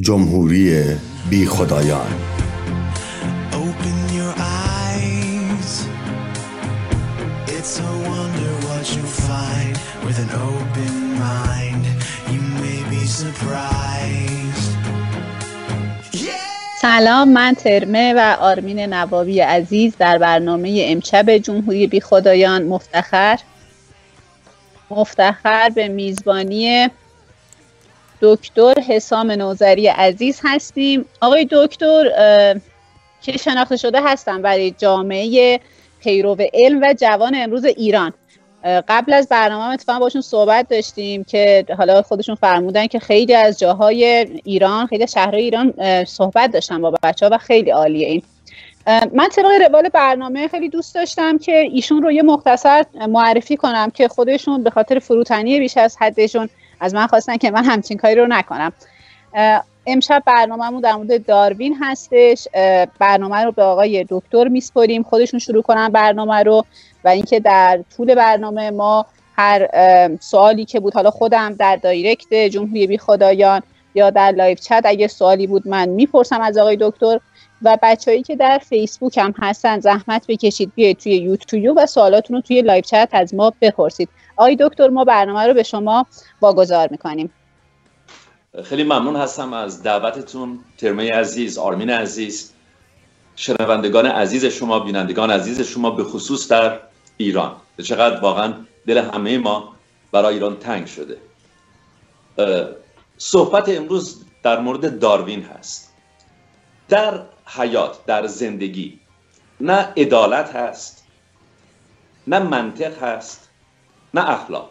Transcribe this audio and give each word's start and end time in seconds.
جمهوری 0.00 0.84
بی 1.30 1.46
خدایان 1.46 2.06
Open 3.52 3.98
your 4.18 4.34
eyes. 4.36 5.70
It's 7.56 7.74
a 7.80 7.92
wonder 8.08 8.52
what 8.68 8.86
you 8.96 9.04
find 9.26 9.74
with 10.06 10.18
an 10.24 10.30
open 10.50 10.94
mind. 11.26 11.84
You 12.32 12.42
may 12.62 12.80
be 12.90 13.06
surprised. 13.06 14.72
سلام 16.80 17.28
من 17.28 17.54
ترمه 17.54 18.14
و 18.16 18.36
آرمین 18.40 18.80
نوابی 18.80 19.40
عزیز 19.40 19.96
در 19.98 20.18
برنامه 20.18 20.86
امشب 20.88 21.36
جمهوری 21.36 21.86
بی 21.86 22.00
خدایان 22.00 22.62
مفتخر 22.62 23.38
مفتخر 24.90 25.68
به 25.74 25.88
میزبانی 25.88 26.90
دکتر 28.20 28.74
حسام 28.88 29.30
نوزری 29.30 29.86
عزیز 29.86 30.40
هستیم. 30.44 31.04
آقای 31.20 31.48
دکتر 31.50 32.04
که 33.22 33.36
شناخته 33.36 33.76
شده 33.76 34.00
هستن 34.04 34.42
برای 34.42 34.70
جامعه 34.70 35.60
پیرو 36.00 36.36
علم 36.54 36.80
و 36.82 36.94
جوان 36.98 37.32
امروز 37.34 37.64
ایران. 37.64 38.12
قبل 38.88 39.12
از 39.12 39.28
برنامه 39.28 39.74
اتفاقا 39.74 39.98
باشون 39.98 40.22
صحبت 40.22 40.68
داشتیم 40.68 41.24
که 41.24 41.64
حالا 41.78 42.02
خودشون 42.02 42.34
فرمودن 42.34 42.86
که 42.86 42.98
خیلی 42.98 43.34
از 43.34 43.58
جاهای 43.58 44.04
ایران 44.44 44.86
خیلی 44.86 45.06
شهرهای 45.06 45.42
ایران 45.42 45.74
صحبت 46.04 46.52
داشتن 46.52 46.82
با 46.82 46.94
بچه 47.02 47.26
ها 47.26 47.34
و 47.34 47.38
خیلی 47.38 47.70
عالیه 47.70 48.06
این. 48.06 48.22
من 49.12 49.28
طبق 49.28 49.46
روال 49.68 49.88
برنامه 49.88 50.48
خیلی 50.48 50.68
دوست 50.68 50.94
داشتم 50.94 51.38
که 51.38 51.52
ایشون 51.52 52.02
رو 52.02 52.12
یه 52.12 52.22
مختصر 52.22 52.84
معرفی 53.08 53.56
کنم 53.56 53.90
که 53.90 54.08
خودشون 54.08 54.62
به 54.62 54.70
خاطر 54.70 54.98
فروتنی 54.98 55.58
بیش 55.58 55.76
از 55.76 55.96
حدشون 56.00 56.48
از 56.80 56.94
من 56.94 57.06
خواستن 57.06 57.36
که 57.36 57.50
من 57.50 57.64
همچین 57.64 57.98
کاری 57.98 58.14
رو 58.14 58.26
نکنم. 58.26 58.72
امشب 59.86 60.22
برنامهمون 60.26 60.80
در 60.80 60.92
مورد 60.92 61.26
داروین 61.26 61.76
هستش. 61.80 62.48
برنامه 62.98 63.44
رو 63.44 63.52
به 63.52 63.62
آقای 63.62 64.06
دکتر 64.08 64.48
میسپریم. 64.48 65.02
خودشون 65.02 65.40
شروع 65.40 65.62
کنن 65.62 65.88
برنامه 65.88 66.42
رو 66.42 66.64
و 67.04 67.08
اینکه 67.08 67.40
در 67.40 67.84
طول 67.96 68.14
برنامه 68.14 68.70
ما 68.70 69.06
هر 69.36 69.68
سوالی 70.20 70.64
که 70.64 70.80
بود 70.80 70.94
حالا 70.94 71.10
خودم 71.10 71.54
در 71.54 71.76
direct 71.76 72.34
جمهوری 72.34 72.86
بی 72.86 72.98
خدایان 72.98 73.62
یا 73.94 74.10
در 74.10 74.30
live 74.30 74.54
chat 74.54 74.82
اگه 74.84 75.08
سوالی 75.08 75.46
بود 75.46 75.68
من 75.68 75.88
می‌پرسم 75.88 76.40
از 76.40 76.58
آقای 76.58 76.76
دکتر. 76.80 77.20
و 77.62 77.78
بچههایی 77.82 78.22
که 78.22 78.36
در 78.36 78.58
فیسبوک 78.58 79.18
هم 79.18 79.34
هستن 79.38 79.80
زحمت 79.80 80.26
بکشید 80.28 80.72
بیاید 80.74 80.98
توی 80.98 81.16
یوتیوب 81.16 81.78
و 81.82 81.86
سوالاتون 81.86 82.36
رو 82.36 82.42
توی 82.42 82.62
live 82.62 82.80
chat 82.80 83.08
از 83.12 83.34
ما 83.34 83.52
بپرسید. 83.60 84.08
آقای 84.36 84.56
دکتر 84.60 84.88
ما 84.88 85.04
برنامه 85.04 85.46
رو 85.46 85.54
به 85.54 85.62
شما 85.62 86.06
واگذار 86.40 86.88
می‌کنیم. 86.90 87.30
خیلی 88.64 88.84
ممنون 88.84 89.16
هستم 89.16 89.52
از 89.52 89.82
دعوتتون 89.82 90.58
ترمه 90.78 91.12
عزیز 91.12 91.58
آرمین 91.58 91.90
عزیز 91.90 92.52
شنوندگان 93.36 94.06
عزیز 94.06 94.44
شما 94.44 94.78
بینندگان 94.78 95.30
عزیز 95.30 95.60
شما 95.60 95.90
به 95.90 96.04
خصوص 96.04 96.48
در 96.48 96.80
ایران. 97.16 97.56
چقدر 97.84 98.20
واقعا 98.20 98.54
دل 98.86 98.98
همه 98.98 99.38
ما 99.38 99.72
برای 100.12 100.34
ایران 100.34 100.56
تنگ 100.56 100.86
شده. 100.86 101.16
صحبت 103.18 103.68
امروز 103.68 104.24
در 104.42 104.60
مورد 104.60 104.98
داروین 104.98 105.42
هست. 105.42 105.92
در 106.88 107.20
حیات 107.46 108.06
در 108.06 108.26
زندگی. 108.26 109.00
نه 109.60 109.92
عدالت 109.96 110.56
هست 110.56 111.06
نه 112.26 112.38
منطق 112.38 113.02
هست 113.02 113.48
نه 114.14 114.30
اخلاق. 114.30 114.70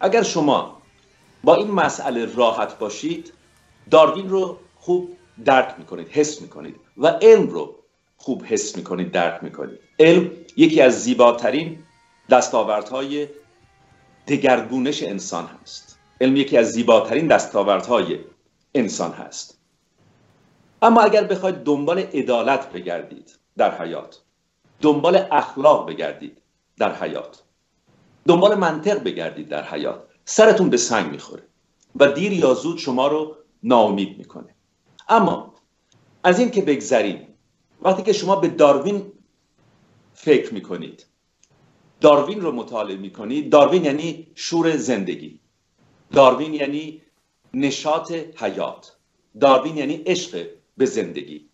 اگر 0.00 0.22
شما 0.22 0.82
با 1.44 1.54
این 1.54 1.70
مسئله 1.70 2.34
راحت 2.34 2.78
باشید 2.78 3.32
داروین 3.90 4.28
رو 4.28 4.58
خوب 4.76 5.16
درک 5.44 5.74
می‌کنید 5.78 6.08
حس 6.08 6.42
می‌کنید 6.42 6.76
و 6.96 7.06
علم 7.06 7.46
رو 7.46 7.74
خوب 8.16 8.44
حس 8.44 8.76
می‌کنید 8.76 9.12
درک 9.12 9.44
می‌کنید. 9.44 9.78
علم 9.98 10.30
یکی 10.56 10.80
از 10.80 11.02
زیباترین 11.02 11.84
دستاوردهای 12.30 13.28
دگرگونش 14.28 15.02
انسان 15.02 15.46
هست. 15.62 15.98
علم 16.20 16.36
یکی 16.36 16.56
از 16.56 16.72
زیباترین 16.72 17.26
دستاوردهای 17.26 18.18
انسان 18.74 19.12
هست. 19.12 19.57
اما 20.82 21.00
اگر 21.00 21.24
بخواید 21.24 21.56
دنبال 21.56 21.98
عدالت 21.98 22.72
بگردید 22.72 23.38
در 23.56 23.82
حیات 23.82 24.20
دنبال 24.80 25.26
اخلاق 25.30 25.88
بگردید 25.88 26.42
در 26.76 26.94
حیات 26.94 27.42
دنبال 28.26 28.54
منطق 28.54 29.02
بگردید 29.02 29.48
در 29.48 29.64
حیات 29.64 30.02
سرتون 30.24 30.70
به 30.70 30.76
سنگ 30.76 31.10
می‌خوره 31.10 31.42
و 31.96 32.12
دیر 32.12 32.32
یا 32.32 32.54
زود 32.54 32.78
شما 32.78 33.08
رو 33.08 33.36
ناامید 33.62 34.18
می‌کنه. 34.18 34.54
اما 35.08 35.54
از 36.24 36.38
این 36.38 36.50
که 36.50 36.62
بگذریم 36.62 37.28
وقتی 37.82 38.02
که 38.02 38.12
شما 38.12 38.36
به 38.36 38.48
داروین 38.48 39.12
فکر 40.14 40.54
می‌کنید 40.54 41.06
داروین 42.00 42.40
رو 42.40 42.52
مطالعه 42.52 42.96
می‌کنید 42.96 43.52
داروین 43.52 43.84
یعنی 43.84 44.26
شور 44.34 44.76
زندگی. 44.76 45.40
داروین 46.12 46.54
یعنی 46.54 47.02
نشاط 47.54 48.12
حیات. 48.36 48.96
داروین 49.40 49.76
یعنی 49.76 50.02
عشق 50.06 50.46
به 50.78 50.86
زندگی. 50.86 51.48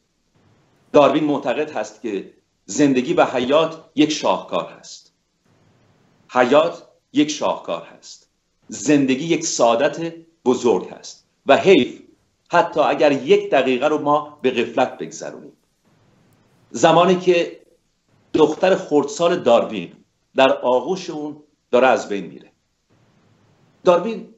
داروین 0.93 1.25
معتقد 1.25 1.71
هست 1.71 2.03
که 2.03 2.35
زندگی 2.65 3.15
و 3.15 3.25
حیات 3.25 3.85
یک 3.95 4.13
شاهکار 4.13 4.73
هست. 4.73 5.13
حیات 6.31 6.89
یک 7.13 7.31
شاهکار 7.31 7.83
هست. 7.83 8.31
زندگی 8.69 9.25
یک 9.25 9.45
سعادت 9.45 10.15
بزرگ 10.45 10.89
هست 10.89 11.27
و 11.47 11.57
حیف 11.57 12.01
حتی 12.51 12.81
اگر 12.81 13.13
یک 13.13 13.51
دقیقه 13.51 13.89
رو 13.89 13.99
ما 13.99 14.39
به 14.43 14.51
غفلت 14.51 14.99
بگذرونیم. 14.99 15.53
زمانی 16.71 17.17
که 17.17 17.61
دختر 18.33 18.77
خردسال 18.77 19.43
داروین 19.43 19.93
در 20.35 20.53
آغوش 20.53 21.11
اون 21.11 21.43
داره 21.71 21.87
از 21.87 22.09
بین 22.09 22.27
میره. 22.27 22.53
داروین 23.85 24.35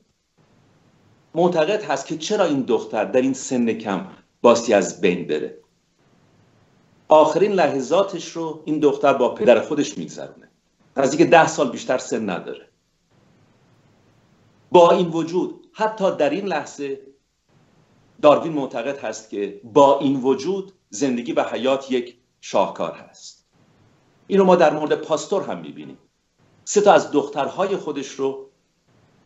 معتقد 1.34 1.84
هست 1.84 2.06
که 2.06 2.16
چرا 2.18 2.44
این 2.44 2.62
دختر 2.62 3.04
در 3.04 3.20
این 3.20 3.32
سن 3.32 3.72
کم 3.72 4.06
باسی 4.46 4.74
از 4.74 5.00
بین 5.00 5.26
بره. 5.26 5.58
آخرین 7.08 7.52
لحظاتش 7.52 8.28
رو 8.28 8.62
این 8.64 8.80
دختر 8.80 9.12
با 9.12 9.34
پدر 9.34 9.60
خودش 9.60 9.98
میگذرونه. 9.98 10.50
نزدیک 10.96 11.30
ده 11.30 11.46
سال 11.46 11.70
بیشتر 11.70 11.98
سن 11.98 12.30
نداره. 12.30 12.68
با 14.70 14.90
این 14.90 15.08
وجود 15.08 15.66
حتی 15.72 16.16
در 16.16 16.30
این 16.30 16.46
لحظه 16.46 17.00
داروین 18.22 18.52
معتقد 18.52 18.98
هست 18.98 19.30
که 19.30 19.60
با 19.64 19.98
این 19.98 20.20
وجود 20.22 20.72
زندگی 20.90 21.32
و 21.32 21.42
حیات 21.42 21.90
یک 21.90 22.16
شاهکار 22.40 22.92
هست. 22.92 23.46
این 24.26 24.38
رو 24.38 24.44
ما 24.44 24.56
در 24.56 24.72
مورد 24.72 24.94
پاستور 24.94 25.42
هم 25.42 25.58
می‌بینیم. 25.58 25.98
سه 26.64 26.80
تا 26.80 26.92
از 26.92 27.10
دخترهای 27.10 27.76
خودش 27.76 28.08
رو 28.08 28.50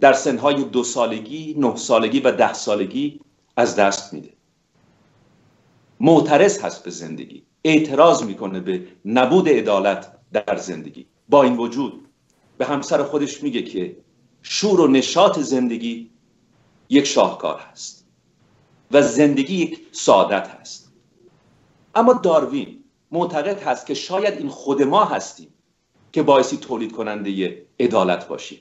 در 0.00 0.12
سنهای 0.12 0.64
دو 0.64 0.84
سالگی، 0.84 1.54
نه 1.58 1.76
سالگی 1.76 2.20
و 2.20 2.32
ده 2.32 2.52
سالگی 2.52 3.20
از 3.56 3.76
دست 3.76 4.12
میده. 4.12 4.39
معترض 6.00 6.60
هست 6.60 6.84
به 6.84 6.90
زندگی. 6.90 7.42
اعتراض 7.64 8.22
می‌کنه 8.22 8.60
به 8.60 8.86
نبود 9.04 9.48
عدالت 9.48 10.12
در 10.32 10.56
زندگی. 10.56 11.06
با 11.28 11.42
این 11.42 11.56
وجود 11.56 12.08
به 12.58 12.66
همسر 12.66 13.02
خودش 13.02 13.42
میگه 13.42 13.62
که 13.62 13.96
شور 14.42 14.80
و 14.80 14.86
نشاط 14.86 15.38
زندگی 15.38 16.10
یک 16.88 17.04
شاهکار 17.04 17.60
هست 17.60 18.06
و 18.90 19.02
زندگی 19.02 19.54
یک 19.54 19.86
سعادت 19.92 20.48
هست. 20.48 20.92
اما 21.94 22.12
داروین 22.12 22.84
معتقد 23.10 23.62
هست 23.62 23.86
که 23.86 23.94
شاید 23.94 24.38
این 24.38 24.48
خود 24.48 24.82
ما 24.82 25.04
هستیم 25.04 25.48
که 26.12 26.22
باعثی 26.22 26.56
تولید 26.56 26.92
کننده 26.92 27.62
عدالت 27.80 28.28
باشیم. 28.28 28.58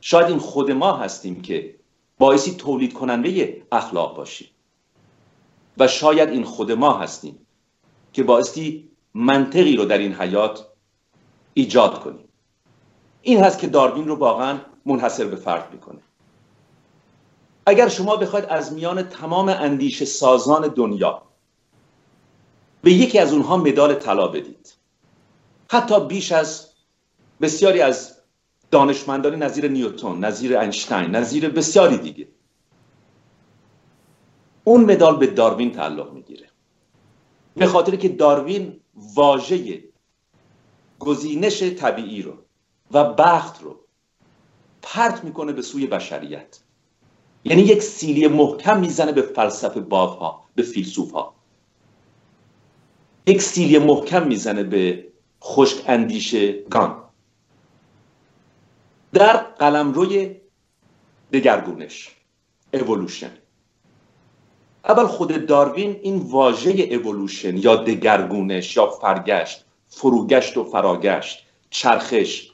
شاید 0.00 0.26
این 0.26 0.38
خود 0.38 0.70
ما 0.70 0.96
هستیم 0.96 1.42
که 1.42 1.74
باعثی 2.18 2.54
تولید 2.54 2.92
کننده 2.92 3.62
اخلاق 3.72 4.16
باشیم. 4.16 4.48
و 5.78 5.88
شاید 5.88 6.28
این 6.28 6.44
خود 6.44 6.72
ما 6.72 6.92
هستیم 6.98 7.46
که 8.12 8.22
باعثی 8.22 8.90
منطقی 9.14 9.76
رو 9.76 9.84
در 9.84 9.98
این 9.98 10.14
حیات 10.14 10.66
ایجاد 11.54 12.00
کنیم. 12.00 12.28
این 13.22 13.44
هست 13.44 13.58
که 13.58 13.66
داروین 13.66 14.08
رو 14.08 14.14
واقعا 14.14 14.58
منحصر 14.86 15.24
به 15.24 15.36
فرد 15.36 15.72
می‌کنه. 15.72 16.00
اگر 17.66 17.88
شما 17.88 18.16
بخواید 18.16 18.44
از 18.44 18.72
میان 18.72 19.02
تمام 19.02 19.48
اندیشه 19.48 20.04
سازان 20.04 20.68
دنیا 20.68 21.22
به 22.82 22.92
یکی 22.92 23.18
از 23.18 23.32
اونها 23.32 23.56
مدال 23.56 23.94
طلا 23.94 24.28
بدید 24.28 24.74
حتی 25.70 26.06
بیش 26.06 26.32
از 26.32 26.72
بسیاری 27.40 27.80
از 27.80 28.16
دانشمندانی 28.70 29.36
نظیر 29.36 29.68
نیوتون 29.68 30.24
نظیر 30.24 30.58
اینشتین 30.58 31.16
نظیر 31.16 31.48
بسیاری 31.48 31.96
دیگه 31.96 32.28
اون 34.68 34.84
مدال 34.84 35.16
به 35.16 35.26
داروین 35.26 35.72
تعلق 35.72 36.12
می‌گیره. 36.12 36.48
به 37.54 37.66
خاطر 37.66 37.96
که 37.96 38.08
داروین 38.08 38.80
واژه 38.94 39.84
گزینش 40.98 41.62
طبیعی 41.62 42.22
رو 42.22 42.34
و 42.90 43.14
بخت 43.14 43.62
رو 43.62 43.80
پرت 44.82 45.24
می‌کنه 45.24 45.52
به 45.52 45.62
سوی 45.62 45.86
بشریت. 45.86 46.58
یعنی 47.44 47.62
یک 47.62 47.82
سیلی 47.82 48.28
محکم 48.28 48.80
می‌زنه 48.80 49.12
به 49.12 49.22
فلسفه 49.22 49.80
بافها 49.80 50.44
به 50.54 50.62
فیلسوف 50.62 51.10
ها 51.12 51.34
یک 53.26 53.42
سیلی 53.42 53.78
محکم 53.78 54.26
می‌زنه 54.26 54.62
به 54.62 55.12
خشک 55.42 55.84
اندیشه 55.86 56.62
گان. 56.62 57.02
در 59.12 59.36
قلمروی 59.36 60.40
دگرگونش 61.32 62.16
اولوشن 62.72 63.30
اول 64.88 65.06
خود 65.06 65.46
داروین 65.46 65.96
این 66.02 66.18
واژه 66.18 66.70
اولوشن 66.70 67.56
یا 67.56 67.76
دگرگونش 67.76 68.76
یا 68.76 68.86
فرگشت 68.86 69.64
فروگشت 69.86 70.56
و 70.56 70.64
فراگشت 70.64 71.46
چرخش 71.70 72.50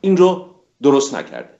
این 0.00 0.16
رو 0.16 0.54
درست 0.82 1.14
نکرده. 1.14 1.58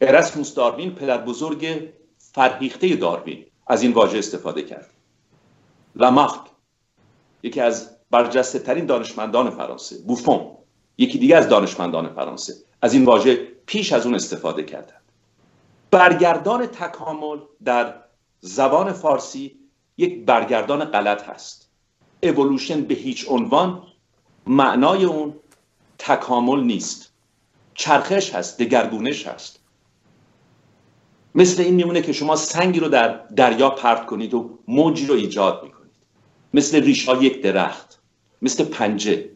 ارسموس 0.00 0.54
داروین 0.54 0.94
پدر 0.94 1.18
بزرگ 1.18 1.90
فرهیخته 2.18 2.96
داروین 2.96 3.44
از 3.66 3.82
این 3.82 3.92
واژه 3.92 4.18
استفاده 4.18 4.62
کرد. 4.62 4.90
لامارک 5.96 6.40
یکی 7.42 7.60
از 7.60 7.90
برجسته 8.10 8.58
ترین 8.58 8.86
دانشمندان 8.86 9.50
فرانسه. 9.50 9.98
بوفون 9.98 10.50
یکی 10.98 11.18
دیگه 11.18 11.36
از 11.36 11.48
دانشمندان 11.48 12.08
فرانسه. 12.08 12.54
از 12.82 12.94
این 12.94 13.04
واژه 13.04 13.48
پیش 13.66 13.92
از 13.92 14.06
اون 14.06 14.14
استفاده 14.14 14.62
کردند. 14.62 15.02
برگردان 15.90 16.66
تکامل 16.66 17.38
در 17.64 18.03
زبان 18.46 18.92
فارسی 18.92 19.58
یک 19.96 20.24
برگردان 20.24 20.84
غلط 20.84 21.28
هست. 21.28 21.70
اولوشن 22.22 22.82
به 22.82 22.94
هیچ 22.94 23.26
عنوان 23.28 23.82
معنای 24.46 25.04
اون 25.04 25.34
تکامل 25.98 26.60
نیست. 26.60 27.12
چرخش 27.74 28.34
هست 28.34 28.58
دگرگونش 28.58 29.26
هست. 29.26 29.60
مثل 31.34 31.62
این 31.62 31.74
میمونه 31.74 32.02
که 32.02 32.12
شما 32.12 32.36
سنگی 32.36 32.80
رو 32.80 32.88
در 32.88 33.08
دریا 33.26 33.70
پرت 33.70 34.06
کنید 34.06 34.34
و 34.34 34.58
موجی 34.68 35.06
رو 35.06 35.14
ایجاد 35.14 35.64
می‌کنید. 35.64 35.94
مثل 36.54 36.82
ریشا 36.84 37.22
یک 37.22 37.42
درخت 37.42 38.02
مثل 38.42 38.64
پنجه. 38.64 39.30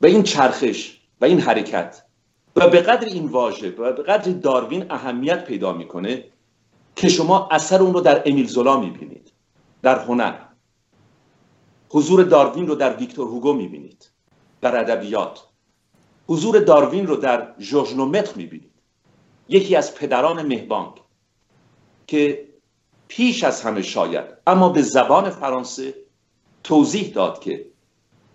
و 0.00 0.06
این 0.06 0.22
چرخش 0.22 0.98
و 1.20 1.24
این 1.24 1.40
حرکت 1.40 2.04
و 2.56 2.68
به 2.68 2.80
قدر 2.80 3.06
این 3.06 3.26
واژه 3.26 3.70
و 3.70 3.92
به 3.92 4.02
قدر 4.02 4.32
داروین 4.32 4.90
اهمیت 4.90 5.44
پیدا 5.44 5.72
می‌کنه 5.72 6.24
که 6.96 7.08
شما 7.08 7.48
اثر 7.50 7.82
اون 7.82 7.94
رو 7.94 8.00
در 8.00 8.22
امیل 8.26 8.46
زولا 8.46 8.80
می‌بینید 8.80 9.32
در 9.82 9.98
هنر. 9.98 10.34
حضور 11.88 12.22
داروین 12.22 12.66
رو 12.66 12.74
در 12.74 12.96
ویکتور 12.96 13.28
هوگو 13.28 13.52
می‌بینید 13.52 14.10
در 14.60 14.76
ادبیات. 14.80 15.40
حضور 16.28 16.58
داروین 16.58 17.06
رو 17.06 17.16
در 17.16 17.54
ژورژ 17.58 17.94
می‌بینید. 18.36 18.72
یکی 19.48 19.76
از 19.76 19.94
پدران 19.94 20.42
مهبانگ 20.46 20.92
که 22.06 22.48
پیش 23.08 23.44
از 23.44 23.62
همه 23.62 23.82
شاید 23.82 24.24
اما 24.46 24.68
به 24.68 24.82
زبان 24.82 25.30
فرانسه 25.30 25.94
توضیح 26.64 27.12
داد 27.12 27.40
که 27.40 27.66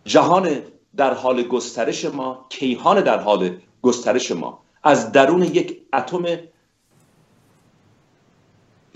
جهان 0.05 0.61
در 0.95 1.13
حال 1.13 1.43
گسترش 1.43 2.05
ما 2.05 2.45
کیهان 2.49 3.01
در 3.01 3.19
حال 3.19 3.57
گسترش 3.81 4.31
ما 4.31 4.63
از 4.83 5.11
درون 5.11 5.43
یک 5.43 5.81
اتم 5.93 6.23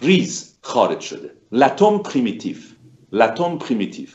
ریز 0.02 0.56
خارج 0.62 1.00
شده. 1.00 1.36
لاتوم 1.52 1.98
پریمیتیو 1.98 2.58
لاتوم 3.12 3.58
پریمیتیو 3.58 4.08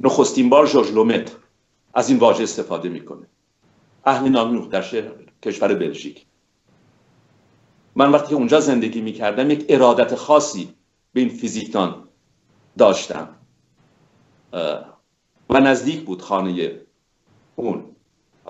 نخستین 0.00 0.48
بار 0.48 0.66
جورج 0.66 0.92
لومت 0.92 1.36
از 1.94 2.10
این 2.10 2.18
واژه 2.18 2.42
استفاده 2.42 2.88
می‌کنه. 2.88 3.26
اهل 4.04 4.28
نامنوح 4.28 4.68
در 4.68 4.84
کشور 5.42 5.74
بلژیک. 5.74 6.26
من 7.96 8.10
وقتی 8.10 8.28
که 8.28 8.34
اونجا 8.34 8.60
زندگی 8.60 9.00
می‌کردم 9.00 9.50
یک 9.50 9.66
ارادت 9.68 10.14
خاصی 10.14 10.74
به 11.12 11.20
این 11.20 11.28
فیزیکدان 11.28 12.08
داشتم. 12.78 13.28
و 15.50 15.60
نزدیک 15.60 16.00
بود 16.04 16.22
خانه 16.22 16.80
اون. 17.56 17.84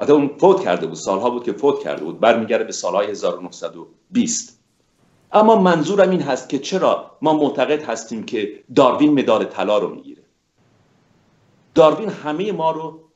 حتی 0.02 0.12
اون 0.12 0.28
فوت 0.38 0.64
کرده 0.64 0.86
بود. 0.86 0.96
سالها 0.96 1.30
بود 1.30 1.44
که 1.44 1.52
فوت 1.52 1.80
کرده 1.82 2.04
بود. 2.04 2.20
برمیگرده 2.20 2.64
به 2.64 2.72
سالهای 2.72 3.10
1920 3.10 4.61
اما 5.32 5.56
منظورم 5.56 6.11
این 6.11 6.23
هست 6.23 6.49
که 6.49 6.58
چرا 6.58 7.19
ما 7.23 7.32
معتقد 7.32 7.82
هستیم 7.82 8.25
که 8.25 8.64
داروین 8.75 9.20
مدال 9.20 9.44
طلا 9.44 9.79
رو 9.79 9.94
می‌گیره. 9.94 10.23
داروین 11.75 12.08
همه 12.08 12.52
ما 12.52 12.70
رو 12.70 13.11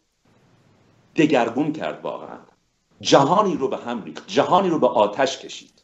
دگرگون 1.16 1.72
کرد 1.72 2.04
واقعا. 2.04 2.38
جهانی 3.00 3.56
رو 3.56 3.68
به 3.68 3.76
هم 3.76 4.04
ریخت 4.04 4.24
جهانی 4.26 4.68
رو 4.68 4.78
به 4.78 4.88
آتش 4.88 5.38
کشید. 5.38 5.82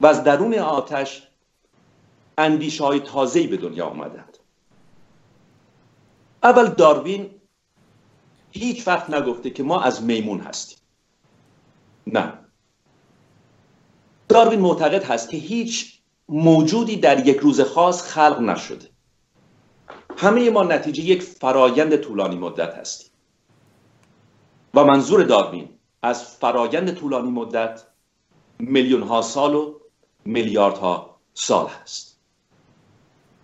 و 0.00 0.06
از 0.06 0.24
درون 0.24 0.54
آتش 0.54 1.28
اندیشه 2.38 2.84
های 2.84 3.00
تازه‌ای 3.00 3.46
به 3.46 3.56
دنیا 3.56 3.86
آمدند 3.86 4.38
اول 6.42 6.66
داروین 6.66 7.30
هیچ 8.50 8.88
وقت 8.88 9.10
نگفته 9.10 9.50
که 9.50 9.62
ما 9.62 9.80
از 9.80 10.02
میمون 10.02 10.40
هستیم. 10.40 10.78
نه. 12.06 12.47
داروین 14.28 14.60
معتقد 14.60 15.04
هست 15.04 15.30
که 15.30 15.36
هیچ 15.36 16.00
موجودی 16.28 16.96
در 16.96 17.26
یک 17.26 17.36
روز 17.36 17.60
خاص 17.60 18.02
خلق 18.02 18.40
نشده. 18.40 18.90
همه 20.16 20.50
ما 20.50 20.62
نتیجه 20.62 21.02
یک 21.02 21.22
فرایند 21.22 21.96
طولانی 21.96 22.36
مدت 22.36 22.74
هستیم. 22.74 23.10
و 24.74 24.84
منظور 24.84 25.22
داروین 25.22 25.68
از 26.02 26.24
فرایند 26.24 26.94
طولانی 26.94 27.30
مدت 27.30 27.82
میلیون 28.58 29.02
ها 29.02 29.22
سال 29.22 29.54
و 29.54 29.74
میلیاردها 30.24 31.20
سال 31.34 31.66
هست. 31.68 32.20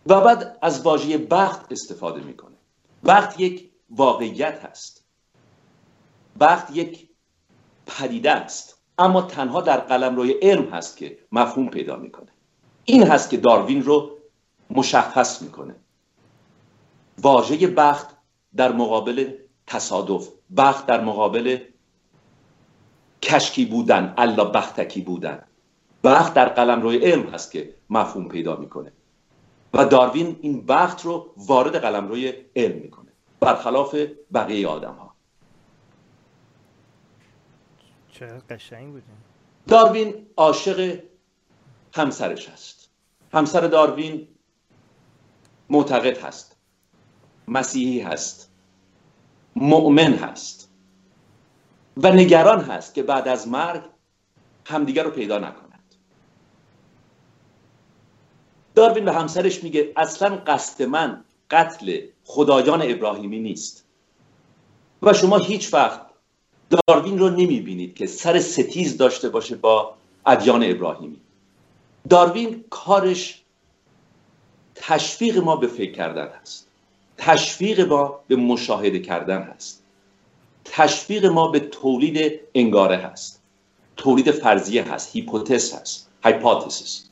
و 0.06 0.20
بعد 0.20 0.58
از 0.62 0.82
واژه 0.82 1.19
بخت 1.19 1.72
استفاده 1.72 2.20
می‌کنه. 2.20 2.56
وقت 3.02 3.40
یک 3.40 3.70
واقعیت 3.90 4.64
هست. 4.64 5.04
وقت 6.40 6.76
یک 6.76 7.08
پدیده 7.86 8.31
است. 8.31 8.73
اما 8.99 9.23
تنها 9.23 9.61
در 9.61 9.76
قلم 9.76 10.17
روی 10.17 10.32
علم 10.32 10.64
هست 10.64 10.96
که 10.96 11.19
مفهوم 11.32 11.69
پیدا 11.69 11.96
می‌کنه. 11.96 12.29
این 12.85 13.02
هست 13.02 13.31
که 13.31 13.37
داروین 13.37 13.82
رو 13.82 14.11
مشخص 14.70 15.43
می‌کنه. 15.43 15.76
واژه 17.23 17.67
بخت 17.67 18.17
در 18.56 18.73
مقابل 18.73 19.32
تصادف 19.67 20.29
بخت 20.56 20.87
در 20.87 21.00
مقابل 21.00 21.58
کشکی 23.23 23.64
بودن 23.64 24.14
الا 24.17 24.44
بختکی 24.44 25.00
بودن. 25.00 25.43
بخت 26.05 26.35
در 26.35 26.49
قلم 26.49 26.82
روی 26.82 26.96
علم 26.99 27.26
هست 27.26 27.52
که 27.52 27.75
مفهوم 27.91 28.29
پیدا 28.29 28.56
می‌کنه. 28.56 28.93
و 29.75 29.85
داروین 29.85 30.39
این 30.41 30.67
بخت 30.67 31.05
رو 31.05 31.34
وارد 31.36 31.77
قلم 31.77 32.08
روی 32.08 32.32
علم 32.56 32.79
می‌کنه. 32.79 33.13
برخلاف 33.41 33.96
بقیه 34.34 34.69
آدم 34.69 34.94
ها 34.94 35.13
چه 38.14 38.26
قشنگ 38.50 38.92
بودیم 38.92 39.24
داروین 39.68 40.26
عاشق 40.36 40.98
همسرش 41.94 42.48
هست. 42.48 42.90
همسر 43.32 43.60
داروین 43.60 44.28
معتقد 45.70 46.18
هست. 46.18 46.56
مسیحی 47.48 48.00
هست. 48.00 48.50
مؤمن 49.56 50.14
هست. 50.14 50.70
و 51.96 52.12
نگران 52.12 52.60
هست 52.60 52.94
که 52.94 53.02
بعد 53.02 53.28
از 53.28 53.48
مرگ 53.48 53.82
همدیگر 54.66 55.02
رو 55.02 55.10
پیدا 55.10 55.38
نکنند 55.38 55.94
داروین 58.74 59.04
به 59.04 59.12
همسرش 59.12 59.64
میگه 59.64 59.92
اصلا 59.96 60.36
قصد 60.36 60.82
من 60.82 61.24
قتل 61.50 62.00
خدایان 62.24 62.82
ابراهیمی 62.82 63.38
نیست. 63.38 63.86
و 65.02 65.12
شما 65.12 65.38
هیچ 65.38 65.74
وقت 65.74 66.04
داروین 66.86 67.19
رو 67.19 67.31
نمی‌بینید 67.31 67.94
که 67.94 68.06
سر 68.06 68.40
ستیز 68.40 68.96
داشته 68.96 69.28
باشه 69.28 69.56
با 69.56 69.94
ادیان 70.26 70.62
ابراهیمی. 70.64 71.20
داروین 72.08 72.64
کارش 72.70 73.43
تشویق 74.74 75.38
ما 75.38 75.56
به 75.56 75.66
فکر 75.66 75.93
کردن 75.93 76.28
هست. 76.43 76.69
تشویق 77.16 77.81
ما 77.81 78.20
به 78.28 78.36
مشاهده 78.36 78.98
کردن 78.98 79.43
هست. 79.43 79.82
تشویق 80.64 81.26
ما 81.26 81.48
به 81.48 81.60
تولید 81.60 82.40
انگاره 82.54 82.96
هست. 82.96 83.43
تولید 83.96 84.31
فرضیه 84.31 84.93
هست 84.93 85.16
هیپوتز 85.16 85.72
هست 85.72 86.10
هایپاتزیس. 86.24 87.08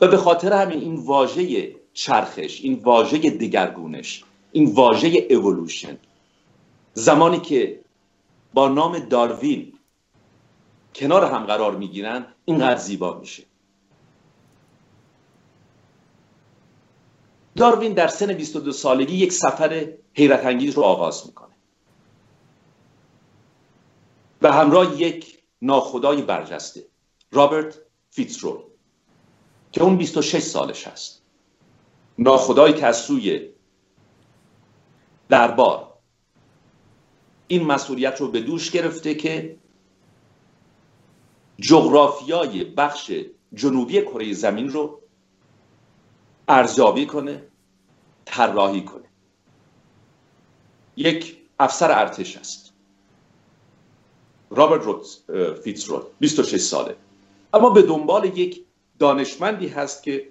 و 0.00 0.08
به 0.08 0.16
خاطر 0.16 0.52
همین 0.52 0.80
این 0.80 0.94
واژه 0.94 1.74
چرخش 1.92 2.60
این 2.62 2.74
واژه 2.74 3.18
دگرگونش 3.18 4.24
این 4.56 4.74
واژه 4.74 5.08
اولوشن 5.30 5.98
زمانی 6.94 7.40
که 7.40 7.80
با 8.54 8.68
نام 8.68 8.98
داروین 8.98 9.72
کنار 10.94 11.24
هم 11.24 11.46
قرار 11.46 11.76
می‌گیرن 11.76 12.26
اینقدر 12.44 12.76
زیبا 12.76 13.18
میشه. 13.18 13.42
داروین 17.56 17.92
در 17.92 18.08
سن 18.08 18.32
22 18.32 18.72
سالگی 18.72 19.16
یک 19.16 19.32
سفر 19.32 19.92
حیرت 20.14 20.46
انگیز 20.46 20.74
رو 20.74 20.82
آغاز 20.82 21.26
می‌کنه. 21.26 21.54
به 24.40 24.52
همراه 24.52 25.00
یک 25.00 25.38
ناخدای 25.62 26.22
برجسته 26.22 26.86
رابرت 27.32 27.78
فیتزرول 28.10 28.60
که 29.72 29.82
اون 29.82 29.96
26 29.96 30.38
سالش 30.38 30.86
هست. 30.86 31.22
ناخدایی 32.18 32.74
که 32.74 32.86
از 32.86 32.96
سوی 32.96 33.55
دربار. 35.28 35.92
این 37.48 37.66
مسئولیت 37.66 38.20
رو 38.20 38.28
به 38.28 38.40
دوش 38.40 38.70
گرفته 38.70 39.14
که 39.14 39.56
جغرافیای 41.58 42.64
بخش 42.64 43.12
جنوبی 43.54 44.02
کره 44.02 44.32
زمین 44.32 44.68
رو 44.68 45.00
ارزیابی 46.48 47.06
کنه 47.06 47.42
طراحی 48.24 48.84
کنه. 48.84 49.04
یک 50.96 51.36
افسر 51.58 51.90
ارتش 51.92 52.36
است. 52.36 52.72
رابرت 54.50 54.84
روز 54.84 55.22
فیتزرول 55.64 56.02
26 56.20 56.60
ساله. 56.60 56.96
اما 57.54 57.70
به 57.70 57.82
دنبال 57.82 58.24
یک 58.38 58.64
دانشمندی 58.98 59.68
هست 59.68 60.02
که 60.02 60.28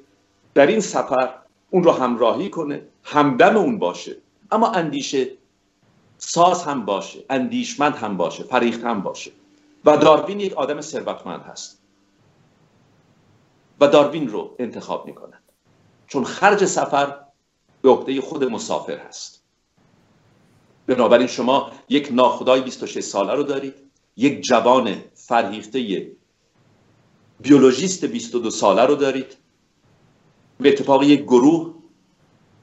در 0.54 0.68
این 0.68 0.80
سفر 0.80 1.34
اون 1.70 1.84
رو 1.84 1.92
همراهی 1.92 2.50
کنه 2.50 2.88
همدم 3.04 3.58
اون 3.58 3.80
باشه. 3.80 4.18
اما 4.56 4.72
اندیشه 4.72 5.32
ساز 6.18 6.64
هم 6.64 6.86
باشه 6.86 7.26
اندیشمند 7.30 7.96
هم 7.96 8.18
باشه 8.18 8.44
فریخت 8.44 8.84
هم 8.84 9.02
باشه. 9.02 9.32
و 9.86 9.98
داروین 9.98 10.40
یک 10.40 10.54
آدم 10.54 10.82
ثروتمند 10.82 11.42
هست. 11.42 11.82
و 13.80 13.88
داروین 13.88 14.28
رو 14.28 14.56
انتخاب 14.60 15.06
می‌کنند 15.06 15.44
چون 16.08 16.24
خرج 16.24 16.66
سفر 16.66 17.16
به 17.82 17.90
عهده 17.90 18.22
خود 18.22 18.44
مسافر 18.44 18.98
هست. 18.98 19.44
بنابراین 20.88 21.28
شما 21.28 21.72
یک 21.90 22.10
ناخدای 22.12 22.62
26 22.62 23.00
ساله 23.00 23.34
رو 23.34 23.44
دارید. 23.44 23.74
یک 24.18 24.42
جوان 24.42 24.96
فرهیخته 25.14 26.12
بیولوژیست 27.40 28.06
22 28.06 28.50
ساله 28.50 28.86
رو 28.86 28.96
دارید. 28.96 29.38
به 30.60 30.70
اتفاق 30.70 31.04
یک 31.04 31.22
گروه 31.22 31.75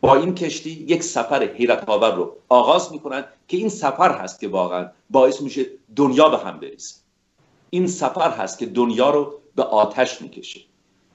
با 0.03 0.15
این 0.15 0.35
کشتی 0.35 0.71
یک 0.71 1.03
سفر 1.03 1.43
حیرت 1.43 1.89
آور 1.89 2.15
رو 2.15 2.37
آغاز 2.49 2.93
می‌کنن 2.93 3.25
که 3.49 3.57
این 3.57 3.69
سفر 3.69 4.19
هست 4.19 4.41
که 4.41 4.49
واقعا 4.49 4.91
باعث 5.11 5.41
میشه 5.41 5.67
دنیا 5.97 6.29
به 6.29 6.39
هم 6.39 6.61
بریزه 6.61 6.95
این 7.71 7.87
سفر 7.87 8.31
هست 8.31 8.59
که 8.59 8.67
دنیا 8.67 9.11
رو 9.11 9.41
به 9.57 9.63
آتش 9.63 10.23
می‌کشه. 10.23 10.61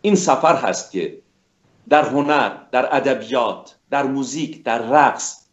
این 0.02 0.16
سفر 0.16 0.56
هست 0.56 0.92
که 0.92 1.22
در 1.90 2.10
هنر 2.10 2.58
در 2.72 2.96
ادبیات 2.96 3.76
در 3.90 4.04
موزیک 4.04 4.64
در 4.64 4.80
رقص 4.80 5.46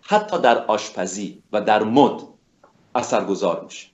حتی 0.00 0.38
در 0.38 0.64
آشپزی 0.64 1.42
و 1.52 1.60
در 1.60 1.82
مد 1.82 2.22
اثرگذار 2.94 3.64
میشه. 3.64 3.86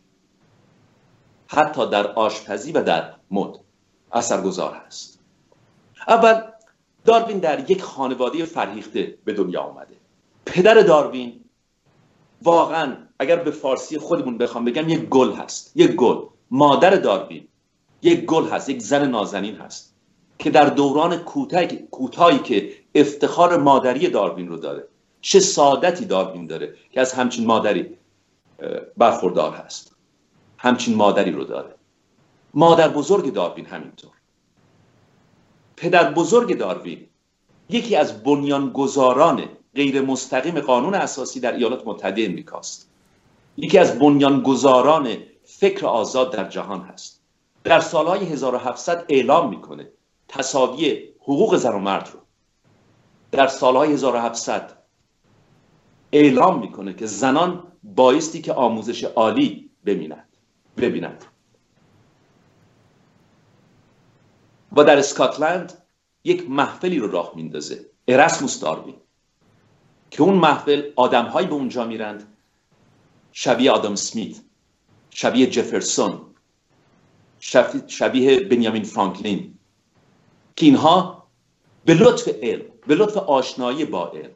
حتی 1.47 1.91
در 1.91 2.07
آشپزی 2.07 2.73
و 2.73 2.83
در 2.83 3.15
مد 3.31 3.59
اثرگذار 4.13 4.83
هست. 4.87 5.19
اول 6.09 6.50
داروین 7.05 7.39
در 7.39 7.71
یک 7.71 7.83
خانواده 7.83 8.45
فرهیخته 8.45 9.19
به 9.25 9.33
دنیا 9.33 9.61
آمده 9.61 9.95
پدر 10.47 10.75
داروین 10.75 11.41
واقعا 12.43 12.97
اگر 13.19 13.37
به 13.37 13.51
فارسی 13.51 13.99
خودمون 13.99 14.39
بخوام 14.39 14.65
بگم 14.65 14.89
یک 14.89 15.01
گل 15.01 15.33
هست. 15.33 15.73
یک 15.77 15.91
گل. 15.91 16.17
مادر 16.51 16.91
داروین 16.91 17.49
یک 18.03 18.25
گل 18.25 18.49
هست. 18.49 18.69
یک 18.69 18.83
زن 18.83 19.11
نازنین 19.11 19.57
هست 19.57 19.95
که 20.39 20.51
در 20.51 20.65
دوران 20.65 21.17
کوتاهی 21.91 22.39
که 22.39 22.73
افتخار 22.95 23.57
مادری 23.57 24.09
داروین 24.09 24.49
رو 24.49 24.57
داره 24.57 24.89
چه 25.21 25.41
سعادتی 25.41 26.05
داروین 26.05 26.47
داره 26.47 26.75
که 26.93 27.01
از 27.01 27.13
همچین 27.13 27.47
مادری 27.47 27.97
برخوردار 28.97 29.53
هست. 29.53 29.97
همچین 30.59 30.95
مادری 30.97 31.31
رو 31.31 31.45
داره. 31.45 31.75
مادر 32.55 32.89
بزرگ 32.89 33.33
داروین 33.33 33.67
همینطور. 33.67 34.11
پدر 35.81 36.13
بزرگ 36.13 36.59
داروین 36.59 37.07
یکی 37.69 37.97
از 37.97 38.23
بنیانگذاران 38.23 39.49
غیر 39.75 40.01
مستقیم 40.01 40.61
قانون 40.61 40.95
اساسی 40.95 41.41
در 41.41 41.53
ایالات 41.53 41.87
متحده 41.87 42.25
امریکاست. 42.25 42.91
یکی 43.57 43.79
از 43.79 43.99
بنیانگذاران 43.99 45.17
فکر 45.45 45.87
آزاد 45.87 46.33
در 46.33 46.49
جهان 46.49 46.81
هست. 46.81 47.23
در 47.65 47.81
سالهای 47.81 48.25
1700 48.25 49.05
اعلام 49.09 49.51
می‌کنه 49.51 49.89
تصاوی 50.29 51.09
حقوق 51.21 51.57
زن 51.57 51.75
و 51.75 51.79
مرد 51.79 52.11
رو. 52.13 52.21
در 53.33 53.47
سالهای 53.47 53.93
1700 53.93 54.79
اعلام 56.13 56.61
می‌کنه 56.61 56.95
که 56.95 57.07
زنان 57.07 57.63
بایستی 57.83 58.43
که 58.43 58.53
آموزش 58.53 59.05
عالی 59.05 59.71
ببینند. 59.87 60.37
ببینند. 60.77 61.25
و 64.77 64.85
در 64.85 64.99
اسکاتلند 64.99 65.73
یک 66.25 66.51
محفلی 66.51 66.99
رو 66.99 67.11
راه 67.11 67.33
میندازه 67.35 67.87
اراسموس 68.09 68.61
داروین 68.61 68.97
که 70.11 70.23
اون 70.23 70.35
محفل 70.35 70.91
آدمهایی 70.97 71.47
به 71.47 71.55
اونجا 71.55 71.85
میرند. 71.85 72.37
شبیه 73.33 73.71
آدام 73.71 73.95
اسمیت 73.95 74.37
شبیه 75.11 75.47
جفرسون 75.47 76.21
شبیه 77.87 78.41
بنیامین 78.41 78.83
فرانکلین 78.83 79.59
که 80.57 80.67
اینها 80.67 81.27
به 81.85 81.95
لطف 81.95 82.29
علم 82.43 82.65
به 82.87 82.95
لطف 82.95 83.17
آشنایی 83.17 83.85
با 83.85 84.11
علم 84.11 84.31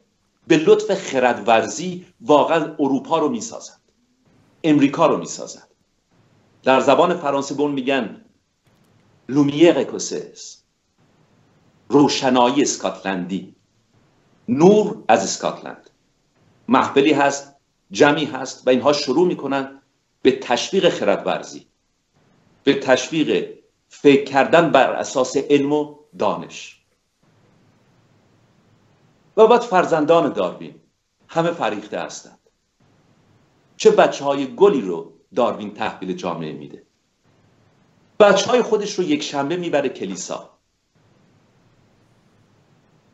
به 0.47 0.57
لطف 0.57 0.93
خردورزی 0.93 2.05
واقعا 2.21 2.75
اروپا 2.79 3.19
رو 3.19 3.29
می‌سازند 3.29 3.81
امریکا 4.63 5.07
رو 5.07 5.17
می‌سازند. 5.17 5.67
در 6.63 6.79
زبان 6.79 7.13
فرانسه 7.13 7.55
بهشون 7.55 7.71
میگن 7.71 8.24
Lumières 9.29 9.79
écossaises 9.79 10.63
روشنایی 11.89 12.61
اسکاتلندی. 12.61 13.55
نور 14.49 15.03
از 15.07 15.23
اسکاتلند. 15.23 15.89
محفلی 16.67 17.13
هست 17.13 17.55
جمعی 17.91 18.25
هست 18.25 18.67
و 18.67 18.69
اینها 18.69 18.93
شروع 18.93 19.27
می‌کنن 19.27 19.81
به 20.21 20.31
تشویق 20.31 20.89
خردورزی. 20.89 21.67
به 22.63 22.79
تشویق 22.79 23.57
فکر 23.89 24.23
کردن 24.23 24.71
بر 24.71 24.93
اساس 24.93 25.37
علم 25.37 25.73
و 25.73 25.95
دانش. 26.17 26.81
و 29.37 29.47
بعد 29.47 29.61
فرزندان 29.61 30.33
داروین. 30.33 30.75
همه 31.27 31.51
فریخته 31.51 31.99
هستند. 31.99 32.39
چه 33.77 33.91
بچه 33.91 34.25
های 34.25 34.55
گلی 34.55 34.81
رو 34.81 35.13
داروین 35.35 35.73
تحویل 35.73 36.13
جامعه 36.13 36.53
میده. 36.53 36.84
بچه 38.19 38.51
های 38.51 38.61
خودش 38.61 38.93
رو 38.93 39.03
یک 39.03 39.23
شنبه 39.23 39.57
می‌بره 39.57 39.89
کلیسا. 39.89 40.49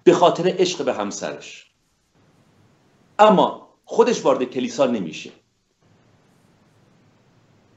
به 0.03 0.13
خاطر 0.13 0.55
عشق 0.57 0.85
به 0.85 0.93
همسرش. 0.93 1.71
اما 3.19 3.69
خودش 3.85 4.25
وارد 4.25 4.43
کلیسا 4.43 4.85
نمیشه. 4.85 5.31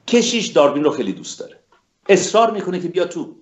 کشیش 0.09 0.47
داروین 0.47 0.85
رو 0.85 0.90
خیلی 0.90 1.12
دوست 1.12 1.40
داره. 1.40 1.61
اصرار 2.09 2.50
می‌کنه 2.50 2.81
که 2.81 2.88
بیا 2.88 3.04
تو. 3.04 3.37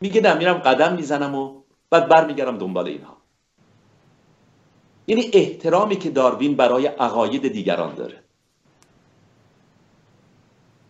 میگه 0.00 0.20
نه 0.20 0.34
میرم 0.34 0.54
قدم 0.54 0.96
می‌زنم 0.96 1.34
و 1.34 1.62
بعد 1.90 2.08
برمیگردم 2.08 2.58
دنبال 2.58 2.86
اینها. 2.86 3.16
یعنی 5.06 5.30
احترامی 5.32 5.96
که 5.96 6.10
داروین 6.10 6.56
برای 6.56 6.86
عقاید 6.86 7.48
دیگران 7.48 7.94
داره. 7.94 8.27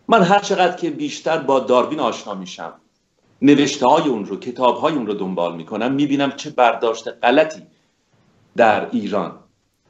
من 0.09 0.23
هر 0.23 0.39
چقدر 0.39 0.75
که 0.75 0.89
بیشتر 0.89 1.37
با 1.37 1.59
داروین 1.59 1.99
آشنا 1.99 2.33
میشم 2.33 2.73
نوشته 3.41 3.87
های 3.87 4.09
اون 4.09 4.25
رو 4.25 4.39
کتاب 4.39 4.77
های 4.77 4.93
اون 4.93 5.07
رو 5.07 5.13
دنبال 5.13 5.55
می‌کنم 5.55 5.91
می‌بینم 5.91 6.31
چه 6.31 6.49
برداشت 6.49 7.07
غلطی 7.07 7.67
در 8.57 8.89
ایران 8.89 9.39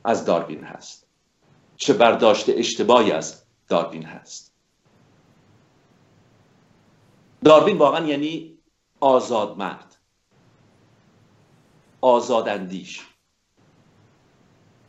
از 0.03 0.25
داروین 0.25 0.63
هست. 0.63 1.07
چه 1.77 1.93
برداشت 1.93 2.45
اشتباهی 2.49 3.11
از 3.11 3.43
داروین 3.67 4.03
هست. 4.03 4.53
داروین 7.43 7.77
واقعا 7.77 8.05
یعنی 8.05 8.57
آزاد 8.99 9.57
مرد. 9.57 9.95
آزاداندیش 12.01 13.01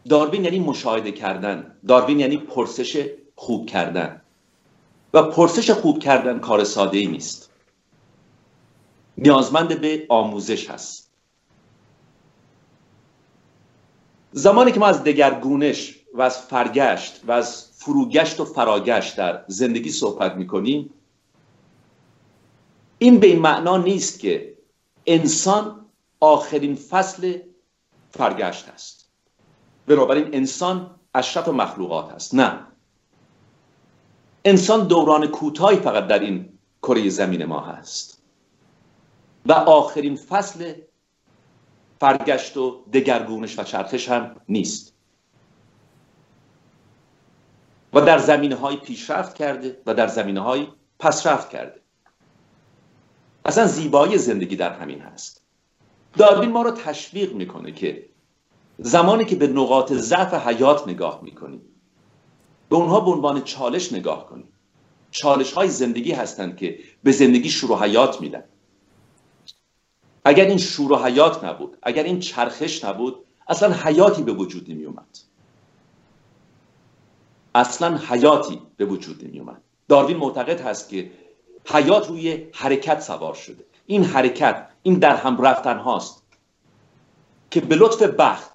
داروین 0.08 0.44
یعنی 0.44 0.58
مشاهده 0.58 1.12
کردن. 1.12 1.76
داروین 1.88 2.20
یعنی 2.20 2.36
پرسش 2.36 3.10
خوب 3.34 3.66
کردن. 3.66 4.22
و 5.14 5.22
پرسش 5.22 5.70
خوب 5.70 5.98
کردن 5.98 6.38
کار 6.38 6.64
ساده 6.64 6.98
ای 6.98 7.06
نیست. 7.06 7.50
نیازمند 9.18 9.80
به 9.80 10.06
آموزش 10.08 10.70
هست. 10.70 11.10
زمانی 14.32 14.72
که 14.72 14.80
ما 14.80 14.86
از 14.86 15.04
دگرگونش 15.04 15.96
و 16.14 16.22
از 16.22 16.38
فرگشت 16.38 17.20
و 17.26 17.32
از 17.32 17.70
فروگشت 17.74 18.40
و 18.40 18.44
فراگشت 18.44 19.16
در 19.16 19.44
زندگی 19.48 19.90
صحبت 19.90 20.34
می‌کنیم 20.34 20.90
این 22.98 23.20
به 23.20 23.26
این 23.26 23.38
معنا 23.38 23.76
نیست 23.76 24.20
که 24.20 24.58
انسان 25.06 25.86
آخرین 26.20 26.74
فصل 26.74 27.38
فرگشت 28.10 28.68
است. 28.68 29.10
بنابراین 29.86 30.34
انسان 30.34 31.00
اشرف 31.14 31.48
مخلوقات 31.48 32.12
است. 32.12 32.34
نه. 32.34 32.66
انسان 34.44 34.86
دوران 34.86 35.26
کوتاهی 35.26 35.76
فقط 35.76 36.06
در 36.06 36.18
این 36.18 36.58
کره 36.82 37.08
زمین 37.08 37.44
ما 37.44 37.60
هست. 37.60 38.22
و 39.46 39.52
آخرین 39.52 40.16
فصل 40.16 40.72
فرگشت 42.00 42.56
و 42.56 42.84
دگرگونش 42.92 43.58
و 43.58 43.62
چرخش 43.62 44.08
هم 44.08 44.36
نیست. 44.48 44.94
و 47.92 48.00
در 48.00 48.18
زمینه 48.18 48.54
های 48.54 48.76
پیشرفت 48.76 49.34
کرده 49.34 49.80
و 49.86 49.94
در 49.94 50.06
زمینه 50.06 50.40
های 50.40 50.66
پسرفت 50.98 51.50
کرده. 51.50 51.80
اصلا 53.44 53.66
زیبایی 53.66 54.18
زندگی 54.18 54.56
در 54.56 54.72
همین 54.72 55.00
هست. 55.00 55.42
داروین 56.18 56.50
ما 56.50 56.62
رو 56.62 56.70
تشویق 56.70 57.32
می‌کنه 57.32 57.72
که 57.72 58.08
زمانی 58.78 59.24
که 59.24 59.36
به 59.36 59.46
نقاط 59.46 59.92
ضعف 59.92 60.34
حیات 60.34 60.88
نگاه 60.88 61.20
می‌کنیم 61.22 61.69
به 62.70 62.76
اونها 62.76 63.00
به 63.00 63.10
عنوان 63.10 63.42
چالش 63.42 63.92
نگاه 63.92 64.26
کنیم 64.26 64.48
چالش 65.10 65.52
های 65.52 65.68
زندگی 65.68 66.12
هستند 66.12 66.56
که 66.56 66.78
به 67.02 67.12
زندگی 67.12 67.50
شروع 67.50 67.84
حیات 67.84 68.20
میدن. 68.20 68.44
اگر 70.24 70.44
این 70.44 70.58
شور 70.58 70.92
و 70.92 70.96
حیات 70.96 71.44
نبود 71.44 71.76
اگر 71.82 72.02
این 72.02 72.20
چرخش 72.20 72.84
نبود 72.84 73.24
اصلا 73.48 73.72
حیاتی 73.72 74.22
به 74.22 74.32
وجود 74.32 74.70
نمی 74.70 74.84
اومد 74.84 75.18
اصلا 77.54 77.96
حیاتی 77.96 78.62
به 78.76 78.84
وجود 78.84 79.24
نمی 79.24 79.40
اومد 79.40 79.60
داروین 79.88 80.16
معتقد 80.16 80.60
هست 80.60 80.88
که 80.88 81.10
حیات 81.64 82.08
روی 82.08 82.46
حرکت 82.52 83.00
سوار 83.00 83.34
شده. 83.34 83.64
این 83.86 84.04
حرکت 84.04 84.68
این 84.82 84.98
در 84.98 85.16
هم 85.16 85.42
رفتن 85.42 85.78
هاست 85.78 86.22
که 87.50 87.60
به 87.60 87.76
لطف 87.76 88.02
بخت 88.02 88.52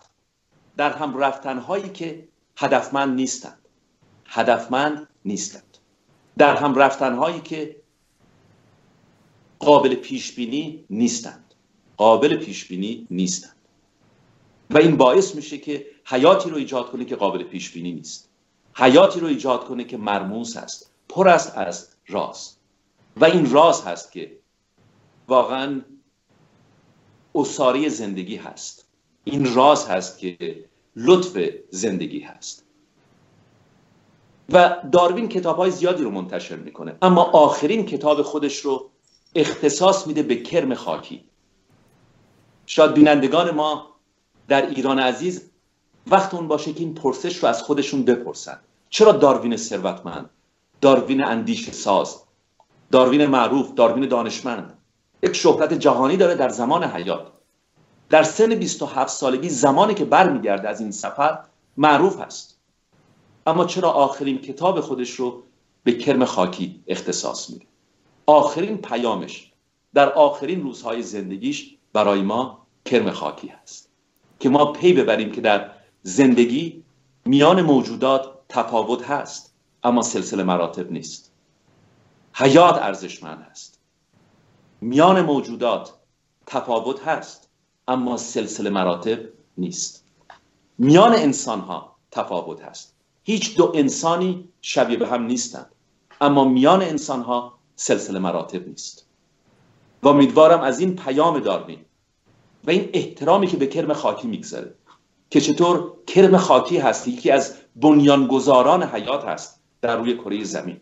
در 0.78 0.94
هم 0.94 1.18
رفتن 1.18 1.58
هایی 1.58 1.90
که 1.90 2.28
هدفمند 2.58 3.16
نیستند 3.16 3.65
هدفمند 4.26 5.08
نیستند. 5.26 5.78
در 6.38 6.56
هم 6.56 6.76
رفتن 6.76 7.16
هایی 7.16 7.40
که 7.40 7.76
قابل 9.60 9.96
پیش 9.96 10.36
بینی 10.36 10.86
نیستند. 10.90 11.54
قابل 11.98 12.38
پیش 12.38 12.66
بینی 12.66 13.08
نیستند. 13.12 13.56
و 14.70 14.78
این 14.78 14.98
باعث 14.98 15.36
میشه 15.36 15.58
که 15.58 15.86
حیاتی 16.06 16.50
رو 16.50 16.58
ایجاد 16.58 16.92
کنه 16.92 17.06
که 17.06 17.16
قابل 17.16 17.44
پیش 17.44 17.72
بینی 17.72 17.92
نیست. 17.92 18.30
حیاتی 18.74 19.20
رو 19.20 19.28
ایجاد 19.28 19.66
کنه 19.66 19.84
که 19.84 19.98
مرموز 19.98 20.58
است. 20.58 20.92
پر 21.10 21.30
است 21.30 21.58
از 21.58 21.90
راز. 22.08 22.56
و 23.18 23.26
این 23.26 23.52
راز 23.52 23.84
هست 23.84 24.12
که 24.12 24.38
واقعا 25.28 25.82
اصاره 27.36 27.90
زندگی 27.90 28.36
هست. 28.36 28.86
این 29.24 29.54
راز 29.54 29.88
هست 29.88 30.20
که 30.20 30.66
لطف 30.96 31.50
زندگی 31.70 32.20
هست. 32.20 32.65
و 34.50 34.76
داروین 34.92 35.30
کتاب 35.30 35.58
های 35.58 35.72
زیادی 35.72 36.04
رو 36.04 36.12
منتشر 36.12 36.56
می‌کنه. 36.56 36.96
اما 37.02 37.24
آخرین 37.24 37.86
کتاب 37.86 38.22
خودش 38.22 38.60
رو 38.60 38.90
اختصاص 39.36 40.08
میده 40.08 40.24
به 40.24 40.36
کرم 40.36 40.74
خاکی. 40.74 41.26
شاید 42.66 42.94
بینندگان 42.94 43.52
ما 43.52 43.96
در 44.48 44.70
ایران 44.70 45.00
عزیز 45.00 45.52
وقت 46.08 46.34
اون 46.34 46.48
باشه 46.48 46.74
که 46.74 46.80
این 46.80 46.94
پرسش 46.94 47.38
رو 47.38 47.50
از 47.50 47.64
خودشون 47.64 48.06
بپرسن. 48.06 48.60
چرا 48.90 49.12
داروین 49.12 49.58
ثروتمند؟ 49.58 50.30
داروین 50.82 51.24
اندیش 51.24 51.72
ساز. 51.72 52.22
داروین 52.92 53.26
معروف 53.26 53.74
داروین 53.74 54.08
دانشمند. 54.08 54.78
یک 55.24 55.34
شهرت 55.34 55.74
جهانی 55.74 56.18
داره 56.18 56.36
در 56.36 56.50
زمان 56.50 56.84
حیات. 56.84 57.28
در 58.10 58.24
سن 58.24 58.56
27 58.56 59.10
سالگی 59.10 59.50
زمانی 59.50 59.94
که 59.94 60.06
برمیگرده 60.06 60.70
از 60.70 60.82
این 60.82 60.92
سفر 60.92 61.40
معروف 61.78 62.20
هست. 62.20 62.55
اما 63.46 63.66
چرا 63.66 63.92
آخرین 63.92 64.38
کتاب 64.38 64.82
خودش 64.82 65.12
رو 65.12 65.44
به 65.84 65.92
کرم 65.92 66.26
خاکی 66.26 66.84
اختصاص 66.88 67.50
میده؟ 67.50 67.66
آخرین 68.26 68.78
پیامش 68.78 69.52
در 69.94 70.10
آخرین 70.14 70.62
روزهای 70.62 71.02
زندگیش 71.02 71.76
برای 71.94 72.22
ما 72.22 72.66
کرم 72.86 73.12
خاکی 73.12 73.48
هست. 73.48 73.90
که 74.40 74.50
ما 74.50 74.72
پی 74.72 74.94
ببریم 74.94 75.32
که 75.32 75.42
در 75.42 75.72
زندگی 76.04 76.84
میان 77.26 77.62
موجودات 77.62 78.34
تفاوت 78.50 79.10
هست 79.10 79.54
اما 79.84 80.02
سلسله 80.02 80.44
مراتب 80.44 80.92
نیست. 80.92 81.32
حیات 82.34 82.76
ارزشمند 82.76 83.48
است 83.52 83.80
میان 84.82 85.22
موجودات 85.22 85.94
تفاوت 86.46 87.08
هست 87.08 87.50
اما 87.88 88.18
سلسله 88.18 88.70
مراتب 88.70 89.20
نیست. 89.58 90.06
میان 90.78 91.14
انسان 91.14 91.60
ها 91.60 91.96
تفاوت 92.12 92.62
هست. 92.62 92.95
هیچ 93.28 93.58
دو 93.58 93.72
انسانی 93.76 94.50
شبیه 94.62 94.98
به 94.98 95.08
هم 95.08 95.24
نیستند. 95.24 95.72
اما 96.22 96.44
میان 96.44 96.82
انسان 96.82 97.22
ها 97.22 97.58
سلسله 97.76 98.20
مراتب 98.20 98.68
نیست. 98.68 99.06
و 100.04 100.08
امیدوارم 100.08 100.62
از 100.62 100.80
این 100.80 100.96
پیام 100.96 101.40
داروین 101.40 101.80
و 102.64 102.70
این 102.70 102.90
احترامی 102.94 103.48
که 103.48 103.58
به 103.58 103.68
کرم 103.68 103.94
خاکی 103.94 104.28
می‌گذاره 104.28 104.74
که 105.30 105.42
چطور 105.42 105.94
کرم 106.08 106.38
خاکی 106.38 106.78
هست 106.78 107.08
یکی 107.08 107.32
از 107.32 107.56
بنیانگذاران 107.76 108.84
حیات 108.84 109.24
هست 109.26 109.62
در 109.82 109.98
روی 109.98 110.18
کره 110.18 110.44
زمین. 110.44 110.82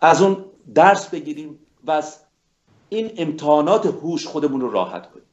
از 0.00 0.22
اون 0.22 0.44
درس 0.74 1.08
بگیریم 1.08 1.58
و 1.84 1.90
از 1.90 2.20
این 2.88 3.12
امتحانات 3.16 3.86
هوش 3.86 4.26
خودمون 4.26 4.60
رو 4.60 4.70
راحت 4.70 5.10
کنیم 5.10 5.26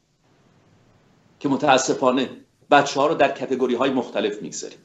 که 1.39 1.49
متاسفانه 1.49 2.29
بچه 2.71 2.99
ها 2.99 3.07
رو 3.07 3.15
در 3.15 3.31
کتگوری 3.31 3.75
های 3.75 3.89
مختلف 3.89 4.41
می‌گذاریم. 4.41 4.79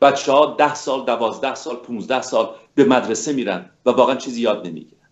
بچه 0.00 0.32
ها 0.32 0.54
ده 0.58 0.74
سال 0.74 1.04
دوازده 1.04 1.54
سال 1.54 1.76
پونزده 1.76 2.22
سال 2.22 2.50
به 2.74 2.84
مدرسه 2.84 3.32
میرن 3.32 3.70
و 3.86 3.90
واقعا 3.90 4.16
چیزی 4.16 4.40
یاد 4.40 4.66
نمی‌گیرن. 4.66 5.08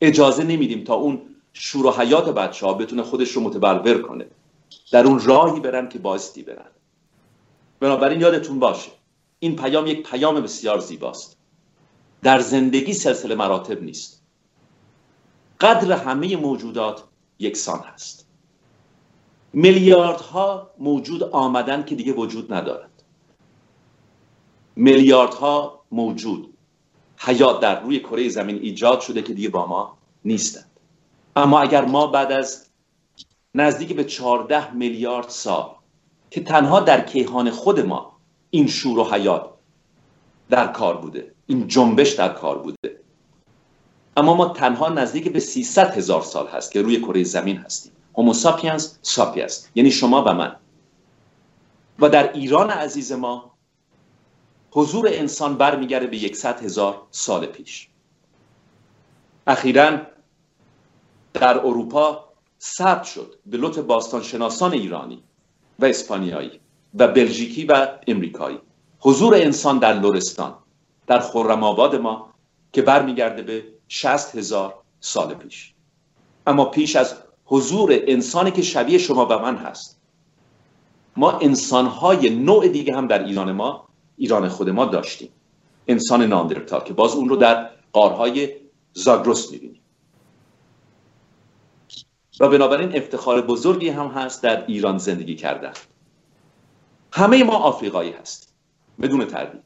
اجازه 0.00 0.44
نمیدیم 0.44 0.84
تا 0.84 0.94
اون 0.94 1.22
شور 1.52 1.86
و 1.86 1.90
حیات 1.90 2.28
بچه 2.28 2.66
ها 2.66 2.74
بتونه 2.74 3.02
خودش 3.02 3.30
رو 3.30 3.42
متبلور 3.42 4.02
کنه. 4.02 4.26
در 4.92 5.06
اون 5.06 5.20
راهی 5.20 5.60
برن 5.60 5.88
که 5.88 5.98
بایستی 5.98 6.42
برن. 6.42 6.70
بنابراین 7.80 8.20
یادتون 8.20 8.58
باشه 8.58 8.90
این 9.38 9.56
پیام 9.56 9.86
یک 9.86 10.10
پیام 10.10 10.40
بسیار 10.40 10.78
زیباست. 10.78 11.36
در 12.22 12.40
زندگی 12.40 12.92
سلسله 12.92 13.34
مراتب 13.34 13.82
نیست. 13.82 14.22
قدر 15.60 15.92
همه 15.92 16.36
موجودات 16.36 17.04
یکسان 17.38 17.80
هست. 17.80 18.26
میلیاردها 19.52 20.70
موجود 20.78 21.22
آمدن 21.22 21.84
که 21.84 21.94
دیگه 21.94 22.12
وجود 22.12 22.52
ندارد 22.52 22.91
میلیاردها 24.76 25.82
موجود 25.92 26.54
حیات 27.16 27.60
در 27.60 27.80
روی 27.80 28.00
کره 28.00 28.28
زمین 28.28 28.56
ایجاد 28.56 29.00
شده 29.00 29.22
که 29.22 29.34
دیگه 29.34 29.48
با 29.48 29.66
ما 29.66 29.98
نیستند. 30.24 30.70
اما 31.36 31.60
اگر 31.60 31.84
ما 31.84 32.06
بعد 32.06 32.32
از 32.32 32.66
نزدیک 33.54 33.96
به 33.96 34.04
14 34.04 34.74
میلیارد 34.74 35.28
سال 35.28 35.70
که 36.30 36.40
تنها 36.40 36.80
در 36.80 37.00
کیهان 37.00 37.50
خود 37.50 37.80
ما 37.80 38.16
این 38.50 38.66
شور 38.66 38.98
و 38.98 39.04
حیات 39.04 39.50
در 40.50 40.66
کار 40.66 40.96
بوده 40.96 41.34
این 41.46 41.66
جنبش 41.66 42.12
در 42.12 42.28
کار 42.28 42.58
بوده 42.58 43.00
اما 44.16 44.34
ما 44.34 44.48
تنها 44.48 44.88
نزدیک 44.88 45.32
به 45.32 45.40
300 45.40 45.96
هزار 45.96 46.22
سال 46.22 46.46
هست 46.46 46.72
که 46.72 46.82
روی 46.82 47.00
کره 47.00 47.24
زمین 47.24 47.56
هستیم. 47.56 47.92
هومو 48.14 48.34
ساپینز 48.34 48.94
ساپیس 49.02 49.68
یعنی 49.74 49.90
شما 49.90 50.24
و 50.24 50.34
من. 50.34 50.56
و 51.98 52.08
در 52.08 52.32
ایران 52.32 52.70
عزیز 52.70 53.12
ما 53.12 53.51
حضور 54.74 55.08
انسان 55.12 55.56
برمیگرده 55.56 56.06
به 56.06 56.34
100 56.34 56.64
هزار 56.64 57.02
سال 57.10 57.46
پیش. 57.46 57.88
اخیرا 59.46 59.98
در 61.34 61.58
اروپا 61.58 62.28
ثبت 62.60 63.04
شد 63.04 63.34
به 63.46 63.56
لطف 63.56 63.78
باستانشناسان 63.78 64.72
ایرانی 64.72 65.22
و 65.78 65.84
اسپانیایی 65.84 66.60
و 66.94 67.08
بلژیکی 67.08 67.64
و 67.64 67.88
امریکایی. 68.06 68.58
حضور 69.00 69.34
انسان 69.34 69.78
در 69.78 69.92
لورستان 69.92 70.54
در 71.06 71.18
خرم 71.18 71.64
آباد 71.64 71.96
ما 71.96 72.34
که 72.72 72.82
برمیگرده 72.82 73.42
به 73.42 73.64
60 73.88 74.36
هزار 74.36 74.74
سال 75.00 75.34
پیش. 75.34 75.74
اما 76.46 76.64
پیش 76.64 76.96
از 76.96 77.14
حضور 77.44 77.98
انسانی 78.06 78.50
که 78.50 78.62
شبیه 78.62 78.98
شما 78.98 79.26
و 79.26 79.38
من 79.38 79.56
هست 79.56 80.00
ما 81.16 81.32
انسانهای 81.32 82.30
نوع 82.30 82.68
دیگه 82.68 82.96
هم 82.96 83.06
در 83.06 83.24
ایران 83.24 83.52
ما 83.52 83.88
ایران 84.16 84.48
خود 84.48 84.70
ما 84.70 84.84
داشتیم. 84.84 85.30
انسان 85.88 86.22
ناندرتال 86.22 86.80
که 86.80 86.92
باز 86.92 87.14
اون 87.14 87.28
رو 87.28 87.36
در 87.36 87.70
قارهای 87.92 88.56
زاگرس 88.92 89.50
می‌بینیم. 89.52 89.80
و 92.40 92.48
بنابراین 92.48 92.96
افتخار 92.96 93.40
بزرگی 93.40 93.88
هم 93.88 94.06
هست 94.06 94.42
در 94.42 94.66
ایران 94.66 94.98
زندگی 94.98 95.34
کردن. 95.34 95.72
همه 97.12 97.44
ما 97.44 97.56
آفریقایی 97.56 98.10
هستیم. 98.10 98.54
بدون 99.00 99.24
تردید. 99.24 99.62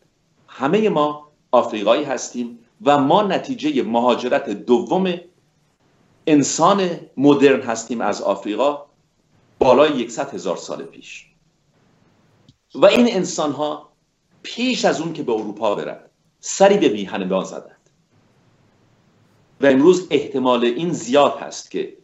همه 0.48 0.88
ما 0.88 1.32
آفریقایی 1.50 2.04
هستیم 2.04 2.58
و 2.84 2.98
ما 2.98 3.22
نتیجه 3.22 3.82
مهاجرت 3.82 4.50
دوم 4.50 5.14
انسان 6.26 6.90
مدرن 7.16 7.60
هستیم 7.60 8.00
از 8.00 8.22
آفریقا 8.22 8.86
بالای 9.58 9.90
یکصد 9.90 10.34
هزار 10.34 10.56
سال 10.56 10.84
پیش. 10.84 11.26
و 12.74 12.86
این 12.86 13.14
انسان 13.14 13.52
ها 13.52 13.85
پیش 14.46 14.84
از 14.84 15.00
اون 15.00 15.12
که 15.12 15.22
به 15.22 15.32
اروپا 15.32 15.74
برن 15.74 16.00
سری 16.40 16.78
به 16.78 16.88
میهن 16.88 17.24
ما 17.24 17.44
زدند. 17.44 17.90
و 19.60 19.66
امروز 19.66 20.06
احتمال 20.10 20.64
این 20.64 20.92
زیاد 20.92 21.38
هست 21.38 21.70
که 21.70 21.96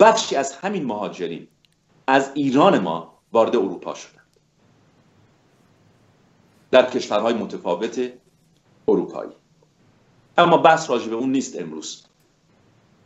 بخشی 0.00 0.36
از 0.36 0.52
همین 0.52 0.84
مهاجرین 0.84 1.48
از 2.06 2.30
ایران 2.34 2.78
ما 2.78 3.18
وارد 3.32 3.56
اروپا 3.56 3.94
شدند. 3.94 4.36
در 6.70 6.90
کشورهای 6.90 7.34
متفاوت 7.34 8.12
اروپایی. 8.88 9.32
اما 10.38 10.56
بحث 10.56 10.90
راجبه 10.90 11.14
اون 11.14 11.32
نیست 11.32 11.60
امروز. 11.60 12.04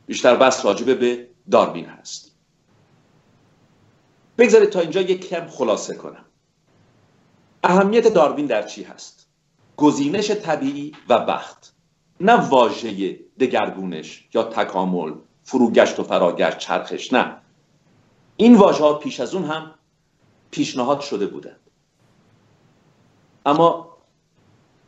بیشتر 0.06 0.36
بحث 0.36 0.64
راجبه 0.64 0.94
به 0.94 1.28
داروین 1.50 1.84
هست. 1.84 2.34
بگذارید 4.38 4.70
تا 4.70 4.80
اینجا 4.80 5.00
یک 5.00 5.28
کم 5.28 5.46
خلاصه 5.46 5.94
کنم. 5.94 6.24
اهمیت 7.64 8.08
داروین 8.08 8.46
در 8.46 8.62
چی 8.62 8.82
هست؟ 8.82 9.28
گزینش 9.76 10.30
طبیعی 10.30 10.92
و 11.08 11.18
بخت. 11.18 11.74
نه 12.20 12.48
واژه 12.48 13.18
دگرگونش 13.40 14.28
یا 14.34 14.42
تکامل 14.42 15.12
فروگشت 15.42 16.00
و 16.00 16.02
فراگشت 16.02 16.58
چرخش 16.58 17.12
نه. 17.12 17.36
این 18.36 18.54
واژه 18.54 18.84
ها 18.84 18.94
پیش 18.94 19.20
از 19.20 19.34
اون 19.34 19.44
هم 19.44 19.74
پیشنهاد 20.50 21.00
شده 21.00 21.26
بودند. 21.26 21.60
اما 23.46 23.88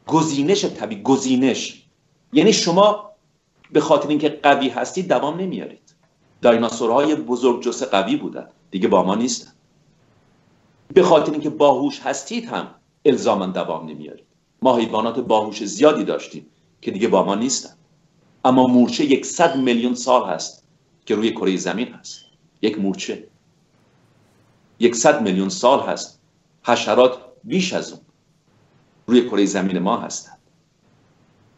گزینش 0.07 0.65
طبیعی 0.65 1.03
گزینش 1.03 1.87
یعنی 2.33 2.53
شما 2.53 3.11
به 3.73 3.81
خاطر 3.81 4.09
اینکه 4.09 4.29
قوی 4.29 4.69
هستید 4.69 5.09
دوام 5.09 5.41
نمیارید. 5.41 5.95
دایناسورهای 6.43 7.15
بزرگ 7.15 7.63
جسه 7.63 7.87
قوی 7.87 8.17
بودن. 8.17 8.49
دیگه 8.71 8.89
با 8.89 9.03
ما 9.03 9.15
نیستن. 9.15 9.53
به 10.95 11.03
خاطر 11.03 11.33
اینکه 11.33 11.51
باهوش 11.51 12.01
هستید 12.01 12.45
هم 12.45 12.75
الزاما 13.05 13.47
دوام 13.47 13.87
نمیارید. 13.87 14.27
ما 14.63 14.77
حیوانات 14.77 15.21
باهوش 15.21 15.65
زیادی 15.65 16.05
داشتیم 16.05 16.47
که 16.81 16.91
دیگه 16.91 17.09
با 17.09 17.25
ما 17.25 17.35
نیستن. 17.35 17.75
اما 18.45 18.67
مورچه 18.67 19.05
یکصد 19.05 19.57
میلیون 19.57 19.95
سال 19.95 20.29
هست 20.29 20.65
که 21.07 21.15
روی 21.15 21.31
کره 21.31 21.57
زمین 21.57 21.89
هست. 21.89 22.25
یک 22.63 22.79
مورچه. 22.79 23.29
یکصد 24.81 25.23
میلیون 25.23 25.49
سال 25.49 25.81
هست. 25.81 26.21
حشرات 26.63 27.19
بیش 27.45 27.73
از 27.73 27.93
اون 27.93 28.01
روی 29.07 29.29
کره 29.29 29.47
زمین 29.47 29.79
ما 29.79 29.97
هستند 29.97 30.39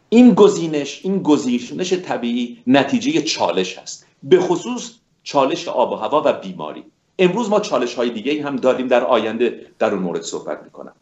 این 0.09 0.33
گزینش 0.33 1.01
این 1.03 1.23
گزینش 1.23 1.93
طبیعی 1.93 2.63
نتیجه 2.67 3.21
چالش 3.21 3.77
هست. 3.77 4.05
به 4.23 4.39
خصوص 4.39 4.91
چالش 5.23 5.67
آب 5.67 5.91
و 5.91 5.95
هوا 5.95 6.21
و 6.25 6.33
بیماری. 6.33 6.83
امروز 7.19 7.49
ما 7.49 7.59
چالش 7.59 7.95
های 7.95 8.09
دیگه 8.09 8.43
هم 8.43 8.55
داریم 8.55 8.87
در 8.87 9.03
آینده 9.03 9.71
در 9.79 9.93
اون 9.93 10.03
مورد 10.03 10.21
صحبت 10.21 10.63
می‌کنم. 10.63 10.93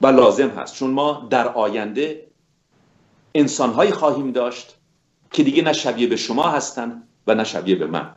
و 0.00 0.06
لازم 0.06 0.48
هست 0.48 0.74
چون 0.74 0.90
ما 0.90 1.26
در 1.30 1.48
آینده 1.48 2.26
انسانهایی 3.34 3.90
خواهیم 3.90 4.32
داشت 4.32 4.76
که 5.32 5.42
دیگه 5.42 5.62
نه 5.62 5.72
شبیه 5.72 6.06
به 6.06 6.16
شما 6.16 6.48
هستن 6.48 7.02
و 7.26 7.34
نه 7.34 7.44
شبیه 7.44 7.76
به 7.76 7.86
من. 7.86 8.12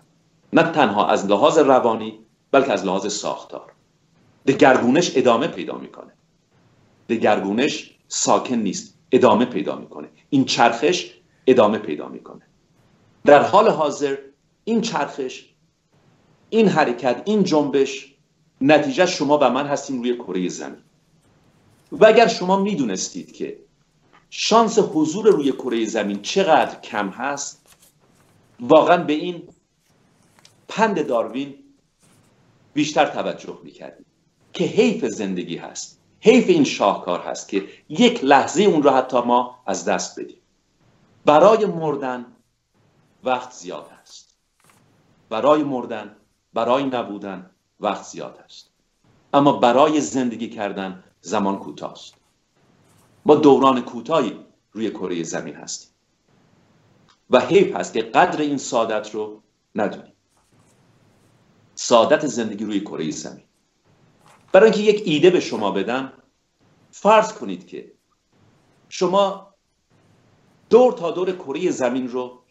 نه 0.53 0.63
تنها 0.63 1.07
از 1.07 1.25
لحاظ 1.25 1.57
روانی 1.57 2.19
بلکه 2.51 2.73
از 2.73 2.86
لحاظ 2.86 3.13
ساختار. 3.13 3.71
دگرگونش 4.47 5.12
ادامه 5.15 5.47
پیدا 5.47 5.77
می‌کنه. 5.77 6.13
دگرگونش 7.10 7.95
ساکن 8.07 8.55
نیست 8.55 8.97
ادامه 9.12 9.45
پیدا 9.45 9.75
می‌کنه. 9.75 10.07
این 10.29 10.45
چرخش 10.45 11.13
ادامه 11.47 11.77
پیدا 11.77 12.07
می‌کنه. 12.07 12.41
در 13.25 13.41
حال 13.43 13.69
حاضر 13.69 14.17
این 14.63 14.81
چرخش 14.81 15.45
این 16.49 16.67
حرکت 16.67 17.21
این 17.25 17.43
جنبش 17.43 18.13
نتیجه 18.62 19.05
شما 19.05 19.38
و 19.38 19.49
من 19.49 19.67
هستیم 19.67 20.01
روی 20.01 20.15
کره 20.15 20.49
زمین. 20.49 20.81
و 21.91 22.05
اگر 22.05 22.27
شما 22.27 22.60
می‌دونستید 22.60 23.31
که 23.31 23.60
شانس 24.29 24.79
حضور 24.79 25.27
روی 25.27 25.51
کره 25.51 25.86
زمین 25.86 26.21
چقدر 26.21 26.79
کم 26.79 27.10
هست 27.10 27.65
واقعا 28.60 29.03
به 29.03 29.13
این 29.13 29.43
پند 30.67 31.07
داروین 31.07 31.55
بیشتر 32.73 33.05
توجه 33.05 33.60
می‌کردید 33.63 34.07
که 34.53 34.63
حیف 34.63 35.05
زندگی 35.05 35.57
هست 35.57 35.99
حیف 36.19 36.49
این 36.49 36.63
شاهکار 36.63 37.19
هست 37.19 37.49
که 37.49 37.67
یک 37.89 38.23
لحظه 38.23 38.63
اون 38.63 38.83
رو 38.83 38.89
حتی 38.89 39.21
ما 39.21 39.63
از 39.65 39.86
دست 39.86 40.19
بدیم. 40.19 40.38
برای 41.25 41.65
مردن 41.65 42.25
وقت 43.23 43.51
زیاد 43.51 43.89
است. 44.01 44.38
برای 45.29 45.63
مردن 45.63 46.15
برای 46.53 46.83
نبودن 46.83 47.49
وقت 47.79 48.03
زیاد 48.03 48.39
است. 48.45 48.69
اما 49.33 49.51
برای 49.51 50.01
زندگی 50.01 50.49
کردن 50.49 51.03
زمان 51.21 51.60
کوتاه 51.60 51.91
است 51.91 52.13
ما 53.25 53.36
دوران 53.36 53.81
کوتاهی 53.81 54.39
روی 54.71 54.89
کره 54.89 55.23
زمین 55.23 55.55
هستیم. 55.55 55.91
و 57.29 57.39
حیف 57.39 57.75
هست 57.75 57.93
که 57.93 58.01
قدر 58.01 58.41
این 58.41 58.57
سعادت 58.57 59.15
رو 59.15 59.41
ندونیم. 59.75 60.13
سعادت 61.75 62.27
زندگی 62.27 62.65
روی 62.65 62.79
کره 62.79 63.12
زمین. 63.12 63.43
برای 64.51 64.71
اینکه 64.71 64.91
یک 64.91 65.03
ایده 65.05 65.29
به 65.29 65.39
شما 65.39 65.71
بدم 65.71 66.13
فرض 66.91 67.33
کنید 67.33 67.67
که 67.67 67.93
شما 68.89 69.53
دور 70.69 70.93
تا 70.93 71.12
دور 71.12 71.31
کره 71.31 71.71
زمین 71.71 72.07
رو 72.07 72.43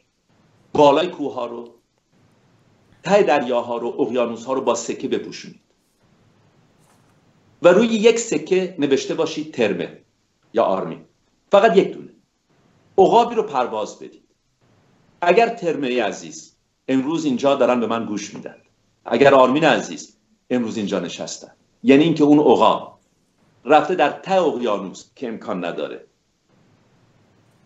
بالای 0.72 1.08
کوه 1.08 1.34
ها 1.34 1.46
رو 1.46 1.75
ته 3.06 3.22
دریاها 3.22 3.76
رو 3.76 3.96
اقیانوس 4.00 4.44
ها 4.44 4.52
رو 4.52 4.60
با 4.60 4.74
سکه 4.74 5.08
بپوشونید. 5.08 5.60
و 7.62 7.68
روی 7.68 7.86
یک 7.86 8.18
سکه 8.18 8.74
نوشته 8.78 9.14
باشید 9.14 9.54
ترمه 9.54 10.00
یا 10.54 10.62
آرمی. 10.62 11.04
فقط 11.50 11.76
یک 11.76 11.92
دونه. 11.92 12.12
عقابی 12.98 13.34
رو 13.34 13.42
پرواز 13.42 13.98
بدید. 13.98 14.24
اگر 15.20 15.48
ترمه 15.48 16.02
عزیز 16.02 16.56
امروز 16.88 17.24
اینجا 17.24 17.54
دارن 17.54 17.80
به 17.80 17.86
من 17.86 18.04
گوش 18.04 18.34
میدن. 18.34 18.56
اگر 19.04 19.34
آرمین 19.34 19.64
عزیز 19.64 20.16
امروز 20.50 20.76
اینجا 20.76 21.00
نشستن. 21.00 21.52
یعنی 21.82 22.04
اینکه 22.04 22.24
اون 22.24 22.38
عقاب 22.38 22.98
رفته 23.64 23.94
در 23.94 24.10
ته 24.10 24.42
اقیانوس 24.42 25.04
که 25.14 25.28
امکان 25.28 25.64
نداره. 25.64 26.06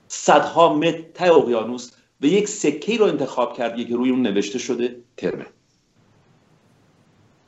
صدها 0.08 0.74
متر 0.74 1.00
ته 1.00 1.32
اقیانوس 1.32 1.90
و 2.22 2.26
یک 2.26 2.48
سکه 2.48 2.96
رو 2.96 3.04
انتخاب 3.04 3.56
کردی 3.56 3.84
که 3.84 3.96
روی 3.96 4.10
اون 4.10 4.22
نوشته 4.22 4.58
شده 4.58 4.96
ترمه. 5.16 5.46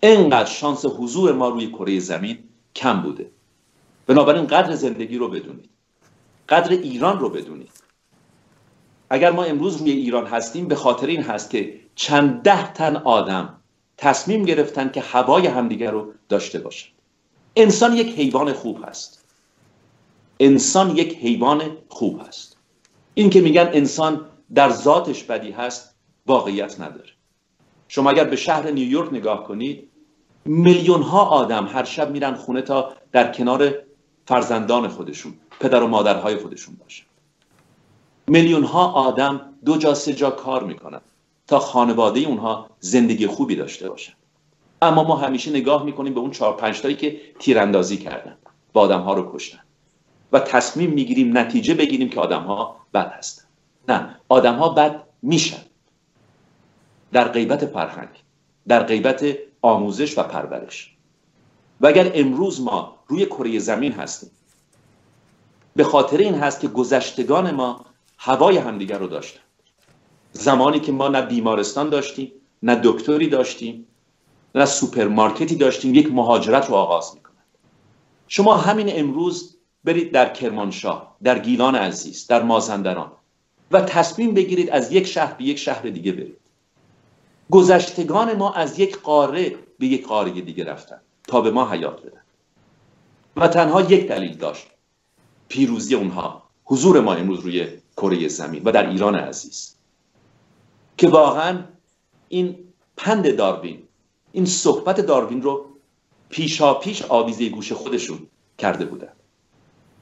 انقدر 0.03 0.51
شانس 0.51 0.85
حضور 0.85 1.33
ما 1.33 1.49
روی 1.49 1.67
کره 1.67 2.01
زمین 2.01 2.39
کم 2.75 3.03
بوده. 3.03 3.31
بنابراین 4.07 4.47
قدر 4.47 4.75
زندگی 4.75 5.19
رو 5.19 5.29
بدونید. 5.29 5.71
قدر 6.49 6.71
ایران 6.71 7.19
رو 7.19 7.29
بدونید. 7.29 7.71
اگر 9.11 9.33
ما 9.33 9.45
امروز 9.45 9.77
روی 9.77 9.91
ایران 9.91 10.27
هستیم 10.27 10.69
به 10.69 10.75
خاطر 10.75 11.07
این 11.07 11.23
هست 11.23 11.51
که 11.51 11.81
چند 11.95 12.43
ده 12.43 12.73
تن 12.73 12.97
آدم 12.97 13.57
تصمیم 13.97 14.45
گرفتن 14.45 14.91
که 14.91 15.01
هوای 15.01 15.47
همدیگر 15.47 15.91
رو 15.91 16.13
داشته 16.29 16.59
باشند. 16.59 16.93
انسان 17.57 17.97
یک 17.97 18.19
حیوان 18.19 18.53
خوب 18.53 18.85
هست. 18.85 19.25
انسان 20.41 20.97
یک 20.97 21.17
حیوان 21.17 21.63
خوب 21.89 22.21
هست. 22.27 22.57
این 23.15 23.31
که 23.31 23.41
میگن 23.41 23.71
انسان 23.73 24.21
در 24.55 24.71
ذاتش 24.71 25.25
بدی 25.25 25.51
هست 25.51 25.95
واقعیت 26.27 26.81
نداره. 26.81 27.11
شما 27.89 28.11
اگر 28.11 28.25
به 28.25 28.37
شهر 28.37 28.71
نیویورک 28.71 29.13
نگاه 29.13 29.45
کنید 29.45 29.89
میلیون 30.45 31.03
ها 31.03 31.25
آدم 31.25 31.67
هر 31.67 31.85
شب 31.85 32.11
میرن 32.11 32.35
خونه 32.35 32.63
تا 32.63 32.93
در 33.13 33.33
کنار 33.33 33.75
فرزندان 34.27 34.89
خودشون 34.89 35.35
پدر 35.61 35.83
و 35.83 35.87
مادرهای 35.87 36.37
خودشون 36.37 36.75
باشن. 36.75 37.05
میلیون 38.27 38.65
ها 38.65 38.93
آدم 38.93 39.41
دو 39.65 39.77
جا 39.77 39.95
سه 39.95 40.13
جا 40.13 40.31
کار 40.31 40.65
می‌کنن 40.65 41.01
تا 41.47 41.59
خانواده 41.59 42.21
اونها 42.21 42.71
زندگی 42.81 43.27
خوبی 43.27 43.57
داشته 43.57 43.89
باشن. 43.89 44.13
اما 44.83 45.05
ما 45.05 45.17
همیشه 45.17 45.51
نگاه 45.51 45.85
می‌کنیم 45.85 46.15
به 46.15 46.21
اون 46.21 46.31
چهار 46.31 46.57
پنج 46.57 46.81
تایی 46.81 46.97
که 46.97 47.21
تیراندازی 47.39 47.97
کردن 47.97 48.37
و 48.75 48.79
آدم 48.79 49.01
ها 49.01 49.15
رو 49.15 49.33
کشتن. 49.35 49.61
و 50.33 50.41
تصمیم 50.41 50.91
می‌گیریم 50.91 51.39
نتیجه 51.39 51.75
بگیریم 51.75 52.09
که 52.09 52.21
آدم 52.21 52.43
ها 52.43 52.77
بد 52.95 53.13
هستن. 53.13 53.45
نه 53.89 54.17
آدم 54.29 54.55
ها 54.55 54.69
بد 54.69 55.03
میشن. 55.23 55.63
در 57.13 57.29
غیبت 57.29 57.67
فرهنگ 57.67 58.09
در 58.69 58.83
غیبت 58.83 59.25
آموزش 59.63 60.19
و 60.19 60.23
پرورش. 60.23 60.97
و 61.81 61.87
اگر 61.87 62.11
امروز 62.15 62.61
ما 62.61 62.97
روی 63.07 63.27
کره 63.27 63.59
زمین 63.59 63.93
هستیم 63.93 64.31
به 65.77 65.85
خاطر 65.85 66.17
این 66.17 66.35
هست 66.35 66.61
که 66.61 66.69
گذشتگان 66.69 67.51
ما 67.51 67.85
هوای 68.19 68.59
همدیگر 68.59 68.99
رو 68.99 69.07
داشتن. 69.07 69.41
زمانی 70.33 70.81
که 70.81 70.93
ما 70.93 71.09
نه 71.09 71.23
بیمارستان 71.23 71.91
داشتیم 71.91 72.33
نه 72.63 72.81
دکتری 72.85 73.29
داشتیم 73.29 73.87
نه 74.55 74.67
سوپرمارکتی 74.67 75.57
داشتیم 75.57 75.95
یک 75.95 76.13
مهاجرت 76.13 76.69
رو 76.69 76.75
آغاز 76.75 77.15
می‌کنند 77.15 77.37
شما 78.29 78.57
همین 78.57 78.87
امروز 78.91 79.57
برید 79.85 80.13
در 80.13 80.33
کرمانشاه 80.33 81.17
در 81.23 81.39
گیلان 81.39 81.75
عزیز 81.75 82.27
در 82.27 82.43
مازندران. 82.43 83.13
و 83.73 83.81
تصمیم 83.81 84.35
بگیرید 84.35 84.71
از 84.71 84.93
یک 84.93 85.07
شهر 85.07 85.35
به 85.35 85.45
یک 85.45 85.59
شهر 85.59 85.83
دیگه 85.83 86.13
برید. 86.13 86.37
گذشتگان 87.51 88.33
ما 88.33 88.53
از 88.53 88.79
یک 88.79 88.99
قاره 88.99 89.55
به 89.79 89.87
یک 89.87 90.07
قاره 90.07 90.31
دیگه 90.31 90.65
رفتن 90.65 91.01
تا 91.29 91.41
به 91.41 91.51
ما 91.51 91.71
حیات 91.71 92.03
بدن. 92.03 92.21
و 93.37 93.49
تنها 93.49 93.81
یک 93.81 94.09
دلیل 94.09 94.37
داشت. 94.37 94.67
پیروزی 95.49 95.95
اونها. 95.95 96.43
حضور 96.65 97.01
ما 97.01 97.15
امروز 97.15 97.41
روی 97.41 97.69
کره 97.97 98.29
زمین 98.29 98.63
و 98.65 98.73
در 98.73 98.91
ایران 98.91 99.15
عزیز. 99.15 99.75
که 100.97 101.09
واقعا 101.09 101.65
این 102.29 102.59
پند 102.97 103.37
داروین 103.37 103.83
این 104.33 104.47
صحبت 104.47 105.01
داروین 105.01 105.43
رو 105.43 105.67
پیشا 106.29 106.75
پیش 106.75 107.03
آویزه 107.03 107.49
گوش 107.49 107.73
خودشون 107.73 108.19
کرده 108.59 108.85
بودن. 108.85 109.13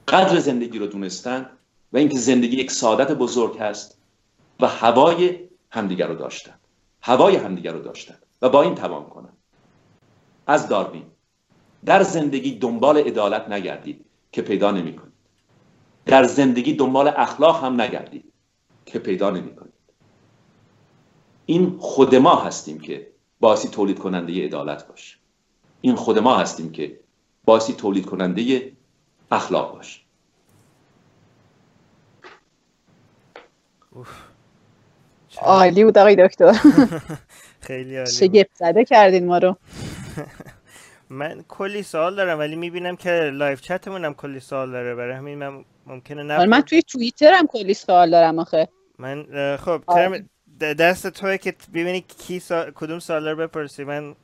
قدر 0.07 0.39
زندگی 0.39 0.79
رو 0.79 0.87
دونستن 0.87 1.49
و 1.93 1.97
اینکه 1.97 2.17
زندگی 2.17 2.57
یک 2.57 2.71
سعادت 2.71 3.11
بزرگ 3.11 3.57
هست 3.57 3.97
و 4.59 4.67
هوای 4.67 5.39
همدیگر 5.69 6.07
رو 6.07 6.15
داشتن. 6.15 6.53
هوای 7.01 7.35
همدیگر 7.35 7.71
رو 7.71 7.79
داشتن 7.81 8.17
و 8.41 8.49
با 8.49 8.61
این 8.61 8.75
توان 8.75 9.05
کنن. 9.05 9.33
از 10.47 10.67
داروین 10.67 11.05
در 11.85 12.03
زندگی 12.03 12.51
دنبال 12.51 12.97
عدالت 12.97 13.49
نگردید 13.49 14.05
که 14.31 14.41
پیدا 14.41 14.71
نمی 14.71 14.95
کنید 14.95 15.13
در 16.05 16.23
زندگی 16.23 16.73
دنبال 16.73 17.07
اخلاق 17.07 17.63
هم 17.63 17.81
نگردید 17.81 18.33
که 18.85 18.99
پیدا 18.99 19.29
نمی 19.29 19.55
کنید 19.55 19.73
این 21.45 21.77
خود 21.79 22.15
ما 22.15 22.35
هستیم 22.35 22.79
که 22.79 23.11
باعثی 23.39 23.67
تولید 23.67 23.99
کننده 23.99 24.45
عدالت 24.45 24.87
باشه 24.87 25.17
این 25.81 25.95
خود 25.95 26.19
ما 26.19 26.37
هستیم 26.37 26.71
که 26.71 26.99
باعثی 27.45 27.73
تولید 27.73 28.05
کننده 28.05 28.71
اخلاق 29.31 29.73
باشه 29.73 30.01
عالی 35.41 35.83
بود 35.83 35.97
آقای 35.97 36.15
دکتر. 36.15 36.53
خیلی 37.67 37.97
عالی. 37.97 38.11
شگفت 38.11 38.55
زده 38.55 38.85
کردین 38.85 39.25
ما 39.25 39.37
رو. 39.37 39.57
من 41.09 41.43
کلی 41.47 41.83
سوال 41.83 42.15
دارم 42.15 42.39
ولی 42.39 42.55
می‌بینم 42.55 42.95
که 42.95 43.09
لایف 43.33 43.61
چتمون 43.61 44.05
هم 44.05 44.13
کلی 44.13 44.39
سوال 44.39 44.71
داره. 44.71 44.95
برای 44.95 45.15
همین 45.15 45.37
من 45.37 45.65
ممکنه 45.85 46.37
آره، 46.37 46.45
من. 46.45 46.61
توی 46.61 46.81
توییتر 46.81 47.33
هم 47.33 47.47
کلی 47.47 47.73
سوال 47.73 48.11
دارم 48.11 48.39
آخه. 48.39 48.67
من 48.99 49.25
خب. 49.57 49.83
ترم 49.87 50.29
دست 50.59 51.07
توه 51.07 51.37
که 51.37 51.53
ببینی 51.73 52.01
کی 52.01 52.39
سا... 52.39 52.71
کدوم 52.71 52.99
سوال 52.99 53.27
رو 53.27 53.35
بپرسی. 53.35 53.83
من 53.83 54.15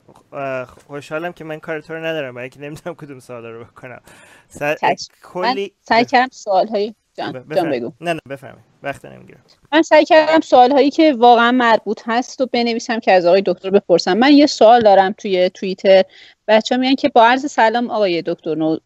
خوشحالم 0.86 1.32
که 1.32 1.44
من 1.44 1.60
کار 1.60 1.80
تو 1.80 1.94
رو 1.94 2.04
ندارم. 2.04 2.34
برای 2.34 2.48
که 2.48 2.60
نمی‌دونم 2.60 2.96
کدوم 2.96 3.18
سوال 3.20 3.46
رو 3.46 3.64
بکنم. 3.64 4.00
س... 4.48 4.58
چشم. 4.58 4.82
من 4.82 4.98
کلی 5.22 5.72
سعی 5.80 6.04
کردم 6.04 6.28
سوال 6.32 6.68
های 6.68 6.94
جان, 7.14 7.32
جان. 7.54 7.70
بگو. 7.70 7.92
نه 8.00 8.12
نه 8.12 8.20
بفهمید 8.28 8.67
وقت 8.82 9.04
نمی‌گیرم. 9.04 9.40
من 9.72 9.82
سعی 9.82 10.04
کردم 10.04 10.40
سوال 10.40 10.72
هایی 10.72 10.90
که 10.90 11.12
واقعا 11.12 11.52
مربوط 11.52 12.00
هست 12.06 12.40
و 12.40 12.46
بنویسم 12.46 13.00
که 13.00 13.12
از 13.12 13.26
آقای 13.26 13.42
دکتر 13.46 13.70
بپرسم. 13.70 14.14
من 14.14 14.32
یه 14.32 14.46
سوال 14.46 14.80
دارم 14.80 15.14
توی 15.18 15.50
توییتر. 15.50 16.04
بچه 16.48 16.74
ها 16.74 16.80
میگن 16.80 16.94
که 16.94 17.08
با 17.08 17.26
عرض 17.26 17.46
سلام 17.46 17.90
آقای 17.90 18.22
دکتر 18.26 18.54
نو... 18.54 18.76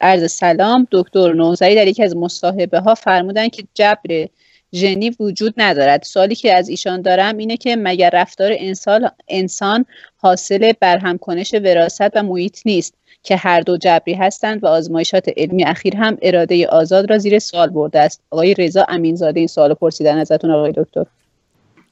عرض 0.00 0.32
سلام 0.32 0.86
دکتر 0.92 1.32
نوزری 1.32 1.74
در 1.74 1.86
یکی 1.86 2.02
از 2.02 2.16
مصاحبه 2.16 2.80
ها 2.80 2.94
فرمودن 2.94 3.48
که 3.48 3.64
جبر 3.74 4.26
ژنی 4.74 5.10
وجود 5.20 5.54
ندارد. 5.56 6.02
سوالی 6.02 6.34
که 6.34 6.56
از 6.56 6.68
ایشان 6.68 7.02
دارم 7.02 7.36
اینه 7.36 7.56
که 7.56 7.76
مگر 7.76 8.10
رفتار 8.12 8.52
انسان 8.58 9.10
انسان 9.28 9.84
حاصل 10.16 10.72
برهم 10.80 11.18
کنش 11.18 11.54
وراثت 11.54 12.16
و 12.16 12.22
محیط 12.22 12.58
نیست 12.66 12.94
که 13.22 13.36
هر 13.36 13.60
دو 13.60 13.76
جبری 13.76 14.14
هستند 14.14 14.64
و 14.64 14.66
آزمایشات 14.66 15.28
علمی 15.36 15.64
اخیر 15.64 15.96
هم 15.96 16.18
اراده 16.22 16.66
آزاد 16.66 17.10
را 17.10 17.18
زیر 17.18 17.38
سوال 17.38 17.68
برده 17.68 18.00
است. 18.00 18.22
آقای 18.30 18.54
رضا 18.54 18.86
امینزاده 18.88 19.40
این 19.40 19.46
سوال 19.46 19.74
پرسیدن 19.74 20.18
ازتون 20.18 20.50
آقای 20.50 20.72
دکتر. 20.76 21.06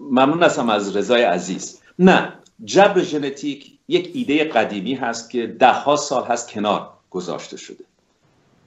ممنون 0.01 0.43
هستم 0.43 0.71
از 0.71 0.97
رضای 0.97 1.23
عزیز. 1.23 1.81
نه 1.99 2.33
جبر 2.65 3.03
ژنتیک 3.03 3.79
یک 3.89 4.11
ایده 4.15 4.45
قدیمی 4.45 4.95
هست 4.95 5.31
که 5.31 5.47
دهها 5.47 5.97
سال 5.97 6.25
هست 6.25 6.51
کنار 6.51 6.91
گذاشته 7.11 7.57
شده. 7.57 7.85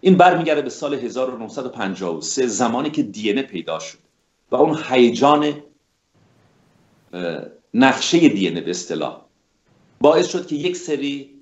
این 0.02 0.18
برمیگرده 0.18 0.62
به 0.62 0.70
سال 0.70 0.94
1953 0.94 2.48
زمانی 2.48 2.90
که 2.90 3.04
دی 3.04 3.34
پیدا 3.34 3.80
شد 3.80 3.98
و 4.52 4.56
اون 4.56 4.78
هیجان 4.90 5.54
نقشه 7.74 8.30
دی 8.30 8.50
به 8.50 8.70
اصطلاح 8.70 9.22
باعث 10.02 10.28
شد 10.28 10.48
که 10.48 10.56
یک 10.56 10.78
سری 10.78 11.42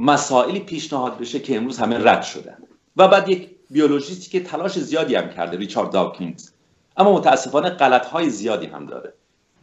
مسائلی 0.00 0.60
پیشنهاد 0.60 1.18
بشه 1.18 1.40
که 1.40 1.56
امروز 1.56 1.78
همه 1.78 1.98
رد 1.98 2.22
شدن. 2.22 2.58
و 2.96 3.08
بعد 3.08 3.28
یک 3.28 3.50
بیولوژیستی 3.70 4.30
که 4.30 4.40
تلاش 4.40 4.78
زیادی 4.78 5.14
هم 5.14 5.30
کرده 5.30 5.56
ریچارد 5.56 5.90
داوکینز. 5.90 6.50
اما 6.96 7.12
متاسفانه 7.12 7.70
غلطهای 7.70 8.30
زیادی 8.30 8.66
هم 8.66 8.86
داره. 8.86 9.12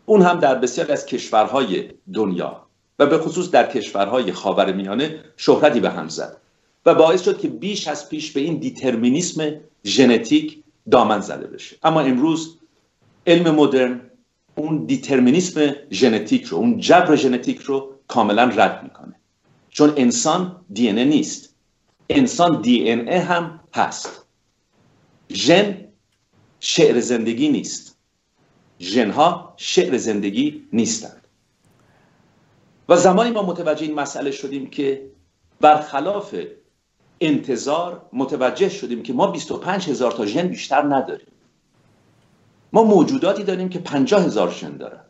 اون 0.05 0.21
هم 0.21 0.39
در 0.39 0.55
بسیاری 0.55 0.91
از 0.91 1.05
کشورهای 1.05 1.89
دنیا 2.13 2.65
و 2.99 3.05
به 3.05 3.17
خصوص 3.17 3.51
در 3.51 3.71
کشورهای 3.71 4.31
خاورمیانه 4.31 5.23
شهرتی 5.37 5.79
به 5.79 5.89
هم 5.89 6.07
زد. 6.07 6.37
و 6.85 6.95
باعث 6.95 7.23
شد 7.23 7.41
که 7.41 7.47
بیش 7.47 7.87
از 7.87 8.09
پیش 8.09 8.31
به 8.31 8.41
این 8.41 8.57
دیترمینیسم 8.57 9.51
ژنتیک 9.85 10.63
دامن 10.91 11.19
زده 11.19 11.47
بشه. 11.47 11.75
اما 11.83 12.01
امروز 12.01 12.57
علم 13.27 13.55
مدرن 13.55 14.01
اون 14.55 14.85
دیترمینیسم 14.85 15.75
ژنتیک 15.91 16.43
رو 16.43 16.57
اون 16.57 16.79
جبر 16.79 17.15
ژنتیک 17.15 17.59
رو 17.61 17.95
کاملا 18.07 18.43
رد 18.43 18.83
می‌کنه. 18.83 19.15
چون 19.69 19.93
انسان 19.97 20.65
دی 20.73 20.91
نیست. 20.91 21.55
انسان 22.09 22.61
دی 22.61 22.89
هم 22.89 23.59
هست. 23.75 24.25
ژن 25.31 25.87
شعر 26.59 26.99
زندگی 26.99 27.49
نیست. 27.49 27.97
ژنها 28.79 29.53
شعر 29.57 29.97
زندگی 29.97 30.67
نیستند. 30.73 31.27
و 32.89 32.97
زمانی 32.97 33.31
ما 33.31 33.43
متوجه 33.43 33.85
این 33.85 33.95
مسئله 33.95 34.31
شدیم 34.31 34.69
که 34.69 35.09
برخلاف 35.61 36.35
انتظار 37.27 38.01
متوجه 38.13 38.69
شدیم 38.69 39.03
که 39.03 39.13
ما 39.13 39.27
25 39.27 39.89
هزار 39.89 40.11
تا 40.11 40.25
ژن 40.25 40.47
بیشتر 40.47 40.81
نداریم. 40.81 41.27
ما 42.73 42.83
موجوداتی 42.83 43.43
داریم 43.43 43.69
که 43.69 43.79
50 43.79 44.23
هزار 44.23 44.51
ژن 44.51 44.77
دارن. 44.77 45.01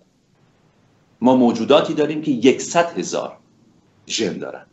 ما 1.22 1.36
موجوداتی 1.36 1.94
داریم 1.94 2.22
که 2.22 2.60
100 2.60 3.00
هزار 3.00 3.38
ژن 4.08 4.38
دارن. 4.38 4.66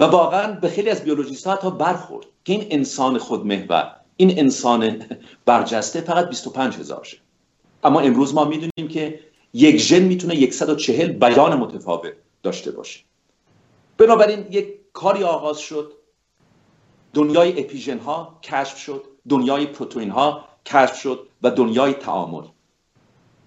و 0.00 0.04
واقعا 0.04 0.52
به 0.52 0.68
خیلی 0.68 0.90
از 0.90 1.04
بیولوژیست 1.04 1.46
ها 1.46 1.52
حتی 1.52 1.70
برخورد 1.70 2.26
که 2.44 2.52
این 2.52 2.66
انسان 2.70 3.18
خودمحور 3.18 3.96
این 4.16 4.38
انسان 4.38 5.02
برجسته 5.44 6.00
فقط 6.00 6.28
25 6.28 6.74
هزار 6.74 7.04
ژن. 7.04 7.18
اما 7.84 8.00
امروز 8.00 8.34
ما 8.34 8.44
می‌دونیم 8.44 8.88
که 8.88 9.20
یک 9.52 9.76
ژن 9.76 10.02
می‌تونه 10.02 10.50
140 10.50 11.12
بیان 11.12 11.58
متفاوت 11.58 12.12
داشته 12.42 12.70
باشه. 12.70 13.00
بنابراین 13.98 14.46
یک 14.50 14.74
کاری 14.92 15.24
آغاز 15.24 15.58
شد 15.58 15.92
دنیای 17.14 17.60
اپیژن 17.60 17.98
ها 17.98 18.38
کشف 18.42 18.78
شد 18.78 19.04
دنیای 19.28 19.66
پروتئین 19.66 20.10
ها 20.10 20.44
کشف 20.66 20.96
شد 20.96 21.26
و 21.42 21.50
دنیای 21.50 21.92
تعامل. 21.92 22.42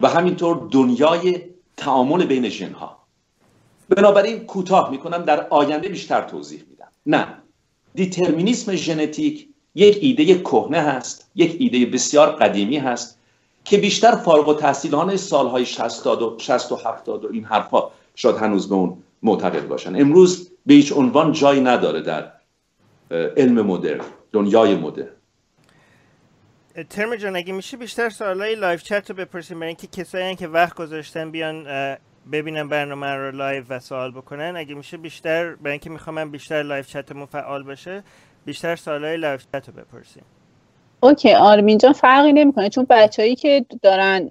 و 0.01 0.07
همینطور 0.07 0.67
دنیای 0.71 1.41
تعامل 1.77 2.25
بین 2.25 2.49
ژن 2.49 2.75
بنابراین 3.89 4.39
کوتاه 4.39 4.91
می‌کنم 4.91 5.17
در 5.17 5.47
آینده 5.47 5.89
بیشتر 5.89 6.21
توضیح 6.21 6.63
میدم. 6.69 6.87
نه 7.05 7.27
دترمینیسم 7.95 8.75
ژنتیک 8.75 9.47
یک 9.75 9.97
ایده 10.01 10.41
کهنه 10.41 10.81
هست 10.81 11.31
یک 11.35 11.57
ایده 11.59 11.85
بسیار 11.85 12.31
قدیمی 12.31 12.77
هست 12.77 13.19
که 13.65 13.77
بیشتر 13.77 14.15
فارغ 14.15 14.49
التحصیلان 14.49 15.17
سالهای 15.17 15.65
60 15.65 16.07
و 16.07 16.35
60 16.39 16.71
و 16.71 16.75
70 16.75 17.25
و 17.25 17.29
این 17.31 17.43
حرفا 17.43 17.89
شاید 18.15 18.35
هنوز 18.35 18.69
به 18.69 18.75
اون 18.75 19.03
معتقد 19.23 19.67
باشن. 19.67 19.95
امروز 19.95 20.49
به 20.65 20.73
هیچ 20.73 20.93
عنوان 20.93 21.31
جایی 21.31 21.61
نداره 21.61 22.01
در 22.01 22.31
علم 23.37 23.61
مدرن 23.61 24.05
دنیای 24.31 24.75
مدرن. 24.75 25.09
دکتر 26.89 27.15
جان 27.15 27.35
اگه 27.35 27.53
میشه 27.53 27.77
بیشتر 27.77 28.09
سوالای 28.09 28.55
live 28.55 28.83
chat 28.83 29.09
رو 29.09 29.15
بپرسیم 29.15 29.59
برای 29.59 29.67
اینکه 29.67 29.87
کسایی 29.87 30.35
که 30.35 30.47
وقت 30.47 30.75
گذاشتن 30.75 31.31
بیان 31.31 31.65
ببینن 32.31 32.69
برنامه 32.69 33.07
رو 33.07 33.31
live 33.31 33.63
و 33.69 33.79
سوال 33.79 34.11
بکنن. 34.11 34.53
اگه 34.57 34.75
میشه 34.75 34.97
بیشتر 34.97 35.55
برای 35.55 35.71
اینکه 35.71 35.89
می‌خوام 35.89 36.15
من 36.15 36.31
بیشتر 36.31 36.63
live 36.63 36.87
chat 36.87 37.09
مون 37.09 37.25
فعال 37.25 37.63
باشه 37.63 38.03
بیشتر 38.45 38.75
سوالای 38.75 39.17
live 39.17 39.45
chat 39.53 39.69
رو 39.69 39.73
بپرسیم. 39.73 40.23
OK 40.99 41.33
آرمین 41.33 41.77
جان 41.77 41.93
فرقی 41.93 42.33
نمی‌کنه 42.33 42.69
چون 42.69 42.85
بچههایی 42.89 43.35
که 43.35 43.65
دارن 43.81 44.29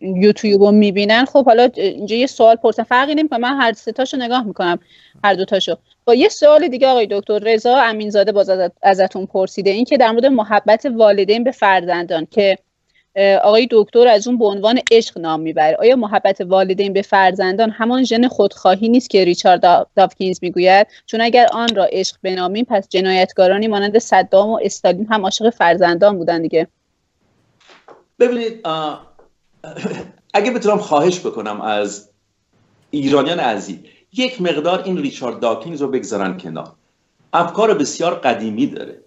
یوتیوب 0.00 0.62
رو 0.62 0.70
می‌بینن. 0.70 1.24
خب 1.24 1.44
حالا 1.44 1.68
اینجا 1.74 2.16
یه 2.16 2.26
سوال 2.26 2.56
پرسن. 2.56 2.82
فرقی 2.82 3.14
نمی‌کنه. 3.14 3.38
من 3.38 3.56
هر 3.60 3.72
سه 3.72 3.92
تاشو 3.92 4.16
نگاه 4.16 4.42
می‌کنم. 4.46 4.78
هر 5.24 5.34
دو 5.34 5.44
تاشو. 5.44 5.76
با 6.04 6.14
یه 6.14 6.28
سوال 6.28 6.68
دیگه 6.68 6.88
آقای 6.88 7.08
دکتر. 7.10 7.38
رضا 7.38 7.76
امینزاده 7.76 8.32
باز 8.32 8.50
ازت- 8.50 8.76
ازتون 8.82 9.26
پرسیده. 9.26 9.70
این 9.70 9.84
که 9.84 9.96
در 9.96 10.10
مورد 10.10 10.26
محبت 10.26 10.86
والدین 10.86 11.44
به 11.44 11.50
فرزندان 11.50 12.26
که 12.30 12.58
آقای 13.42 13.68
دکتر 13.70 14.08
از 14.08 14.28
اون 14.28 14.38
به 14.38 14.44
عنوان 14.44 14.80
عشق 14.90 15.18
نام 15.18 15.40
می‌بره. 15.40 15.76
آیا 15.76 15.96
محبت 15.96 16.40
والدین 16.40 16.92
به 16.92 17.02
فرزندان 17.02 17.70
همان 17.70 18.04
ژن 18.04 18.28
خودخواهی 18.28 18.88
نیست 18.88 19.10
که 19.10 19.24
ریچارد 19.24 19.60
دا- 19.60 19.86
داوکینز 19.96 20.38
می‌گوید؟ 20.42 20.86
چون 21.06 21.20
اگر 21.20 21.46
آن 21.52 21.68
را 21.74 21.84
عشق 21.84 22.16
بنامیم 22.22 22.64
پس 22.64 22.88
جنایتکارانی 22.88 23.68
مانند 23.68 23.98
صدام 23.98 24.50
و 24.50 24.58
استالین 24.62 25.06
هم 25.10 25.22
عاشق 25.22 25.50
فرزندان 25.50 26.18
بودن 26.18 26.42
دیگه. 26.42 26.66
ببینید 28.20 28.60
آه، 28.64 29.11
اگه 30.34 30.50
بتونم 30.50 30.78
خواهش 30.78 31.20
بکنم 31.20 31.60
از 31.60 32.10
ایرانیان 32.90 33.40
عزیز 33.40 33.78
یک 34.12 34.42
مقدار 34.42 34.82
این 34.82 34.98
ریچارد 34.98 35.40
داکینز 35.40 35.82
رو 35.82 35.88
بگذارن 35.88 36.38
کنار. 36.38 36.72
افکار 37.32 37.74
بسیار 37.74 38.14
قدیمی 38.14 38.66
داره. 38.66 39.04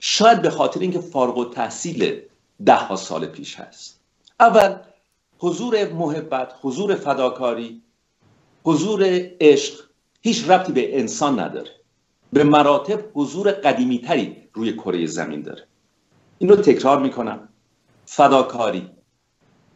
شاید 0.00 0.42
به 0.42 0.50
خاطر 0.50 0.80
اینکه 0.80 1.00
فارغ 1.00 1.38
و 1.38 1.44
تحصیل 1.44 2.20
ده 2.66 2.74
ها 2.74 2.96
سال 2.96 3.26
پیش 3.26 3.56
هست. 3.56 4.00
اول 4.40 4.76
حضور 5.38 5.92
محبت 5.92 6.52
حضور 6.62 6.94
فداکاری 6.94 7.82
حضور 8.64 9.02
عشق 9.40 9.84
هیچ 10.22 10.50
ربطی 10.50 10.72
به 10.72 11.00
انسان 11.00 11.40
نداره. 11.40 11.70
به 12.32 12.44
مراتب 12.44 13.04
حضور 13.14 13.50
قدیمی 13.50 13.98
تری 13.98 14.36
روی 14.52 14.72
کره 14.72 15.06
زمین 15.06 15.42
داره. 15.42 15.66
این 16.38 16.50
رو 16.50 16.56
تکرار 16.56 16.98
می‌کنم. 16.98 17.48
فداکاری. 18.04 18.90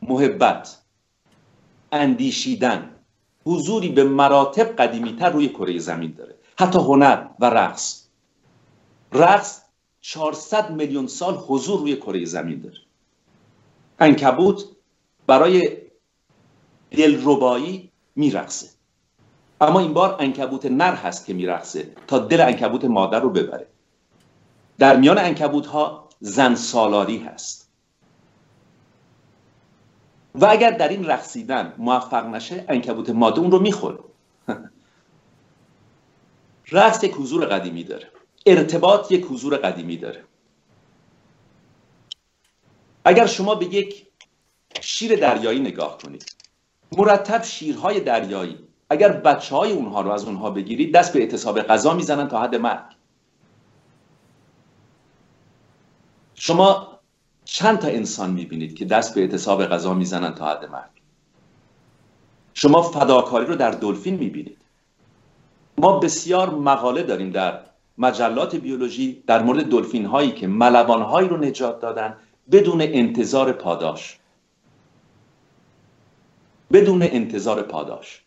محبت 0.09 0.79
اندیشیدن 1.93 2.91
حضوری 3.47 3.89
به 3.89 4.05
مراتب 4.05 4.77
قدیمی 4.77 5.17
تر 5.17 5.31
روی 5.31 5.49
کره 5.49 5.79
زمین 5.79 6.13
داره. 6.13 6.35
حتی 6.59 6.79
هنر 6.79 7.27
و 7.41 7.51
رقص. 7.51 8.07
رقص 9.13 9.63
400 10.01 10.71
میلیون 10.71 11.07
سال 11.07 11.35
حضور 11.35 11.81
روی 11.81 11.97
کره 11.97 12.25
زمین 12.25 12.61
داره. 12.61 12.77
انکبوت 13.99 14.65
برای 15.27 15.77
دلربایی 16.91 17.91
میرقصه. 18.17 18.69
اما 19.61 19.81
این 19.81 19.95
بار 19.95 20.17
انکبوت 20.21 20.67
نر 20.67 20.95
هست 20.95 21.27
که 21.27 21.35
میرقصه 21.35 21.93
تا 22.07 22.19
دل 22.19 22.41
انکبوت 22.41 22.85
مادر 22.85 23.21
رو 23.21 23.31
ببره. 23.31 23.67
در 24.79 24.97
میان 24.97 25.19
انکبوت 25.19 25.67
ها 25.67 26.09
زن 26.21 26.55
سالاری 26.55 27.19
هست. 27.19 27.64
و 30.35 30.47
اگر 30.47 30.71
در 30.71 30.89
این 30.89 31.07
رقصیدن 31.07 31.75
موفق 31.79 32.27
نشه 32.27 32.65
انکبوت 32.69 33.11
ماده 33.11 33.41
اون 33.41 33.51
رو 33.51 33.59
می‌خوره. 33.59 33.99
رقص 36.73 37.05
یک 37.05 37.15
حضور 37.15 37.47
قدیمی 37.47 37.85
داره. 37.85 38.11
ارتباط 38.47 39.13
یک 39.13 39.25
حضور 39.25 39.57
قدیمی 39.57 39.97
داره. 39.97 40.25
اگر 43.05 43.27
شما 43.27 43.55
به 43.55 43.67
یک 43.67 44.07
شیر 44.81 45.17
دریایی 45.17 45.61
نگاه 45.61 45.99
کنید 45.99 46.37
مرتب 46.97 47.43
شیرهای 47.43 48.01
دریایی 48.01 48.59
اگر 48.91 49.13
بچه 49.13 49.57
های 49.57 49.73
اونها 49.73 50.01
رو 50.01 50.11
از 50.11 50.25
اونها 50.25 50.51
بگیرید 50.51 50.95
دست 50.95 51.13
به 51.13 51.21
اعتصاب 51.21 51.61
غذا 51.61 51.95
می‌زنن 51.95 52.29
تا 52.29 52.43
حد 52.43 52.55
مرگ. 52.55 52.85
شما 56.35 56.94
چند 57.45 57.79
تا 57.79 57.89
انسان 57.89 58.31
می‌بینید 58.31 58.75
که 58.75 58.85
دست 58.85 59.15
به 59.15 59.21
اعتصاب 59.21 59.67
غذا 59.67 59.95
می‌زنن 59.95 60.35
تا 60.35 60.51
حد 60.51 60.65
مرگ؟ 60.65 60.91
شما 62.55 62.83
فداکاری 62.83 63.47
رو 63.47 63.57
در 63.57 63.71
دلفین 63.71 64.15
می‌بینید. 64.15 64.59
ما 65.79 65.99
بسیار 65.99 66.51
مقاله 66.51 67.03
داریم 67.03 67.31
در 67.31 67.61
مجلات 67.99 68.57
بیولوژی 68.57 69.23
در 69.27 69.43
مورد 69.43 69.69
دلفین 69.69 70.07
هایی 70.07 70.33
که 70.33 70.47
ملوان 70.47 71.03
هایی 71.03 71.29
رو 71.29 71.37
نجات 71.37 71.81
دادن 71.81 72.17
بدون 72.51 72.81
انتظار 72.81 73.53
پاداش. 73.53 74.19
بدون 76.73 77.03
انتظار 77.03 77.63
پاداش. 77.63 78.23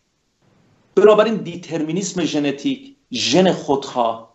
بنابراین 0.94 1.34
دیترمینیسم 1.34 2.24
ژنتیک 2.24 2.96
ژن 3.12 3.52
خودخواه 3.52 4.34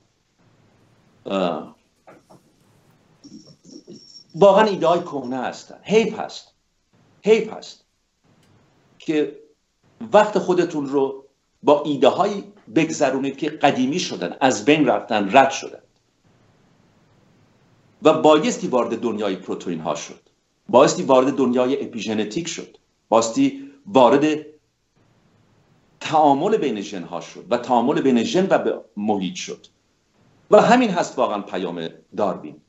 واقعا 4.36 4.66
ایده 4.66 4.88
های 4.88 5.00
کهنه 5.00 5.38
هستن. 5.38 5.80
حیف 5.82 6.20
هست. 6.20 6.54
حیف 7.24 7.54
هست. 7.54 7.86
که 9.00 9.40
وقت 10.14 10.40
خودتون 10.40 10.88
رو 10.88 11.26
با 11.64 11.84
ایده 11.84 12.08
هایی 12.08 12.54
بگذرونید 12.76 13.38
که 13.38 13.50
قدیمی 13.50 14.00
شدن 14.00 14.38
از 14.42 14.66
بین 14.66 14.86
رفتن 14.86 15.38
رد 15.38 15.52
شدن. 15.52 15.80
و 18.04 18.14
بایستی 18.14 18.68
وارد 18.68 19.00
دنیای 19.00 19.36
پروتئین 19.36 19.80
ها 19.80 19.96
شد. 19.96 20.30
بایستی 20.70 21.04
وارد 21.04 21.36
دنیای 21.36 21.84
اپیژنتیک 21.86 22.48
شد. 22.48 22.78
بایستی 23.10 23.72
وارد 23.86 24.46
تعامل 26.00 26.58
بین 26.58 26.82
ژن 26.82 27.04
ها 27.04 27.22
شد 27.22 27.46
و 27.50 27.58
تعامل 27.58 28.02
بین 28.02 28.24
ژن 28.24 28.48
و 28.48 28.80
محیط 28.98 29.36
شد. 29.36 29.68
و 30.52 30.62
همین 30.62 30.90
هست 30.90 31.18
واقعا 31.18 31.42
پیام 31.42 31.90
داروین. 32.18 32.63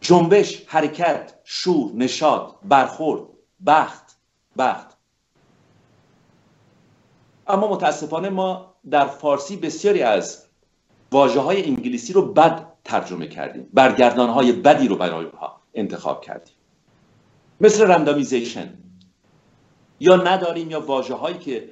جنبش 0.00 0.64
حرکت 0.66 1.34
شور 1.44 1.92
نشاد 1.94 2.54
برخورد 2.64 3.22
بخت 3.66 4.18
بخت. 4.58 4.96
اما 7.46 7.68
متاسفانه 7.68 8.28
ما 8.28 8.74
در 8.90 9.06
فارسی 9.06 9.56
بسیاری 9.56 10.02
از 10.02 10.44
واجه 11.12 11.40
های 11.40 11.64
انگلیسی 11.64 12.12
رو 12.12 12.32
بد 12.32 12.66
ترجمه 12.84 13.26
کردیم. 13.26 13.68
برگردان 13.72 14.28
های 14.30 14.52
بدی 14.52 14.88
رو 14.88 14.96
برای 14.96 15.24
اونها 15.24 15.60
انتخاب 15.74 16.20
کردیم. 16.20 16.54
مثل 17.60 17.86
رندامیزیشن 17.86 18.74
یا 20.00 20.16
نداریم 20.16 20.70
یا 20.70 20.80
واجه 20.80 21.14
هایی 21.14 21.38
که 21.38 21.68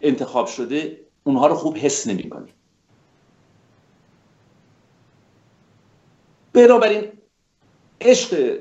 انتخاب 0.00 0.46
شده 0.46 1.00
اونها 1.24 1.46
رو 1.46 1.54
خوب 1.54 1.76
حس 1.76 2.06
نمی 2.06 2.30
کنیم 2.30 2.54
بنابراین 6.52 7.12
عشق 8.00 8.58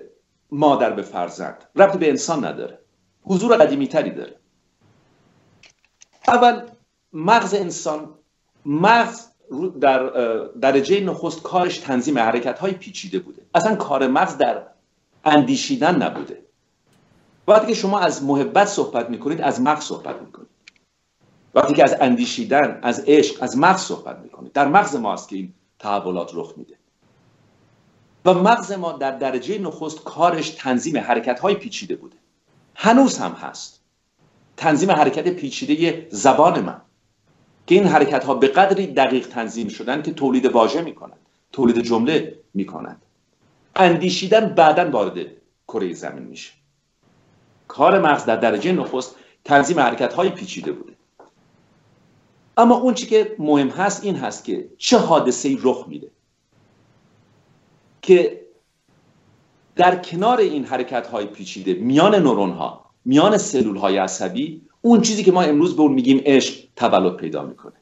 مادر 0.51 0.89
به 0.89 1.01
فرزند 1.01 1.63
ربطی 1.75 1.97
به 1.97 2.09
انسان 2.09 2.45
نداره. 2.45 2.79
حضور 3.23 3.57
قدیمی 3.57 3.87
تری 3.87 4.11
داره. 4.11 4.35
اول 6.27 6.61
مغز 7.13 7.53
انسان 7.53 8.13
مغز 8.65 9.25
در 9.81 10.09
درجه 10.61 10.99
نخست 10.99 11.43
کارش 11.43 11.77
تنظیم 11.77 12.17
حرکت 12.19 12.59
های 12.59 12.71
پیچیده 12.71 13.19
بوده. 13.19 13.41
اصلا 13.55 13.75
کار 13.75 14.07
مغز 14.07 14.37
در 14.37 14.61
اندیشیدن 15.25 16.03
نبوده. 16.03 16.45
وقتی 17.47 17.67
که 17.67 17.73
شما 17.73 17.99
از 17.99 18.23
محبت 18.23 18.67
صحبت 18.67 19.09
می‌کنید 19.09 19.41
از 19.41 19.61
مغز 19.61 19.83
صحبت 19.83 20.21
می‌کنید. 20.21 20.49
وقتی 21.55 21.73
که 21.73 21.83
از 21.83 21.95
اندیشیدن 21.99 22.79
از 22.81 23.03
عشق 23.07 23.43
از 23.43 23.57
مغز 23.57 23.81
صحبت 23.81 24.19
می‌کنید. 24.19 24.51
در 24.51 24.67
مغز 24.67 24.95
ما 24.95 25.13
است 25.13 25.29
که 25.29 25.35
این 25.35 25.53
تحولات 25.79 26.31
رخ 26.33 26.53
میده. 26.57 26.78
و 28.25 28.33
مغز 28.33 28.71
ما 28.71 28.91
در 28.91 29.11
درجه 29.11 29.57
نخست 29.57 30.03
کارش 30.03 30.49
تنظیم 30.49 30.97
حرکت 30.97 31.39
های 31.39 31.55
پیچیده 31.55 31.95
بوده. 31.95 32.15
هنوز 32.75 33.17
هم 33.17 33.31
هست. 33.31 33.81
تنظیم 34.57 34.91
حرکت 34.91 35.27
پیچیده 35.27 36.07
زبان 36.11 36.59
من. 36.59 36.81
که 37.67 37.75
این 37.75 37.83
حرکت 37.85 38.23
ها 38.23 38.33
به 38.33 38.47
قدری 38.47 38.87
دقیق 38.87 39.27
تنظیم 39.27 39.67
شدن 39.67 40.01
که 40.01 40.13
تولید 40.13 40.45
واژه 40.45 40.81
می‌کنند 40.81 41.19
تولید 41.51 41.79
جمله 41.81 42.39
می‌کنند 42.53 43.01
اندیشیدن 43.75 44.49
بعدا 44.49 44.89
وارد 44.89 45.25
کره 45.67 45.93
زمین 45.93 46.23
میشه. 46.23 46.51
کار 47.67 47.99
مغز 47.99 48.25
در 48.25 48.35
درجه 48.35 48.71
نخست 48.71 49.15
تنظیم 49.43 49.79
حرکت 49.79 50.13
های 50.13 50.29
پیچیده 50.29 50.71
بوده. 50.71 50.93
اما 52.57 52.75
اون 52.75 52.93
چی 52.93 53.07
که 53.07 53.35
مهم 53.39 53.69
هست 53.69 54.03
این 54.03 54.15
هست 54.15 54.43
که 54.43 54.69
چه 54.77 54.97
حادثه 54.97 55.49
ای 55.49 55.59
رخ 55.63 55.85
میده. 55.87 56.11
که 58.01 58.45
در 59.75 59.95
کنار 59.95 60.39
این 60.39 60.65
حرکت 60.65 61.07
های 61.07 61.25
پیچیده 61.25 61.73
میان 61.73 62.15
نورون 62.15 62.51
ها 62.51 62.85
میان 63.05 63.37
سلول 63.37 63.77
های 63.77 63.97
عصبی 63.97 64.61
اون 64.81 65.01
چیزی 65.01 65.23
که 65.23 65.31
ما 65.31 65.41
امروز 65.41 65.75
به 65.75 65.81
اون 65.81 65.93
میگیم 65.93 66.21
عشق 66.25 66.63
تولد 66.75 67.15
پیدا 67.15 67.43
می‌کنه. 67.43 67.73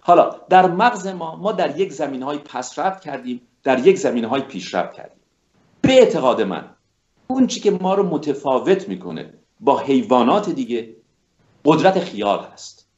حالا 0.00 0.30
در 0.48 0.66
مغز 0.66 1.06
ما 1.06 1.36
ما 1.36 1.52
در 1.52 1.80
یک 1.80 1.92
زمین 1.92 2.22
های 2.22 2.38
پسرفت 2.38 3.00
کردیم 3.00 3.40
در 3.62 3.86
یک 3.86 3.98
زمین 3.98 4.24
های 4.24 4.42
پیشرفت 4.42 4.92
کردیم. 4.92 5.20
به 5.80 5.92
اعتقاد 5.92 6.42
من 6.42 6.70
اون 7.26 7.46
چی 7.46 7.60
که 7.60 7.70
ما 7.70 7.94
رو 7.94 8.02
متفاوت 8.02 8.88
می‌کنه 8.88 9.34
با 9.60 9.78
حیوانات 9.78 10.50
دیگه 10.50 10.96
قدرت 11.64 12.00
خیال 12.00 12.44
هست. 12.52 12.88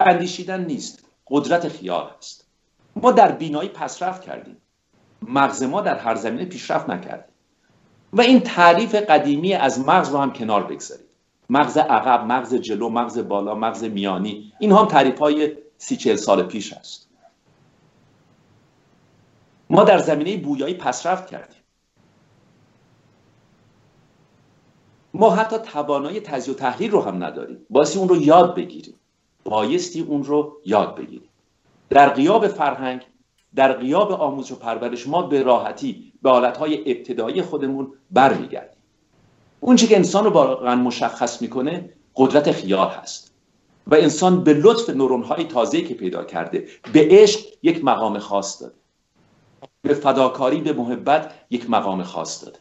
اندیشیدن 0.00 0.64
نیست 0.64 1.04
قدرت 1.26 1.68
خیال 1.68 2.10
هست. 2.18 2.48
ما 2.96 3.12
در 3.12 3.32
بینایی 3.32 3.68
پسرفت 3.68 4.22
کردیم. 4.22 4.56
مغز 5.22 5.62
ما 5.62 5.80
در 5.80 5.98
هر 5.98 6.14
زمینه 6.14 6.44
پیشرفت 6.44 6.90
نکرده. 6.90 7.24
و 8.12 8.20
این 8.20 8.40
تعریف 8.40 8.94
قدیمی 8.94 9.54
از 9.54 9.80
مغز 9.80 10.08
رو 10.08 10.18
هم 10.18 10.32
کنار 10.32 10.64
بگذارید. 10.64 11.08
مغز 11.50 11.76
عقب 11.76 12.24
مغز 12.24 12.54
جلو 12.54 12.88
مغز 12.88 13.18
بالا 13.18 13.54
مغز 13.54 13.84
میانی. 13.84 14.52
این 14.58 14.72
هم 14.72 14.84
تعریف 14.84 15.18
های 15.18 15.56
سی 15.78 15.96
چهل 15.96 16.16
سال 16.16 16.42
پیش 16.42 16.72
است. 16.72 17.08
ما 19.70 19.84
در 19.84 19.98
زمینه 19.98 20.36
بویایی 20.36 20.74
پسرفت 20.74 21.26
کردیم. 21.26 21.58
ما 25.14 25.30
حتی 25.30 25.58
توانایی 25.58 26.20
تجزیه 26.20 26.54
و 26.54 26.56
تحلیل 26.56 26.90
رو 26.90 27.02
هم 27.02 27.24
نداریم. 27.24 27.66
بایستی 27.70 27.98
اون 27.98 28.08
رو 28.08 28.16
یاد 28.16 28.54
بگیریم. 28.54 28.94
بایستی 29.44 30.00
اون 30.00 30.24
رو 30.24 30.56
یاد 30.64 30.96
بگیریم. 30.96 31.28
در 31.90 32.08
قیاب 32.08 32.48
فرهنگ 32.48 33.06
در 33.54 33.72
قیاب 33.72 34.12
آموزش 34.12 34.52
و 34.52 34.56
پرورش 34.56 35.06
ما 35.06 35.22
به 35.22 35.42
راحتی 35.42 36.12
به 36.22 36.30
حالتهای 36.30 36.92
ابتدایی 36.92 37.42
خودمون 37.42 37.92
برمیگردیم. 38.10 38.78
اون 39.60 39.76
که 39.76 39.96
انسان 39.96 40.24
رو 40.24 40.30
واقعا 40.30 40.76
مشخص 40.76 41.42
می‌کنه 41.42 41.90
قدرت 42.16 42.52
خیال 42.52 42.88
هست. 42.88 43.34
و 43.86 43.94
انسان 43.94 44.44
به 44.44 44.54
لطف 44.54 44.90
نورون 44.90 45.22
های 45.22 45.44
تازه 45.44 45.82
که 45.82 45.94
پیدا 45.94 46.24
کرده 46.24 46.66
به 46.92 47.08
عشق 47.10 47.40
یک 47.62 47.84
مقام 47.84 48.18
خاص 48.18 48.62
داده. 48.62 48.74
به 49.82 49.94
فداکاری 49.94 50.60
به 50.60 50.72
محبت 50.72 51.32
یک 51.50 51.70
مقام 51.70 52.02
خاص 52.02 52.44
داده. 52.44 52.58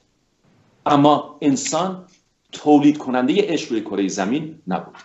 اما 0.85 1.37
انسان 1.41 2.05
تولید 2.51 2.97
کننده 2.97 3.33
عشق 3.41 3.71
روی 3.71 3.81
کره 3.81 4.07
زمین 4.07 4.61
نبود. 4.67 4.95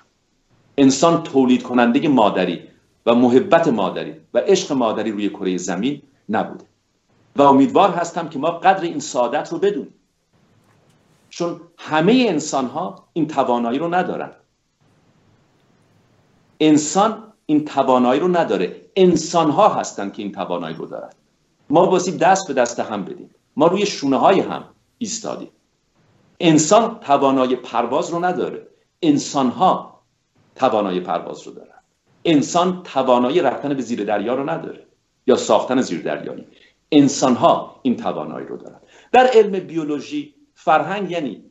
انسان 0.78 1.22
تولید 1.22 1.62
کننده 1.62 2.08
مادری 2.08 2.62
و 3.06 3.14
محبت 3.14 3.68
مادری 3.68 4.14
و 4.34 4.38
عشق 4.38 4.72
مادری 4.72 5.10
روی 5.10 5.28
کره 5.28 5.56
زمین 5.56 6.02
نبوده. 6.28 6.64
و 7.36 7.42
امیدوار 7.42 7.90
هستم 7.90 8.28
که 8.28 8.38
ما 8.38 8.50
قدر 8.50 8.82
این 8.82 9.00
سعادت 9.00 9.52
رو 9.52 9.58
بدونیم. 9.58 9.94
چون 11.30 11.60
همه 11.78 12.26
انسان 12.28 12.66
ها 12.66 13.08
این 13.12 13.26
توانایی 13.26 13.78
رو 13.78 13.94
ندارن. 13.94 14.30
انسان 16.60 17.32
این 17.46 17.64
توانایی 17.64 18.20
رو 18.20 18.28
نداره. 18.36 18.80
انسان 18.96 19.50
ها 19.50 19.68
هستن 19.68 20.10
که 20.10 20.22
این 20.22 20.32
توانایی 20.32 20.76
رو 20.76 20.86
دارن. 20.86 21.10
ما 21.70 21.86
باسیم 21.86 22.16
دست 22.16 22.48
به 22.48 22.54
دست 22.54 22.80
هم 22.80 23.04
بدیم. 23.04 23.30
ما 23.56 23.66
روی 23.66 23.86
شونه 23.86 24.16
های 24.16 24.40
هم 24.40 24.64
ایستادیم. 24.98 25.50
انسان 26.40 26.98
توانایی 27.00 27.56
پرواز 27.56 28.10
رو 28.10 28.24
نداره. 28.24 28.66
انسان 29.02 29.48
ها 29.48 30.02
توانایی 30.54 31.00
پرواز 31.00 31.46
رو 31.46 31.52
دارن. 31.52 31.71
انسان 32.24 32.82
توانایی 32.82 33.40
رفتن 33.40 33.74
به 33.74 33.82
زیر 33.82 34.04
دریا 34.04 34.34
رو 34.34 34.50
نداره 34.50 34.86
یا 35.26 35.36
ساختن 35.36 35.80
زیر 35.80 36.02
دریایی. 36.02 36.46
انسان 36.92 37.34
ها 37.34 37.80
این 37.82 37.96
توانایی 37.96 38.46
رو 38.46 38.56
دارن. 38.56 38.80
در 39.12 39.26
علم 39.26 39.60
بیولوژی 39.60 40.34
فرهنگ 40.54 41.10
یعنی 41.10 41.44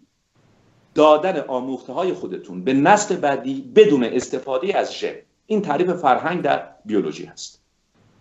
دادن 0.95 1.39
آموخته 1.39 1.93
های 1.93 2.13
خودتون 2.13 2.63
به 2.63 2.73
نسل 2.73 3.15
بعدی 3.15 3.71
بدون 3.75 4.03
استفاده 4.03 4.77
از 4.77 4.93
ژن. 4.93 5.15
این 5.45 5.61
تعریف 5.61 5.91
فرهنگ 5.91 6.41
در 6.41 6.67
بیولوژی 6.85 7.25
هست. 7.25 7.61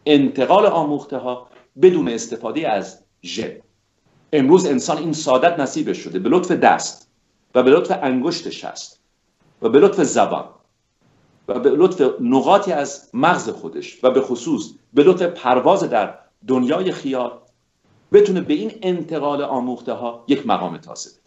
انتقال 0.07 0.67
آموخته 0.67 1.17
ها 1.17 1.49
بدون 1.83 2.09
استفاده 2.09 2.69
از 2.69 3.05
ژن. 3.23 3.53
امروز 4.33 4.67
انسان 4.67 4.99
این 4.99 5.13
سعادت 5.13 5.61
نصیبش 5.61 5.99
شده. 5.99 6.19
به 6.19 6.29
لطف 6.29 6.51
دست 6.51 7.11
و 7.55 7.63
به 7.63 7.71
لطف 7.71 7.99
انگشتش 8.03 8.65
هست 8.65 9.01
و 9.63 9.69
به 9.69 9.79
لطف 9.79 10.03
زبان. 10.03 10.49
و 11.51 11.59
به 11.61 11.71
لطف 11.71 12.15
نقاطی 12.21 12.73
از 12.73 13.11
مغز 13.15 13.49
خودش 13.49 14.05
و 14.05 14.11
به 14.11 14.21
خصوص 14.21 14.71
به 14.93 15.03
لطف 15.03 15.23
پرواز 15.23 15.85
در 15.85 16.19
دنیای 16.47 16.93
خیال 16.93 17.41
بتونه 18.13 18.41
به 18.41 18.55
این 18.55 18.73
انتقال 18.83 19.43
آموخته 19.43 19.93
ها 19.93 20.25
یک 20.29 20.47
مقام 20.47 20.77
تازه 20.77 21.11
بده. 21.11 21.21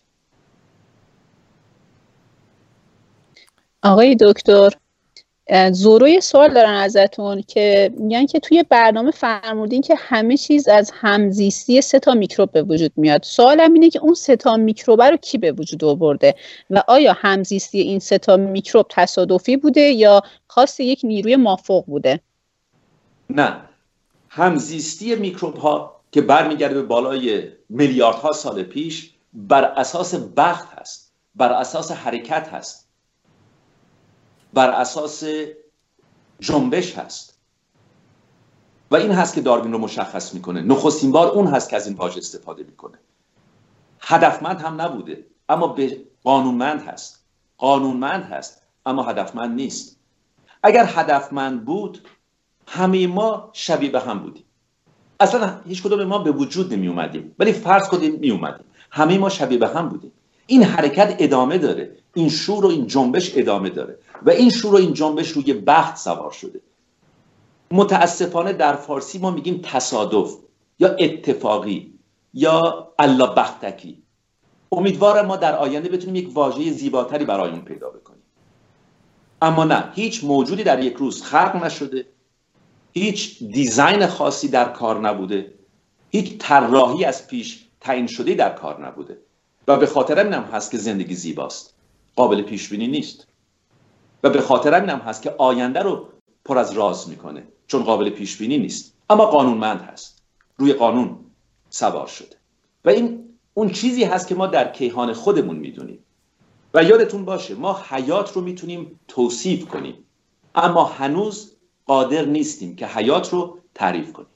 آقای 3.83 4.17
دکتر 4.19 4.73
زورو 5.71 6.21
سوال 6.21 6.53
دارن 6.53 6.73
ازتون 6.73 7.41
که 7.41 7.91
میگن 7.97 8.25
که 8.25 8.39
توی 8.39 8.63
برنامه 8.69 9.11
فرمودین 9.11 9.81
که 9.81 9.95
همه 9.97 10.37
چیز 10.37 10.67
از 10.67 10.91
همزیستی 10.93 11.81
سه 11.81 11.99
تا 11.99 12.13
میکروب 12.13 12.51
به 12.51 12.63
وجود 12.63 12.91
میاد. 12.95 13.23
سوالم 13.23 13.73
اینه 13.73 13.89
که 13.89 13.99
اون 13.99 14.13
سه 14.13 14.35
تا 14.35 14.57
میکروب 14.57 15.01
رو 15.01 15.17
کی 15.17 15.37
به 15.37 15.51
وجود 15.51 15.83
آورده؟ 15.83 16.35
و 16.69 16.83
آیا 16.87 17.13
همزیستی 17.17 17.79
این 17.79 17.99
سه 17.99 18.17
تا 18.17 18.37
میکروب 18.37 18.85
تصادفی 18.89 19.57
بوده 19.57 19.81
یا 19.81 20.21
خاص 20.47 20.79
یک 20.79 21.01
نیروی 21.03 21.35
مافوق 21.35 21.85
بوده؟ 21.85 22.19
نه. 23.29 23.55
همزیستی 24.29 25.15
میکروب 25.15 25.57
ها 25.57 26.01
که 26.11 26.21
برمیگرده 26.21 26.75
به 26.75 26.81
بالای 26.81 27.47
میلیاردها 27.69 28.31
سال 28.31 28.63
پیش 28.63 29.13
بر 29.33 29.63
اساس 29.63 30.15
بخت 30.15 30.67
هست 30.79 31.13
بر 31.35 31.51
اساس 31.51 31.91
حرکت 31.91 32.47
هست. 32.47 32.82
بر 34.53 34.69
اساس 34.69 35.23
جنبش 36.39 36.97
هست. 36.97 37.39
و 38.91 38.95
این 38.95 39.11
هست 39.11 39.35
که 39.35 39.41
داروین 39.41 39.71
رو 39.73 39.77
مشخص 39.77 40.33
می‌کنه. 40.33 40.61
نخستین 40.61 41.11
بار 41.11 41.27
اون 41.27 41.47
هست 41.47 41.69
که 41.69 41.75
از 41.75 41.87
این 41.87 41.95
واژه 41.95 42.17
استفاده 42.17 42.63
می‌کنه. 42.63 42.97
هدفمند 43.99 44.61
هم 44.61 44.81
نبوده 44.81 45.25
اما 45.49 45.67
به 45.67 46.01
قانونمند 46.23 46.81
هست. 46.81 47.25
قانونمند 47.57 48.23
هست 48.23 48.61
اما 48.85 49.03
هدفمند 49.03 49.55
نیست. 49.55 49.99
اگر 50.63 50.85
هدفمند 50.87 51.65
بود 51.65 52.07
همه 52.67 53.07
ما 53.07 53.49
شبیه 53.53 53.89
به 53.89 53.99
هم 53.99 54.19
بودیم. 54.19 54.43
اصلا 55.19 55.59
هیچ 55.67 55.83
کدوم 55.83 56.03
ما 56.03 56.17
به 56.17 56.31
وجود 56.31 56.73
نمی 56.73 56.87
اومدیم 56.87 57.35
ولی 57.39 57.51
فرض 57.51 57.87
کنیم 57.87 58.19
می 58.19 58.29
اومدیم 58.29 58.65
همه 58.91 59.17
ما 59.17 59.29
شبیه 59.29 59.57
به 59.57 59.67
هم 59.67 59.89
بودیم. 59.89 60.11
این 60.47 60.63
حرکت 60.63 61.15
ادامه 61.19 61.57
داره. 61.57 61.97
این 62.13 62.29
شور 62.29 62.65
و 62.65 62.67
این 62.67 62.87
جنبش 62.87 63.31
ادامه 63.35 63.69
داره. 63.69 63.97
و 64.25 64.29
این 64.29 64.49
شور 64.49 64.73
و 64.73 64.77
این 64.77 64.93
جنبش 64.93 65.29
روی 65.29 65.53
بخت 65.53 65.97
سوار 65.97 66.31
شده. 66.31 66.61
متاسفانه 67.71 68.53
در 68.53 68.75
فارسی 68.75 69.19
ما 69.19 69.31
میگیم 69.31 69.61
تصادف 69.63 70.35
یا 70.79 70.95
اتفاقی 70.99 71.99
یا 72.33 72.93
الله 72.99 73.27
بختکی. 73.27 74.03
امیدوارم 74.71 75.25
ما 75.25 75.35
در 75.35 75.55
آینده 75.55 75.89
بتونیم 75.89 76.15
یک 76.15 76.29
واژه 76.33 76.71
زیباتری 76.71 77.25
برای 77.25 77.49
اون 77.49 77.61
پیدا 77.61 77.89
بکنیم. 77.89 78.23
اما 79.41 79.63
نه 79.63 79.91
هیچ 79.95 80.23
موجودی 80.23 80.63
در 80.63 80.83
یک 80.83 80.93
روز 80.93 81.23
خلق 81.23 81.63
نشده 81.63 82.05
هیچ 82.93 83.43
دیزاین 83.43 84.07
خاصی 84.07 84.47
در 84.47 84.65
کار 84.65 84.99
نبوده 84.99 85.53
هیچ 86.09 86.37
طراحی 86.39 87.05
از 87.05 87.27
پیش 87.27 87.65
تعیین 87.81 88.07
شده 88.07 88.33
در 88.33 88.49
کار 88.49 88.87
نبوده. 88.87 89.17
و 89.67 89.77
به 89.77 89.85
خاطر 89.85 90.33
هم 90.33 90.43
هست 90.43 90.71
که 90.71 90.77
زندگی 90.77 91.15
زیباست. 91.15 91.73
قابل 92.15 92.41
پیش 92.41 92.69
بینی 92.69 92.87
نیست. 92.87 93.27
و 94.23 94.29
به 94.29 94.41
خاطر 94.41 94.73
هم 94.73 94.99
هست 94.99 95.21
که 95.21 95.35
آینده 95.37 95.79
رو 95.79 96.07
پر 96.45 96.57
از 96.57 96.71
راز 96.71 97.09
می‌کنه 97.09 97.47
چون 97.67 97.83
قابل 97.83 98.09
پیش 98.09 98.37
بینی 98.37 98.57
نیست. 98.57 98.93
اما 99.09 99.25
قانونمند 99.25 99.81
هست. 99.81 100.23
روی 100.57 100.73
قانون 100.73 101.17
سوار 101.69 102.07
شده. 102.07 102.35
و 102.85 102.89
این 102.89 103.29
اون 103.53 103.69
چیزی 103.69 104.03
هست 104.03 104.27
که 104.27 104.35
ما 104.35 104.47
در 104.47 104.71
کیهان 104.71 105.13
خودمون 105.13 105.55
می‌دونیم. 105.55 105.99
و 106.73 106.83
یادتون 106.83 107.25
باشه 107.25 107.55
ما 107.55 107.81
حیات 107.89 108.33
رو 108.33 108.41
می‌تونیم 108.41 108.99
توصیف 109.07 109.67
کنیم. 109.67 109.95
اما 110.55 110.85
هنوز 110.85 111.55
قادر 111.85 112.25
نیستیم 112.25 112.75
که 112.75 112.87
حیات 112.87 113.33
رو 113.33 113.59
تعریف 113.75 114.13
کنیم. 114.13 114.27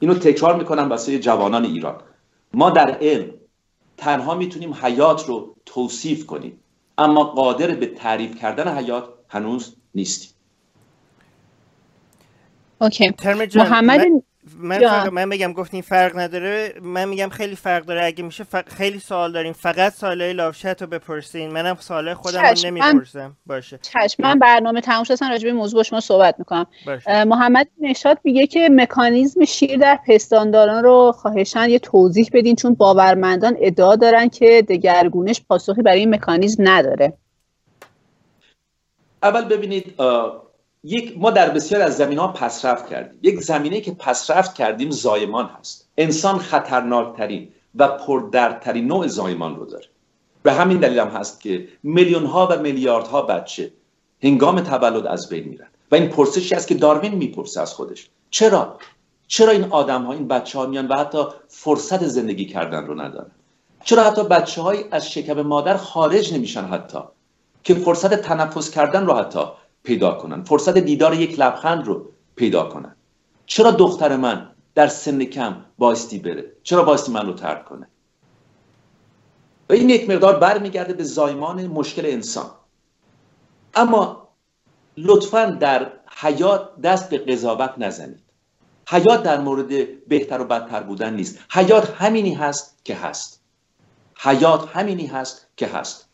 اینو 0.00 0.14
تکرار 0.14 0.56
می‌کنم 0.56 0.88
واسه 0.88 1.18
جوانان 1.18 1.64
ایران. 1.64 2.00
ما 2.54 2.70
در 2.70 2.98
علم 3.00 3.34
تنها 3.96 4.34
می‌تونیم 4.34 4.74
حیات 4.74 5.26
رو 5.26 5.56
توصیف 5.66 6.26
کنیم. 6.26 6.60
اما 6.98 7.24
قادر 7.24 7.74
به 7.74 7.86
تعریف 7.86 8.36
کردن 8.40 8.78
حیات 8.78 9.04
هنوز 9.28 9.76
نیستیم 9.94 10.30
اوکی. 12.80 13.14
محمد 13.54 14.00
من, 14.56 14.80
جان. 14.80 15.00
فقط- 15.00 15.12
من 15.12 15.28
بگم 15.28 15.52
گفتین 15.52 15.82
فرق 15.82 16.18
نداره. 16.18 16.74
من 16.82 17.08
میگم 17.08 17.28
خیلی 17.28 17.56
فرق 17.56 17.84
داره. 17.84 18.04
اگه 18.04 18.24
میشه 18.24 18.44
ف- 18.44 18.68
خیلی 18.76 18.98
سوال 18.98 19.32
داریم 19.32 19.52
فقط 19.52 19.92
سوالای 19.92 20.32
لاوشت 20.32 20.66
رو 20.82 20.86
بپرسین. 20.86 21.50
منم 21.50 21.76
سوالای 21.80 22.14
خودم 22.14 22.42
رو 22.42 22.54
نمی‌پرسم. 22.64 23.36
باشه. 23.46 23.78
چشم. 23.82 24.22
من 24.22 24.38
برنامه 24.38 24.80
تموم 24.80 25.04
شد. 25.04 25.12
اصلا 25.12 25.28
راجع 25.28 25.48
به 25.48 25.52
موضوع 25.52 25.78
با 25.78 25.82
شما 25.82 26.00
صحبت 26.00 26.34
می‌کنم. 26.38 26.66
باشه. 26.86 27.24
محمد 27.24 27.68
نشاد 27.80 28.18
میگه 28.24 28.46
که 28.46 28.68
مکانیزم 28.72 29.44
شیر 29.44 29.76
در 29.78 29.98
پستانداران 30.08 30.84
رو 30.84 31.12
خواهشان 31.12 31.70
یه 31.70 31.78
توضیح 31.78 32.28
بدین 32.32 32.56
چون 32.56 32.74
باورمندان 32.74 33.56
ادعا 33.60 33.96
دارن 33.96 34.28
که 34.28 34.62
دگرگونش 34.68 35.42
پاسخی 35.48 35.82
برای 35.82 35.98
این 35.98 36.14
مکانیزم 36.14 36.68
نداره. 36.68 37.12
اول 39.22 39.44
ببینید 39.44 39.94
یک 40.88 41.14
ما 41.18 41.30
در 41.30 41.50
بسیار 41.50 41.82
از 41.82 41.96
زمین 41.96 42.18
ها 42.18 42.28
پسرفت 42.28 42.88
کردیم. 42.88 43.18
یک 43.22 43.40
زمینه 43.40 43.80
که 43.80 43.92
پسرفت 43.92 44.54
کردیم 44.54 44.90
زایمان 44.90 45.46
هست. 45.46 45.88
انسان 45.98 46.38
خطرناکترین 46.38 47.48
و 47.74 47.88
پردردترین 47.88 48.86
نوع 48.86 49.06
زایمان 49.06 49.56
رو 49.56 49.66
داره. 49.66 49.86
به 50.42 50.52
همین 50.52 50.78
دلیل 50.78 50.98
هم 50.98 51.08
هست 51.08 51.40
که 51.40 51.68
میلیون 51.82 52.26
ها 52.26 52.48
و 52.50 52.58
میلیاردها 52.58 53.22
بچه 53.22 53.72
هنگام 54.22 54.60
تولد 54.60 55.06
از 55.06 55.28
بین 55.28 55.48
میرن. 55.48 55.66
و 55.90 55.94
این 55.94 56.08
پرسشی 56.08 56.54
است 56.54 56.68
که 56.68 56.74
داروین 56.74 57.14
می‌پرسه 57.14 57.60
از 57.60 57.74
خودش. 57.74 58.08
چرا؟ 58.30 58.78
چرا 59.26 59.52
این 59.52 59.64
آدم 59.64 60.02
ها 60.02 60.12
این 60.12 60.28
بچه 60.28 60.58
ها 60.58 60.66
میان 60.66 60.86
و 60.86 60.94
حتی 60.94 61.24
فرصت 61.48 62.04
زندگی 62.04 62.44
کردن 62.44 62.86
رو 62.86 63.00
ندارن؟ 63.00 63.30
چرا 63.84 64.02
حتی 64.02 64.24
بچه 64.24 64.62
های 64.62 64.84
از 64.90 65.10
شکم 65.10 65.42
مادر 65.42 65.76
خارج 65.76 66.34
نمیشن 66.34 66.64
حتی؟ 66.64 66.98
که 67.64 67.74
فرصت 67.74 68.14
تنفس 68.14 68.70
کردن 68.70 69.06
رو 69.06 69.14
حتی 69.14 69.40
پیدا 69.82 70.14
کنن. 70.14 70.44
فرصت 70.44 70.78
دیدار 70.78 71.14
یک 71.14 71.40
لبخند 71.40 71.86
رو 71.86 72.12
پیدا 72.36 72.64
کنن. 72.64 72.96
چرا 73.46 73.70
دختر 73.70 74.16
من 74.16 74.50
در 74.74 74.86
سن 74.86 75.24
کم 75.24 75.64
بایستی 75.78 76.18
بره؟ 76.18 76.52
چرا 76.62 76.84
بایستی 76.84 77.12
من 77.12 77.26
رو 77.26 77.32
ترک 77.32 77.64
کنه؟ 77.64 77.88
و 79.68 79.72
این 79.72 79.90
یک 79.90 80.10
مقدار 80.10 80.38
برمیگرده 80.38 80.92
به 80.92 81.04
زایمان 81.04 81.66
مشکل 81.66 82.06
انسان. 82.06 82.50
اما 83.74 84.28
لطفا 84.96 85.44
در 85.46 85.92
حیات 86.16 86.80
دست 86.80 87.10
به 87.10 87.18
قضاوت 87.18 87.74
نزنید. 87.78 88.22
حیات 88.88 89.22
در 89.22 89.40
مورد 89.40 89.68
بهتر 90.08 90.40
و 90.40 90.44
بدتر 90.44 90.82
بودن 90.82 91.14
نیست. 91.14 91.38
حیات 91.50 91.90
همینی 91.90 92.34
هست 92.34 92.80
که 92.84 92.94
هست. 92.94 93.42
حیات 94.16 94.68
همینی 94.76 95.06
هست 95.06 95.48
که 95.56 95.66
هست. 95.66 96.08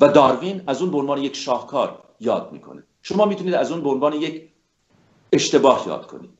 و 0.00 0.08
داروین 0.08 0.62
از 0.66 0.82
اون 0.82 1.06
به 1.06 1.20
یک 1.20 1.36
شاهکار 1.36 2.02
یاد 2.20 2.52
می‌کنه. 2.52 2.82
شما 3.08 3.24
می‌تونید 3.24 3.54
از 3.54 3.72
اون 3.72 3.82
به 3.82 3.90
عنوان 3.90 4.12
یک 4.12 4.48
اشتباه 5.32 5.84
یاد 5.88 6.06
کنید. 6.06 6.30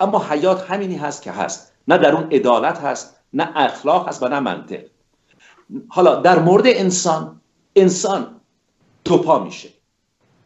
اما 0.00 0.24
حیات 0.24 0.70
همینی 0.70 0.96
هست 0.96 1.22
که 1.22 1.32
هست. 1.32 1.72
نه 1.88 1.98
در 1.98 2.14
اون 2.14 2.32
عدالت 2.32 2.78
هست 2.78 3.20
نه 3.32 3.52
اخلاق 3.56 4.08
هست 4.08 4.22
و 4.22 4.28
نه 4.28 4.40
منطق. 4.40 4.84
حالا 5.88 6.14
در 6.14 6.38
مورد 6.38 6.62
انسان 6.66 7.40
انسان 7.76 8.40
دوپا 9.04 9.38
میشه. 9.38 9.68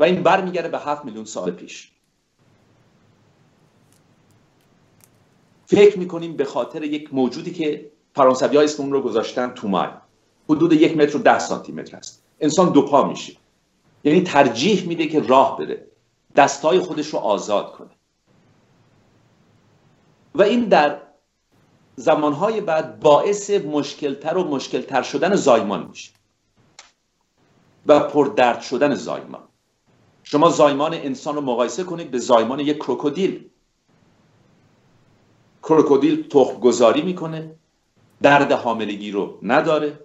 و 0.01 0.05
این 0.05 0.23
برمیگرده 0.23 0.69
به 0.69 0.79
هفت 0.79 1.05
میلیون 1.05 1.25
سال 1.25 1.51
پیش. 1.51 1.93
فکر 5.67 5.99
می‌کنیم 5.99 6.37
به 6.37 6.45
خاطر 6.45 6.83
یک 6.83 7.15
موجودی 7.15 7.53
که 7.53 7.91
فرانسوی 8.15 8.57
ها 8.57 8.63
اسم 8.63 8.83
اون 8.83 8.93
رو 8.93 9.01
گذاشتن 9.01 9.51
تومای 9.51 9.89
حدود 10.49 10.73
یک 10.73 10.97
متر 10.97 11.17
و 11.17 11.21
ده 11.21 11.39
سانتی 11.39 11.73
متر 11.73 11.97
است. 11.97 12.25
انسان 12.41 12.73
دوپا 12.73 13.09
میشه. 13.09 13.42
یعنی 14.05 14.23
ترجیح 14.23 14.87
میده 14.87 15.07
که 15.07 15.21
راه 15.21 15.59
بره 15.59 15.87
دستای 16.37 16.79
خودش 16.79 17.07
رو 17.07 17.19
آزاد 17.19 17.73
کنه. 17.73 17.91
و 20.35 20.43
این 20.43 20.65
در 20.65 21.03
زمانهای 21.97 22.61
بعد 22.61 23.01
باعث 23.01 23.51
مشکلتر 23.51 24.37
و 24.37 24.45
مشکلتر 24.45 25.03
شدن 25.03 25.35
زایمان 25.35 25.87
میشه 25.87 26.13
و 27.87 28.01
پردرد 28.01 28.61
شدن 28.61 28.95
زایمان. 28.95 29.43
شما 30.25 30.51
زایمان 30.51 30.95
انسان 30.95 31.35
رو 31.35 31.41
مقایسه 31.41 31.85
کنید 31.85 32.11
به 32.11 32.19
زایمان 32.19 32.61
یک 32.61 32.77
کروکودیل. 32.77 33.51
کروکودیل 35.63 36.29
تخم 36.29 36.61
گذاری 36.61 37.03
می‌کنه 37.03 37.55
درد 38.23 38.53
حاملگی 38.53 39.11
رو 39.11 39.39
نداره 39.43 40.01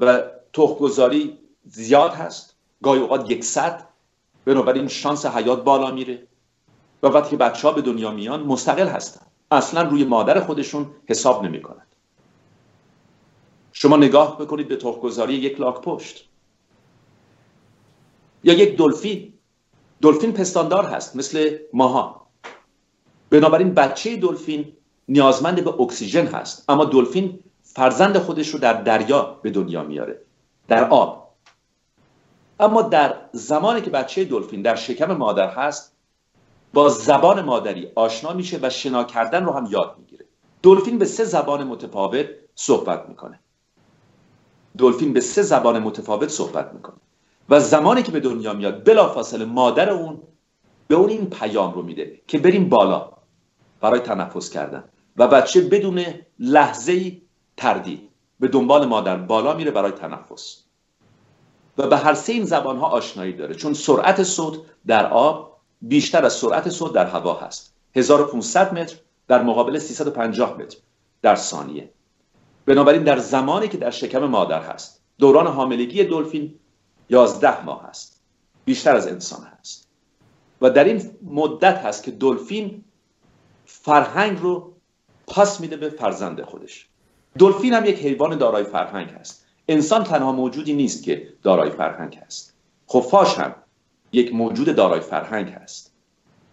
و 0.00 0.22
تخم 0.52 0.74
گذاری 0.74 1.38
زیاد 1.64 2.14
هست. 2.14 2.53
گاهی 2.84 3.00
اوقات 3.00 3.30
یکصد 3.30 3.88
بنابراین 4.44 4.88
شانس 4.88 5.26
حیات 5.26 5.64
بالا 5.64 5.90
میره 5.90 6.26
و 7.02 7.06
وقتی 7.06 7.36
بچه 7.36 7.68
ها 7.68 7.74
به 7.74 7.82
دنیا 7.82 8.10
میان 8.10 8.42
مستقل 8.42 8.88
هستن. 8.88 9.26
اصلا 9.50 9.82
روی 9.82 10.04
مادر 10.04 10.40
خودشون 10.40 10.86
حساب 11.08 11.44
نمی 11.44 11.62
کند. 11.62 11.86
شما 13.72 13.96
نگاه 13.96 14.38
بکنید 14.38 14.68
به 14.68 14.76
تخمگذاری 14.76 15.34
یک 15.34 15.60
لاک 15.60 15.80
پشت. 15.80 16.28
یا 18.44 18.54
یک 18.54 18.78
دلفین. 18.78 19.32
دلفین 20.02 20.32
پستاندار 20.32 20.84
هست 20.84 21.16
مثل 21.16 21.58
ماها. 21.72 22.26
بنابراین 23.30 23.74
بچه 23.74 24.16
دلفین 24.16 24.72
نیازمند 25.08 25.64
به 25.64 25.80
اکسیژن 25.80 26.26
هست 26.26 26.70
اما 26.70 26.84
دلفین 26.84 27.38
فرزند 27.62 28.18
خودش 28.18 28.48
رو 28.48 28.58
در 28.58 28.82
دریا 28.82 29.40
به 29.42 29.50
دنیا 29.50 29.82
میاره 29.82 30.20
در 30.68 30.88
آب. 30.88 31.23
اما 32.60 32.82
در 32.82 33.14
زمانی 33.32 33.80
که 33.80 33.90
بچه 33.90 34.24
دلفین 34.24 34.62
در 34.62 34.76
شکم 34.76 35.12
مادر 35.12 35.48
هست 35.48 35.96
با 36.74 36.88
زبان 36.88 37.42
مادری 37.42 37.88
آشنا 37.94 38.32
میشه 38.32 38.58
و 38.62 38.70
شنا 38.70 39.04
کردن 39.04 39.44
رو 39.44 39.52
هم 39.52 39.66
یاد 39.70 39.94
می‌گیره. 39.98 40.24
دلفین 40.62 40.98
به 40.98 41.04
سه 41.04 41.24
زبان 41.24 41.64
متفاوت 41.64 42.26
صحبت 42.54 43.08
می‌کنه. 43.08 43.40
دلفین 44.78 45.12
به 45.12 45.20
سه 45.20 45.42
زبان 45.42 45.78
متفاوت 45.78 46.28
صحبت 46.28 46.74
می‌کنه. 46.74 46.96
و 47.48 47.60
زمانی 47.60 48.02
که 48.02 48.12
به 48.12 48.20
دنیا 48.20 48.52
میاد 48.52 48.84
بلافاصله 48.84 49.44
مادر 49.44 49.90
اون 49.90 50.22
به 50.88 50.94
اون 50.94 51.08
این 51.08 51.30
پیام 51.30 51.74
رو 51.74 51.82
میده 51.82 52.20
که 52.26 52.38
بریم 52.38 52.68
بالا 52.68 53.12
برای 53.80 54.00
تنفس 54.00 54.50
کردن. 54.50 54.84
و 55.16 55.28
بچه 55.28 55.60
بدون 55.60 56.04
لحظه 56.38 57.20
تردید 57.56 58.10
به 58.40 58.48
دنبال 58.48 58.86
مادر 58.86 59.16
بالا 59.16 59.54
میره 59.54 59.70
برای 59.70 59.92
تنفس. 59.92 60.63
و 61.78 61.86
به 61.86 61.96
هر 61.96 62.14
سه 62.14 62.32
این 62.32 62.44
زبان 62.44 62.78
ها 62.78 62.86
آشنایی 62.86 63.32
داره. 63.32 63.54
چون 63.54 63.74
سرعت 63.74 64.22
صوت 64.22 64.58
در 64.86 65.06
آب 65.06 65.60
بیشتر 65.82 66.24
از 66.24 66.32
سرعت 66.32 66.68
صوت 66.68 66.92
در 66.92 67.06
هوا 67.06 67.34
هست. 67.34 67.74
1500 67.96 68.78
متر 68.78 68.96
در 69.28 69.42
مقابل 69.42 69.78
350 69.78 70.58
متر 70.58 70.76
در 71.22 71.34
ثانیه. 71.34 71.90
بنابراین 72.66 73.02
در 73.02 73.18
زمانی 73.18 73.68
که 73.68 73.76
در 73.76 73.90
شکم 73.90 74.24
مادر 74.24 74.62
هست. 74.62 75.02
دوران 75.18 75.46
حاملگی 75.46 76.04
دلفین 76.04 76.54
11 77.10 77.64
ماه 77.64 77.88
هست. 77.88 78.20
بیشتر 78.64 78.96
از 78.96 79.06
انسان 79.06 79.42
هست. 79.58 79.88
و 80.60 80.70
در 80.70 80.84
این 80.84 81.10
مدت 81.22 81.78
هست 81.78 82.02
که 82.02 82.10
دلفین 82.10 82.84
فرهنگ 83.66 84.38
رو 84.42 84.72
پاس 85.26 85.60
میده 85.60 85.76
به 85.76 85.88
فرزند 85.88 86.42
خودش. 86.42 86.88
دلفین 87.38 87.74
هم 87.74 87.84
یک 87.84 87.98
حیوان 87.98 88.38
دارای 88.38 88.64
فرهنگ 88.64 89.10
هست. 89.10 89.43
انسان 89.68 90.04
تنها 90.04 90.32
موجودی 90.32 90.72
نیست 90.72 91.02
که 91.02 91.28
دارای 91.42 91.70
فرهنگ 91.70 92.18
هست. 92.26 92.54
خفاش 92.92 93.38
هم 93.38 93.54
یک 94.12 94.34
موجود 94.34 94.76
دارای 94.76 95.00
فرهنگ 95.00 95.48
هست. 95.48 95.92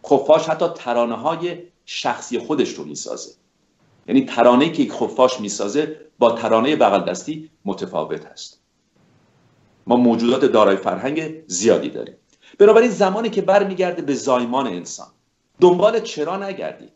خفاش 0.06 0.50
حتی 0.50 0.66
ترانه 0.76 1.16
های 1.16 1.58
شخصی 1.86 2.40
خودش 2.40 2.74
رو 2.74 2.84
می‌سازه. 2.84 3.32
یعنی 4.08 4.26
ترانه 4.26 4.70
که 4.70 4.84
یک 4.84 4.92
خفاش 4.92 5.40
می‌سازه 5.40 5.98
با 6.20 6.32
ترانه 6.32 6.76
بغل 6.76 7.10
دستی 7.10 7.50
متفاوت 7.66 8.26
هست. 8.26 8.62
ما 9.88 9.96
موجودات 9.96 10.46
دارای 10.46 10.78
فرهنگ 10.78 11.44
زیادی 11.48 11.90
داریم. 11.90 12.16
بنابراین 12.58 12.90
زمانی 12.90 13.30
که 13.30 13.42
برمیگرده 13.42 14.02
به 14.02 14.14
زایمان 14.14 14.68
انسان 14.68 15.08
دنبال 15.62 16.00
چرا 16.00 16.38
نگردید؟ 16.48 16.92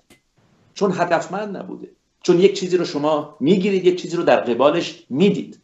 چون 0.74 0.92
هدفمند 0.92 1.58
نبوده. 1.58 1.92
چون 2.24 2.40
یک 2.40 2.60
چیزی 2.60 2.78
رو 2.78 2.86
شما 2.86 3.38
می‌گیرید 3.40 3.86
یک 3.86 4.02
چیزی 4.02 4.18
رو 4.18 4.24
در 4.24 4.40
قبالش 4.40 5.06
می‌دید. 5.10 5.62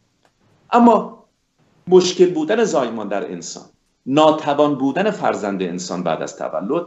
اما 0.72 1.24
مشکل 1.88 2.30
بودن 2.30 2.64
زایمان 2.64 3.08
در 3.08 3.32
انسان 3.32 3.64
ناتوان 4.06 4.74
بودن 4.74 5.10
فرزند 5.10 5.62
انسان 5.62 6.02
بعد 6.02 6.22
از 6.22 6.36
تولد 6.36 6.86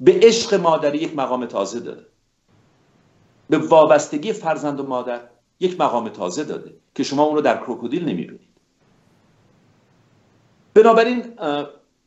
به 0.00 0.20
عشق 0.22 0.54
مادری 0.54 0.98
یک 0.98 1.16
مقام 1.16 1.46
تازه 1.46 1.80
داده. 1.80 2.06
به 3.48 3.58
وابستگی 3.58 4.32
فرزند 4.32 4.80
و 4.80 4.86
مادر 4.86 5.20
یک 5.60 5.80
مقام 5.80 6.08
تازه 6.08 6.44
داده 6.44 6.76
که 6.94 7.02
شما 7.02 7.22
اون 7.22 7.34
رو 7.34 7.40
در 7.40 7.56
کروکودیل 7.56 8.04
نمی‌بینید. 8.04 8.50
بنابراین 10.74 11.24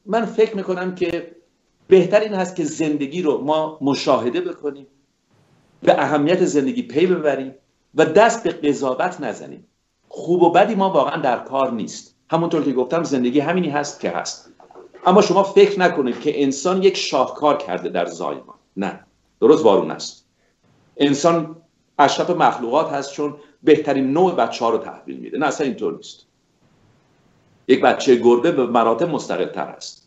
من 0.05 0.25
فکر 0.25 0.55
می‌کنم 0.55 0.95
که 0.95 1.35
بهتر 1.87 2.19
این 2.19 2.33
هست 2.33 2.55
که 2.55 2.63
زندگی 2.63 3.21
رو 3.21 3.37
ما 3.37 3.77
مشاهده 3.81 4.41
بکنیم 4.41 4.87
به 5.81 6.01
اهمیت 6.01 6.45
زندگی 6.45 6.83
پی 6.83 7.07
ببریم 7.07 7.55
و 7.95 8.05
دست 8.05 8.43
به 8.43 8.51
قضاوت 8.69 9.21
نزنیم. 9.21 9.67
خوب 10.15 10.43
و 10.43 10.51
بدی 10.51 10.75
ما 10.75 10.89
واقعا 10.89 11.21
در 11.21 11.39
کار 11.39 11.71
نیست. 11.71 12.15
همونطور 12.29 12.63
که 12.63 12.73
گفتم 12.73 13.03
زندگی 13.03 13.39
همینی 13.39 13.69
هست 13.69 13.99
که 13.99 14.09
هست. 14.09 14.49
اما 15.05 15.21
شما 15.21 15.43
فکر 15.43 15.79
نکنید 15.79 16.21
که 16.21 16.43
انسان 16.43 16.83
یک 16.83 16.97
شاهکار 16.97 17.57
کرده 17.57 17.89
در 17.89 18.05
زایمان 18.05 18.55
نه 18.77 19.05
درست 19.41 19.65
وارون 19.65 19.91
است. 19.91 20.25
انسان 20.97 21.55
اشرف 21.99 22.29
مخلوقات 22.29 22.91
هست 22.91 23.13
چون 23.13 23.35
بهترین 23.63 24.11
نوع 24.11 24.35
بچه 24.35 24.65
ها 24.65 24.71
رو 24.71 24.77
تحویل 24.77 25.17
میده. 25.17 25.37
نه 25.37 25.45
اصلا 25.45 25.67
اینطور 25.67 25.95
نیست. 25.95 26.25
یک 27.67 27.81
بچه 27.81 28.15
گربه 28.15 28.51
به 28.51 28.65
مراتب 28.65 29.09
مستقل 29.09 29.45
تر 29.45 29.67
است. 29.67 30.02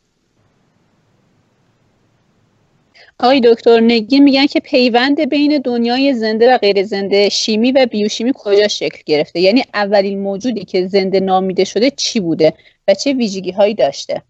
آقای 3.20 3.40
دکتر 3.44 3.80
نگی 3.80 4.20
میگن 4.20 4.46
که 4.46 4.60
پیوند 4.60 5.20
بین 5.20 5.58
دنیای 5.58 6.14
زنده 6.14 6.54
و 6.54 6.58
غیر 6.58 6.82
زنده 6.82 7.28
شیمی 7.28 7.72
و 7.72 7.86
بیوشیمی 7.86 8.32
کجا 8.34 8.68
شکل 8.68 9.02
گرفته؟ 9.06 9.40
یعنی 9.40 9.64
اولین 9.74 10.20
موجودی 10.20 10.64
که 10.64 10.86
زنده 10.86 11.20
نامیده 11.20 11.64
شده 11.64 11.90
چی 11.90 12.20
بوده 12.20 12.54
و 12.88 12.94
چه 12.94 13.12
ویژگی 13.12 13.50
هایی 13.50 13.74
داشته؟ 13.74 14.22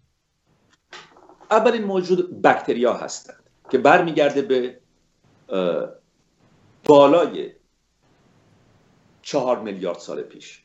اولین 1.51 1.83
موجود 1.83 2.41
بکتریا 2.41 2.93
هستند 2.93 3.43
که 3.69 3.77
برمیگرده 3.77 4.41
به 4.41 4.77
بالای 6.85 7.51
چهار 9.21 9.59
میلیارد 9.59 9.99
سال 9.99 10.21
پیش. 10.21 10.63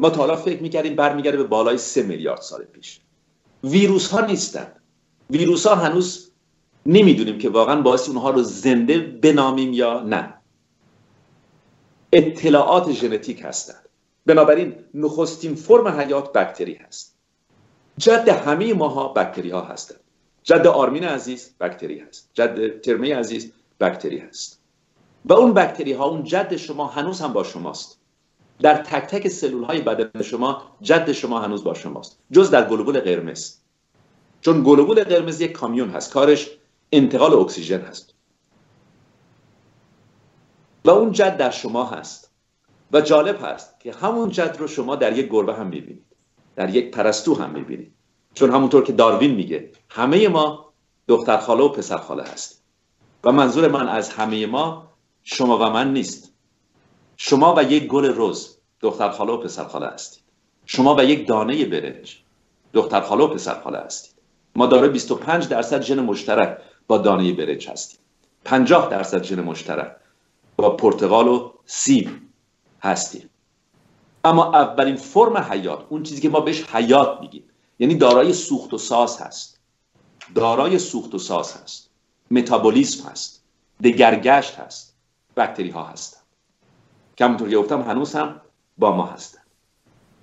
ما 0.00 0.10
تا 0.10 0.16
حالا 0.16 0.36
فکر 0.36 0.62
می‌کردیم 0.62 0.96
برمیگرده 0.96 1.36
به 1.36 1.44
بالای 1.44 1.78
سه 1.78 2.02
میلیارد 2.02 2.40
سال 2.40 2.64
پیش. 2.64 3.00
ویروس 3.64 4.10
ها 4.10 4.26
نیستند 4.26 4.82
ویروس 5.30 5.66
ها 5.66 5.74
هنوز 5.74 6.28
نمی‌دونیم 6.88 7.38
که 7.38 7.48
واقعا 7.48 7.80
باعث 7.82 8.08
اونها 8.08 8.30
رو 8.30 8.42
زنده 8.42 8.98
بنامیم 8.98 9.72
یا 9.72 10.00
نه. 10.00 10.34
اطلاعات 12.12 12.92
ژنتیک 12.92 13.42
هستند. 13.44 13.88
بنابراین 14.26 14.74
نخستین 14.94 15.54
فرم 15.54 15.88
حیات 15.88 16.32
بکتری 16.32 16.74
هست. 16.74 17.14
جد 17.98 18.28
همه 18.28 18.74
ماها 18.74 19.08
بکتری 19.08 19.50
ها 19.50 19.60
هستند. 19.60 20.00
جد 20.42 20.66
آرمین 20.66 21.04
عزیز 21.04 21.54
بکتری 21.60 21.98
هست. 21.98 22.30
جد 22.34 22.80
ترمه 22.80 23.16
عزیز 23.16 23.52
بکتری 23.80 24.18
هست. 24.18 24.60
و 25.24 25.32
اون 25.32 25.54
بکتری 25.54 25.92
ها 25.92 26.04
اون 26.04 26.24
جد 26.24 26.56
شما 26.56 26.86
هنوز 26.86 27.20
هم 27.20 27.32
با 27.32 27.44
شماست. 27.44 27.98
در 28.60 28.74
تک 28.74 29.06
تک 29.06 29.28
سلول 29.28 29.64
های 29.64 29.80
بدن 29.80 30.22
شما 30.22 30.62
جد 30.82 31.12
شما 31.12 31.40
هنوز 31.40 31.64
با 31.64 31.74
شماست. 31.74 32.18
جز 32.32 32.50
در 32.50 32.68
گلوبول 32.68 33.00
قرمز. 33.00 33.54
چون 34.40 34.62
گلوبول 34.62 35.04
قرمز 35.04 35.40
یک 35.40 35.52
کامیون 35.52 35.90
هست. 35.90 36.12
کارش 36.12 36.50
انتقال 36.92 37.34
اکسیژن 37.34 37.80
هست. 37.80 38.14
و 40.84 40.90
اون 40.90 41.12
جد 41.12 41.36
در 41.36 41.50
شما 41.50 41.84
هست. 41.84 42.32
و 42.92 43.00
جالب 43.00 43.38
هست 43.42 43.80
که 43.80 43.92
همون 43.92 44.30
جد 44.30 44.56
رو 44.58 44.66
شما 44.66 44.96
در 44.96 45.18
یک 45.18 45.28
گربه 45.28 45.54
هم 45.54 45.66
می‌بینید. 45.66 46.06
در 46.56 46.74
یک 46.74 46.90
پرستو 46.90 47.34
هم 47.34 47.50
می‌بینید. 47.50 47.94
چون 48.34 48.50
همونطور 48.50 48.84
که 48.84 48.92
داروین 48.92 49.34
میگه 49.34 49.70
همه 49.90 50.28
ما 50.28 50.72
دختر 51.08 51.36
خاله 51.36 51.64
و 51.64 51.68
پسر 51.68 51.96
خاله 51.96 52.22
هستیم. 52.22 52.58
و 53.24 53.32
منظور 53.32 53.68
من 53.68 53.88
از 53.88 54.10
همه 54.10 54.46
ما 54.46 54.88
شما 55.22 55.58
و 55.58 55.70
من 55.70 55.92
نیست. 55.92 56.32
شما 57.16 57.54
و 57.56 57.62
یک 57.62 57.86
گل 57.86 58.12
رز 58.16 58.56
دختر 58.80 59.10
خاله 59.10 59.32
و 59.32 59.36
پسر 59.36 59.64
خاله 59.64 59.86
هستید. 59.86 60.22
شما 60.66 60.94
و 60.94 61.04
یک 61.04 61.28
دانه 61.28 61.64
برنج 61.64 62.18
دختر 62.72 63.00
خاله 63.00 63.24
و 63.24 63.28
پسر 63.28 63.60
خاله 63.60 63.78
هستید. 63.78 64.14
ما 64.56 64.66
داره 64.66 64.88
25 64.88 65.48
درصد 65.48 65.82
ژن 65.82 66.00
مشترک 66.00 66.58
با 66.88 66.98
دانه 66.98 67.32
برنج 67.32 67.68
هستیم. 67.68 68.00
50 68.44 68.88
درصد 68.90 69.22
ژن 69.22 69.40
مشترک 69.40 69.96
با 70.56 70.76
پرتقال 70.76 71.28
و 71.28 71.50
سیب 71.66 72.10
هستیم. 72.82 73.30
اما 74.24 74.52
اولین 74.52 74.96
فرم 74.96 75.36
حیات 75.36 75.86
اون 75.88 76.02
چیزی 76.02 76.20
که 76.20 76.28
ما 76.28 76.40
بهش 76.40 76.62
حیات 76.62 77.20
میگیم 77.20 77.44
یعنی 77.78 77.94
دارای 77.94 78.32
سوخت 78.32 78.74
و 78.74 78.78
ساز 78.78 79.20
هست. 79.20 79.60
دارای 80.34 80.78
سوخت 80.78 81.14
و 81.14 81.18
ساز 81.18 81.56
هست. 81.56 81.90
متابولیسم 82.30 83.08
هست. 83.08 83.44
دگرگشت 83.84 84.54
هست. 84.54 84.94
بکتری 85.36 85.70
ها 85.70 85.84
هستن. 85.84 86.20
که 87.16 87.24
همونطور 87.24 87.50
گفتم 87.50 87.82
هنوز 87.82 88.14
هم 88.14 88.40
با 88.78 88.96
ما 88.96 89.06
هستن. 89.06 89.40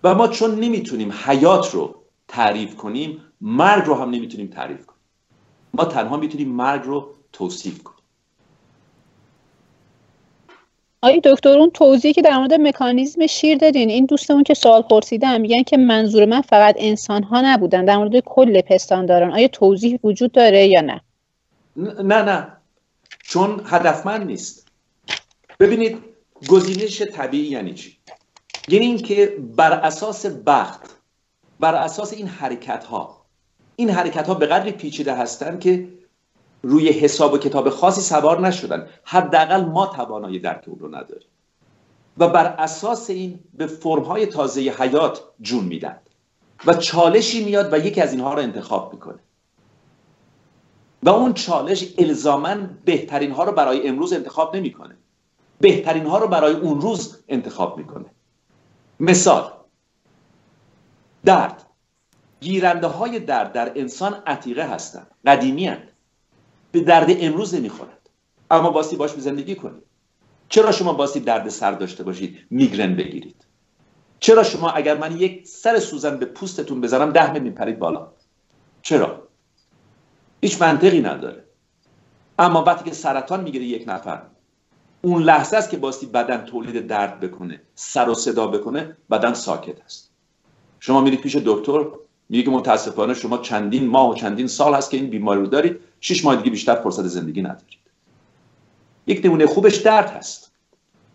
و 0.03 0.16
ما 0.16 0.28
چون 0.28 0.59
نمی‌تونیم 0.59 1.11
حیات 1.26 1.74
رو 1.74 1.95
تعریف 2.28 2.76
کنیم 2.76 3.22
مرگ 3.41 3.86
رو 3.86 3.95
هم 3.95 4.09
نمی‌تونیم 4.09 4.47
تعریف 4.47 4.86
کنیم. 4.86 4.95
ما 5.78 5.86
تنها 5.86 6.17
می‌تونیم 6.17 6.49
مرگ 6.49 6.84
رو 6.84 7.09
توصیف 7.34 7.84
کنیم. 7.84 7.95
آقای 11.01 11.21
دکتر 11.23 11.49
اون 11.49 11.69
توضیحی 11.69 12.13
که 12.13 12.21
در 12.21 12.38
مورد 12.38 12.53
مکانیزم 12.53 13.28
شیر 13.28 13.57
دادین 13.57 13.89
این 13.89 14.05
دوستمون 14.05 14.43
که 14.43 14.53
سوال 14.53 14.82
پرسیدم 14.82 15.41
میگن 15.41 15.63
که 15.63 15.78
منظور 15.78 16.26
من 16.26 16.41
فقط 16.41 16.76
انسان 16.78 17.23
ها 17.23 17.41
نبودن 17.43 17.86
در 17.86 17.97
مورد 17.97 18.19
کل 18.19 18.61
پستانداران 18.61 19.32
آیا 19.32 19.47
توضیح 19.47 19.99
وجود 20.03 20.32
داره 20.32 20.67
یا 20.67 20.82
نه؟ 20.82 21.01
نه 22.03 22.21
نه. 22.21 22.47
چون 23.23 23.61
هدفمند 23.65 24.28
نیست. 24.28 24.67
ببینید 25.59 25.97
گزینش 26.47 27.01
طبیعی 27.01 27.47
یعنی 27.47 27.73
چی؟ 27.73 27.97
یعنی 28.67 28.86
اینکه 28.86 29.38
بر 29.55 29.71
اساس 29.71 30.26
بخت 30.26 30.95
بر 31.59 31.76
اساس 31.76 32.13
این 32.13 32.28
حرکت 32.28 32.84
ها 32.84 33.14
این 33.76 33.89
حرکت 33.89 34.28
ها 34.28 34.34
به 34.34 34.45
قدری 34.45 34.71
پیچیده 34.71 35.15
هستند 35.15 35.59
که 35.59 35.88
روی 36.63 36.89
حساب 36.89 37.34
و 37.34 37.38
کتاب 37.38 37.69
خاصی 37.69 38.01
سوار 38.01 38.47
نشدن. 38.47 38.88
حداقل 39.03 39.65
ما 39.65 39.86
توانایی 39.86 40.39
درک 40.39 40.63
اون 40.67 40.80
رو 40.80 40.95
نداریم. 40.95 41.28
و 42.17 42.28
بر 42.28 42.45
اساس 42.45 43.09
این 43.09 43.39
به 43.53 43.67
فرمهای 43.67 44.26
تازه 44.26 44.61
حیات 44.61 45.23
جون 45.41 45.65
میدن. 45.65 45.99
و 46.65 46.73
چالشی 46.73 47.45
میاد 47.45 47.73
و 47.73 47.86
یکی 47.86 48.01
از 48.01 48.11
اینها 48.11 48.34
رو 48.34 48.39
انتخاب 48.39 48.93
می‌کنه. 48.93 49.19
و 51.03 51.09
اون 51.09 51.34
چالش 51.34 51.93
الزاما 51.97 52.55
بهترین 52.86 53.32
ها 53.32 53.43
رو 53.43 53.51
برای 53.51 53.88
امروز 53.88 54.13
انتخاب 54.13 54.55
نمی‌کنه. 54.55 54.97
بهترین 55.59 56.05
ها 56.05 56.17
رو 56.17 56.28
برای 56.28 56.53
اون 56.53 56.82
روز 56.82 57.23
انتخاب 57.28 57.78
می‌کنه. 57.78 58.05
مثال 58.99 59.51
درد. 61.26 61.64
گیرنده 62.46 62.88
های 62.88 63.20
درد 63.20 63.54
در 63.54 63.72
انسان 63.76 64.14
عتیقه 64.28 64.68
هستند 64.70 65.12
قدیمی 65.26 65.68
هستند 65.68 65.89
به 66.72 66.80
درد 66.80 67.08
امروز 67.20 67.56
نمی‌خورد 67.56 68.10
اما 68.52 68.70
باستی 68.70 68.96
باش 68.96 69.12
زندگی 69.12 69.56
کنید. 69.56 69.84
چرا 70.50 70.72
شما 70.72 70.93
باستی 70.93 71.20
درد 71.20 71.50
سر 71.50 71.72
داشته 71.72 72.04
باشید؟ 72.04 72.38
میگرن 72.50 72.96
بگیرید. 72.96 73.46
چرا 74.20 74.43
شما 74.43 74.70
اگر 74.70 74.98
من 74.98 75.18
یک 75.18 75.48
سر 75.48 75.80
سوزن 75.80 76.18
به 76.18 76.26
پوستتون 76.26 76.82
بزنم 76.82 77.12
ده 77.12 77.32
متر 77.32 77.39
میپرید 77.39 77.80
بالا؟ 77.80 78.12
چرا؟ 78.82 79.28
هیچ 80.41 80.62
منطقی 80.62 81.02
نداره. 81.02 81.43
اما 82.39 82.64
وقتی 82.64 82.89
که 82.89 82.96
سرطان 82.96 83.43
می‌گیره 83.43 83.66
یک 83.66 83.84
نفر 83.88 84.22
اون 85.02 85.24
لحظه 85.24 85.58
است 85.58 85.70
که 85.70 85.78
باستی 85.78 86.06
بدن 86.06 86.46
تولید 86.46 86.88
درد 86.88 87.20
بکنه 87.20 87.62
سر 87.76 88.10
و 88.10 88.14
صدا 88.14 88.48
بکنه 88.48 88.98
بدن 89.12 89.34
ساکت 89.34 89.82
است. 89.86 90.12
شما 90.80 91.02
میرید 91.02 91.22
پیش 91.22 91.36
دکتر 91.36 91.86
میگه 92.30 92.49
متاسفانه 92.49 93.13
شما 93.13 93.38
چندین 93.38 93.88
ماه 93.88 94.09
و 94.09 94.15
چندین 94.15 94.47
سال 94.47 94.73
هست 94.73 94.91
که 94.91 94.97
این 94.97 95.09
بیماری 95.09 95.41
رو 95.41 95.47
دارید. 95.47 95.80
شش 96.01 96.26
ماه 96.26 96.36
دیگه 96.36 96.49
بیشتر 96.49 96.76
فرصت 96.76 97.07
زندگی 97.07 97.41
ندارید. 97.41 97.80
یک 99.07 99.21
نمونه 99.26 99.45
خوبش 99.45 99.76
درد 99.76 100.09
هست. 100.09 100.51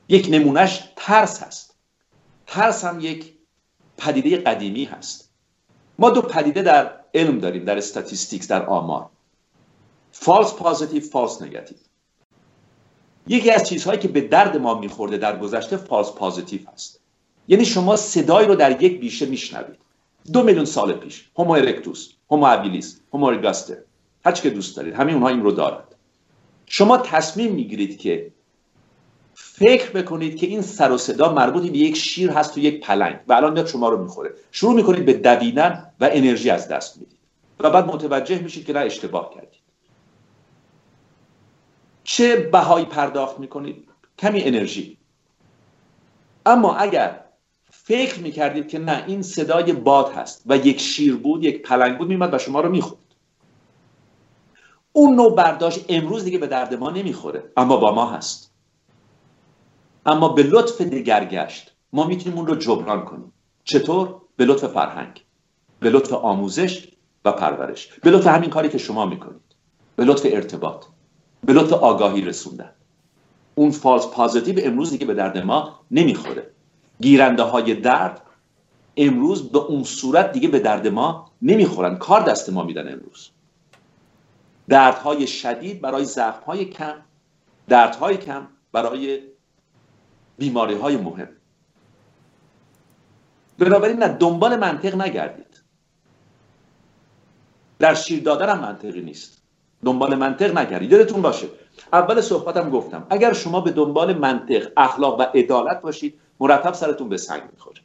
یک 0.08 0.28
نمونهش 0.30 0.82
ترس 0.96 1.42
هست. 1.42 1.74
ترس 2.46 2.84
هم 2.84 3.00
یک 3.00 3.32
پدیده 3.96 4.36
قدیمی 4.36 4.84
هست. 4.84 5.30
ما 5.98 6.10
دو 6.10 6.22
پدیده 6.22 6.62
در 6.62 6.90
علم 7.14 7.38
داریم 7.38 7.64
در 7.64 7.78
statistics 7.78 8.48
در 8.48 8.66
آمار. 8.66 9.06
false 10.12 10.54
positive 10.54 11.02
false 11.02 11.42
negative 11.42 11.78
یکی 13.26 13.50
از 13.50 13.68
چیزهایی 13.68 13.98
که 13.98 14.08
به 14.08 14.20
درد 14.20 14.56
ما 14.56 14.74
میخورده 14.74 15.16
در 15.16 15.38
گذشته 15.38 15.76
false 15.76 16.12
positive 16.12 16.60
هست. 16.72 17.00
یعنی 17.48 17.64
شما 17.64 17.96
صدایی 17.96 18.48
رو 18.48 18.54
در 18.54 18.82
یک 18.82 19.00
بیشه 19.00 19.26
میشنوید. 19.26 19.78
دو 20.32 20.42
میلیون 20.42 20.64
سال 20.64 20.92
پیش. 20.92 21.30
Homo 21.36 21.50
erectus 21.50 22.12
Homo 22.30 22.46
habilis 22.46 23.00
Homo 23.12 23.26
ergaster 23.26 23.76
هر 24.24 24.32
که 24.32 24.50
دوست 24.50 24.76
دارید. 24.76 24.94
همه 24.94 25.12
اونها 25.12 25.28
این 25.28 25.42
رو 25.42 25.52
دارد 25.52 25.94
شما 26.66 26.98
تصمیم 26.98 27.52
می‌گیرید 27.52 27.98
که 27.98 28.32
فکر 29.34 29.90
بکنید 29.90 30.36
که 30.36 30.46
این 30.46 30.62
سر 30.62 30.92
و 30.92 30.98
صدا 30.98 31.32
مربوط 31.32 31.62
به 31.62 31.78
یک 31.78 31.96
شیر 31.96 32.30
هست 32.30 32.56
و 32.56 32.60
یک 32.60 32.84
پلنگ 32.86 33.20
و 33.28 33.32
الان 33.32 33.52
میاد 33.52 33.66
شما 33.66 33.88
رو 33.88 34.02
می‌خوره. 34.02 34.34
شروع 34.52 34.74
می‌کنید 34.74 35.04
به 35.04 35.12
دویدن 35.12 35.92
و 36.00 36.08
انرژی 36.12 36.50
از 36.50 36.68
دست 36.68 36.98
می‌دید. 36.98 37.18
و 37.60 37.70
بعد 37.70 37.86
متوجه 37.86 38.38
میشید 38.38 38.66
که 38.66 38.72
نه 38.72 38.80
اشتباه 38.80 39.34
کردید. 39.34 39.60
چه 42.04 42.36
بهایی 42.36 42.84
پرداخت 42.84 43.38
می‌کنید؟ 43.38 43.88
کمی 44.18 44.42
انرژی. 44.42 44.98
اما 46.46 46.76
اگر 46.76 47.24
فکر 47.90 48.20
می‌کردید 48.20 48.68
که 48.68 48.78
نه 48.78 49.04
این 49.06 49.22
صدای 49.22 49.72
باد 49.72 50.12
هست 50.12 50.42
و 50.46 50.56
یک 50.56 50.80
شیر 50.80 51.16
بود 51.16 51.44
یک 51.44 51.62
پلنگ 51.62 51.98
بود 51.98 52.08
میمد 52.08 52.34
و 52.34 52.38
شما 52.38 52.60
رو 52.60 52.68
می‌خورد. 52.68 53.00
اون 54.92 55.14
نوع 55.14 55.34
برداشت 55.34 55.84
امروز 55.88 56.24
دیگه 56.24 56.38
به 56.38 56.46
درد 56.46 56.74
ما 56.74 56.90
نمی‌خوره 56.90 57.52
اما 57.56 57.76
با 57.76 57.94
ما 57.94 58.10
هست. 58.10 58.52
اما 60.06 60.28
به 60.28 60.42
لطف 60.42 60.80
دگرگشت 60.80 61.72
ما 61.92 62.06
می‌تونیم 62.06 62.38
اون 62.38 62.46
رو 62.46 62.54
جبران 62.54 63.04
کنیم. 63.04 63.32
چطور؟ 63.64 64.20
به 64.36 64.44
لطف 64.44 64.64
فرهنگ 64.64 65.24
به 65.80 65.90
لطف 65.90 66.12
آموزش 66.12 66.88
و 67.24 67.32
پرورش. 67.32 67.88
به 68.02 68.10
لطف 68.10 68.26
همین 68.26 68.50
کاری 68.50 68.68
که 68.68 68.78
شما 68.78 69.06
می‌کنید. 69.06 69.54
به 69.96 70.04
لطف 70.04 70.26
ارتباط. 70.30 70.84
به 71.44 71.52
لطف 71.52 71.72
آگاهی 71.72 72.22
رسوندن. 72.22 72.72
اون 73.54 73.70
فالس 73.70 74.06
پازیتیو 74.06 74.58
امروز 74.62 74.90
دیگه 74.90 75.06
به 75.06 75.14
درد 75.14 75.38
ما 75.38 75.80
نمی‌خوره. 75.90 76.50
گیرنده 77.00 77.42
های 77.42 77.74
درد 77.74 78.22
امروز 78.96 79.52
به 79.52 79.58
اون 79.58 79.84
صورت 79.84 80.32
دیگه 80.32 80.48
به 80.48 80.58
درد 80.58 80.86
ما 80.88 81.32
نمی‌خورن. 81.42 81.96
کار 81.96 82.22
دست 82.22 82.50
ما 82.50 82.64
میدن 82.64 82.92
امروز. 82.92 83.30
دردهای 84.68 85.26
شدید 85.26 85.80
برای 85.80 86.04
زخمهای 86.04 86.64
کم 86.64 86.94
دردهای 87.68 88.16
کم 88.16 88.46
برای 88.72 89.20
بیماری 90.38 90.74
های 90.74 90.96
مهم. 90.96 91.28
بنابراین 93.58 93.96
نه 93.96 94.08
دنبال 94.08 94.56
منطق 94.56 94.94
نگردید. 94.94 95.62
در 97.78 97.94
شیر 97.94 98.22
دادن 98.22 98.48
هم 98.48 98.60
منطقی 98.60 99.00
نیست. 99.00 99.42
دنبال 99.84 100.14
منطق 100.14 100.58
نگردید. 100.58 100.92
یادتون 100.92 101.22
باشه 101.22 101.48
اول 101.92 102.20
صحبتم 102.20 102.70
گفتم 102.70 103.06
اگر 103.10 103.32
شما 103.32 103.60
به 103.60 103.70
دنبال 103.70 104.18
منطق 104.18 104.72
اخلاق 104.76 105.20
و 105.20 105.22
عدالت 105.22 105.80
باشید 105.80 106.20
مرتب 106.40 106.72
سرتون 106.72 107.08
به 107.08 107.16
سنگ 107.16 107.42
می‌خوره. 107.52 107.80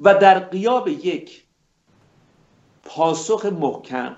و 0.00 0.14
در 0.14 0.38
قیاب 0.38 0.88
یک 0.88 1.44
پاسخ 2.84 3.46
محکم 3.46 4.16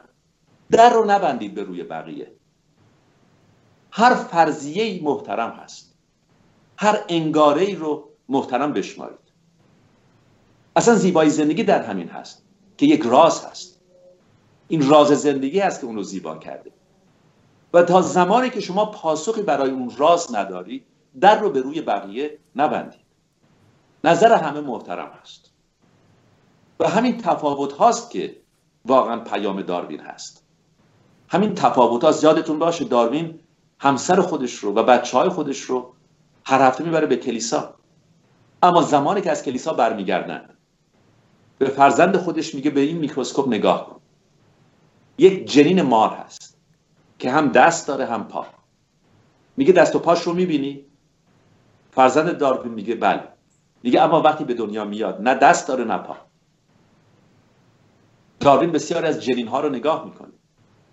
در 0.71 0.91
رو 0.91 1.05
نبندید 1.05 1.55
به 1.55 1.63
روی 1.63 1.83
بقیه. 1.83 2.33
هر 3.91 4.15
فرضیه 4.15 5.03
محترم 5.03 5.51
هست. 5.51 5.95
هر 6.77 7.05
انگاره 7.09 7.75
رو 7.75 8.09
محترم 8.29 8.73
بشمارید. 8.73 9.19
اصلا 10.77 10.95
زیبایی 10.95 11.31
زندگی 11.31 11.65
در 11.65 11.83
همین 11.83 12.09
هست 12.09 12.45
که 12.77 12.87
یک 12.87 13.03
راز 13.03 13.45
هست. 13.45 13.81
این 14.69 14.89
راز 14.89 15.09
زندگی 15.09 15.61
هست 15.61 15.81
که 15.81 15.87
اون 15.87 15.97
رو 15.97 16.03
زیبا 16.03 16.37
کرده. 16.37 16.71
و 17.75 17.83
تا 17.83 18.03
زمانی 18.03 18.51
که 18.51 18.61
شما 18.61 18.87
پاسخی 18.87 19.43
برای 19.43 19.71
اون 19.71 19.93
راز 19.97 20.35
ندارید 20.35 20.87
در 21.21 21.39
رو 21.39 21.51
به 21.51 21.61
روی 21.61 21.81
بقیه 21.81 22.39
نبندید. 22.57 23.05
نظر 24.05 24.33
همه 24.33 24.61
محترم 24.61 25.11
هست 25.23 25.53
و 26.81 26.89
همین 26.89 27.19
تفاوت 27.19 27.73
هاست 27.73 28.11
که 28.11 28.37
واقعا 28.85 29.21
پیام 29.21 29.63
داروین 29.63 30.01
هست. 30.01 30.45
همین 31.29 31.55
تفاوت 31.55 32.05
ها 32.05 32.13
زیادتون 32.13 32.59
باشه 32.59 32.85
داروین 32.85 33.41
همسر 33.79 34.21
خودش 34.21 34.55
رو 34.55 34.73
و 34.75 34.83
بچه 34.83 35.19
های 35.19 35.29
خودش 35.29 35.61
رو 35.61 35.95
هر 36.45 36.63
هفته 36.63 36.85
می‌بره 36.85 37.07
به 37.07 37.17
کلیسا. 37.17 37.75
اما 38.63 38.83
زمانی 38.83 39.21
که 39.21 39.31
از 39.31 39.43
کلیسا 39.43 39.73
برمیگردن 39.73 40.49
به 41.59 41.69
فرزند 41.69 42.17
خودش 42.17 42.55
میگه 42.55 42.71
به 42.71 42.81
این 42.81 42.99
میکروسکوپ 42.99 43.49
نگاه 43.49 43.87
کن. 43.87 44.01
یک 45.19 45.51
جنین 45.51 45.83
مار 45.83 46.11
هست 46.11 46.59
که 47.19 47.31
هم 47.31 47.49
دست 47.49 47.89
داره 47.89 48.07
هم 48.07 48.29
پا. 48.29 48.47
میگه 49.57 49.73
دست 49.73 49.97
و 49.97 49.99
پاش 49.99 50.23
رو 50.23 50.35
می‌بینی؟ 50.35 50.87
فرزند 51.95 52.39
داروین 52.39 52.73
میگه 52.73 52.95
بله. 52.95 53.23
میگه 53.83 54.03
اما 54.03 54.23
وقتی 54.23 54.45
به 54.45 54.55
دنیا 54.55 54.85
میاد 54.85 55.21
نه 55.21 55.35
دست 55.35 55.69
داره 55.69 55.85
نه 55.85 55.99
پا. 55.99 56.17
داروین 58.41 58.73
بسیار 58.73 59.05
از 59.07 59.25
جنین 59.25 59.49
ها 59.49 59.61
رو 59.61 59.69
نگاه 59.69 60.05
می‌کنه. 60.05 60.33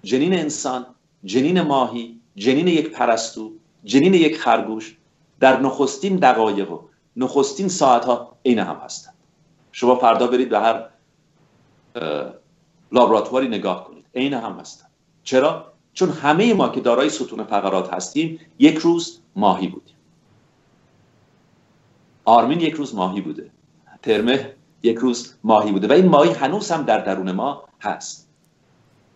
جنین 0.04 0.34
انسان 0.34 0.86
جنین 1.24 1.62
ماهی 1.62 2.22
جنین 2.36 2.68
یک 2.68 2.92
پرستو 2.92 3.52
جنین 3.84 4.14
یک 4.14 4.40
خرگوش 4.40 4.98
در 5.40 5.60
نخستین 5.60 6.16
دقایق 6.16 6.72
و 6.72 6.80
نخستین 7.16 7.68
ساعت 7.68 8.06
ها 8.06 8.38
عین 8.46 8.60
هم 8.60 8.76
هستند. 8.76 9.14
شما 9.72 9.96
فردا 9.96 10.28
برید 10.28 10.50
به 10.50 10.60
هر 10.60 10.90
لابراتواری 12.92 13.48
نگاه 13.48 13.88
کنید. 13.88 14.06
عین 14.16 14.34
هم 14.34 14.60
هستند. 14.60 14.92
چرا؟ 15.24 15.74
چون 15.94 16.10
همه 16.10 16.54
ما 16.54 16.70
که 16.70 16.82
دارای 16.82 17.10
ستون 17.10 17.44
فقرات 17.44 17.94
هستیم 17.94 18.40
یک 18.60 18.78
روز 18.78 19.20
ماهی 19.36 19.68
بودیم. 19.68 19.96
آرمین 22.32 22.60
یک 22.60 22.74
روز 22.74 22.96
ماهی 22.96 23.22
بوده. 23.22 23.52
ترمه 24.04 24.54
یک 24.84 24.98
روز 24.98 25.34
ماهی 25.44 25.72
بوده. 25.72 25.88
و 25.88 25.92
این 25.92 26.08
ماهی 26.08 26.32
هنوز 26.32 26.72
هم 26.72 26.84
در 26.84 26.98
درون 26.98 27.32
ما 27.32 27.64
هست. 27.82 28.30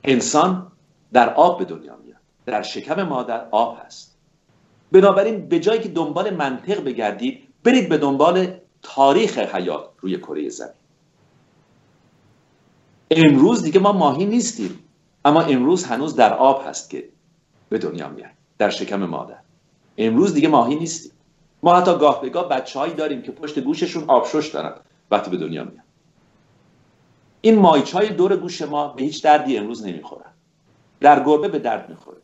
انسان 0.04 0.72
در 1.14 1.34
آب 1.34 1.60
به 1.60 1.66
دنیا 1.66 1.98
میاد. 2.06 2.20
در 2.46 2.62
شکم 2.62 3.04
مادر 3.04 3.48
آب 3.52 3.78
هست. 3.86 4.18
بنابراین 4.92 5.50
به 5.50 5.60
جایی 5.60 5.82
که 5.82 5.90
دنبال 5.90 6.30
منطق 6.30 6.84
بگردید 6.84 7.48
برید 7.64 7.90
به 7.90 7.98
دنبال 7.98 8.60
تاریخ 8.82 9.38
حیات 9.38 9.90
روی 10.00 10.18
کره 10.18 10.50
زمین. 10.50 10.72
امروز 13.12 13.64
دیگه 13.64 13.80
ما 13.80 13.92
ماهی 13.92 14.26
نیستیم. 14.26 14.80
اما 15.26 15.42
امروز 15.42 15.84
هنوز 15.84 16.16
در 16.16 16.34
آب 16.34 16.68
هست 16.68 16.90
که 16.90 17.10
به 17.70 17.78
دنیا 17.78 18.10
میاد. 18.10 18.30
در 18.58 18.70
شکم 18.70 19.06
مادر. 19.06 19.40
امروز 19.98 20.34
دیگه 20.34 20.48
ماهی 20.48 20.76
نیستیم. 20.76 21.12
ما 21.66 21.76
حتی 21.76 21.98
گاه 21.98 22.22
به 22.22 22.30
گاه 22.30 22.50
بچههایی 22.50 22.94
داریم 22.94 23.22
که 23.22 23.32
پشت 23.32 23.60
گوششون 23.60 24.04
آبشش 24.08 24.48
دارن. 24.48 24.74
وقتی 25.12 25.32
به 25.32 25.38
دنیا 25.38 25.64
میان. 25.64 25.84
این 27.42 27.60
مایچ 27.60 27.92
های 27.92 28.10
دور 28.10 28.38
گوش 28.38 28.62
ما 28.62 28.88
به 28.88 29.04
هیچ 29.04 29.24
دردی 29.24 29.58
امروز 29.58 29.86
نمی‌خورن. 29.86 30.32
در 31.00 31.24
گربه 31.24 31.48
به 31.48 31.60
درد 31.60 31.90
می‌خوره. 31.90 32.18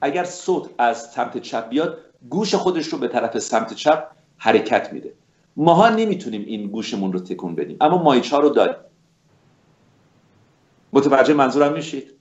اگر 0.00 0.24
صوت 0.24 0.70
از 0.78 1.10
سمت 1.10 1.38
چپ 1.38 1.68
بیاد 1.68 1.98
گوش 2.30 2.54
خودش 2.54 2.86
رو 2.86 2.98
به 2.98 3.08
طرف 3.08 3.38
سمت 3.38 3.74
چپ 3.74 4.06
حرکت 4.36 4.92
میده. 4.92 5.12
ماها 5.56 5.88
نمی‌تونیم 5.88 6.44
این 6.46 6.66
گوشمون 6.66 7.12
رو 7.12 7.20
تکون 7.20 7.54
بدیم 7.54 7.76
اما 7.80 8.02
مایچ 8.02 8.32
ها 8.32 8.38
رو 8.40 8.48
داریم. 8.48 8.76
متوجه 10.92 11.34
منظورم 11.34 11.72
میشید؟ 11.72 12.14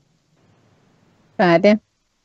بله. 1.38 1.80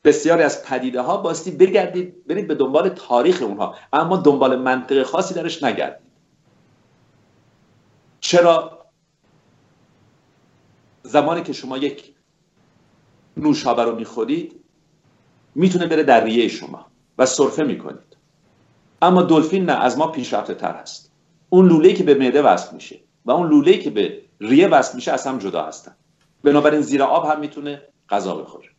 بسیاری 0.07 0.43
از 0.43 0.65
پدیده 0.65 1.01
ها 1.01 1.17
باستی 1.17 1.51
بگردید 1.51 2.27
برید 2.27 2.49
به 2.49 2.55
دنبال 2.55 2.89
تاریخ 2.89 3.43
اونها. 3.43 3.75
اما 3.93 4.17
دنبال 4.17 4.57
منطق 4.57 5.03
خاصی 5.03 5.35
درش 5.35 5.63
نگردید. 5.63 6.07
چرا؟ 8.21 8.87
زمانی 11.03 11.43
که 11.43 11.53
شما 11.53 11.79
یک 11.79 12.15
نوشابه 13.37 13.85
رو 13.85 13.97
می‌خورید 13.97 14.65
می‌تونه 15.55 15.87
بره 15.87 16.03
در 16.03 16.25
ریه 16.25 16.49
شما 16.49 16.87
و 17.19 17.27
سرفه 17.27 17.63
می‌کنید. 17.63 18.17
اما 19.03 19.23
دلفین 19.23 19.65
نه 19.65 19.73
از 19.73 19.99
ما 19.99 20.07
پیشرفته 20.07 20.55
تر 20.55 20.73
هست. 20.73 21.13
اون 21.49 21.69
لوله 21.69 21.93
که 21.93 22.05
به 22.05 22.15
معده 22.15 22.43
وصل 22.43 22.75
میشه 22.75 23.01
و 23.25 23.31
اون 23.31 23.49
لوله 23.49 23.79
که 23.79 23.91
به 23.91 24.23
ریه 24.41 24.69
وصل 24.69 24.95
میشه 24.97 25.13
از 25.13 25.27
هم 25.27 25.39
جدا 25.39 25.63
هستن. 25.63 25.97
بنابراین 26.45 26.81
زیر 26.81 27.03
آب 27.03 27.27
هم 27.27 27.41
می‌تونه 27.41 27.83
غذا 28.09 28.35
بخوره. 28.37 28.76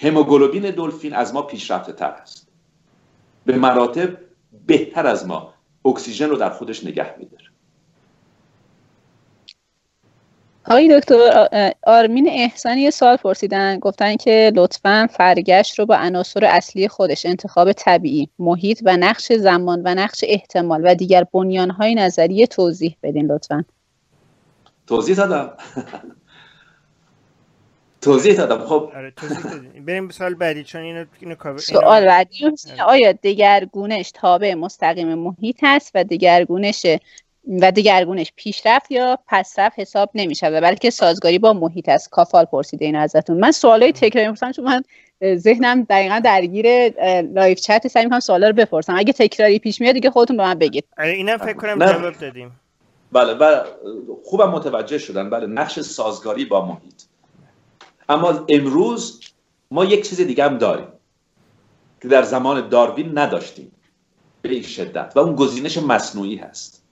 هموگلوبین 0.00 0.70
دلفین 0.70 1.14
از 1.14 1.34
ما 1.34 1.42
پیشرفته 1.42 1.92
تر 1.92 2.10
است. 2.10 2.48
به 3.44 3.56
مراتب 3.56 4.18
بهتر 4.66 5.06
از 5.06 5.26
ما 5.26 5.54
اکسیژن 5.84 6.28
رو 6.28 6.36
در 6.36 6.50
خودش 6.50 6.84
نگه 6.84 7.14
میداره. 7.18 7.44
آقای 10.64 10.98
دکتر 10.98 11.16
آرمین 11.86 12.28
احسانی 12.28 12.80
یه 12.80 12.90
سوال 12.90 13.16
پرسیدن. 13.16 13.78
گفتن 13.78 14.16
که 14.16 14.52
لطفا 14.54 15.08
فرگشت 15.10 15.78
رو 15.78 15.86
با 15.86 15.96
عناصر 15.96 16.44
اصلی 16.44 16.88
خودش 16.88 17.26
انتخاب 17.26 17.72
طبیعی 17.72 18.28
محیط 18.38 18.82
و 18.84 18.96
نقش 18.96 19.32
زمان 19.32 19.82
و 19.84 19.94
نقش 19.94 20.24
احتمال 20.26 20.80
و 20.84 20.94
دیگر 20.94 21.24
بنیانهای 21.32 21.94
نظریه 21.94 22.46
توضیح 22.46 22.96
بدین 23.02 23.32
لطفا. 23.32 23.64
توضیح 24.86 25.16
دادم. 25.16 25.52
توضیح 28.00 28.36
دادم 28.36 28.58
خب. 28.58 28.92
آره 28.96 29.10
توضیح 29.10 29.42
دادیم. 29.42 29.84
بریم 29.84 30.06
به 30.06 30.12
سوال 30.12 30.34
بعدی 30.34 30.64
چون 30.64 30.80
اینو 30.80 31.04
اینو 31.20 31.34
کاور 31.34 31.58
سوال 31.58 32.04
بعدی 32.04 32.50
آیا 32.86 33.12
دگرگونش 33.12 34.10
تابع 34.14 34.54
مستقیم 34.54 35.14
محیط 35.14 35.56
هست 35.62 35.90
و 35.94 36.04
دگرگونش 36.04 36.86
و 37.60 37.72
دگرگونش 37.72 38.32
پیشرفت 38.36 38.90
یا 38.90 39.18
پسرفت 39.28 39.78
حساب 39.78 40.10
نمیشه 40.14 40.60
بلکه 40.60 40.90
سازگاری 40.90 41.38
با 41.38 41.52
محیط 41.52 41.88
است. 41.88 42.10
کافال 42.10 42.44
پرسیده 42.44 42.84
این 42.84 42.96
ازتون. 42.96 43.40
من 43.40 43.52
سوالای 43.52 43.92
تکراری 43.92 44.28
می‌پرسم 44.28 44.52
چون 44.52 44.64
من 44.64 44.82
ذهنم 45.36 45.82
دقیقا 45.82 46.20
درگیر 46.24 46.88
live 47.20 47.60
chat 47.60 47.88
سعی 47.88 48.04
می‌کنم 48.04 48.20
سوالا 48.20 48.48
رو 48.48 48.54
بپرسم. 48.54 48.94
اگه 48.98 49.12
تکراری 49.12 49.58
پیش 49.58 49.80
میاد 49.80 49.94
دیگه 49.94 50.10
خودتون 50.10 50.36
به 50.36 50.42
من 50.42 50.54
بگید. 50.54 50.84
آره 50.98 51.10
اینم 51.10 51.36
فکر 51.36 51.52
کنم. 51.52 51.78
جواب 51.78 52.14
دادیم. 52.20 52.60
بله 53.12 53.34
و 53.34 53.64
خوبم 54.24 54.50
متوجه 54.50 54.98
شدن 54.98 55.30
بله 55.30 55.46
نقش 55.46 55.80
سازگاری 55.80 56.44
با 56.44 56.66
محیط. 56.66 57.02
اما 58.08 58.44
امروز 58.48 59.20
ما 59.70 59.84
یک 59.84 60.08
چیز 60.08 60.20
دیگه 60.20 60.44
هم 60.44 60.58
داریم 60.58 60.88
که 62.02 62.08
در 62.08 62.22
زمان 62.22 62.68
داروین 62.68 63.18
نداشتیم 63.18 63.72
به 64.42 64.48
این 64.48 64.62
شدت. 64.62 65.12
و 65.16 65.18
اون 65.18 65.36
گزینش 65.36 65.78
مصنوعی 65.78 66.36
هست. 66.36 66.82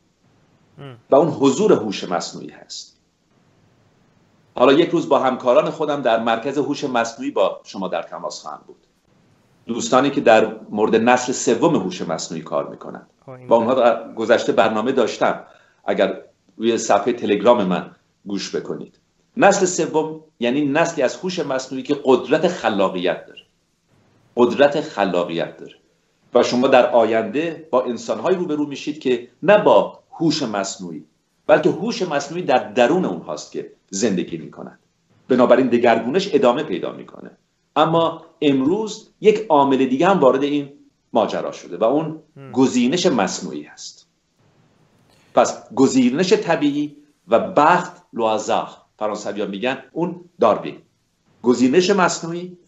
و 1.10 1.16
اون 1.16 1.28
حضور 1.28 1.72
هوش 1.72 2.04
مصنوعی 2.04 2.50
هست. 2.50 2.96
حالا 4.54 4.72
یک 4.72 4.90
روز 4.90 5.08
با 5.08 5.18
همکاران 5.18 5.70
خودم 5.70 6.02
در 6.02 6.22
مرکز 6.22 6.58
هوش 6.58 6.84
مصنوعی 6.84 7.30
با 7.30 7.60
شما 7.64 7.88
در 7.88 8.02
تماس 8.02 8.42
خواهم 8.42 8.60
بود. 8.66 8.86
دوستانی 9.66 10.10
که 10.10 10.20
در 10.20 10.56
مورد 10.70 10.96
نسل 10.96 11.32
سوم 11.32 11.76
هوش 11.76 12.02
مصنوعی 12.02 12.42
کار 12.42 12.68
می‌کنند. 12.68 13.10
خب، 13.26 13.46
با 13.46 13.56
اونها 13.56 14.12
گذشته 14.12 14.52
برنامه 14.52 14.92
داشتم. 14.92 15.44
اگر 15.84 16.22
روی 16.56 16.78
صفحه 16.78 17.12
تلگرام 17.12 17.64
من 17.64 17.90
گوش 18.26 18.56
بکنید. 18.56 18.98
نسل 19.36 19.66
سوم 19.66 20.20
یعنی 20.40 20.64
نسلی 20.64 21.02
از 21.02 21.16
هوش 21.16 21.38
مصنوعی 21.38 21.82
که 21.82 21.96
قدرت 22.04 22.48
خلاقیت 22.48 23.26
داره. 23.26 23.42
قدرت 24.36 24.80
خلاقیت 24.80 25.56
داره. 25.56 25.74
و 26.34 26.42
شما 26.42 26.68
در 26.68 26.90
آینده 26.90 27.68
با 27.70 27.82
انسانهایی 27.82 28.36
روبرو 28.36 28.66
میشید 28.66 29.00
که 29.00 29.28
نه 29.42 29.58
با 29.58 29.98
هوش 30.12 30.42
مصنوعی 30.42 31.04
بلکه 31.46 31.70
هوش 31.70 32.02
مصنوعی 32.02 32.42
در 32.42 32.58
درون 32.72 33.04
اونهاست 33.04 33.52
که 33.52 33.72
زندگی 33.90 34.36
می‌کنند 34.36 34.78
بنابراین 35.28 35.66
دگرگونش 35.66 36.28
ادامه 36.32 36.62
پیدا 36.62 36.92
می‌کنه. 36.92 37.30
اما 37.76 38.24
امروز 38.42 39.10
یک 39.20 39.46
عامل 39.48 39.84
دیگه 39.84 40.06
هم 40.06 40.20
وارد 40.20 40.42
این 40.42 40.72
ماجرا 41.12 41.52
شده 41.52 41.76
و 41.76 41.84
اون 41.84 42.22
گزینش 42.52 43.06
مصنوعی 43.06 43.62
هست. 43.62 44.06
پس 45.34 45.74
گزینش 45.74 46.32
طبیعی 46.32 46.96
و 47.28 47.38
بخت 47.38 48.02
لوازاخ 48.12 48.85
فرانسوی 48.98 49.46
میگن 49.46 49.82
اون 49.92 50.24
داروین. 50.40 50.82
گزینش 51.42 51.90
مصنوعی 51.90 52.58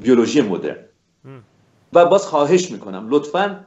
بیولوژی 0.00 0.40
مدرن. 0.40 0.84
و 1.92 2.06
باز 2.06 2.26
خواهش 2.26 2.70
می‌کنم 2.70 3.06
لطفا 3.10 3.66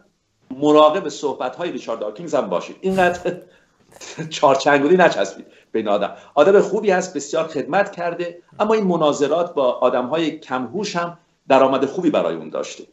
مراقب 0.52 1.10
صحبت 1.10 1.56
های 1.56 1.72
ریچارد 1.72 2.00
داکینز 2.00 2.36
هم 2.36 2.50
باشید. 2.50 2.78
اینقدر 2.82 3.42
چارچنگولی 4.30 4.98
نچسبید 4.98 5.46
بین 5.72 5.88
آدم. 5.88 6.16
آدم 6.34 6.62
خوبی 6.62 6.92
هست 6.92 7.14
بسیار 7.14 7.48
خدمت 7.48 7.92
کرده 7.92 8.42
اما 8.60 8.74
این 8.74 8.84
مناظرات 8.84 9.54
با 9.54 9.72
آدم 9.72 10.06
های 10.06 10.40
کمهوش 10.40 10.96
هم 10.96 11.18
درآمد 11.48 11.86
خوبی 11.86 12.10
برای 12.10 12.36
اون 12.36 12.50
داشته. 12.50 12.84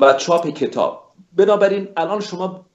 و 0.00 0.12
چاپ 0.12 0.48
کتاب. 0.48 1.12
بنابراین 1.32 1.88
الان 1.96 2.20
شما 2.20 2.66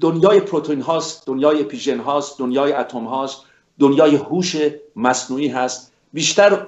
دنیای 0.00 0.40
پروتئین 0.40 0.80
هاست 0.80 1.26
دنیای 1.26 1.64
پیژن 1.64 1.98
هاست 1.98 2.38
دنیای 2.38 2.72
اتم 2.72 3.04
هاست 3.04 3.44
دنیای 3.78 4.16
هوش 4.16 4.56
مصنوعی 4.96 5.48
هست 5.48 5.92
بیشتر 6.12 6.66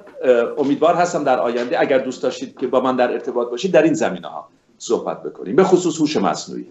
امیدوار 0.58 0.94
هستم 0.94 1.24
در 1.24 1.38
آینده 1.38 1.80
اگر 1.80 1.98
دوست 1.98 2.22
داشتید 2.22 2.58
که 2.58 2.66
با 2.66 2.80
من 2.80 2.96
در 2.96 3.12
ارتباط 3.12 3.50
باشید 3.50 3.72
در 3.72 3.82
این 3.82 3.94
زمینه 3.94 4.28
ها 4.28 4.48
صحبت 4.78 5.22
بکنیم 5.22 5.56
به 5.56 5.64
خصوص 5.64 6.00
هوش 6.00 6.16
مصنوعی 6.16 6.66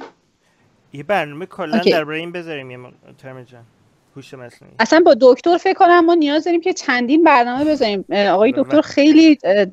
یه 0.94 1.04
برنامه 1.04 1.46
کلا 1.46 1.78
اوکی. 1.78 1.92
درباره 1.92 2.18
این 2.18 2.32
بذاریم 2.32 2.72
یه 2.72 2.78
ترم 3.18 3.44
جان 3.44 3.64
هوش 4.16 4.34
مصنوعی 4.34 4.74
اصلا 4.80 5.02
با 5.06 5.16
دکتر 5.22 5.58
فکر 5.58 5.74
کنم 5.74 6.06
ما 6.06 6.14
نیاز 6.14 6.44
داریم 6.44 6.62
که 6.62 6.74
چندین 6.74 7.24
برنامه 7.24 7.66
بذاریم 7.66 8.06
آقای 8.12 8.52
بله. 8.52 8.64
دکتر 8.64 8.82
خیلی 8.82 9.38
اه، 9.44 9.66
خب. 9.66 9.72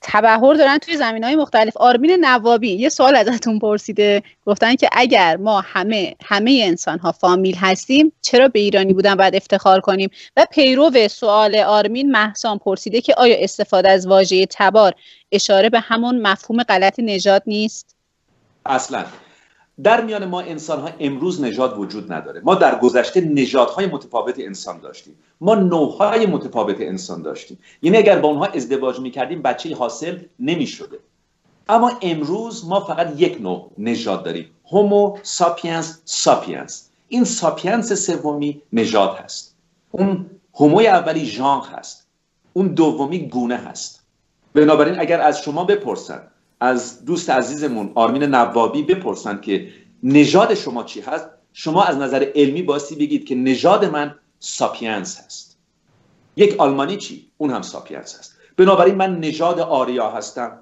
تبهر 0.00 0.54
دارن 0.54 0.78
توی 0.78 0.96
زمین 0.96 1.24
های 1.24 1.36
مختلف. 1.36 1.76
آرمین 1.76 2.24
نوابی 2.24 2.72
یه 2.72 2.88
سوال 2.88 3.16
ازتون 3.16 3.58
پرسیده. 3.58 4.22
گفتن 4.46 4.74
که 4.74 4.88
اگر 4.92 5.36
ما 5.36 5.60
همه 5.60 6.14
همه 6.24 6.60
انسان 6.64 6.98
ها 6.98 7.12
فامیل 7.12 7.56
هستیم 7.56 8.12
چرا 8.22 8.48
به 8.48 8.60
ایرانی 8.60 8.92
بودن 8.92 9.14
باید 9.14 9.34
افتخار 9.34 9.80
کنیم؟ 9.80 10.10
و 10.36 10.46
پیرو 10.50 11.08
سوال 11.08 11.56
آرمین 11.56 12.10
محسان 12.10 12.58
پرسیده 12.58 13.00
که 13.00 13.14
آیا 13.14 13.36
استفاده 13.38 13.90
از 13.90 14.06
واژه 14.06 14.46
تبار 14.50 14.94
اشاره 15.32 15.68
به 15.68 15.80
همون 15.80 16.22
مفهوم 16.22 16.62
غلط 16.62 16.94
نژاد 16.98 17.42
نیست؟ 17.46 17.96
اصلا. 18.66 19.04
در 19.82 20.04
میان 20.04 20.24
ما 20.24 20.40
انسان 20.40 20.80
ها 20.80 20.90
امروز 21.00 21.42
نژاد 21.42 21.78
وجود 21.78 22.12
نداره. 22.12 22.40
ما 22.44 22.54
در 22.54 22.78
گذشته 22.78 23.20
نژادهای 23.20 23.86
متفاوت 23.86 24.34
انسان 24.38 24.80
داشتیم. 24.80 25.14
ما 25.40 25.54
نوعهای 25.54 26.26
متفاوت 26.26 26.76
انسان 26.80 27.22
داشتیم. 27.22 27.58
یعنی 27.82 27.96
اگر 27.96 28.18
با 28.18 28.28
اونها 28.28 28.46
ازدواج 28.46 29.00
می‌کردیم 29.00 29.42
بچه 29.42 29.74
حاصل 29.76 30.18
نمی‌شده. 30.38 30.98
اما 31.68 31.92
امروز 32.02 32.66
ما 32.68 32.80
فقط 32.80 33.20
یک 33.20 33.40
نوع 33.40 33.70
نژاد 33.78 34.24
داریم. 34.24 34.46
Homo 34.70 35.18
sapiens 35.22 36.02
sapiens 36.04 36.90
این 37.08 37.24
sapiens 37.24 37.92
سومی 37.92 38.62
نژاد 38.72 39.16
هست. 39.16 39.56
اون 39.90 40.26
Homo 40.54 40.80
ی 40.80 40.86
اولی 40.86 41.26
ژانر 41.26 41.64
هست. 41.64 42.06
اون 42.52 42.68
دومی 42.68 43.18
گونه 43.28 43.56
هست. 43.56 44.02
بنابراین 44.54 45.00
اگر 45.00 45.20
از 45.20 45.42
شما 45.42 45.64
بپرسن 45.64 46.31
از 46.62 47.04
دوست 47.04 47.30
عزیزمون 47.30 47.92
آرمین 47.94 48.22
نوابی 48.22 48.82
بپرسن 48.82 49.40
که 49.40 49.68
نژاد 50.02 50.54
شما 50.54 50.84
چی 50.84 51.00
هست؟ 51.00 51.26
شما 51.52 51.84
از 51.84 51.96
نظر 51.96 52.32
علمی 52.34 52.62
باستی 52.62 52.94
بگید 52.94 53.24
که 53.24 53.34
نژاد 53.34 53.84
من 53.84 54.14
sapiens 54.38 55.20
هست. 55.20 55.58
یک 56.36 56.60
آلمانی 56.60 56.96
چی؟ 56.96 57.30
اون 57.38 57.50
هم 57.50 57.62
sapiens 57.62 58.18
هست. 58.18 58.38
بنابراین 58.56 58.94
من 58.94 59.20
نژاد 59.20 59.60
آریا 59.60 60.10
هستم. 60.10 60.58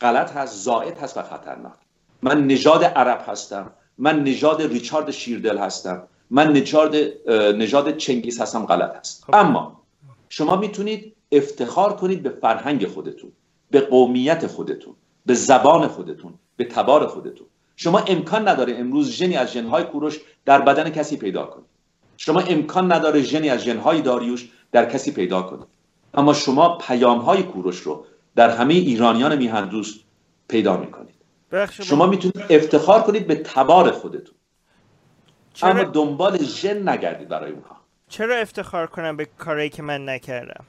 غلط 0.00 0.32
هست 0.32 0.64
زائد 0.64 0.98
هست 0.98 1.16
و 1.16 1.22
خطرناک. 1.22 1.78
من 2.22 2.46
نژاد 2.46 2.84
عرب 2.84 3.24
هستم. 3.26 3.70
من 3.98 4.24
نژاد 4.24 4.62
ریچارد 4.62 5.10
شیردل 5.10 5.58
هستم. 5.58 6.02
من 6.30 6.52
نژاد 6.52 6.96
نژاد 7.30 7.96
چنگیز 7.96 8.40
هستم 8.40 8.66
غلط 8.66 8.96
هست. 8.96 9.24
خب. 9.24 9.34
اما 9.34 9.82
شما 10.28 10.56
می‌تونید 10.56 11.16
افتخار 11.32 11.96
کنید 11.96 12.22
به 12.22 12.30
فرهنگ 12.30 12.86
خودتون 12.86 13.32
به 13.70 13.80
قومیت 13.80 14.46
خودتون. 14.46 14.94
به 15.28 15.34
زبان 15.34 15.88
خودتون 15.88 16.34
به 16.56 16.64
تبار 16.64 17.06
خودتون. 17.06 17.46
شما 17.76 17.98
امکان 17.98 18.48
نداره 18.48 18.74
امروز 18.76 19.10
ژنی 19.10 19.36
از 19.36 19.52
ژنهای 19.52 19.84
کوروش 19.84 20.20
در 20.44 20.60
بدن 20.60 20.90
کسی 20.90 21.16
پیدا 21.16 21.46
کنید 21.46 21.66
شما 22.16 22.40
امکان 22.40 22.92
نداره 22.92 23.22
ژنی 23.22 23.50
از 23.50 23.60
ژنهای 23.60 24.02
داریوش 24.02 24.48
در 24.72 24.90
کسی 24.90 25.12
پیدا 25.12 25.42
کنید 25.42 25.66
اما 26.14 26.34
شما 26.34 26.78
پیامهای 26.78 27.42
کوروش 27.42 27.80
رو 27.80 28.06
در 28.36 28.50
همه 28.50 28.74
ایرانیان 28.74 29.36
میهن 29.36 29.68
دوست 29.68 30.00
پیدا 30.48 30.76
می‌کنید. 30.76 31.14
شما 31.70 32.06
می‌تونید 32.06 32.46
افتخار 32.50 33.02
کنید 33.02 33.26
به 33.26 33.34
تبار 33.34 33.90
خودتون. 33.90 34.34
اما 35.62 35.72
چرا, 35.72 35.84
دنبال 35.84 36.38
ژن 36.42 36.88
نگردید 36.88 37.28
برای 37.28 37.52
اونها. 37.52 37.76
چرا 38.08 38.36
افتخار 38.36 38.86
کنم 38.86 39.16
به 39.16 39.28
کاری 39.38 39.68
که 39.68 39.82
من 39.82 40.08
نکردم؟ 40.08 40.64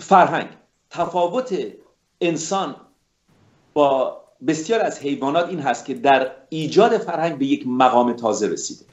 فرهنگ. 0.00 0.48
تفاوت 0.90 1.74
انسان 2.20 2.76
با 3.74 4.20
بسیار 4.46 4.80
از 4.80 5.00
حیوانات 5.00 5.48
این 5.48 5.60
هست 5.60 5.84
که 5.84 5.94
در 5.94 6.30
ایجاد 6.48 6.98
فرهنگ 6.98 7.38
به 7.38 7.46
یک 7.46 7.66
مقام 7.66 8.12
تازه 8.12 8.48
رسیده. 8.48 8.84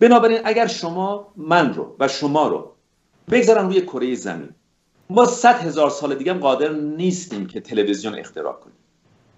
بنابراین 0.00 0.40
اگر 0.44 0.66
شما 0.66 1.32
من 1.36 1.74
رو 1.74 1.96
و 2.00 2.08
شما 2.08 2.48
رو 2.48 2.72
بگذارن 3.30 3.66
روی 3.66 3.80
کره 3.80 4.14
زمین 4.14 4.48
ما 5.10 5.24
صد 5.24 5.60
هزار 5.60 5.90
سال 5.90 6.14
دیگه 6.14 6.32
هم 6.32 6.38
قادر 6.38 6.72
نیستیم 6.72 7.46
که 7.46 7.60
تلویزیون 7.60 8.14
اختراع 8.14 8.52
کنیم. 8.52 8.76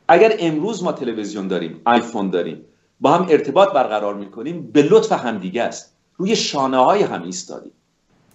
اگر 0.09 0.37
امروز 0.39 0.83
ما 0.83 0.93
تلویزیون 0.93 1.49
داریم 1.49 1.81
آیفون 1.85 2.31
داریم 2.31 2.65
با 3.01 3.11
هم 3.11 3.27
ارتباط 3.31 3.73
برقرار 3.73 4.15
می‌کنیم 4.15 4.71
به 4.73 4.83
لطف 4.83 5.13
همدیگه 5.13 5.63
است. 5.63 5.97
روی 6.17 6.37
شانه 6.37 6.77
های 6.77 7.03
هم 7.03 7.23
ایستادیم. 7.23 7.73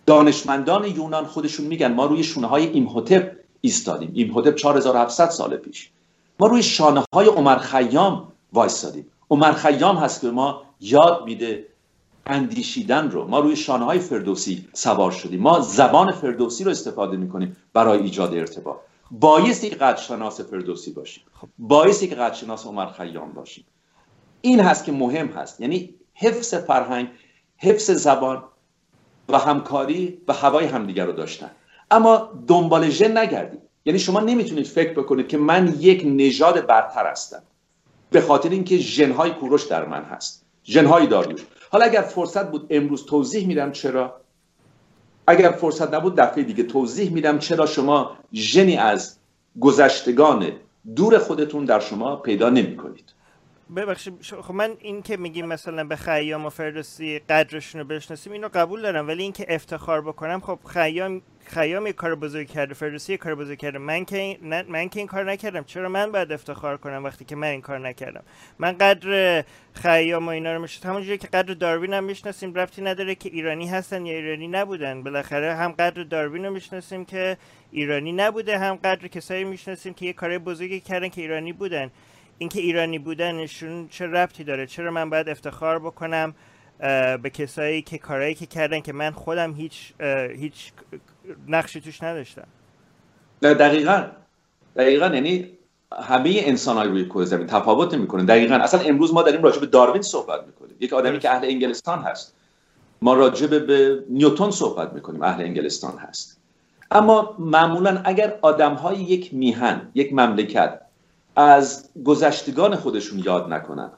دانشمندان 0.05 0.85
یونان 0.85 1.25
خودشون 1.25 1.65
میگن 1.65 1.93
ما 1.93 2.05
روی 2.05 2.23
شونه 2.23 2.47
های 2.47 2.67
ایمهوتپ 2.67 3.35
ایستادیم. 3.65 4.11
ایمهوتپ 4.13 4.55
4700 4.55 5.29
سال 5.29 5.57
پیش. 5.57 5.89
ما 6.39 6.47
روی 6.47 6.63
شانه 6.63 7.03
های 7.13 7.27
عمر 7.27 7.57
خیام 7.57 8.31
وایستادیم. 8.53 9.05
عمر 9.29 9.51
خیام 9.51 9.97
هست 9.97 10.21
که 10.21 10.27
ما 10.27 10.61
یاد 10.79 11.25
میده 11.25 11.65
اندیشیدن 12.25 13.11
رو. 13.11 13.27
ما 13.27 13.39
روی 13.39 13.55
شانه 13.55 13.85
های 13.85 13.99
فردوسی 13.99 14.67
سوار 14.73 15.11
شدیم. 15.11 15.41
ما 15.41 15.59
زبان 15.59 16.11
فردوسی 16.11 16.63
رو 16.63 16.71
استفاده 16.71 17.17
می‌کنیم 17.17 17.55
برای 17.73 17.99
ایجاد 17.99 18.33
ارتباط. 18.33 18.77
بایستی 19.11 19.69
که 19.69 19.75
قدرشناس 19.75 20.41
فردوسی 20.41 20.91
باشیم. 20.91 21.23
بایستی 21.57 22.07
که 22.07 22.15
قدرشناس 22.15 22.65
عمر 22.65 22.85
خیام 22.85 23.31
باشیم. 23.31 23.65
این 24.41 24.59
هست 24.59 24.85
که 24.85 24.91
مهم 24.91 25.27
هست. 25.27 25.61
یعنی 25.61 25.93
حفظ 26.13 26.53
فرهنگ 26.53 27.09
حفظ 27.57 27.91
زبان 27.91 28.43
و 29.29 29.37
همکاری 29.39 30.17
و 30.27 30.33
هوای 30.33 30.65
همدیگر 30.65 31.05
رو 31.05 31.11
داشتن. 31.11 31.51
اما 31.95 32.29
دنبال 32.47 32.89
ژن 32.89 33.17
نگردید. 33.17 33.61
یعنی 33.85 33.99
شما 33.99 34.19
نمی‌تونید 34.19 34.65
فکر 34.65 34.93
بکنید 34.93 35.27
که 35.27 35.37
من 35.37 35.75
یک 35.79 36.03
نژاد 36.05 36.65
برتر 36.65 37.07
هستم. 37.07 37.43
به 38.11 38.21
خاطر 38.21 38.49
اینکه 38.49 38.77
ژنهای 38.77 39.31
کوروش 39.31 39.63
در 39.63 39.85
من 39.85 40.03
هست. 40.03 40.45
ژنهای 40.65 41.07
داریوش. 41.07 41.41
حالا 41.71 41.85
اگر 41.85 42.01
فرصت 42.01 42.51
بود 42.51 42.67
امروز 42.69 43.05
توضیح 43.05 43.47
میدم 43.47 43.71
چرا؟ 43.71 44.21
اگر 45.27 45.51
فرصت 45.51 45.93
نبود 45.93 46.15
دفعه 46.15 46.43
دیگه 46.43 46.63
توضیح 46.63 47.11
میدم 47.11 47.39
چرا 47.39 47.65
شما 47.65 48.17
ژنی 48.33 48.77
از 48.77 49.17
گذشتگان 49.59 50.51
دور 50.95 51.17
خودتون 51.17 51.65
در 51.65 51.79
شما 51.79 52.15
پیدا 52.15 52.49
نمی 52.49 52.77
کنید 52.77 53.13
ببخشید 53.75 54.13
خب 54.41 54.53
من 54.53 54.75
این 54.79 55.01
که 55.01 55.17
میگیم 55.17 55.45
مثلا 55.45 55.83
به 55.83 55.95
خیام 55.95 56.45
و 56.45 56.49
فردوسی 56.49 57.19
قدرشون 57.19 57.81
رو 57.81 57.87
بشناسیم 57.87 58.33
اینو 58.33 58.49
قبول 58.53 58.81
دارم 58.81 59.07
ولی 59.07 59.23
اینکه 59.23 59.45
افتخار 59.49 60.01
بکنم 60.01 60.39
خب 60.39 60.59
خیام 60.65 61.21
خیام 61.47 61.87
یه 61.87 61.93
کار 61.93 62.15
بزرگ 62.15 62.47
کرده 62.47 62.73
فردوسی 62.73 63.17
کار 63.17 63.35
بزرگ 63.35 63.57
کرده. 63.57 63.77
من 63.77 64.05
که 64.05 64.17
این- 64.17 64.37
نه 64.41 64.65
من 64.69 64.89
که 64.89 64.99
این 64.99 65.07
کار 65.07 65.31
نکردم. 65.31 65.63
چرا 65.63 65.89
من 65.89 66.11
باید 66.11 66.31
افتخار 66.31 66.77
کنم 66.77 67.03
وقتی 67.03 67.25
که 67.25 67.35
من 67.35 67.47
این 67.47 67.61
کار 67.61 67.79
نکردم؟ 67.79 68.23
من 68.59 68.71
قدر 68.71 69.43
خیام 69.73 70.25
و 70.25 70.29
اینا 70.29 70.53
رو 70.53 70.61
می‌شناسم. 70.61 70.89
همونجوری 70.89 71.17
که 71.17 71.27
قدر 71.27 71.53
داروین 71.53 71.93
هم 71.93 72.03
می‌شناسیم 72.03 72.53
ربطی 72.53 72.81
نداره 72.81 73.15
که 73.15 73.29
ایرانی 73.29 73.67
هستن 73.67 74.05
یا 74.05 74.13
ایرانی 74.17 74.47
نبودن. 74.47 75.03
بالاخره 75.03 75.55
هم 75.55 75.71
قدر 75.71 76.03
داروین 76.03 76.45
رو 76.45 76.53
می‌شناسیم 76.53 77.05
که 77.05 77.37
ایرانی 77.71 78.11
نبوده 78.11 78.57
هم 78.59 78.75
قدر 78.75 79.07
کسایی 79.07 79.43
می‌شناسیم 79.43 79.93
که 79.93 80.05
یه 80.05 80.13
کار 80.13 80.37
بزرگی 80.37 80.79
کردن 80.79 81.09
که 81.09 81.21
ایرانی 81.21 81.53
بودن. 81.53 81.91
اینکه 82.37 82.59
ایرانی 82.59 82.99
بودنشون 82.99 83.87
چه 83.87 84.07
ربطی 84.07 84.43
داره؟ 84.43 84.65
چرا 84.67 84.91
من 84.91 85.09
باید 85.09 85.29
افتخار 85.29 85.79
بکنم 85.79 86.35
به 87.21 87.29
کسایی 87.33 87.81
که 87.81 87.97
کارهایی 87.97 88.33
که 88.35 88.45
کردن 88.45 88.79
که 88.79 88.93
من 88.93 89.11
خودم 89.11 89.53
هیچ 89.53 89.93
هیچ 90.39 90.71
نقشی 91.47 91.81
توش 91.81 92.03
نداشتم 92.03 92.47
نه، 93.41 93.53
دقیقا. 93.53 94.03
دقیقا 94.75 95.05
یعنی 95.07 95.49
همه 96.01 96.31
انسان 96.35 96.77
های 96.77 96.87
روی 96.87 97.05
کره 97.05 97.25
زمین 97.25 97.47
تفاوت 97.47 97.93
می‌کنه 97.93 98.23
دقیقا. 98.23 98.55
اصلا 98.55 98.79
امروز 98.79 99.13
ما 99.13 99.23
داریم 99.23 99.43
راجع 99.43 99.59
به 99.59 99.65
داروین 99.65 100.01
صحبت 100.01 100.45
می‌کنیم. 100.45 100.75
یک 100.79 100.93
آدمی 100.93 101.19
که 101.19 101.31
اهل 101.31 101.45
انگلستان 101.45 101.99
هست. 101.99 102.35
ما 103.01 103.13
راجع 103.13 103.47
به- 103.47 103.59
به 103.59 104.03
نیوتن 104.09 104.51
صحبت 104.51 104.93
می‌کنیم. 104.93 105.21
اهل 105.21 105.41
انگلستان 105.41 105.97
هست. 105.97 106.39
اما 106.91 107.35
معمولا 107.39 108.01
اگر 108.03 108.39
آدم 108.41 108.73
های 108.73 108.97
یک 108.97 109.33
میهن 109.33 109.91
یک 109.95 110.13
مملکت 110.13 110.81
از 111.35 111.89
گذشتگان 112.05 112.75
خودشون 112.75 113.19
یاد 113.19 113.53
نکنن 113.53 113.91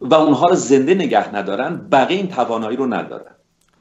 و 0.00 0.14
اونها 0.14 0.46
رو 0.46 0.54
زنده 0.54 0.94
نگه 0.94 1.34
ندارن 1.34 1.88
بقیه 1.92 2.16
این 2.16 2.28
توانایی 2.28 2.76
رو 2.76 2.86
ندارن. 2.86 3.32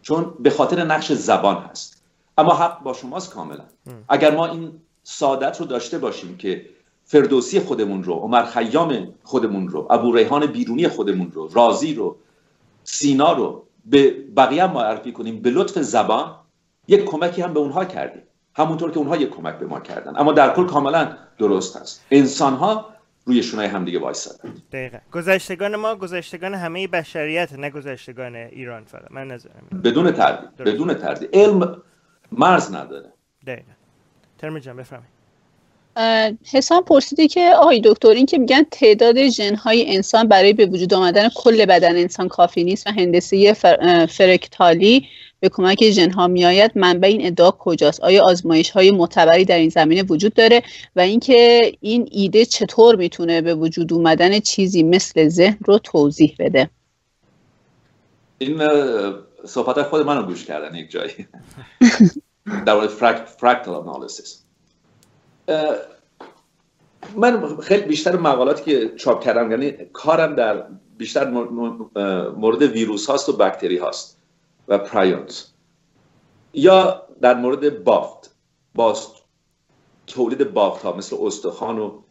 چون 0.01 0.33
به 0.39 0.49
خاطر 0.49 0.83
نقش 0.83 1.11
زبان 1.11 1.57
هست. 1.57 1.94
اما 2.37 2.53
حق 2.53 2.83
با 2.83 2.93
شماست 2.93 3.33
کاملا. 3.33 3.63
اگر 4.09 4.35
ما 4.35 4.45
این 4.45 4.71
سعادت 5.03 5.59
رو 5.59 5.65
داشته 5.65 5.97
باشیم 5.97 6.37
که 6.37 6.65
فردوسی 7.03 7.59
خودمون 7.59 8.03
رو 8.03 8.13
عمر 8.13 8.45
خیام 8.45 9.13
خودمون 9.23 9.67
رو 9.67 9.87
ابو 9.89 10.15
ریحان 10.15 10.45
بیرونی 10.45 10.87
خودمون 10.87 11.31
رو 11.31 11.49
رازی 11.53 11.93
رو 11.93 12.17
سینا 12.83 13.33
رو 13.33 13.65
به 13.85 14.11
بقیه 14.37 14.63
هم 14.63 14.71
معرفی 14.71 15.11
کنیم 15.11 15.41
به 15.41 15.49
لطف 15.49 15.79
زبان 15.79 16.35
یک 16.87 17.05
کمکی 17.05 17.41
هم 17.41 17.53
به 17.53 17.59
اونها 17.59 17.85
کردیم. 17.85 18.21
همونطور 18.55 18.91
که 18.91 18.97
اونها 18.97 19.17
یک 19.17 19.29
کمک 19.29 19.59
به 19.59 19.65
ما 19.65 19.79
کردن. 19.79 20.13
اما 20.17 20.31
در 20.31 20.53
کل 20.53 20.65
کاملا 20.65 21.17
درست 21.37 21.77
هست 21.77 22.05
انسان 22.11 22.53
ها 22.53 22.85
روی 23.25 23.43
شونای 23.43 23.67
همدیگه 23.67 23.99
وایسادن 23.99 24.53
دقیقا. 24.71 24.97
گذشتگان 25.13 25.75
ما 25.75 25.95
گذشتگان 25.95 26.53
همه 26.53 26.87
بشریت 26.87 27.53
نه 27.53 27.69
گذشتگان 27.69 28.35
ایران 28.35 28.83
فقط. 28.83 29.11
من 29.11 29.27
نظرم. 29.27 29.81
بدون 29.83 30.11
تردید 30.11 30.55
بدون 30.55 30.93
تردید. 30.93 31.29
علم 31.33 31.81
مرز 32.31 32.73
نداره. 32.73 33.13
دقیقا. 33.47 33.71
ترمی 34.37 34.61
جان 34.61 34.77
بفرمایید. 34.77 35.15
حسام 36.51 36.83
پرسیده 36.83 37.27
که 37.27 37.53
آقای 37.55 37.81
دکتر 37.83 38.07
این 38.07 38.25
که 38.25 38.37
میگن 38.37 38.63
تعداد 38.71 39.27
ژنهای 39.27 39.95
انسان 39.95 40.27
برای 40.27 40.53
به 40.53 40.65
وجود 40.65 40.93
آمدن 40.93 41.29
کل 41.35 41.65
بدن 41.65 41.95
انسان 41.95 42.27
کافی 42.27 42.63
نیست 42.63 42.87
و 42.87 42.91
هندسه 42.91 43.53
فرکتالی 44.05 45.07
به 45.39 45.49
کمک 45.49 45.89
ژنها 45.89 46.27
میآید 46.27 46.71
منبع 46.75 47.07
این 47.07 47.25
ادعا 47.25 47.51
کجاست؟ 47.51 48.01
آیا 48.01 48.23
آزمایش 48.25 48.69
های 48.69 48.91
معتبری 48.91 49.45
در 49.45 49.57
این 49.57 49.69
زمینه 49.69 50.03
وجود 50.03 50.33
داره 50.33 50.63
و 50.95 50.99
اینکه 50.99 51.71
این 51.81 52.09
ایده 52.11 52.45
چطور 52.45 52.95
می‌تونه 52.95 53.41
به 53.41 53.55
وجود 53.55 53.93
اومدن 53.93 54.39
چیزی 54.39 54.83
مثل 54.83 55.27
ذهن 55.27 55.57
رو 55.65 55.77
توضیح 55.77 56.35
بده؟ 56.39 56.69
این 58.37 58.57
صحبت 59.45 59.83
خود 59.83 60.05
منو 60.05 60.23
گوش 60.23 60.45
کردن 60.45 60.75
یک 60.75 60.91
جایی. 60.91 61.27
در 62.65 62.73
مورد 62.73 62.87
فرکتال 63.25 63.75
آنالیسیس 63.75 64.43
من 67.15 67.57
خیلی 67.57 67.83
بیشتر 67.83 68.15
مقالاتی 68.15 68.63
که 68.63 68.95
چاپ 68.95 69.23
کردم 69.23 69.51
یعنی 69.51 69.71
کارم 69.93 70.35
در 70.35 70.63
بیشتر 70.97 71.29
مورد 72.29 72.61
ویروس 72.61 73.09
هاست 73.09 73.29
و 73.29 73.33
بکتری 73.33 73.77
هاست 73.77 74.17
و 74.67 74.77
پرایونز 74.77 75.43
یا 76.53 77.01
در 77.21 77.33
مورد 77.33 77.83
بافت. 77.83 78.35
باست 78.75 79.11
تولید 80.07 80.53
بافت 80.53 80.85
ها 80.85 80.95
مثل 80.95 81.15
استخوان 81.21 81.79
و 81.79 82.01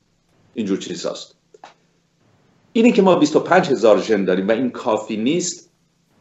اینجور 0.54 0.78
چیز 0.78 1.06
هاست 1.06 1.36
اینی 2.72 2.92
که 2.92 3.02
ما 3.02 3.14
25 3.14 3.70
هزار 3.70 4.02
ژن 4.02 4.24
داریم 4.24 4.48
و 4.48 4.50
این 4.50 4.70
کافی 4.70 5.16
نیست 5.16 5.70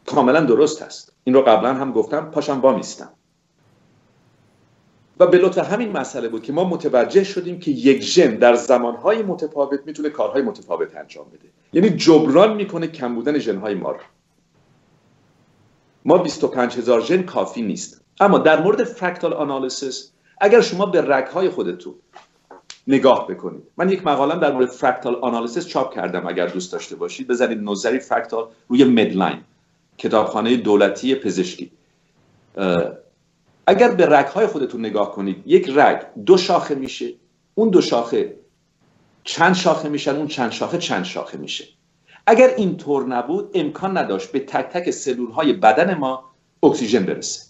کاملا 0.06 0.40
درست 0.40 0.82
هست 0.82 1.12
این 1.24 1.34
رو 1.34 1.42
قبلا 1.42 1.74
هم 1.74 1.92
گفتم 1.92 2.30
پاشم 2.30 2.60
وامیستم. 2.60 3.12
و 5.20 5.26
به 5.26 5.38
لطف 5.38 5.72
همین 5.72 5.92
مسئله 5.92 6.28
بود 6.28 6.42
که 6.42 6.52
ما 6.52 6.64
متوجه 6.64 7.24
شدیم 7.24 7.58
که 7.58 7.70
یک 7.70 8.02
ژن 8.02 8.34
در 8.34 8.54
زمانهای 8.54 9.22
متفاوت 9.22 9.80
می‌تونه 9.86 10.10
کارهای 10.10 10.42
متفاوت 10.42 10.96
انجام 10.96 11.26
بده. 11.28 11.48
یعنی 11.72 11.90
جبران 11.90 12.56
می‌کنه 12.56 12.86
کم 12.86 13.14
بودن 13.14 13.38
ژنهای 13.38 13.74
ما 13.74 13.90
رو. 13.90 13.98
ما 16.04 16.18
25 16.18 16.78
هزار 16.78 17.00
ژن 17.00 17.22
کافی 17.22 17.62
نیست. 17.62 18.00
اما 18.20 18.38
در 18.38 18.62
مورد 18.62 18.84
fractal 18.84 19.32
analysis 19.32 20.12
اگر 20.40 20.60
شما 20.60 20.86
به 20.86 21.00
رگهای 21.00 21.48
خودتون 21.48 21.94
نگاه 22.86 23.26
بکنید. 23.26 23.62
من 23.76 23.90
یک 23.90 24.06
مقالم 24.06 24.40
در 24.40 24.52
مورد 24.52 24.68
fractal 24.68 25.14
analysis 25.14 25.66
چاپ 25.66 25.94
کردم 25.94 26.26
اگر 26.26 26.46
دوست 26.46 26.72
داشته 26.72 26.96
باشید. 26.96 27.28
بزنید 27.28 27.58
نوذری 27.62 27.98
fractal 27.98 28.48
روی 28.68 28.84
MEDLINE. 28.84 29.40
کتابخانه 29.98 30.56
دولتی 30.56 31.14
پزشکی. 31.14 31.72
اگر 33.66 33.90
به 33.94 34.06
رگهای 34.06 34.46
خودتون 34.46 34.80
نگاه 34.80 35.12
کنید 35.12 35.42
یک 35.46 35.70
رگ 35.74 36.02
دو 36.26 36.36
شاخه 36.36 36.74
میشه 36.74 37.14
اون 37.54 37.70
دو 37.70 37.80
شاخه 37.80 38.36
چند 39.24 39.54
شاخه 39.54 39.88
میشن 39.88 40.16
اون 40.16 40.26
چند 40.26 40.52
شاخه 40.52 40.78
چند 40.78 41.04
شاخه 41.04 41.38
میشه. 41.38 41.64
اگر 42.26 42.48
این 42.56 42.76
طور 42.76 43.06
نبود 43.06 43.50
امکان 43.54 43.98
نداشت 43.98 44.32
به 44.32 44.40
تک 44.40 44.68
تک 44.68 44.90
سلول 44.90 45.30
های 45.30 45.52
بدن 45.52 45.94
ما 45.94 46.30
اکسیژن 46.62 47.06
برسه. 47.06 47.44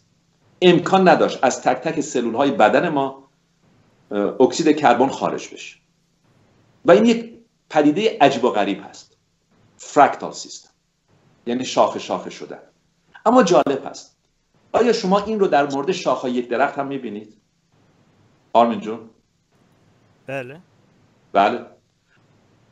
امکان 0.62 1.08
نداشت 1.08 1.38
از 1.42 1.62
تک 1.62 1.76
تک 1.76 2.00
سلول 2.00 2.34
های 2.34 2.50
بدن 2.50 2.88
ما 2.88 3.28
اکسید 4.40 4.76
کربن 4.76 5.08
خارج 5.08 5.48
بشه. 5.54 5.76
و 6.84 6.92
این 6.92 7.04
یک 7.04 7.34
پدیده 7.70 8.18
عجب 8.20 8.44
و 8.44 8.50
غریب 8.50 8.80
هست. 8.90 9.16
فرکتال 9.76 10.32
سیستم 10.32 10.73
یعنی 11.46 11.64
شاخه 11.64 11.98
شاخه 11.98 12.30
شدن. 12.30 12.58
اما 13.26 13.42
جالب 13.42 13.86
هست. 13.86 14.16
آیا 14.72 14.92
شما 14.92 15.18
این 15.18 15.40
رو 15.40 15.46
در 15.46 15.66
مورد 15.66 15.92
شاخه 15.92 16.30
یک 16.30 16.48
درخت 16.48 16.78
هم 16.78 16.86
می‌بینید؟ 16.86 17.36
آرمین 18.52 18.80
جون؟ 18.80 19.10
بله. 20.26 20.60
بله. 21.32 21.66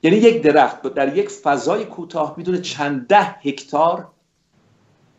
یعنی 0.03 0.16
یک 0.16 0.43
درخت 0.43 0.83
در 0.83 1.16
یک 1.16 1.29
فضای 1.29 1.85
کوتاه 1.85 2.35
می‌تونه 2.37 2.61
چند 2.61 3.07
ده 3.07 3.25
هکتار 3.25 4.12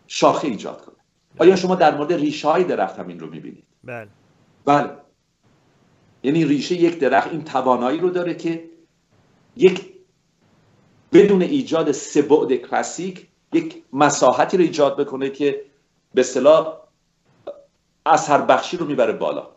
شاخه 0.08 0.47
ایجاد 0.47 0.86
کنه. 0.86 0.95
آیا 1.39 1.56
شما 1.56 1.76
در 1.76 1.97
مورد 1.97 2.14
ریشه 2.14 2.47
های 2.47 2.64
درخت 2.64 2.99
هم 2.99 3.08
این 3.08 3.20
رو 3.20 3.30
می‌بینید؟ 3.30 3.68
بله. 3.84 4.10
بله. 4.66 4.89
یعنی 6.24 6.45
ریشه 6.45 6.76
یک 6.76 6.99
درخت 6.99 7.32
این 7.32 7.43
توانایی 7.43 7.99
رو 7.99 8.10
داره 8.10 8.34
که 8.34 8.70
یک 9.56 9.93
بدون 11.14 11.41
ایجاد 11.41 11.91
سه 11.91 12.22
بعد 12.22 12.56
کلاسیک 12.56 13.28
یک 13.54 13.84
مساحتی 13.93 14.58
رو 14.58 14.64
ایجاد 14.64 14.97
بکنه 14.97 15.30
که 15.30 15.66
به 16.14 16.24
صلاح 16.24 16.78
اثر 18.06 18.41
بخشی 18.41 18.78
رو 18.78 18.86
می‌بره 18.86 19.14
بالا. 19.14 19.47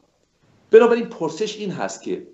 بنابراین 0.70 1.06
پرسش 1.06 1.56
این 1.56 1.70
هست 1.70 2.02
که 2.02 2.26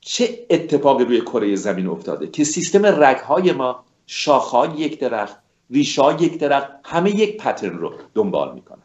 چه 0.00 0.46
اتفاقی 0.50 1.04
روی 1.04 1.20
کره 1.20 1.56
زمین 1.56 1.86
افتاده 1.86 2.26
که 2.26 2.44
سیستم 2.44 2.86
رگهای 2.86 3.52
ما 3.52 3.84
شاخهای 4.06 4.70
یک 4.70 5.00
درخت 5.00 5.36
ریشه 5.70 6.22
یک 6.22 6.38
درخت 6.38 6.68
همه 6.84 7.10
یک 7.10 7.36
پترن 7.36 7.78
رو 7.78 7.92
دنبال 8.14 8.54
می‌کنند 8.54 8.82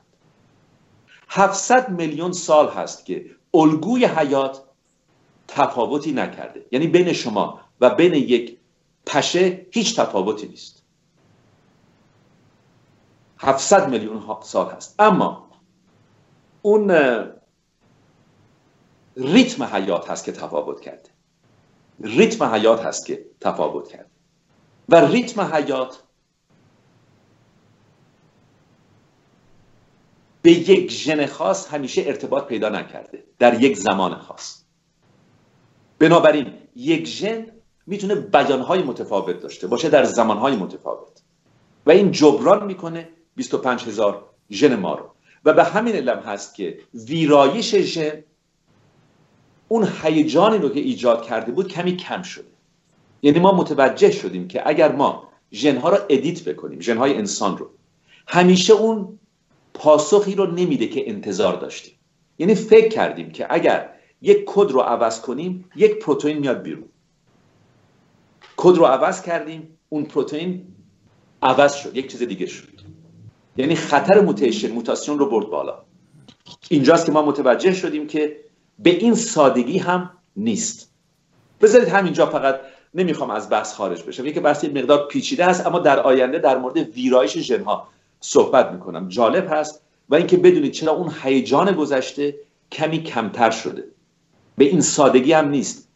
700 1.30 1.90
میلیون 1.90 2.32
سال 2.32 2.68
هست 2.70 3.06
که 3.06 3.26
الگوی 3.54 4.06
حیات 4.06 4.64
تفاوتی 5.48 6.12
نکرده. 6.12 6.66
یعنی 6.72 6.88
بین 6.88 7.14
شما 7.14 7.60
و 7.82 7.90
بین 7.90 8.14
یک 8.14 8.58
پشه 9.06 9.66
هیچ 9.72 10.00
تفاوتی 10.00 10.48
نیست. 10.48 10.83
700 13.44 13.89
میلیون 13.89 14.24
سال 14.41 14.70
هست. 14.70 14.96
اما 15.00 15.50
اون 16.62 16.91
ریتم 19.18 19.64
حیات 19.64 20.10
هست 20.10 20.26
که 20.26 20.32
تفاوت 20.32 20.82
کرده. 20.82 21.10
ریتم 22.00 22.46
حیات 22.46 22.86
هست 22.86 23.06
که 23.06 23.26
تفاوت 23.41 23.88
کرده. 23.88 24.10
و 24.89 24.96
ریتم 24.96 25.41
حیات 25.41 26.04
به 30.41 30.52
یک 30.52 30.91
ژن 30.91 31.26
خاص 31.26 31.74
همیشه 31.74 32.04
ارتباط 32.06 32.46
پیدا 32.46 32.70
نکرده. 32.70 33.24
در 33.39 33.62
یک 33.62 33.78
زمان 33.78 34.16
خاص. 34.16 34.64
بنابراین 36.00 36.54
یک 36.76 37.08
ژن 37.08 37.46
می‌تونه 37.88 38.16
بیانهای 38.16 38.84
متفاوت 38.84 39.39
داشته 39.39 39.68
باشه 39.68 39.89
در 39.89 40.04
زمانهای 40.04 40.56
متفاوت. 40.56 41.22
و 41.86 41.91
این 41.91 42.12
جبران 42.12 42.66
می‌کنه 42.66 43.10
25 43.36 43.84
هزار 43.84 44.26
ژن 44.52 44.76
ما 44.76 44.96
رو. 44.96 45.10
و 45.46 45.54
به 45.54 45.64
همین 45.64 45.96
علم 45.96 46.20
هست 46.20 46.56
که 46.56 46.80
ویرایش 46.94 47.76
ژن 47.76 48.24
اون 49.68 49.88
هیجانی 50.04 50.58
رو 50.58 50.70
که 50.70 50.80
ایجاد 50.80 51.26
کرده 51.26 51.52
بود 51.52 51.68
کمی 51.68 51.98
کم 51.98 52.22
شده. 52.22 52.48
یعنی 53.22 53.40
ما 53.40 53.52
متوجه 53.52 54.12
شدیم 54.12 54.48
که 54.48 54.62
اگر 54.66 54.92
ما 54.92 55.30
ژنها 55.52 55.90
رو 55.90 55.98
edit 56.10 56.44
بکنیم 56.44 56.80
ژنهای 56.80 57.14
انسان 57.14 57.58
رو 57.58 57.70
همیشه 58.28 58.74
اون 58.74 59.20
پاسخی 59.74 60.36
رو 60.36 60.46
نمیده 60.46 60.88
که 60.88 61.10
انتظار 61.10 61.56
داشتیم. 61.56 61.94
یعنی 62.38 62.56
فکر 62.56 62.88
کردیم 62.88 63.32
که 63.32 63.48
اگر 63.50 63.90
یک 64.22 64.44
کد 64.46 64.72
رو 64.72 64.80
عوض 64.80 65.22
کنیم 65.22 65.70
یک 65.76 66.00
پروتئین 66.00 66.38
میاد 66.38 66.62
بیرون. 66.62 66.90
کد 68.58 68.78
رو 68.78 68.86
عوض 68.86 69.22
کردیم 69.22 69.78
اون 69.90 70.06
پروتئین 70.06 70.68
عوض 71.42 71.74
شد 71.74 71.98
یک 71.98 72.12
چیز 72.12 72.24
دیگه 72.24 72.46
شد. 72.46 72.93
یعنی 73.58 73.76
خطر 73.76 74.22
mutation 74.22 74.72
موتاسیون 74.72 75.20
رو 75.20 75.30
برد 75.30 75.49
بالا. 75.49 75.84
اینجاست 76.70 77.06
که 77.06 77.12
ما 77.12 77.22
متوجه 77.22 77.74
شدیم 77.74 78.08
که 78.08 78.38
به 78.80 78.89
این 78.89 79.16
سادگی 79.16 79.78
هم 79.78 80.10
نیست. 80.36 80.91
بذارید 81.62 81.88
همینجا 81.88 82.26
فقط 82.26 82.60
نمی‌خوام 82.93 83.30
از 83.30 83.49
بحث 83.49 83.74
خارج 83.74 84.04
بشم. 84.04 84.26
یکی 84.26 84.39
بحث 84.39 84.66
مقدار 84.66 85.08
پیچیده 85.08 85.45
هست 85.45 85.68
اما 85.68 85.80
در 85.80 85.99
آینده 85.99 86.39
در 86.39 86.58
مورد 86.58 86.78
ویرایش 86.78 87.38
ژنها 87.38 87.88
صحبت 88.20 88.72
می‌کنم. 88.72 89.08
جالب 89.08 89.47
هست 89.51 89.82
و 90.10 90.16
اینکه 90.16 90.38
بدونید 90.38 90.72
چرا 90.72 90.91
اون 90.91 91.14
هیجان 91.24 91.72
گذشته 91.72 92.36
کمی 92.72 93.04
کمتر 93.04 93.51
شده. 93.51 93.84
به 94.58 94.66
این 94.66 94.82
سادگی 94.82 95.34
هم 95.34 95.49
نیست. 95.49 95.89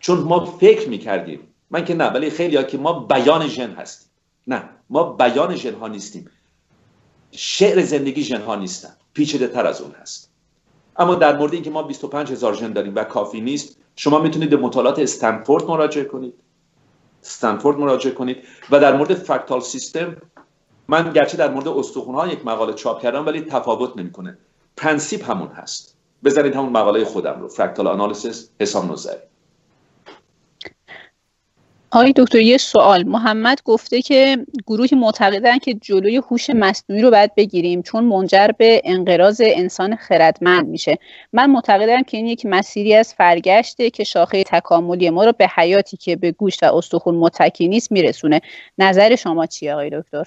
چون 0.00 0.18
ما 0.18 0.44
فکر 0.44 0.88
می‌کردیم. 0.88 1.40
من 1.70 1.84
که 1.84 1.94
نه 1.94 2.04
ولی 2.04 2.30
خیلی 2.30 2.56
ها 2.56 2.62
که 2.62 2.78
ما 2.78 2.92
بیان 2.92 3.48
ژن 3.48 3.70
هستیم. 3.70 4.08
نه 4.46 4.68
ما 4.90 5.04
بیان 5.12 5.56
ژن 5.56 5.74
ها 5.74 5.88
نیستیم. 5.88 6.30
شعر 7.32 7.82
زندگی 7.82 8.22
ژن 8.22 8.42
ها 8.42 8.56
نیستن. 8.56 8.96
پیچیده 9.14 9.48
تر 9.48 9.66
از 9.66 9.80
اون 9.80 9.92
هست. 10.00 10.30
اما 10.96 11.14
در 11.14 11.36
مورد 11.36 11.54
اینکه 11.54 11.70
ما 11.70 11.82
25 11.82 12.32
هزار 12.32 12.54
ژن 12.54 12.72
داریم 12.72 12.94
و 12.94 13.04
کافی 13.04 13.40
نیست 13.40 13.76
شما 13.96 14.18
می‌تونید 14.18 14.50
به 14.50 14.56
مطالعات 14.56 14.98
استنفورد 14.98 15.64
مراجعه 15.64 16.04
کنید. 16.04 16.34
استنفورد 17.22 17.78
مراجعه 17.78 18.12
کنید. 18.12 18.36
و 18.70 18.80
در 18.80 18.96
مورد 18.96 19.14
fractal 19.14 19.60
system 19.60 20.16
من 20.88 21.12
گرچه 21.12 21.36
در 21.36 21.50
مورد 21.50 21.68
استخوان 21.68 22.14
ها 22.14 22.28
یک 22.28 22.46
مقاله 22.46 22.72
چاپ 22.72 23.02
کردم 23.02 23.26
ولی 23.26 23.40
تفاوت 23.40 23.96
نمی‌کنه. 23.96 24.38
پرنسیپ 24.76 25.30
همون 25.30 25.48
هست. 25.48 25.96
بزنید 26.24 26.54
همون 26.54 26.72
مقاله 26.72 27.04
خودم 27.04 27.40
رو. 27.40 27.48
fractal 27.48 27.86
analysis 27.86 28.48
حسام 28.60 28.92
نوذری 28.92 29.31
آقای 31.94 32.12
دکتر 32.16 32.38
یه 32.38 32.58
سوال. 32.58 33.02
محمد 33.02 33.62
گفته 33.64 34.02
که 34.02 34.46
گروهی 34.66 34.96
معتقدن 34.96 35.58
که 35.58 35.74
جلوی 35.74 36.16
هوش 36.16 36.50
مصنوعی 36.50 37.02
رو 37.02 37.10
باید 37.10 37.34
بگیریم 37.34 37.82
چون 37.82 38.04
منجر 38.04 38.48
به 38.58 38.82
انقراض 38.84 39.42
انسان 39.44 39.96
خردمند 39.96 40.68
میشه. 40.68 40.98
من 41.32 41.50
معتقدم 41.50 42.02
که 42.02 42.16
این 42.16 42.26
یک 42.26 42.46
مسیری 42.46 42.94
از 42.94 43.14
فرگشته 43.14 43.90
که 43.90 44.04
شاخه 44.04 44.44
تکاملی 44.44 45.10
ما 45.10 45.24
رو 45.24 45.32
به 45.38 45.48
حیاتی 45.54 45.96
که 45.96 46.16
به 46.16 46.32
گوشت 46.32 46.62
و 46.62 46.76
استخون 46.76 47.14
متکی 47.14 47.68
نیست 47.68 47.92
میرسونه. 47.92 48.40
نظر 48.78 49.16
شما 49.16 49.46
چیه 49.46 49.72
آقای 49.72 49.90
دکتر؟ 49.90 50.24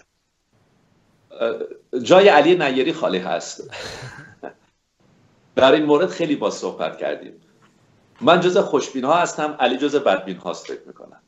جای 2.03 2.27
علی 2.29 2.55
نیری 2.55 2.93
خالی 2.93 3.17
هست. 3.17 3.69
در 5.55 5.71
این 5.71 5.85
مورد 5.85 6.09
خیلی 6.09 6.35
با 6.35 6.51
صحبت 6.51 6.97
کردیم. 6.97 7.33
من 8.21 8.39
جز 8.39 8.57
خوشبین 8.57 9.03
ها 9.03 9.13
هستم 9.13 9.55
علی 9.59 9.77
جز 9.77 9.95
بدبین 9.95 10.37
هاست 10.37 10.67
فکر 10.67 10.87
می‌کنم. 10.87 11.21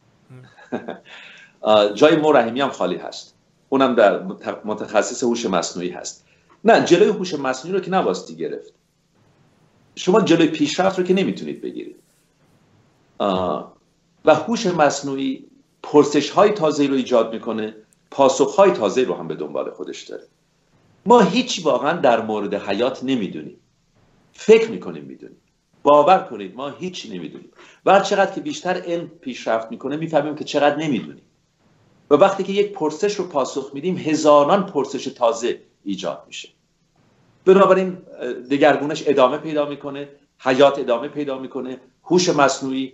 جای 1.96 2.16
مو 2.16 2.34
هم 2.34 2.70
خالی 2.70 2.96
هست. 2.96 3.36
اونم 3.70 3.96
در 3.96 4.24
متخصص 4.66 5.24
هوش 5.24 5.46
مصنوعی 5.46 5.90
هست. 5.90 6.26
نه 6.66 6.86
جلوی 6.86 7.10
هوش 7.10 7.34
مصنوعی 7.34 7.78
رو 7.78 7.84
که 7.84 7.92
نباستی 7.92 8.36
گرفت. 8.36 8.74
شما 9.96 10.22
جلوی 10.22 10.48
پیشرفت 10.48 11.00
رو 11.00 11.06
که 11.06 11.14
نمی‌تونید 11.14 11.62
بگیرید. 11.62 11.96
و 14.26 14.36
هوش 14.36 14.66
مصنوعی 14.66 15.48
پرسش 15.84 16.30
های 16.30 16.52
تازه 16.52 16.88
رو 16.88 16.96
ایجاد 16.96 17.34
می‌کنه 17.34 17.76
پاسخ 18.12 18.56
های 18.56 18.72
تازه 18.72 19.04
رو 19.04 19.14
هم 19.14 19.28
به 19.28 19.36
دنبال 19.36 19.72
خودش 19.72 20.04
داره. 20.04 20.24
ما 21.06 21.22
هیچ 21.22 21.66
واقعا 21.66 21.94
در 21.94 22.22
مورد 22.22 22.54
حیات 22.54 23.04
نمی‌دونیم. 23.04 23.60
فکر 24.34 24.72
می‌کنیم 24.72 25.04
می‌دونیم. 25.04 25.38
باور 25.88 26.20
کنید 26.20 26.56
ما 26.56 26.70
هیچ 26.70 27.08
نمی‌دونیم. 27.12 27.50
و 27.86 28.00
چقدر 28.00 28.32
که 28.32 28.42
بیشتر 28.42 28.82
علم 28.86 29.08
پیشرفت 29.08 29.72
می‌کنه 29.72 29.96
می‌فهمیم 29.96 30.36
که 30.36 30.44
چقدر 30.44 30.76
نمی‌دونیم. 30.76 31.24
و 32.10 32.16
وقتی 32.16 32.44
که 32.44 32.54
یک 32.54 32.74
پرسش 32.74 33.16
رو 33.16 33.28
پاسخ 33.28 33.72
میدیم 33.74 33.98
هزاران 33.98 34.66
پرسش 34.66 35.06
تازه 35.06 35.62
ایجاد 35.84 36.24
میشه. 36.28 36.50
بنابراین 37.46 37.98
دگرگونش 38.52 39.04
ادامه 39.06 39.38
پیدا 39.38 39.66
می‌کنه 39.66 40.10
حیات 40.40 40.80
ادامه 40.80 41.08
پیدا 41.08 41.40
می‌کنه 41.40 41.80
هوش 42.04 42.30
مصنوعی 42.30 42.94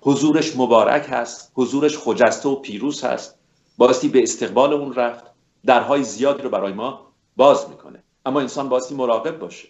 حضورش 0.00 0.56
مبارک 0.56 1.06
هست 1.10 1.52
حضورش 1.54 1.98
خجسته 1.98 2.48
و 2.48 2.54
پیروز 2.54 3.04
هست 3.04 3.38
باستی 3.78 4.08
به 4.08 4.22
استقبال 4.22 4.72
اون 4.72 4.94
رفت 4.94 5.24
درهای 5.66 6.02
زیادی 6.02 6.42
رو 6.42 6.50
برای 6.50 6.72
ما 6.72 7.12
باز 7.36 7.68
می‌کنه. 7.70 8.02
اما 8.26 8.40
انسان 8.40 8.68
باستی 8.68 8.94
مراقب 8.94 9.38
باشه. 9.38 9.68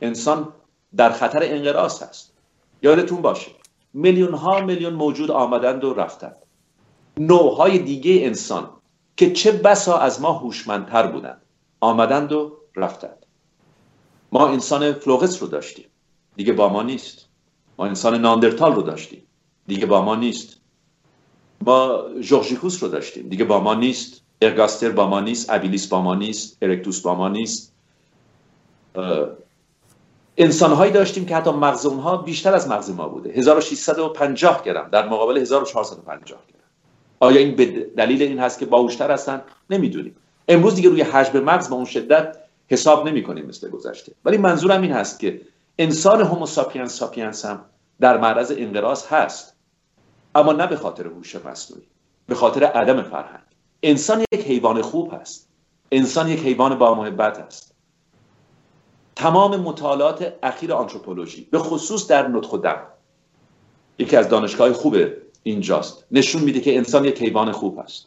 انسان 0.00 0.48
در 0.96 1.12
خطر 1.12 1.38
انقراض 1.42 2.02
هست. 2.02 2.32
یادتون 2.82 3.22
باشه 3.22 3.50
میلیون 3.94 4.34
ها 4.34 4.60
میلیون 4.60 4.92
موجود 4.92 5.30
آمدند 5.30 5.84
و 5.84 5.94
رفتند. 5.94 6.36
نوعهای 7.16 7.78
دیگه 7.78 8.26
انسان 8.26 8.70
که 9.16 9.32
چه 9.32 9.52
بسا 9.52 9.98
از 9.98 10.20
ما 10.20 10.32
هوشمندتر 10.32 11.06
بودند 11.06 11.42
آمدند 11.80 12.32
و 12.32 12.56
رفتند. 12.76 13.26
ما 14.32 14.48
انسان 14.48 14.92
فلوغس 14.92 15.42
رو 15.42 15.48
داشتیم. 15.48 15.86
دیگه 16.36 16.52
با 16.52 16.68
ما 16.68 16.82
نیست. 16.82 17.28
ما 17.78 17.86
انسان 17.86 18.20
ناندرتال 18.20 18.74
رو 18.74 18.82
داشتیم. 18.82 19.22
دیگه 19.66 19.86
با 19.86 20.02
ما 20.02 20.16
نیست. 20.16 20.60
ما 21.60 22.04
جورجیکوس 22.20 22.82
رو 22.82 22.88
داشتیم. 22.88 23.28
دیگه 23.28 23.44
با 23.44 23.60
ما 23.60 23.74
نیست. 23.74 24.22
ارگاستر 24.42 24.90
با 24.90 25.06
ما 25.06 25.20
نیست. 25.20 25.50
ابیلیس 25.50 25.86
با 25.86 26.02
ما 26.02 26.14
نیست. 26.14 26.58
ارکتوس 26.62 27.00
با 27.00 27.14
ما 27.14 27.28
نیست. 27.28 27.72
انسان 30.40 30.72
هایی 30.72 30.92
داشتیم 30.92 31.26
که 31.26 31.36
حتی 31.36 31.50
مغز 31.50 31.86
اونها 31.86 32.16
بیشتر 32.16 32.54
از 32.54 32.68
مغز 32.68 32.90
ما 32.90 33.08
بوده 33.08 33.30
1650 33.30 34.62
گرم. 34.62 34.88
در 34.92 35.08
مقابل 35.08 35.38
1450 35.38 36.38
گرم. 36.48 36.60
آیا 37.20 37.40
این 37.40 37.56
به 37.56 37.66
دلیل 37.96 38.22
این 38.22 38.38
هست 38.38 38.58
که 38.58 38.66
باهوشتر 38.66 39.10
هستن؟ 39.10 39.42
نمی‌دونیم. 39.70 40.16
امروز 40.48 40.74
دیگه 40.74 40.88
روی 40.88 41.02
حجم 41.02 41.40
مغز 41.40 41.70
با 41.70 41.76
اون 41.76 41.84
شدت 41.84 42.36
حساب 42.68 43.08
نمی 43.08 43.22
کنیم 43.22 43.46
مثل 43.46 43.70
گذشته. 43.70 44.12
ولی 44.24 44.38
منظورم 44.38 44.82
این 44.82 44.92
هست 44.92 45.20
که 45.20 45.40
انسان 45.78 46.20
Homo 46.20 46.46
sapiens 46.46 46.98
sapiens 46.98 47.44
هم 47.44 47.64
در 48.00 48.16
معرض 48.16 48.52
انقراض 48.56 49.06
هست. 49.06 49.56
اما 50.34 50.52
نه 50.52 50.66
به 50.66 50.76
خاطر 50.76 51.06
هوش 51.06 51.36
مصنوعی 51.36 51.86
به 52.26 52.34
خاطر 52.34 52.64
عدم 52.64 53.02
فرهنگ. 53.02 53.42
انسان 53.82 54.24
یک 54.32 54.40
حیوان 54.40 54.82
خوب 54.82 55.14
هست. 55.20 55.48
انسان 55.92 56.28
یک 56.28 56.40
حیوان 56.40 56.78
با 56.78 56.94
محبت 56.94 57.38
است 57.38 57.67
تمام 59.18 59.56
مطالعات 59.56 60.34
اخیر 60.42 60.72
آنتروپولوژی 60.72 61.48
به 61.50 61.58
خصوص 61.58 62.06
در 62.06 62.28
نطق 62.28 62.54
و 62.54 62.58
دم. 62.58 62.82
یکی 63.98 64.16
از 64.16 64.28
دانشگاه 64.28 64.72
خوب 64.72 64.96
اینجاست. 65.42 66.06
نشون 66.10 66.42
میده 66.42 66.60
که 66.60 66.76
انسان 66.76 67.04
یک 67.04 67.22
حیوان 67.22 67.52
خوب 67.52 67.78
است 67.78 68.06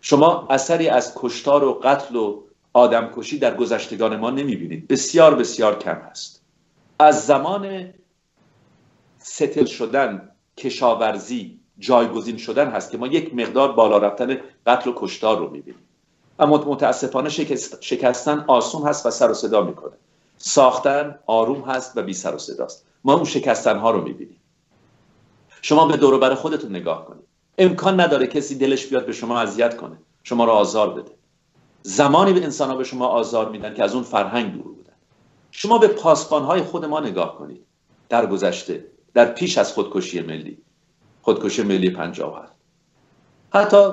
شما 0.00 0.46
اثری 0.50 0.88
از 0.88 1.12
کشتار 1.16 1.64
و 1.64 1.80
قتل 1.82 2.16
و 2.16 2.42
آدمکشی 2.72 3.38
در 3.38 3.56
گذشتگان 3.56 4.16
ما 4.16 4.30
نمی‌بینید. 4.30 4.88
بسیار 4.88 5.34
بسیار 5.34 5.78
کم 5.78 5.96
هست. 6.10 6.42
از 6.98 7.26
زمان 7.26 7.94
ستل 9.18 9.64
شدن 9.64 10.28
کشاورزی 10.56 11.60
جایگزین 11.78 12.36
شدن 12.36 12.70
هست 12.70 12.90
که 12.90 12.98
ما 12.98 13.06
یک 13.06 13.34
مقدار 13.34 13.72
بالا 13.72 13.98
رفتن 13.98 14.36
قتل 14.66 14.90
و 14.90 14.92
کشتار 14.96 15.38
رو 15.38 15.50
می‌بینیم. 15.50 15.81
اما 16.42 16.56
متاسفانه 16.56 17.28
شکستن 17.80 18.44
آسون 18.48 18.88
هست 18.88 19.06
و 19.06 19.10
سر 19.10 19.30
و 19.30 19.34
صدا 19.34 19.62
می‌کنه. 19.62 19.92
ساختن 20.36 21.18
آروم 21.26 21.60
هست 21.60 21.96
و 21.96 22.02
بی 22.02 22.14
سر 22.14 22.34
و 22.34 22.38
صداست. 22.38 22.86
ما 23.04 23.14
اون 23.14 23.24
شکستن 23.24 23.78
ها 23.78 23.90
رو 23.90 24.02
می‌بینیم. 24.02 24.40
شما 25.62 25.86
به 25.86 25.96
دور 25.96 26.18
بر 26.18 26.34
خودتون 26.34 26.70
نگاه 26.70 27.04
کنید. 27.04 27.24
امکان 27.58 28.00
نداره 28.00 28.26
کسی 28.26 28.58
دلش 28.58 28.86
بیاد 28.86 29.06
به 29.06 29.12
شما 29.12 29.40
اذیت 29.40 29.76
کنه. 29.76 29.96
شما 30.22 30.44
رو 30.44 30.50
آزار 30.50 30.94
بده. 30.94 31.12
زمانی 31.82 32.32
به 32.32 32.44
انسان 32.44 32.70
ها 32.70 32.76
به 32.76 32.84
شما 32.84 33.06
آزار 33.06 33.48
میدن 33.48 33.74
که 33.74 33.84
از 33.84 33.94
اون 33.94 34.02
فرهنگ 34.04 34.52
دور 34.52 34.62
بودن. 34.62 34.92
شما 35.50 35.78
به 35.78 35.88
پاسبان 35.88 36.42
های 36.42 36.62
خود 36.62 36.84
ما 36.84 37.00
نگاه 37.00 37.38
کنید. 37.38 37.66
در 38.08 38.26
گذشته 38.26 38.84
در 39.14 39.24
پیش 39.24 39.58
از 39.58 39.72
خودکشی 39.72 40.20
ملی. 40.20 40.58
خودکشی 41.22 41.62
ملی 41.62 41.90
57 41.90 42.52
حتی 43.52 43.92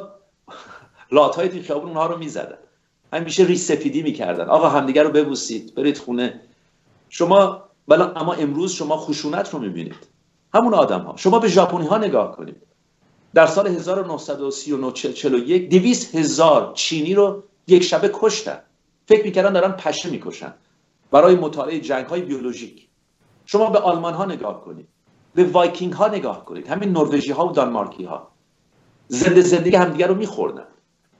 لات 1.12 1.36
های 1.36 1.50
توی 1.50 1.62
خیابون 1.62 1.88
اونها 1.88 2.06
رو 2.06 2.18
می‌زدن. 2.18 2.58
همیشه 3.14 3.44
ریش 3.46 3.60
سفیدی 3.60 4.02
می‌کردن. 4.02 4.50
آقا 4.50 4.70
همدیگه 4.70 5.04
رو 5.04 5.10
ببوسید 5.10 5.76
برید 5.76 5.98
خونه. 5.98 6.42
شما 7.10 7.64
بلا 7.88 8.12
اما 8.14 8.34
امروز 8.34 8.74
شما 8.74 8.98
خشونت 8.98 9.54
رو 9.54 9.60
می‌بینید. 9.60 10.08
همون 10.54 10.74
آدم 10.74 11.02
ها 11.02 11.18
شما 11.18 11.40
به 11.40 11.48
ژاپنی 11.48 11.88
ها 11.88 11.98
نگاه 11.98 12.36
کنید. 12.36 12.62
در 13.34 13.48
سال 13.48 13.68
1939 13.68 14.92
41 14.92 15.70
200 15.70 16.16
هزار 16.16 16.72
چینی 16.74 17.14
رو 17.14 17.44
یک 17.68 17.84
شبه 17.84 18.10
کشتن. 18.14 18.60
فکر 19.08 19.24
می‌کردن 19.24 19.54
دارن 19.54 19.72
پشه 19.72 20.10
می‌کشن. 20.10 20.54
برای 21.12 21.36
مطالعه 21.36 21.80
جنگ 21.80 22.06
های 22.06 22.22
بیولوژیک. 22.22 22.88
شما 23.46 23.70
به 23.70 23.80
آلمان 23.80 24.14
ها 24.14 24.26
نگاه 24.26 24.62
کنید. 24.62 24.88
به 25.36 25.44
وایکینگ 25.44 25.94
ها 25.94 26.08
نگاه 26.08 26.46
کنید. 26.46 26.68
همین 26.68 26.90
نروژی 26.90 27.32
ها 27.32 27.48
و 27.48 27.52
دانمارکی 27.52 28.04
ها 28.04 28.28
زنده 29.08 29.42
زندگی 29.42 29.76
همدیگه 29.76 30.08
رو 30.08 30.16
میخوردن. 30.16 30.68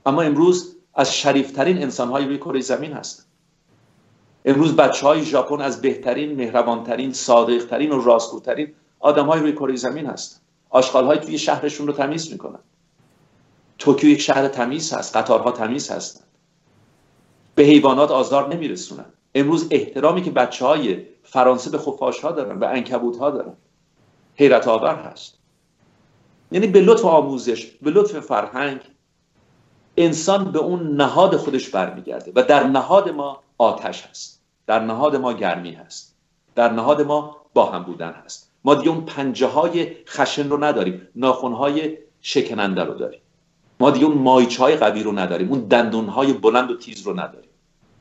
اما 0.06 0.22
امروز 0.22 0.76
از 0.94 1.16
شریفترین 1.16 1.82
انسان 1.82 2.08
های 2.08 2.26
روی 2.26 2.38
کره 2.38 2.60
زمین 2.60 2.94
هستند 2.94 3.26
امروز 4.46 4.76
بچه 4.76 5.08
های 5.08 5.24
ژاپن 5.24 5.62
از 5.62 5.82
بهترین 5.82 6.36
مهربانترین 6.36 7.14
صادقترین 7.14 7.92
و 7.92 8.02
راستگوترین 8.02 8.74
آدم 9.00 9.26
های 9.26 9.40
روی 9.40 9.52
کره 9.52 9.76
زمین 9.76 10.06
هستند 10.06 10.42
آشغال 10.70 11.06
های 11.06 11.18
توی 11.18 11.38
شهرشون 11.38 11.88
رو 11.88 11.94
تمیز 11.94 12.32
می‌کنن. 12.32 12.60
توکیو 13.78 14.10
یک 14.10 14.22
شهر 14.22 14.48
تمیز 14.48 14.94
هست 14.94 15.16
قطارها 15.16 15.52
تمیز 15.52 15.92
هستند 15.92 16.28
به 17.56 17.64
حیوانات 17.64 18.12
آزار 18.12 18.56
نمیرسونن. 18.56 19.06
امروز 19.36 19.68
احترامی 19.72 20.22
که 20.22 20.32
بچه 20.32 20.66
های 20.66 21.06
فرانسه 21.24 21.70
به 21.70 21.78
خفاش 21.78 22.20
ها 22.20 22.32
دارن 22.32 22.60
به 22.60 22.68
انکبوت 22.68 23.18
ها 23.18 23.30
دارن 23.30 23.54
حیرت 24.36 24.68
آور 24.68 24.96
هست. 24.96 25.38
یعنی 26.52 26.68
به 26.68 26.82
لطف 26.82 27.06
آموزش 27.06 27.66
به 27.66 27.92
لطف 27.92 28.20
فرهنگ 28.20 28.80
انسان 30.00 30.52
به 30.52 30.60
اون 30.60 30.96
نهاد 30.96 31.38
خودش 31.38 31.70
برمیگرده 31.70 32.32
و 32.36 32.44
در 32.44 32.68
نهاد 32.68 33.10
ما 33.10 33.44
آتش 33.58 34.06
هست. 34.06 34.42
در 34.68 34.80
نهاد 34.80 35.16
ما 35.16 35.34
گرمی 35.34 35.72
هست. 35.72 36.16
در 36.56 36.72
نهاد 36.72 37.02
ما 37.02 37.38
با 37.54 37.66
هم 37.66 37.84
بودن 37.84 38.12
هست. 38.12 38.52
ما 38.64 38.76
دیگه 38.76 38.90
اون 38.90 39.06
پنجه 39.06 39.48
های 39.48 39.96
خشن 40.08 40.50
رو 40.50 40.64
نداریم. 40.64 41.08
ناخون 41.16 41.54
های 41.54 41.98
شکننده 42.22 42.84
رو 42.84 42.94
داریم. 42.94 43.20
ما 43.80 43.92
دیگه 43.92 44.06
اون 44.06 44.18
مایچه 44.18 44.64
های 44.64 44.76
قوی 44.76 45.04
رو 45.04 45.20
نداریم. 45.20 45.50
اون 45.50 45.60
دندون 45.60 46.08
های 46.08 46.34
بلند 46.34 46.72
و 46.72 46.78
تیز 46.78 47.08
رو 47.08 47.20
نداریم. 47.20 47.50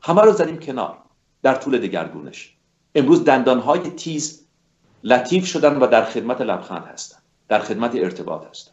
همه 0.01 0.21
رو 0.21 0.31
زدیم 0.31 0.59
کنار. 0.59 0.97
در 1.43 1.55
طول 1.55 1.77
دگرگونش. 1.77 2.55
امروز 2.95 3.23
دندان 3.23 3.59
های 3.59 3.79
تیز 3.79 4.47
لطیف 5.03 5.45
شدن 5.45 5.77
و 5.77 5.87
در 5.87 6.03
خدمت 6.05 6.41
لبخند 6.41 6.85
هستن. 6.85 7.17
در 7.47 7.59
خدمت 7.59 7.95
ارتباط 7.95 8.45
هستن. 8.49 8.71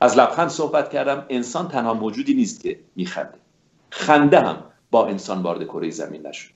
از 0.00 0.18
لبخند 0.18 0.48
صحبت 0.48 0.90
کردم. 0.90 1.26
انسان 1.28 1.68
تنها 1.68 1.94
موجودی 1.94 2.34
نیست 2.34 2.62
که 2.62 2.78
میخنده. 2.96 3.38
خنده 3.90 4.40
هم 4.40 4.64
با 4.90 5.06
انسان 5.06 5.42
وارد 5.42 5.64
کره 5.64 5.90
زمین 5.90 6.26
نشد. 6.26 6.50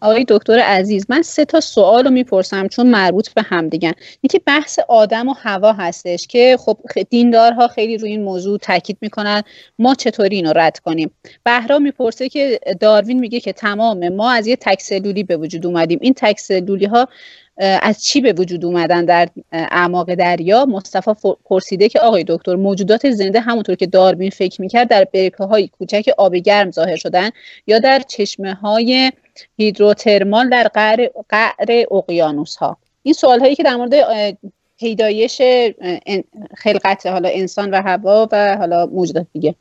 آقای 0.00 0.24
دکتر 0.28 0.58
عزیز 0.58 1.06
من 1.08 1.22
سه 1.22 1.44
تا 1.44 1.60
سوال 1.60 2.04
رو 2.04 2.10
می‌پرسم 2.10 2.68
چون 2.68 2.86
مربوط 2.86 3.28
به 3.28 3.42
هم 3.42 3.68
دیگن 3.68 3.92
یکی 4.22 4.38
بحث 4.38 4.78
آدم 4.88 5.28
و 5.28 5.32
هوا 5.32 5.72
هستش 5.72 6.26
که 6.26 6.56
خب 6.60 6.78
دیندارها 7.10 7.68
خیلی 7.68 7.98
روی 7.98 8.10
این 8.10 8.22
موضوع 8.22 8.58
تاکید 8.58 8.98
می‌کنن. 9.00 9.42
ما 9.78 9.94
چطوری 9.94 10.36
اینو 10.36 10.52
رد 10.52 10.78
کنیم؟ 10.78 11.10
بهرام 11.44 11.82
می‌پرسه 11.82 12.28
که 12.28 12.60
داروین 12.80 13.20
میگه 13.20 13.40
که 13.40 13.52
تمام 13.52 14.08
ما 14.08 14.30
از 14.30 14.46
یه 14.46 14.56
تکسلولی 14.56 15.22
به 15.22 15.36
وجود 15.36 15.66
اومدیم. 15.66 15.98
این 16.02 16.14
تکسلولی 16.16 16.86
ها 16.86 17.08
از 17.58 18.04
چی 18.04 18.20
به 18.20 18.32
وجود 18.32 18.64
اومدن 18.64 19.04
در 19.04 19.28
اعماق 19.52 20.14
دریا؟ 20.14 20.64
مصطفی 20.64 21.10
پرسیده 21.44 21.88
که 21.88 22.00
آقای 22.00 22.24
دکتر 22.28 22.56
موجودات 22.56 23.10
زنده 23.10 23.40
همونطور 23.40 23.74
که 23.74 23.86
داروین 23.86 24.30
فکر 24.30 24.60
می‌کرد 24.60 24.88
در 24.88 25.04
برکه 25.04 25.44
های 25.44 25.68
کوچک 25.68 26.10
آب 26.18 26.36
گرم 26.36 26.70
ظاهر 26.70 26.96
شدن 26.96 27.30
یا 27.66 27.78
در 27.78 27.98
چشمه 27.98 28.54
های 28.54 29.12
هیدروترمال 29.56 30.48
در 30.48 30.68
قعر, 30.68 31.08
قعر 31.28 31.84
اقیانوس 31.90 32.56
ها 32.56 32.76
این 33.02 33.14
سوال 33.14 33.40
هایی 33.40 33.54
که 33.54 33.62
در 33.62 33.76
مورد 33.76 33.94
پیدایش 34.78 35.42
خلقت 36.56 37.06
حالا 37.06 37.28
انسان 37.28 37.70
و 37.70 37.82
هوا 37.82 38.28
و 38.32 38.56
حالا 38.56 38.86
موجودات 38.86 39.26
دیگه. 39.32 39.54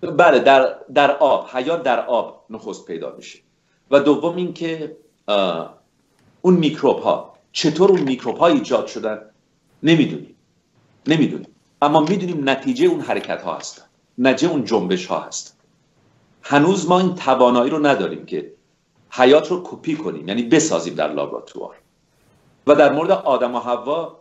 بله 0.00 0.38
در, 0.38 0.74
در 0.94 1.10
آب 1.10 1.48
حیات 1.52 1.82
در 1.82 2.06
آب 2.06 2.44
نخست 2.50 2.86
پیدا 2.86 3.14
میشه. 3.16 3.38
و 3.90 4.00
دوم 4.00 4.36
اینکه 4.36 4.96
اون 6.42 6.54
میکروب 6.54 6.98
ها 6.98 7.34
چطور 7.52 7.90
اون 7.90 8.00
میکروب 8.00 8.36
ها 8.36 8.46
ایجاد 8.46 8.86
شدن؟ 8.86 9.20
نمی‌دونیم. 9.82 10.34
نمی‌دونیم. 11.06 11.48
اما 11.82 12.00
می‌دونیم 12.00 12.48
نتیجه 12.48 12.86
اون 12.86 13.00
حرکت 13.00 13.42
ها 13.42 13.56
هستن 13.56 13.82
نتیجه 14.18 14.52
اون 14.52 14.64
جنبش 14.64 15.06
ها 15.06 15.20
هستن 15.20 15.54
هنوز 16.42 16.88
ما 16.88 17.00
این 17.00 17.14
توانایی 17.14 17.70
رو 17.70 17.86
نداریم 17.86 18.26
که 18.26 18.54
حیات 19.10 19.50
رو 19.50 19.62
کپی 19.64 19.96
کنیم 19.96 20.28
یعنی 20.28 20.42
بسازیم 20.42 20.94
در 20.94 21.12
لابراتوار. 21.12 21.76
و 22.66 22.74
در 22.74 22.92
مورد 22.92 23.10
آدم 23.10 23.54
و 23.54 23.58
حوا 23.58 24.18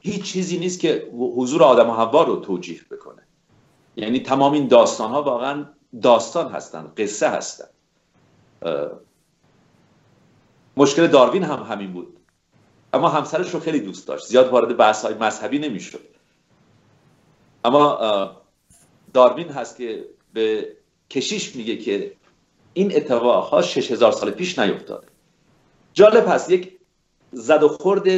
هیچ 0.00 0.22
چیزی 0.22 0.58
نیست 0.58 0.80
که 0.80 1.10
حضور 1.36 1.62
آدم 1.62 1.90
و 1.90 1.92
حوا 1.92 2.22
رو 2.22 2.36
توجیه 2.36 2.80
بکنه. 2.90 3.22
یعنی 3.96 4.20
تمام 4.20 4.52
این 4.52 4.68
داستان 4.68 5.10
ها 5.10 5.22
واقعا 5.22 5.64
داستان 6.02 6.52
هستن 6.52 6.92
قصه 6.96 7.28
هستن. 7.28 7.68
مشکل 10.76 11.06
داروین 11.06 11.42
هم 11.44 11.62
همین 11.62 11.92
بود. 11.92 12.16
اما 12.92 13.08
همسرش 13.08 13.50
رو 13.50 13.60
خیلی 13.60 13.80
دوست 13.80 14.08
داشت. 14.08 14.26
زیاد 14.26 14.48
وارد 14.48 14.76
بحث 14.76 15.04
های 15.04 15.14
مذهبی 15.14 15.58
نمی‌شد. 15.58 16.08
اما 17.64 18.36
داروین 19.14 19.48
هست 19.48 19.76
که 19.76 20.04
به 20.32 20.76
کشیش 21.10 21.56
میگه 21.56 21.76
که 21.76 22.12
این 22.72 22.96
اتفاق 22.96 23.44
ها 23.44 23.62
6000 23.62 24.12
سال 24.12 24.30
پیش 24.30 24.58
نیفتاده. 24.58 25.06
جالب 25.94 26.28
هست 26.28 26.50
یک 26.50 26.78
زد 27.32 27.62
و 27.62 27.68
خورد 27.68 28.08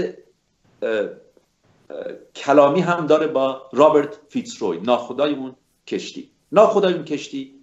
کلامی 2.36 2.80
هم 2.80 3.06
داره 3.06 3.26
با 3.26 3.70
رابرت 3.72 4.18
فیتزروی 4.28 4.80
ناخدای 4.80 5.34
اون 5.34 5.56
کشتی. 5.86 6.30
ناخدای 6.52 6.94
اون 6.94 7.04
کشتی 7.04 7.53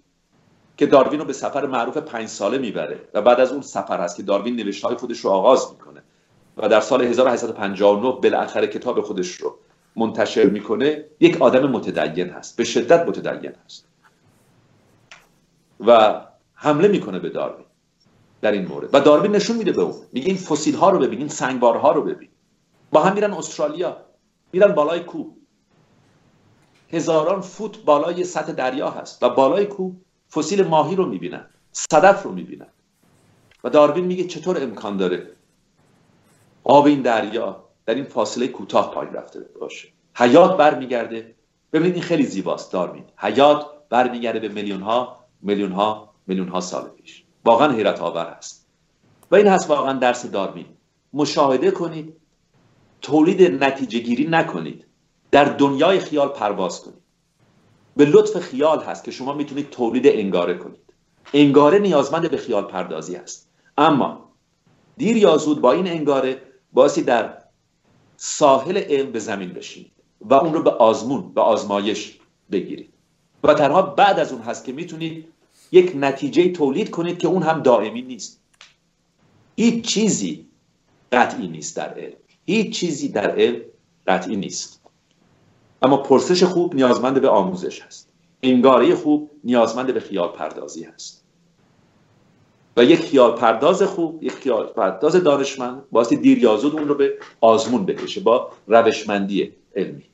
که 0.76 0.86
داروین 0.86 1.20
رو 1.20 1.26
به 1.26 1.32
سفر 1.32 1.66
معروف 1.66 1.96
پنج 1.96 2.28
ساله 2.28 2.58
می‌بره 2.58 3.08
و 3.14 3.22
بعد 3.22 3.40
از 3.40 3.52
اون 3.52 3.62
سفر 3.62 4.00
هست 4.00 4.16
که 4.16 4.22
داروین 4.22 4.56
نوشته 4.56 4.88
های 4.88 4.96
خودش 4.96 5.20
رو 5.20 5.30
آغاز 5.30 5.72
می‌کنه 5.72 6.02
و 6.56 6.68
در 6.68 6.80
سال 6.80 7.02
1859 7.02 8.12
بالاخره 8.12 8.66
کتاب 8.66 9.00
خودش 9.00 9.30
رو 9.30 9.58
منتشر 9.96 10.44
می‌کنه. 10.44 11.04
یک 11.20 11.42
آدم 11.42 11.70
متدین 11.70 12.30
هست 12.30 12.56
به 12.56 12.64
شدت 12.64 13.08
متدین 13.08 13.52
هست. 13.64 13.86
و 15.86 16.20
حمله 16.54 16.88
می‌کنه 16.88 17.18
به 17.18 17.28
داروین 17.28 17.66
در 18.42 18.52
این 18.52 18.66
مورد. 18.66 18.94
و 18.94 19.00
داروین 19.00 19.32
نشون 19.32 19.56
میده 19.56 19.72
به 19.72 19.82
اون. 19.82 19.94
میگه 20.12 20.26
این 20.26 20.36
فسیل 20.36 20.74
ها 20.74 20.90
رو 20.90 20.98
ببین 20.98 21.18
این 21.18 21.28
سنگبارها 21.28 21.92
رو 21.92 22.02
ببین. 22.02 22.28
با 22.92 23.02
هم 23.02 23.14
میرن 23.14 23.32
استرالیا 23.32 23.96
میرن 24.52 24.72
بالای 24.72 25.00
کوه. 25.00 25.34
هزاران 26.92 27.40
فوت 27.40 27.84
بالای 27.84 28.24
سطح 28.24 28.52
دریا 28.52 28.90
هست 28.90 29.22
و 29.22 29.28
بالای 29.28 29.66
کوه 29.66 29.96
فسیل 30.34 30.62
ماهی 30.62 30.96
رو 30.96 31.06
می‌بینن 31.06 31.46
صدف 31.72 32.22
رو 32.22 32.32
می‌بینن. 32.32 32.66
و 33.64 33.70
داروین 33.70 34.04
میگه 34.04 34.24
چطور 34.24 34.62
امکان 34.62 34.96
داره 34.96 35.30
آب 36.64 36.86
این 36.86 37.02
دریا 37.02 37.64
در 37.86 37.94
این 37.94 38.04
فاصله 38.04 38.48
کوتاه 38.48 38.94
پایین 38.94 39.14
رفته 39.14 39.40
باشه. 39.60 39.88
حیات 40.14 40.56
برمیگرده. 40.56 41.34
ببینید 41.72 41.94
این 41.94 42.02
خیلی 42.02 42.22
زیباست 42.22 42.72
داروین. 42.72 43.04
حیات 43.16 43.66
برمیگرده 43.88 44.40
به 44.40 44.48
میلیون 44.48 44.80
ها 44.80 45.18
میلیون 45.42 45.72
ها 45.72 46.14
میلیون 46.26 46.48
ها 46.48 46.60
سال 46.60 46.88
پیش. 46.88 47.24
واقعا 47.44 47.72
حیرت 47.72 48.00
آور 48.00 48.26
است 48.26 48.66
و 49.30 49.34
این 49.34 49.46
هست 49.46 49.70
واقعا 49.70 49.92
درس 49.98 50.26
داروین. 50.26 50.66
مشاهده 51.12 51.70
کنید 51.70 52.16
تولید 53.00 53.64
نتیجه 53.64 53.98
گیری 53.98 54.24
نکنید. 54.24 54.86
در 55.30 55.44
دنیای 55.44 55.98
خیال 55.98 56.28
پرواز 56.28 56.80
کنید. 56.80 57.01
به 57.96 58.04
لطف 58.04 58.38
خیال 58.38 58.82
هست 58.82 59.04
که 59.04 59.10
شما 59.10 59.34
می‌تونید 59.34 59.70
تولید 59.70 60.06
انگاره 60.06 60.54
کنید. 60.54 60.80
انگاره 61.34 61.78
نیازمند 61.78 62.30
به 62.30 62.36
خیال 62.36 62.64
پردازی 62.64 63.16
است 63.16 63.50
اما 63.78 64.32
دیر 64.96 65.16
یا 65.16 65.36
زود 65.36 65.60
با 65.60 65.72
این 65.72 65.88
انگاره 65.88 66.42
باسی 66.72 67.02
در 67.02 67.38
ساحل 68.16 68.76
علم 68.76 69.12
به 69.12 69.18
زمین 69.18 69.52
بشینید 69.52 69.92
و 70.20 70.34
اون 70.34 70.54
رو 70.54 70.62
به 70.62 70.70
آزمون 70.70 71.32
به 71.34 71.40
آزمایش 71.40 72.18
بگیرید. 72.50 72.92
و 73.44 73.54
تنها 73.54 73.82
بعد 73.82 74.18
از 74.18 74.32
اون 74.32 74.42
هست 74.42 74.64
که 74.64 74.72
می‌تونید 74.72 75.28
یک 75.72 75.92
نتیجه 75.96 76.48
تولید 76.48 76.90
کنید 76.90 77.18
که 77.18 77.28
اون 77.28 77.42
هم 77.42 77.62
دائمی 77.62 78.02
نیست. 78.02 78.40
هیچ 79.56 79.84
چیزی 79.84 80.48
قطعی 81.12 81.48
نیست 81.48 81.76
در 81.76 81.94
علم. 81.94 82.16
هیچ 82.46 82.78
چیزی 82.78 83.08
در 83.08 83.30
علم 83.30 83.60
قطعی 84.06 84.36
نیست. 84.36 84.81
اما 85.82 85.96
پرسش 85.96 86.44
خوب 86.44 86.74
نیازمند 86.74 87.20
به 87.20 87.28
آموزش 87.28 87.82
هست. 87.82 88.08
انگاره 88.42 88.94
خوب 88.94 89.30
نیازمند 89.44 89.94
به 89.94 90.00
خیال 90.00 90.28
پردازی 90.28 90.84
هست. 90.84 91.22
و 92.76 92.84
یک 92.84 93.00
خیال 93.00 93.36
پرداز 93.36 93.82
خوب 93.82 94.22
یک 94.22 94.32
خیال 94.32 94.66
پرداز 94.66 95.16
دانشمند 95.16 95.82
باعث 95.90 96.12
دیر 96.12 96.38
یا 96.38 96.56
زود 96.56 96.72
اون 96.72 96.88
رو 96.88 96.94
به 96.94 97.14
آزمون 97.40 97.86
بکشه 97.86 98.20
با 98.20 98.52
روشمندی 98.66 99.52
علمی. 99.76 100.04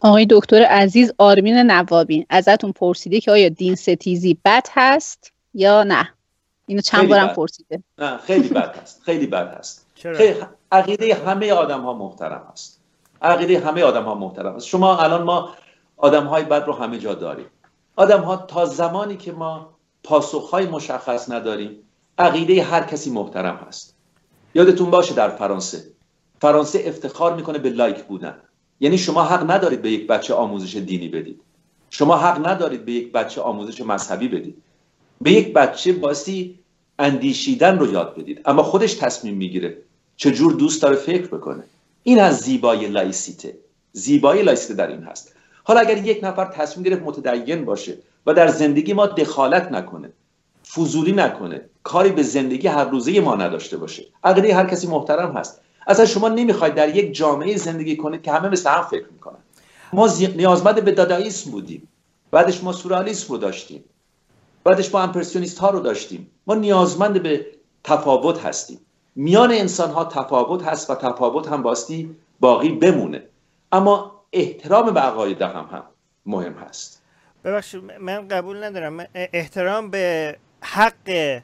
آقای 0.00 0.26
دکتر 0.30 0.62
عزیز 0.62 1.12
آرمین 1.18 1.56
نوابین 1.56 2.26
ازتون 2.30 2.72
پرسیده 2.72 3.20
که 3.20 3.30
آیا 3.30 3.48
دین 3.48 3.74
ستیزی 3.74 4.38
بد 4.44 4.66
هست 4.72 5.32
یا 5.54 5.82
نه؟ 5.82 6.08
اینو 6.66 6.80
چند 6.80 7.08
بارم 7.08 7.28
پرسیده. 7.28 7.82
نه 7.98 8.16
خیلی 8.16 8.48
بد 8.48 8.76
هست 8.82 9.02
خیلی 9.02 9.26
بد 9.26 9.58
هست. 9.58 9.86
خیلی 9.94 10.40
عقیده 10.72 11.14
همه 11.14 11.52
آدم 11.52 11.80
ها 11.80 11.92
محترم 11.92 12.48
هست. 12.52 12.73
عقیده 13.24 13.60
همه 13.60 13.82
آدم 13.82 14.02
ها 14.02 14.14
محترم 14.14 14.54
است. 14.54 14.66
شما 14.66 14.98
الان 14.98 15.22
ما 15.22 15.54
آدم 15.96 16.26
های 16.26 16.44
بد 16.44 16.64
رو 16.66 16.72
همه 16.72 16.98
جا 16.98 17.14
داریم. 17.14 17.46
آدم 17.96 18.20
ها 18.20 18.36
تا 18.36 18.64
زمانی 18.64 19.16
که 19.16 19.32
ما 19.32 19.70
پاسخ 20.04 20.50
های 20.50 20.66
مشخص 20.66 21.30
نداریم 21.30 21.78
عقیده 22.18 22.62
هر 22.62 22.82
کسی 22.82 23.10
محترم 23.10 23.56
هست. 23.68 23.94
یادتون 24.54 24.90
باشه 24.90 25.14
در 25.14 25.28
فرانسه. 25.28 25.84
فرانسه 26.40 26.82
افتخار 26.86 27.36
می‌کنه 27.36 27.58
به 27.58 27.70
لایک 27.70 28.02
بودن. 28.02 28.34
یعنی 28.80 28.98
شما 28.98 29.22
حق 29.22 29.50
ندارید 29.50 29.82
به 29.82 29.90
یک 29.90 30.06
بچه 30.06 30.34
آموزش 30.34 30.76
دینی 30.76 31.08
بدید. 31.08 31.40
شما 31.90 32.16
حق 32.16 32.46
ندارید 32.46 32.84
به 32.84 32.92
یک 32.92 33.12
بچه 33.12 33.40
آموزش 33.40 33.80
مذهبی 33.80 34.28
بدید. 34.28 34.62
به 35.20 35.32
یک 35.32 35.52
بچه 35.54 35.92
باسی 35.92 36.58
اندیشیدن 36.98 37.78
رو 37.78 37.92
یاد 37.92 38.14
بدید. 38.14 38.40
اما 38.44 38.62
خودش 38.62 38.94
تصمیم 38.94 39.36
می‌گیره 39.36 39.78
چجور 40.16 40.52
دوست 40.52 40.82
داره 40.82 40.96
فکر 40.96 41.26
بکنه. 41.26 41.64
این 42.06 42.20
از 42.20 42.38
زیبایی 42.38 42.86
لایسیته. 42.86 43.58
زیبایی 43.92 44.42
لایسیته 44.42 44.74
در 44.74 44.86
این 44.86 45.02
هست. 45.02 45.34
حالا 45.64 45.80
اگر 45.80 45.96
یک 45.96 46.20
نفر 46.22 46.44
تصمیم 46.44 46.84
گرفت 46.84 47.02
متدین 47.02 47.64
باشه 47.64 47.98
و 48.26 48.34
در 48.34 48.48
زندگی 48.48 48.92
ما 48.92 49.06
دخالت 49.06 49.72
نکنه 49.72 50.12
فضولی 50.74 51.12
نکنه 51.12 51.60
کاری 51.82 52.10
به 52.10 52.22
زندگی 52.22 52.68
هر 52.68 52.84
روزه 52.84 53.20
ما 53.20 53.34
نداشته 53.34 53.76
باشه 53.76 54.04
عقیده 54.24 54.54
هر 54.54 54.66
کسی 54.66 54.86
محترم 54.86 55.32
هست. 55.32 55.60
اصلا 55.86 56.06
شما 56.06 56.28
نمی‌خواید 56.28 56.74
در 56.74 56.96
یک 56.96 57.14
جامعه 57.14 57.56
زندگی 57.56 57.96
کنید 57.96 58.22
که 58.22 58.32
همه 58.32 58.48
مثل 58.48 58.70
هم 58.70 58.82
فکر 58.82 59.06
می‌کنن. 59.12 59.38
ما 59.92 60.10
نیازمند 60.36 60.84
به 60.84 60.92
داداییسم 60.92 61.50
بودیم. 61.50 61.88
بعدش 62.30 62.64
ما 62.64 62.72
سورالیسم 62.72 63.32
رو 63.32 63.38
داشتیم. 63.38 63.84
بعدش 64.64 64.94
ما 64.94 65.00
امپرسیونیست 65.00 65.58
ها 65.58 65.70
رو 65.70 65.80
داشتیم. 65.80 66.30
ما 66.46 66.54
نیازمند 66.54 67.22
به 67.22 67.46
تفاوت 67.84 68.46
هستیم. 68.46 68.78
میان 69.16 69.52
انسان 69.52 69.90
ها 69.90 70.04
تفاوت 70.04 70.62
هست 70.62 70.90
و 70.90 70.94
تفاوت 70.94 71.48
هم 71.48 71.62
باستی 71.62 72.16
باقی 72.40 72.68
بمونه. 72.68 73.22
اما 73.72 74.24
احترام 74.32 74.94
به 74.94 75.00
عقاید 75.00 75.42
هم 75.42 75.68
هم 75.72 75.82
مهم 76.26 76.52
هست. 76.52 77.02
ببخشید 77.44 77.82
من 78.00 78.28
قبول 78.28 78.64
ندارم. 78.64 79.06
احترام 79.14 79.90
به 79.90 80.36
حق 80.60 81.40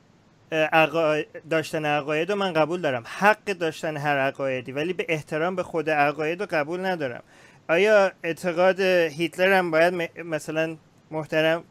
داشتن 1.51 1.85
عقاید 1.85 2.31
رو 2.31 2.37
من 2.37 2.53
قبول 2.53 2.81
دارم. 2.81 3.03
حق 3.07 3.45
داشتن 3.45 3.97
هر 3.97 4.19
عقایدی 4.19 4.73
ولی 4.73 4.93
به 4.93 5.07
احترام 5.09 5.57
به 5.57 5.63
خود 5.63 5.91
عقاید 5.91 6.41
رو 6.41 6.47
قبول 6.51 6.87
ندارم. 6.87 7.23
آیا 7.69 8.13
اعتقاد 8.23 8.81
هیتلر 8.81 9.53
هم 9.53 9.71
باید 9.71 10.11
مثلا 10.25 10.77
محترم 11.11 11.65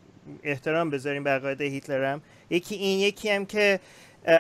احترام 0.44 0.90
بذاریم 0.90 1.24
به 1.24 1.30
عقاید 1.30 1.62
هیتلر 1.62 2.06
هم؟ 2.06 2.22
یکی 2.50 2.76
این 2.76 3.00
یکی 3.00 3.30
هم 3.30 3.46
که 3.46 3.80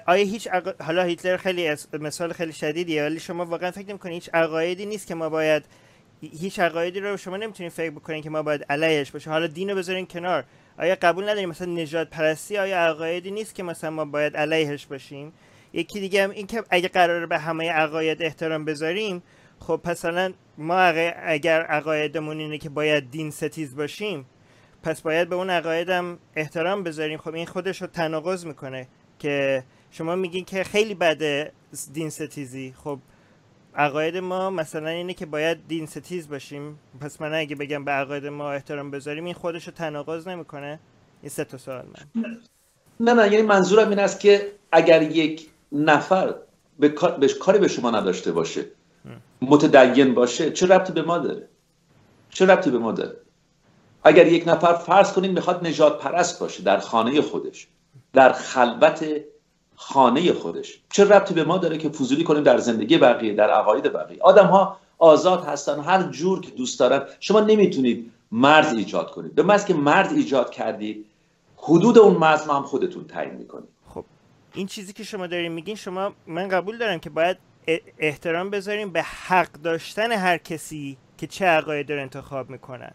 آیا 0.06 0.26
هیچ 0.26 0.48
حالا 0.84 1.04
هیتلر 1.04 1.38
خیلی 1.38 1.76
مثال 2.00 2.34
خیلی 2.34 2.54
شدیدیه 2.54 3.04
ولی 3.04 3.20
شما 3.20 3.46
واقعا 3.46 3.72
فکر 3.72 3.90
نمی‌کنید 3.90 4.14
هیچ 4.14 4.30
عقایدی 4.34 4.86
نیست 4.86 5.08
که 5.08 5.16
ما 5.16 5.30
باید 5.30 5.66
هیچ 6.22 6.60
عقایدی 6.60 7.00
رو 7.00 7.18
شما 7.18 7.38
نمی‌تونید 7.38 7.72
فکر 7.72 7.90
بکنید 7.90 8.24
که 8.24 8.30
ما 8.30 8.44
باید 8.44 8.66
علیهش 8.70 9.12
باشه 9.12 9.30
حالا 9.30 9.48
دین 9.48 9.70
رو 9.70 9.76
بذارین 9.76 10.06
کنار. 10.08 10.44
آیا 10.78 10.98
قبول 11.02 11.24
نداریم 11.24 11.50
مثلا 11.50 11.74
نجات 11.74 12.10
پرستی؟ 12.10 12.58
آیا 12.58 12.78
عقایدی 12.78 13.32
نیست 13.32 13.56
که 13.56 13.64
مثلا 13.64 13.90
ما 13.90 14.06
باید 14.06 14.38
علیهش 14.38 14.86
باشیم؟ 14.86 15.34
یکی 15.74 16.00
دیگه 16.00 16.24
هم 16.24 16.30
این 16.30 16.48
که 16.48 16.64
اگه 16.70 16.88
قرار 16.88 17.26
به 17.26 17.40
همه 17.40 17.72
عقاید 17.72 18.22
احترام 18.24 18.66
بذاریم 18.66 19.24
خب 19.60 19.82
مثلا 19.86 20.34
ما 20.58 20.82
اگر 21.24 21.62
عقایدمون 21.62 22.40
اینه 22.40 22.58
که 22.58 22.70
باید 22.70 23.12
دین 23.12 23.32
ستیز 23.32 23.76
باشیم 23.76 24.26
پس 24.84 25.02
باید 25.02 25.30
به 25.30 25.36
اون 25.36 25.50
عقایدم 25.50 26.20
احترام 26.36 26.84
بذاریم. 26.84 27.18
خب 27.18 27.34
این 27.34 27.46
خودش 27.46 27.82
رو 27.82 27.88
تناقض 27.88 28.46
می‌کنه 28.46 28.88
که 29.20 29.64
شما 29.92 30.16
میگین 30.16 30.46
که 30.46 30.64
خیلی 30.64 30.94
بده 30.94 31.52
دین 31.94 32.10
ستیزی 32.10 32.74
خب 32.84 33.00
عقاید 33.76 34.18
ما 34.18 34.50
مثلا 34.50 34.90
اینه 34.90 35.14
که 35.14 35.26
باید 35.26 35.58
دین 35.68 35.86
ستیز 35.86 36.30
باشیم. 36.30 36.80
پس 37.02 37.22
من 37.22 37.34
اگه 37.34 37.56
بگم 37.56 37.86
به 37.86 37.92
عقاید 37.92 38.26
ما 38.26 38.52
احترام 38.52 38.92
بذاریم 38.92 39.26
این 39.26 39.34
خودش 39.34 39.68
رو 39.68 39.74
تناقض 39.74 40.28
نمی‌کنه. 40.28 40.80
این 41.22 41.30
سه 41.30 41.44
تا 41.44 41.58
سوال 41.58 41.86
من. 42.16 42.38
نه 43.00 43.14
نه 43.14 43.34
یعنی 43.34 43.48
منظورم 43.48 43.90
این 43.90 44.00
است 44.00 44.20
که 44.20 44.52
اگر 44.72 45.02
یک 45.02 45.50
نفر 45.72 46.36
به 46.80 46.90
کاری 47.40 47.60
به 47.60 47.68
شما 47.68 47.92
نداشته 47.92 48.32
باشه 48.32 48.66
متدین 49.42 50.14
باشه 50.14 50.52
چه 50.52 50.68
ربطی 50.68 50.94
به 50.94 51.02
ما 51.02 51.18
داره؟ 51.18 51.48
چه 52.30 52.46
ربطی 52.46 52.72
به 52.72 52.78
ما 52.78 52.92
داره؟ 52.92 53.18
اگر 54.04 54.28
یک 54.28 54.48
نفر 54.48 54.74
فرض 54.74 55.14
کنیم 55.14 55.32
می‌خواد 55.32 55.68
نجات 55.68 56.02
پرست 56.02 56.40
باشه 56.40 56.64
در 56.64 56.80
خانه 56.80 57.22
خودش 57.22 57.68
در 58.14 58.32
خلوت 58.34 59.06
خانه 59.82 60.34
خودش. 60.34 60.80
چه 60.90 61.06
ربطی 61.06 61.34
به 61.34 61.44
ما 61.44 61.58
داره 61.58 61.78
که 61.78 61.90
فضولی 61.90 62.24
کنیم 62.24 62.44
در 62.44 62.58
زندگی 62.58 62.98
بقیه 62.98 63.34
در 63.34 63.50
عقاید 63.50 63.94
بقیه؟ 63.94 64.18
آدم 64.22 64.46
ها 64.46 64.78
آزاد 64.98 65.46
هستن 65.46 65.80
هر 65.80 66.04
جور 66.04 66.42
که 66.42 66.52
دوست 66.52 66.80
دارن. 66.80 67.06
شما 67.20 67.40
نمی‌تونید 67.40 68.12
مرز 68.32 68.74
ایجاد 68.74 69.12
کنید. 69.12 69.36
به 69.36 69.60
که 69.68 69.74
مرز 69.74 70.14
ایجاد 70.14 70.50
کردید 70.50 71.06
حدود 71.58 71.98
اون 71.98 72.18
مرز 72.18 72.48
هم 72.48 72.64
خودتون 72.64 73.08
تعیین 73.08 73.36
می‌کنید. 73.36 73.70
خب 73.94 74.06
این 74.54 74.68
چیزی 74.68 74.94
که 74.94 75.04
شما 75.04 75.28
دارین 75.28 75.52
میگین 75.52 75.76
شما 75.76 76.14
من 76.28 76.48
قبول 76.48 76.78
دارم 76.78 77.00
که 77.00 77.10
باید 77.10 77.38
احترام 77.98 78.50
بذاریم 78.50 78.90
به 78.90 79.02
حق 79.02 79.52
داشتن 79.52 80.12
هر 80.12 80.38
کسی 80.38 80.98
که 81.18 81.28
چه 81.28 81.46
عقاید 81.46 81.92
رو 81.92 82.02
انتخاب 82.02 82.50
می‌کنن. 82.50 82.92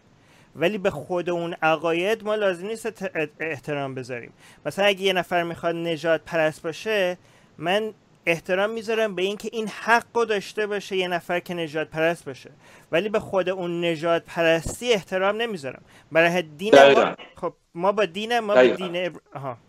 ولی 0.55 0.77
به 0.77 0.89
خود 0.89 1.29
اون 1.29 1.53
عقاید 1.61 2.23
ما 2.23 2.35
لازم 2.35 2.67
نیست 2.67 3.05
احترام 3.39 3.95
بذاریم. 3.95 4.33
مثلا 4.65 4.85
اگه 4.85 5.01
یه 5.01 5.13
نفر 5.13 5.43
می‌خواد 5.43 5.75
نجات 5.75 6.21
پرست 6.25 6.61
باشه 6.61 7.17
من 7.57 7.93
احترام 8.25 8.69
می‌ذارم 8.69 9.15
به 9.15 9.21
اینکه 9.21 9.49
این 9.51 9.67
حق 9.67 10.05
رو 10.13 10.25
داشته 10.25 10.67
باشه 10.67 10.95
یه 10.95 11.07
نفر 11.07 11.39
که 11.39 11.53
نجات 11.53 11.89
پرست 11.89 12.25
باشه. 12.25 12.51
ولی 12.91 13.09
به 13.09 13.19
خود 13.19 13.49
اون 13.49 13.85
نجات 13.85 14.23
پرستی 14.25 14.93
احترام 14.93 15.37
نمی‌ذارم. 15.37 15.81
برای 16.11 16.41
دین 16.41 16.75
ما 16.75 17.15
خب 17.35 17.53
ما 17.75 17.91
با 17.91 18.05
دین 18.05 18.39
ما 18.39 18.53
به 18.53 18.75
دین 18.75 19.05
ابر... 19.05 19.19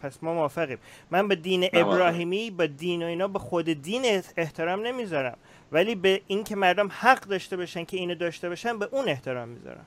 پس 0.03 0.23
ما 0.23 0.35
موافقیم. 0.35 0.79
من 1.11 1.29
به 1.29 1.35
دین 1.35 1.69
ابراهیمی 1.73 2.51
با 2.51 2.67
دین 2.67 3.03
و 3.03 3.07
اینا 3.07 3.29
به 3.29 3.39
خود 3.39 3.65
دین 3.65 4.23
احترام 4.37 4.87
نمی‌ذارم. 4.87 5.37
ولی 5.73 5.95
به 5.95 6.21
اینکه 6.27 6.57
مردم 6.57 6.89
حق 6.93 7.21
داشته 7.21 7.57
باشن 7.57 7.85
که 7.85 7.97
اینو 7.97 8.15
داشته 8.15 8.49
باشن 8.49 8.79
به 8.79 8.89
اون 8.93 9.09
احترام 9.09 9.49
می‌ذارم. 9.49 9.87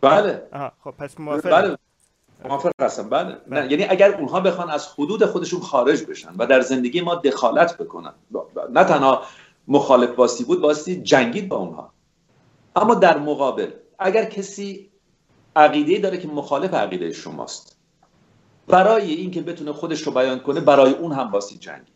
بله. 0.00 0.42
آها 0.52 0.72
خب 0.84 0.90
پس 0.90 1.20
موافق 1.20 1.50
بله. 1.50 1.76
موافق 2.44 2.70
هستم. 2.80 3.08
بله. 3.08 3.36
بله. 3.46 3.72
یعنی 3.72 3.84
اگر 3.84 4.14
اونها 4.14 4.40
بخوان 4.40 4.70
از 4.70 4.88
حدود 4.88 5.24
خودشون 5.26 5.60
خارج 5.60 6.04
بشن 6.04 6.34
و 6.38 6.46
در 6.46 6.60
زندگی 6.60 7.00
ما 7.00 7.14
دخالت 7.14 7.78
بکنن 7.78 8.12
نه 8.70 8.84
تنها 8.84 9.22
مخالف 9.68 10.10
باسی 10.10 10.44
بود 10.44 10.60
باسی 10.60 11.02
جنگید 11.02 11.48
با 11.48 11.56
اونها. 11.56 11.92
اما 12.76 12.94
در 12.94 13.18
مقابل 13.18 13.70
اگر 13.98 14.24
کسی 14.24 14.90
عقیده 15.56 15.98
داره 15.98 16.18
که 16.18 16.28
مخالف 16.28 16.74
عقیده 16.74 17.12
شماست 17.12 17.76
برای 18.68 19.12
اینکه 19.12 19.42
بتونه 19.42 19.72
خودش 19.72 20.02
رو 20.02 20.12
بیان 20.12 20.38
کنه 20.38 20.60
برای 20.60 20.92
اون 20.92 21.12
هم 21.12 21.30
باسی 21.30 21.58
جنگید. 21.58 21.94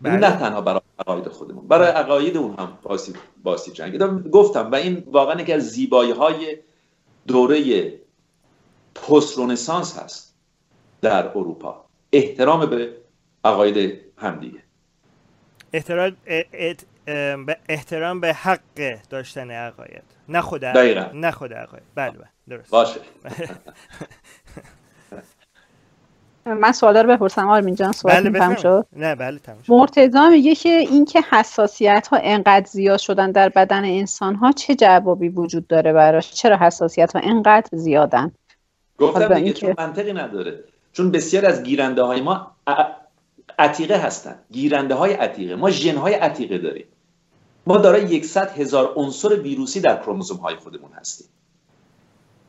بله. 0.00 0.16
نه 0.16 0.36
تنها 0.36 0.60
برای 0.60 0.80
عقاید 0.98 1.28
خودمون 1.28 1.68
برای 1.68 1.88
عقاید 1.88 2.36
اون 2.36 2.54
هم 2.58 2.78
باسی, 2.82 3.12
باسی 3.42 3.72
جنگید. 3.72 4.02
گفتم 4.30 4.70
و 4.70 4.74
این 4.74 5.04
واقعا 5.06 5.40
یکی 5.40 5.52
از 5.52 5.62
زیبایی 5.62 6.10
های 6.10 6.58
دوره 7.26 7.92
پست 8.94 9.38
رونسانس 9.38 9.98
هست 9.98 10.34
در 11.00 11.28
اروپا. 11.28 11.84
احترام 12.12 12.66
به 12.66 12.96
عقاید 13.44 14.00
همدیگه 14.16 14.62
احترام 15.72 16.16
به 17.46 17.56
احترام 17.68 18.20
به 18.20 18.34
حق 18.34 18.98
داشتن 19.10 19.50
عقاید. 19.50 20.02
نه 20.28 20.40
خود 20.40 20.64
نه 20.64 21.30
خود 21.30 21.52
عقاید. 21.52 21.82
بله 21.94 22.10
بله. 22.10 22.28
درست. 22.48 22.70
باشه. 22.70 23.00
من 26.46 26.72
سوال 26.72 26.96
رو 26.96 27.16
بپرسم 27.16 27.48
آرمین 27.48 27.74
جان 27.74 27.92
سوال 27.92 28.20
بله 28.20 28.38
تمام 28.38 28.56
شد؟ 28.56 28.86
نه 28.92 29.14
بله 29.14 29.38
تمام 29.38 29.62
شد. 29.62 29.72
مرتضی 29.72 30.28
میگه 30.30 30.54
که 30.54 30.68
اینکه 30.68 31.22
حساسیت 31.30 32.08
ها 32.10 32.18
انقدر 32.22 32.66
زیاد 32.66 32.98
شدن 32.98 33.30
در 33.32 33.48
بدن 33.48 33.84
انسان 33.84 34.34
ها 34.34 34.52
چه 34.52 34.74
جوابی 34.74 35.28
وجود 35.28 35.66
داره 35.66 35.92
براش؟ 35.92 36.32
چرا 36.32 36.56
حساسیت 36.56 37.16
ها 37.16 37.20
انقدر 37.24 37.68
زیادن؟ 37.72 38.32
گفتم 38.98 39.34
دیگه 39.34 39.52
چون 39.52 39.74
منطقی 39.78 40.12
نداره. 40.12 40.64
چون 40.92 41.10
بسیار 41.10 41.46
از 41.46 41.62
گیرنده 41.62 42.02
های 42.02 42.20
ما 42.20 42.50
عتیقه 43.58 43.96
هستن. 43.96 44.38
گیرنده 44.50 44.94
های 44.94 45.12
عتیقه. 45.12 45.54
ما 45.54 45.70
ژن 45.70 45.96
های 45.96 46.14
عتیقه 46.14 46.58
داریم. 46.58 46.86
ما 47.66 47.76
دارای 47.76 48.02
یکصد 48.02 48.58
هزار 48.58 48.92
عنصر 48.96 49.40
ویروسی 49.40 49.80
در 49.80 49.96
کروموزوم 49.96 50.36
های 50.36 50.56
خودمون 50.56 50.90
هستیم. 50.92 51.26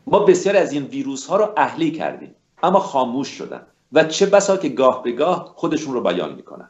ما 0.08 0.20
بسیار 0.20 0.58
از 0.58 0.74
این 0.74 0.84
ویروس 0.84 1.28
ها 1.28 1.38
رو 1.38 1.54
اهلی 1.58 1.92
کردیم. 1.92 2.36
اما 2.64 2.80
خاموش 2.80 3.28
شدن. 3.28 3.62
و 3.94 4.04
چه 4.04 4.26
بسا 4.26 4.58
که 4.58 4.70
گاه 4.70 5.04
به 5.04 5.12
گاه 5.12 5.54
خودشون 5.56 5.94
رو 5.94 6.02
بیان 6.02 6.36
می‌کنن. 6.36 6.70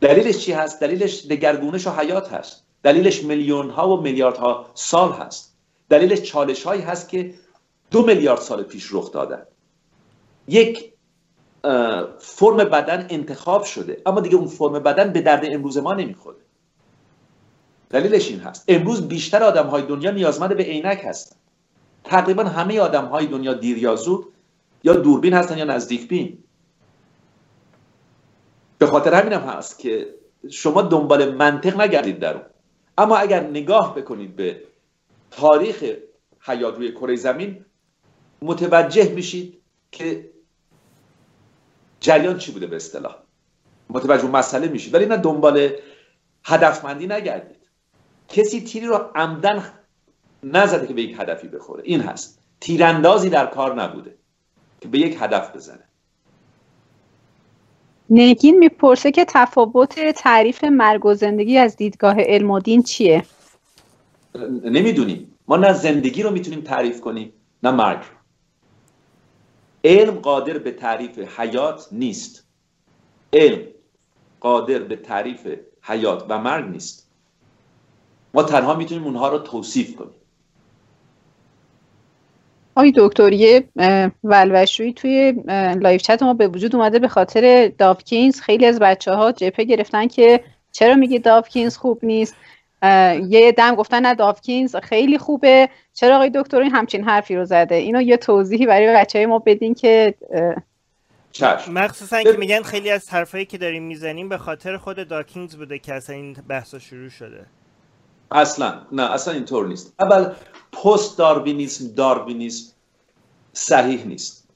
دلیلش 0.00 0.38
چی 0.38 0.52
هست؟ 0.52 0.80
دلیلش 0.80 1.26
دگرگونش 1.26 1.86
و 1.86 1.90
حیات 1.90 2.32
هست. 2.32 2.64
دلیلش 2.82 3.24
میلیون 3.24 3.70
ها 3.70 3.96
و 3.96 4.00
میلیارد 4.00 4.36
ها 4.36 4.66
سال 4.74 5.12
هست. 5.12 5.56
دلیلش 5.88 6.22
چالش 6.22 6.62
هایی 6.62 6.82
هست 6.82 7.08
که 7.08 7.34
دو 7.90 8.06
میلیارد 8.06 8.40
سال 8.40 8.62
پیش 8.62 8.88
رخ 8.92 9.12
دادن. 9.12 9.42
یک 10.48 10.92
فرم 12.18 12.56
بدن 12.56 13.06
انتخاب 13.10 13.64
شده 13.64 14.02
اما 14.06 14.20
دیگه 14.20 14.36
اون 14.36 14.46
فرم 14.46 14.72
بدن 14.72 15.12
به 15.12 15.20
درد 15.20 15.44
امروز 15.44 15.78
ما 15.78 15.92
نمی‌خوره. 15.92 16.36
دلیلش 17.90 18.28
این 18.28 18.40
هست. 18.40 18.64
امروز 18.68 19.08
بیشتر 19.08 19.42
آدم 19.42 19.66
های 19.66 19.82
دنیا 19.82 20.10
نیازمند 20.10 20.56
به 20.56 20.62
عینک 20.62 21.02
هستن. 21.04 21.36
تقریبا 22.04 22.44
همه 22.44 22.80
آدم 22.80 23.04
های 23.04 23.26
دنیا 23.26 23.54
دیر 23.54 23.78
یا 24.84 24.92
دوربین 24.92 25.32
هستن 25.32 25.58
یا 25.58 25.64
نزدیک 25.64 26.08
بین. 26.08 26.44
به 28.78 28.86
خاطر 28.86 29.14
همینم 29.14 29.40
هست 29.40 29.78
که 29.78 30.14
شما 30.50 30.82
دنبال 30.82 31.34
منطق 31.34 31.80
نگردید 31.80 32.18
در 32.18 32.34
اون. 32.34 32.44
اما 32.98 33.16
اگر 33.16 33.40
نگاه 33.40 33.94
بکنید 33.94 34.36
به 34.36 34.62
تاریخ 35.30 35.84
حیات 36.40 36.76
روی 36.76 36.92
کره 36.92 37.16
زمین 37.16 37.64
متوجه 38.42 39.12
میشید 39.12 39.62
که 39.92 40.30
جریان 42.00 42.38
چی 42.38 42.52
بوده 42.52 42.66
به 42.66 42.76
اصطلاح. 42.76 43.16
متوجه 43.90 44.26
مسئله 44.26 44.68
میشید. 44.68 44.94
ولی 44.94 45.06
نه 45.06 45.16
دنبال 45.16 45.70
هدفمندی 46.44 47.06
نگردید. 47.06 47.68
کسی 48.28 48.60
تیری 48.64 48.86
رو 48.86 49.10
عمدن 49.14 49.72
نزده 50.42 50.86
که 50.86 50.94
به 50.94 51.02
یک 51.02 51.16
هدفی 51.20 51.48
بخوره. 51.48 51.82
این 51.86 52.00
هست. 52.00 52.42
تیراندازی 52.60 53.30
در 53.30 53.46
کار 53.46 53.82
نبوده. 53.82 54.18
که 54.82 54.88
به 54.88 54.98
یک 54.98 55.16
هدف 55.20 55.56
بزنه. 55.56 55.84
نگین 58.10 58.58
می‌پرسه 58.58 59.10
که 59.10 59.24
تفاوت 59.28 60.12
تعریف 60.12 60.64
مرگ 60.64 61.06
و 61.06 61.14
زندگی 61.14 61.58
از 61.58 61.76
دیدگاه 61.76 62.16
علم 62.18 62.50
و 62.50 62.60
دین 62.60 62.82
چیه؟ 62.82 63.24
نمی‌دونیم. 64.64 65.38
ما 65.48 65.56
نه 65.56 65.72
زندگی 65.72 66.22
رو 66.22 66.30
می‌تونیم 66.30 66.60
تعریف 66.60 67.00
کنیم 67.00 67.32
نه 67.62 67.70
مرگ 67.70 68.02
علم 69.84 70.14
قادر 70.14 70.58
به 70.58 70.70
تعریف 70.70 71.18
حیات 71.18 71.88
نیست. 71.92 72.46
علم 73.32 73.62
قادر 74.40 74.78
به 74.78 74.96
تعریف 74.96 75.48
حیات 75.82 76.26
و 76.28 76.38
مرگ 76.38 76.70
نیست. 76.70 77.10
ما 78.34 78.42
تنها 78.42 78.74
می‌تونیم 78.74 79.04
اونها 79.04 79.28
رو 79.28 79.38
توصیف 79.38 79.96
کنیم. 79.96 80.21
آقای 82.74 82.92
دکتر 82.96 83.32
یه 83.32 83.64
ولوله‌شویی 84.24 84.92
توی 84.92 85.34
live 85.80 86.02
chat 86.02 86.22
ما 86.22 86.34
به 86.34 86.48
وجود 86.48 86.76
اومده 86.76 86.98
به 86.98 87.08
خاطر 87.08 87.72
داوکینز. 87.78 88.40
خیلی 88.40 88.66
از 88.66 88.78
بچه 88.78 89.12
ها 89.12 89.32
جبهه 89.32 89.64
گرفتن 89.64 90.06
که 90.06 90.40
چرا 90.72 90.94
میگی 90.94 91.18
داوکینز 91.18 91.76
خوب 91.76 91.98
نیست؟ 92.02 92.36
یه 93.28 93.54
دم 93.56 93.74
گفتن 93.74 94.06
نه 94.06 94.14
داوکینز 94.14 94.76
خیلی 94.76 95.18
خوبه. 95.18 95.68
چرا 95.94 96.14
آقای 96.14 96.30
دکتر 96.34 96.60
این 96.60 96.70
همچین 96.70 97.04
حرفی 97.04 97.36
رو 97.36 97.44
زده؟ 97.44 97.74
اینو 97.74 98.02
یه 98.02 98.16
توضیحی 98.16 98.66
برای 98.66 98.94
بچه 98.94 99.18
های 99.18 99.26
ما 99.26 99.38
بدین 99.38 99.74
که 99.74 100.14
چشم. 101.32 101.72
مخصوصا 101.72 102.22
که 102.22 102.32
میگن 102.32 102.62
خیلی 102.62 102.90
از 102.90 103.10
حرفایی 103.10 103.44
که 103.44 103.58
داریم 103.58 103.82
می‌زنیم 103.82 104.28
به 104.28 104.38
خاطر 104.38 104.76
خود 104.76 105.08
داکینز 105.08 105.56
بوده 105.56 105.78
که 105.78 105.94
اصلا 105.94 106.16
این 106.16 106.36
بحثا 106.48 106.78
شروع 106.78 107.08
شده. 107.08 107.46
اصلا. 108.34 108.82
نه 108.92 109.02
اصلا 109.02 109.34
اینطور 109.34 109.66
نیست. 109.66 109.94
اول 110.00 110.32
پست 110.72 111.18
داروینیسم 111.18 111.94
داروینیسم 111.94 112.72
صحیح 113.52 114.04
نیست. 114.04 114.48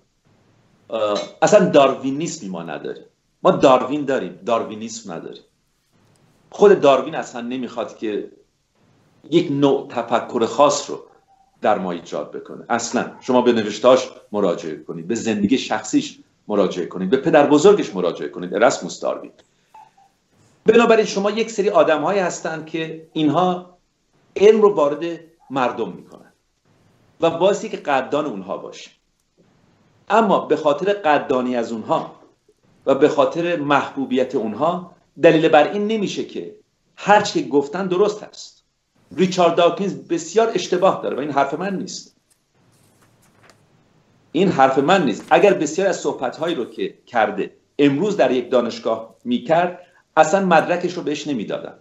اصلا 1.42 1.68
داروینیسمی 1.68 2.48
ما 2.48 2.62
نداریم. 2.62 3.04
ما 3.42 3.50
داروین 3.50 4.04
داریم 4.04 4.38
داروینیسم 4.46 5.12
نداریم. 5.12 5.42
خود 6.50 6.80
داروین 6.80 7.14
اصلا 7.14 7.40
نمی‌خواد 7.40 7.98
که 7.98 8.30
یک 9.30 9.52
نوع 9.52 9.88
تفکر 9.88 10.46
خاص 10.46 10.90
رو 10.90 11.02
در 11.60 11.78
ما 11.78 11.92
ایجاد 11.92 12.30
بکنه. 12.30 12.64
اصلا. 12.68 13.12
شما 13.20 13.42
به 13.42 13.52
نوشتاش 13.52 14.10
مراجعه 14.32 14.76
کنید 14.76 15.08
به 15.08 15.14
زندگی 15.14 15.58
شخصیش 15.58 16.18
مراجعه 16.48 16.86
کنید 16.86 17.10
به 17.10 17.16
پدر 17.16 17.46
بزرگش 17.46 17.94
مراجعه 17.94 18.28
کنید. 18.28 18.54
ارسموس 18.54 19.00
داروین. 19.00 19.32
بنابراین 20.66 21.06
شما 21.06 21.30
یک 21.30 21.50
سری 21.50 21.70
آدم 21.70 22.04
هستند 22.04 22.66
که 22.66 23.08
اینها 23.12 23.78
علم 24.36 24.62
رو 24.62 24.74
وارد 24.74 25.20
مردم 25.50 25.92
می‌کنن 25.92 26.32
و 27.20 27.30
باعثی 27.30 27.68
که 27.68 27.76
قدردان 27.76 28.26
اونها 28.26 28.56
باشه. 28.56 28.90
اما 30.08 30.40
به 30.40 30.56
خاطر 30.56 30.92
قدردانی 30.92 31.56
از 31.56 31.72
اونها 31.72 32.16
و 32.86 32.94
به 32.94 33.08
خاطر 33.08 33.56
محبوبیت 33.56 34.34
اونها 34.34 34.92
دلیل 35.22 35.48
بر 35.48 35.72
این 35.72 35.86
نمیشه 35.86 36.24
که 36.24 36.54
هر 36.96 37.20
چی 37.20 37.42
که 37.42 37.48
گفتن 37.48 37.86
درست 37.86 38.22
هست 38.22 38.64
ریچارد 39.16 39.54
داکینز 39.54 39.94
بسیار 39.94 40.50
اشتباه 40.54 41.02
داره 41.02 41.16
و 41.16 41.20
این 41.20 41.30
حرف 41.30 41.54
من 41.54 41.76
نیست. 41.76 42.16
این 44.32 44.48
حرف 44.48 44.78
من 44.78 45.04
نیست. 45.04 45.26
اگر 45.30 45.54
بسیار 45.54 45.88
از 45.88 46.00
صحبتهایی 46.00 46.54
رو 46.54 46.64
که 46.64 46.98
کرده 47.06 47.56
امروز 47.78 48.16
در 48.16 48.30
یک 48.30 48.50
دانشگاه 48.50 49.14
می‌کرد 49.24 49.85
اصلا 50.16 50.46
مدرکش 50.46 50.92
رو 50.92 51.02
بهش 51.02 51.26
نمی‌دادن. 51.26 51.74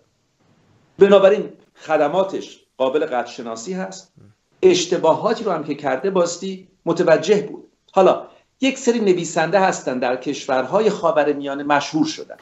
بنابراین 0.99 1.49
خدماتش 1.75 2.65
قابل 2.77 3.05
قدر 3.05 3.25
شناسی 3.25 3.73
هست. 3.73 4.13
اشتباهاتی 4.61 5.43
رو 5.43 5.51
هم 5.51 5.63
که 5.63 5.75
کرده 5.75 6.09
باستی 6.09 6.67
متوجه 6.85 7.41
بود. 7.41 7.67
حالا 7.91 8.27
یک 8.61 8.77
سری 8.77 8.99
نویسنده 8.99 9.59
هستن 9.59 9.99
در 9.99 10.15
کشورهای 10.15 10.89
خاورمیانه 10.89 11.63
مشهور 11.63 12.05
شدن. 12.05 12.37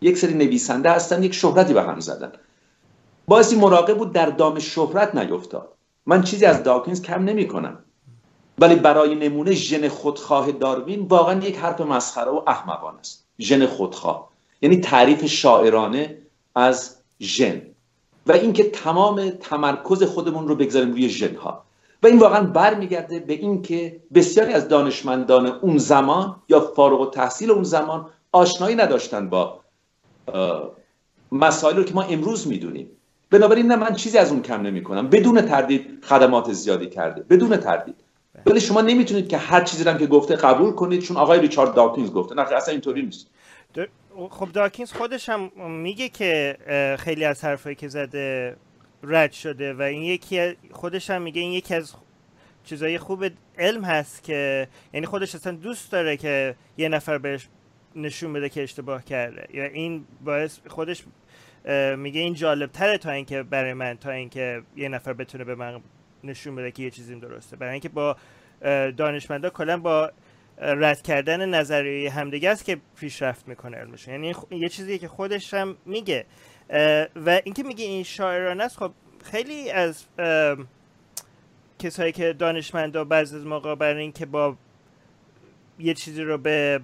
یک 0.00 0.18
سری 0.18 0.34
نویسنده 0.34 0.90
هستن 0.90 1.22
یک 1.22 1.34
شهرتی 1.34 1.74
به 1.74 1.82
هم 1.82 2.00
زدن. 2.00 2.32
باستی 3.26 3.56
مراقب 3.56 3.98
بود 3.98 4.12
در 4.12 4.26
دام 4.26 4.58
شهرت 4.58 5.14
نیفتاد. 5.14 5.72
من 6.06 6.22
چیزی 6.22 6.44
از 6.44 6.62
داکینز 6.62 7.02
کم 7.02 7.24
نمی 7.24 7.48
کنم 7.48 7.78
ولی 8.58 8.74
برای 8.74 9.14
نمونه 9.14 9.52
ژن 9.52 9.88
خودخواه 9.88 10.52
داروین 10.52 11.00
واقعا 11.00 11.40
یک 11.40 11.56
حرف 11.56 11.80
مسخره 11.80 12.30
و 12.30 12.42
احمقانه 12.46 12.98
است. 12.98 13.26
ژن 13.40 13.66
خودخواه. 13.66 14.29
یعنی 14.62 14.76
تعریف 14.76 15.26
شاعرانه 15.26 16.18
از 16.54 16.96
ژن. 17.20 17.62
و 18.26 18.32
اینکه 18.32 18.70
تمام 18.70 19.30
تمرکز 19.30 20.02
خودمون 20.02 20.48
رو 20.48 20.54
بگذاریم 20.54 20.90
روی 20.90 21.08
ژن 21.08 21.34
ها 21.34 21.64
و 22.02 22.06
این 22.06 22.18
واقعا 22.18 22.44
برمیگرده 22.44 23.18
به 23.18 23.32
اینکه 23.32 24.00
بسیاری 24.14 24.52
از 24.52 24.68
دانشمندان 24.68 25.46
اون 25.46 25.78
زمان 25.78 26.36
یا 26.48 26.60
فارغ 26.60 27.00
التحصیل 27.00 27.50
اون 27.50 27.62
زمان 27.62 28.06
آشنایی 28.32 28.76
نداشتن 28.76 29.28
با 29.28 29.60
مسائلی 31.32 31.78
رو 31.78 31.84
که 31.84 31.94
ما 31.94 32.02
امروز 32.02 32.48
می‌دونیم. 32.48 32.90
بنابراین 33.30 33.66
نه 33.66 33.76
من 33.76 33.94
چیزی 33.94 34.18
از 34.18 34.32
اون 34.32 34.42
کم 34.42 34.62
نمی 34.62 34.82
کنم 34.82 35.08
بدون 35.08 35.40
تردید 35.40 36.04
خدمات 36.04 36.52
زیادی 36.52 36.86
کرده. 36.86 37.22
بدون 37.30 37.56
تردید. 37.56 37.96
ولی 38.46 38.60
شما 38.60 38.80
نمی‌تونید 38.80 39.28
که 39.28 39.36
هر 39.36 39.64
چیزی 39.64 39.84
رو 39.84 39.92
که 39.92 40.06
گفته 40.06 40.36
قبول 40.36 40.72
کنید. 40.72 41.02
چون 41.02 41.16
آقای 41.16 41.40
ریچارد 41.40 41.74
داکینز 41.74 42.10
گفته. 42.10 42.34
نه 42.34 42.42
اصلا 42.42 42.72
اینطوری 42.72 43.02
نیست. 43.02 43.26
خب 44.30 44.52
داکینز 44.52 44.92
خودش 44.92 45.28
هم 45.28 45.70
میگه 45.70 46.08
که 46.08 46.56
خیلی 46.98 47.24
از 47.24 47.44
حرفایی 47.44 47.76
که 47.76 47.88
زده 47.88 48.56
رد 49.02 49.32
شده 49.32 49.74
و 49.74 49.82
این 49.82 50.02
یکی 50.02 50.56
خودش 50.72 51.10
هم 51.10 51.22
میگه 51.22 51.40
این 51.40 51.52
یکی 51.52 51.74
از 51.74 51.94
چیزای 52.64 52.98
خوب 52.98 53.24
علم 53.58 53.84
هست 53.84 54.22
که 54.22 54.68
یعنی 54.92 55.06
خودش 55.06 55.34
اصلا 55.34 55.52
دوست 55.52 55.92
داره 55.92 56.16
که 56.16 56.54
یه 56.76 56.88
نفر 56.88 57.18
بهش 57.18 57.48
نشون 57.96 58.32
بده 58.32 58.48
که 58.48 58.62
اشتباه 58.62 59.04
کرده. 59.04 59.46
یا 59.56 59.64
این 59.64 60.04
باعث 60.24 60.58
خودش 60.66 61.04
میگه 61.96 62.20
این 62.20 62.34
جالب 62.34 62.72
تره 62.72 62.98
تا 62.98 63.10
اینکه 63.10 63.42
برای 63.42 63.72
من 63.72 63.96
تا 63.96 64.10
اینکه 64.10 64.62
یه 64.76 64.88
نفر 64.88 65.12
بتونه 65.12 65.44
به 65.44 65.54
من 65.54 65.80
نشون 66.24 66.54
بده 66.54 66.70
که 66.70 66.82
یه 66.82 66.90
چیزی 66.90 67.20
درسته. 67.20 67.56
برای 67.56 67.72
اینکه 67.72 67.88
با 67.88 68.16
دانشمندا 68.96 69.50
کلا 69.50 69.76
با 69.76 70.12
رد 70.60 71.02
کردن 71.02 71.48
نظریه 71.48 72.10
همدیگه 72.10 72.50
است 72.50 72.64
که 72.64 72.78
پیشرفت 72.96 73.48
می‌کنه 73.48 73.76
علمشون 73.76 74.14
یعنی 74.14 74.34
یه 74.50 74.68
چیزیه 74.68 74.98
که 74.98 75.08
خودش 75.08 75.54
هم 75.54 75.76
میگه. 75.86 76.26
و 77.16 77.40
اینکه 77.44 77.62
میگه 77.62 77.84
این 77.84 78.02
شاعرانه 78.02 78.64
است 78.64 78.78
خب 78.78 78.92
خیلی 79.24 79.70
از 79.70 80.04
کسایی 81.78 82.12
که 82.12 82.32
دانشمندا 82.32 83.04
بعضی 83.04 83.36
از 83.36 83.46
موقع 83.46 83.74
برای 83.74 84.02
اینکه 84.02 84.26
با 84.26 84.56
یه 85.78 85.94
چیزی 85.94 86.22
رو 86.22 86.38
به 86.38 86.80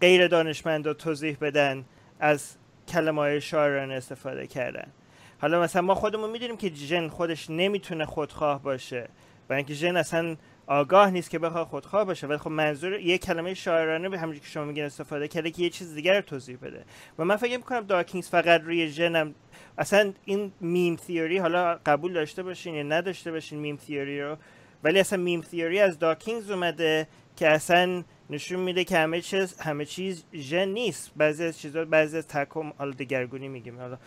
غیر 0.00 0.28
دانشمندا 0.28 0.94
توضیح 0.94 1.36
بدن 1.40 1.84
از 2.20 2.56
کلمه 2.88 3.20
های 3.20 3.40
شاعرانه 3.40 3.94
استفاده 3.94 4.46
کردن. 4.46 4.86
حالا 5.40 5.60
مثلا 5.60 5.82
ما 5.82 5.94
خودمون 5.94 6.30
می‌دونیم 6.30 6.56
که 6.56 6.70
جن 6.70 7.08
خودش 7.08 7.50
نمی‌تونه 7.50 8.06
خودخواه 8.06 8.62
باشه 8.62 9.08
برای 9.48 9.58
اینکه 9.58 9.74
ژن 9.74 9.96
اصلا 9.96 10.36
آگاه 10.66 11.10
نیست 11.10 11.30
که 11.30 11.38
بخواد 11.38 11.66
خودخواه 11.66 12.04
باشه 12.04 12.26
ولی 12.26 12.38
خب 12.38 12.50
منظور 12.50 13.00
یه 13.00 13.18
کلمه 13.18 13.54
شاعرانه 13.54 14.08
به 14.08 14.18
همونجوری 14.18 14.44
که 14.44 14.50
شما 14.50 14.64
میگین 14.64 14.84
استفاده 14.84 15.28
کرده 15.28 15.50
که 15.50 15.62
یه 15.62 15.70
چیز 15.70 15.94
دیگر 15.94 16.14
رو 16.14 16.20
توضیح 16.20 16.56
بده. 16.62 16.84
و 17.18 17.24
من 17.24 17.36
فکر 17.36 17.56
می‌کنم 17.56 17.80
داکینز 17.80 18.28
فقط 18.28 18.60
روی 18.60 18.90
ژنم 18.90 19.34
اصلا 19.78 20.12
این 20.24 20.52
meme 20.60 20.96
theory 20.96 21.38
حالا 21.38 21.78
قبول 21.86 22.12
داشته 22.12 22.42
باشین 22.42 22.74
یا 22.74 22.82
نداشته 22.82 23.32
باشین 23.32 23.58
meme 23.58 23.76
theory 23.76 24.22
رو 24.22 24.36
ولی 24.84 25.00
اصلا 25.00 25.18
meme 25.22 25.40
theory 25.40 25.80
از 25.80 25.98
داکینز 25.98 26.50
اومده 26.50 27.06
که 27.36 27.48
اصلا 27.48 28.04
نشون 28.30 28.60
میده 28.60 28.84
که 28.84 28.98
همه 28.98 29.20
چیز 29.20 29.60
همه 29.60 29.84
چیز 29.84 30.24
ژن 30.34 30.68
نیست. 30.68 31.12
بعضی 31.16 31.44
از 31.44 31.58
چیزا 31.58 31.84
بعضی 31.84 32.16
از 32.18 32.26
تکم 32.26 32.72
حالا 32.78 32.90
دگرگونی 32.90 33.48
میگیم. 33.48 33.78
حالا 33.78 33.98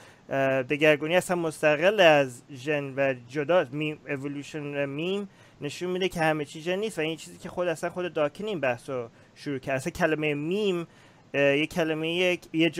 دگرگونی 0.63 1.15
اصلا 1.15 1.35
مستقل 1.35 1.99
از 1.99 2.41
ژن 2.53 2.93
و 2.97 3.13
جدا 3.27 3.65
meme 3.71 3.99
evolution 4.07 4.85
meme 4.85 5.29
نشون 5.61 5.89
میده 5.89 6.09
که 6.09 6.19
همه 6.19 6.45
چیز 6.45 6.67
نیست 6.67 6.97
و 6.97 7.01
این 7.01 7.17
چیزی 7.17 7.37
که 7.37 7.49
خود 7.49 7.67
اصلا 7.67 7.89
خود 7.89 8.13
داکینز 8.13 8.47
این 8.47 8.59
بحث 8.59 8.89
رو 8.89 9.09
شروع 9.35 9.59
کرد. 9.59 9.75
اصلا 9.75 9.91
کلمه 9.91 10.33
میم 10.33 10.87
یه 11.33 11.67
کلمه 11.67 12.13
یه, 12.13 12.39
یه, 12.53 12.71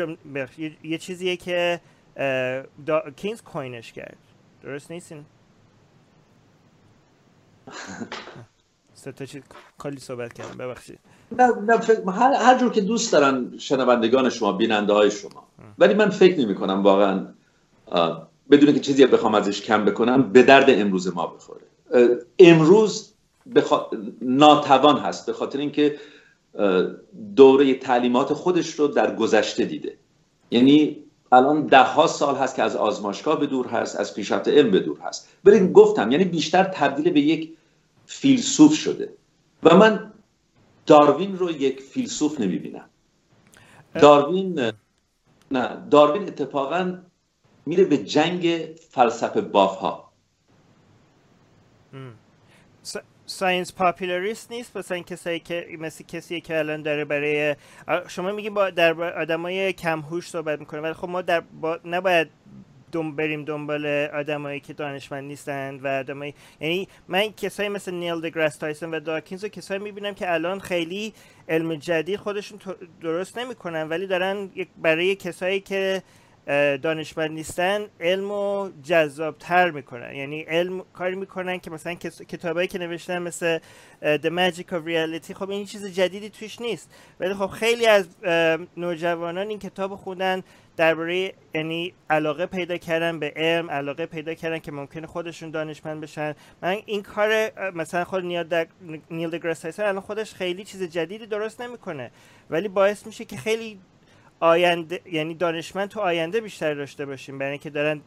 یه 0.84 0.98
چیزیه 0.98 1.38
که 1.38 1.82
داکینز 2.86 3.42
coin 3.42 3.77
ش 3.77 3.94
کرد. 3.94 4.18
درست 4.64 4.92
نیستین؟ 4.92 5.26
سه 8.94 9.12
تا 9.12 9.26
چیز 9.26 9.42
کلی 9.80 10.00
صحبت 10.00 10.34
کردم 10.34 10.58
ببخشید. 10.58 11.00
نه, 11.32 11.48
نه 11.68 11.78
فکر 11.78 12.10
هر, 12.10 12.34
هر 12.34 12.58
جور 12.58 12.72
که 12.72 12.82
دوست 12.82 13.12
دارن 13.12 13.58
شنوندگان 13.58 14.30
شما 14.30 14.52
بیننده 14.52 14.94
های 14.94 15.12
شما. 15.12 15.48
ولی 15.78 15.94
من 15.94 16.10
فکر 16.10 16.40
نمی 16.40 16.56
کنم 16.56 16.84
واقعا 16.84 17.28
بدون 18.52 18.74
که 18.74 18.80
چیزی 18.80 19.06
بخوام 19.06 19.36
ازش 19.36 19.62
کم 19.62 19.86
بکنم 19.86 20.32
به 20.32 20.44
درد 20.44 20.66
امروز 20.70 21.16
ما 21.16 21.28
بخوره. 21.28 21.62
امروز 22.40 23.14
بخوا... 23.56 23.90
ناتوان 24.22 24.98
هست 24.98 25.26
به 25.26 25.34
خاطر 25.34 25.60
اینکه 25.60 26.00
دوره 27.36 27.74
تعلیمات 27.74 28.34
خودش 28.34 28.70
رو 28.70 28.88
در 28.88 29.16
گذشته 29.16 29.66
دیده. 29.66 29.98
یعنی 30.52 30.98
الان 31.32 31.66
ده 31.66 31.84
ها 31.84 32.08
سال 32.08 32.36
هست 32.36 32.56
که 32.56 32.64
از 32.64 32.76
آزمایشگاه 32.76 33.40
به 33.40 33.48
دور 33.48 33.68
هست 33.68 34.00
از 34.00 34.14
پیشرفت 34.14 34.48
علم 34.48 34.72
به 34.72 34.80
دور 34.80 35.00
هست. 35.00 35.30
ولی 35.46 35.68
گفتم 35.68 36.12
یعنی 36.12 36.24
بیشتر 36.24 36.64
تبدیل 36.64 37.12
به 37.12 37.22
یک 37.22 37.58
فیلسوف 38.06 38.74
شده. 38.74 39.14
و 39.64 39.78
من 39.78 40.14
داروین 40.86 41.38
رو 41.38 41.52
یک 41.52 41.82
فیلسوف 41.82 42.40
نمی‌بینم. 42.40 42.90
داروین 44.02 44.72
نه 45.52 45.78
داروین 45.92 46.24
اتفاقا 46.24 46.98
میره 47.66 47.84
به 47.84 47.98
جنگ 47.98 48.70
فلسفه 48.90 49.42
باف 49.42 49.78
ها 49.78 50.07
ساینس 53.26 53.74
پاپولاریست 53.74 54.52
نیست 54.52 54.78
مثلا 54.78 55.00
کسایی 55.00 55.40
که 55.40 55.68
مثل 55.80 56.04
کسی 56.04 56.42
که 56.42 56.58
الان 56.58 56.82
داره 56.82 57.06
برای 57.06 57.56
شما 58.08 58.32
میگی 58.32 58.50
با 58.50 58.70
در 58.70 59.22
آدمای 59.22 59.74
کم 59.74 60.00
هوش 60.00 60.30
صحبت 60.30 60.60
می‌کنه 60.60 60.82
ولی 60.82 60.94
خب 60.94 61.10
ما 61.10 61.22
در 61.22 61.40
با 61.40 61.80
نباید 61.86 62.28
دم 62.92 63.16
بریم 63.16 63.46
دنبال 63.46 63.86
آدمایی 64.14 64.60
که 64.60 64.74
دانشمند 64.74 65.24
نیستند 65.24 65.86
و 65.86 65.88
آدمایی 65.88 66.34
یعنی 66.60 66.88
من 67.08 67.34
کسایی 67.34 67.70
مثل 67.70 67.94
نیل 67.94 68.22
دگراس 68.22 68.58
تایسون 68.58 68.92
و 68.92 69.00
داکینز 69.00 69.44
و 69.44 69.48
کسایی 69.48 69.80
می‌بینم 69.80 70.14
که 70.14 70.34
الان 70.34 70.60
خیلی 70.60 71.14
علم 71.50 71.76
جدید 71.76 72.20
خودشون 72.20 72.60
درست 73.02 73.38
نمی‌کنن 73.38 73.90
ولی 73.90 74.08
دارن 74.08 74.50
برای 74.78 75.16
کسایی 75.16 75.60
که 75.60 76.04
دانشمند 76.82 77.32
نیستن 77.32 77.86
علم 78.00 78.30
رو 78.30 78.72
جذابتر 78.84 79.72
می‌کنن. 79.72 80.16
یعنی 80.16 80.42
علم 80.42 80.86
کاری 80.94 81.16
می‌کنن 81.16 81.60
که 81.60 81.72
مثلا 81.72 81.94
کتابایی 82.28 82.68
که 82.68 82.80
نوشتن 82.80 83.22
مثل 83.22 83.60
The 84.02 84.30
Magic 84.30 84.72
of 84.72 84.88
Reality 84.88 85.34
خب 85.34 85.50
این 85.50 85.66
چیز 85.66 85.86
جدیدی 85.86 86.30
توش 86.30 86.62
نیست. 86.62 86.92
ولی 87.20 87.34
خب 87.34 87.48
خیلی 87.48 87.88
از 87.88 88.08
نوجوانان 88.78 89.48
این 89.48 89.60
کتاب 89.60 89.96
خوندن 89.96 90.44
درباره 90.78 91.34
یعنی 91.54 91.94
علاقه 92.10 92.46
پیدا 92.46 92.78
کردن 92.78 93.20
به 93.20 93.34
علم 93.36 93.72
علاقه 93.72 94.06
پیدا 94.06 94.34
کردن 94.34 94.60
که 94.60 94.72
ممکنه 94.72 95.08
خودشون 95.08 95.52
دانشمند 95.52 96.02
بشن. 96.02 96.36
من 96.62 96.78
این 96.86 97.04
کار 97.04 97.52
مثلا 97.72 98.04
خود 98.04 98.26
نیل, 98.26 98.44
دگ... 98.44 98.68
نیل 99.12 99.30
دگراس 99.30 99.60
تایسون 99.60 99.86
الان 99.86 100.02
خودش 100.02 100.34
خیلی 100.34 100.64
چیز 100.64 100.84
جدیدی 100.84 101.26
درست 101.26 101.62
نمی‌کنه. 101.62 102.12
ولی 102.50 102.68
باعث 102.68 103.08
میشه 103.08 103.26
که 103.26 103.38
خیلی 103.38 103.80
آینده 104.40 105.02
یعنی 105.12 105.36
دانشمند 105.36 105.90
تو 105.90 106.00
آینده 106.00 106.42
بیشتر 106.42 106.74
داشته 106.74 107.06
باشیم 107.06 107.38
برای 107.38 107.52
اینکه 107.52 107.70
دارن 107.70 108.02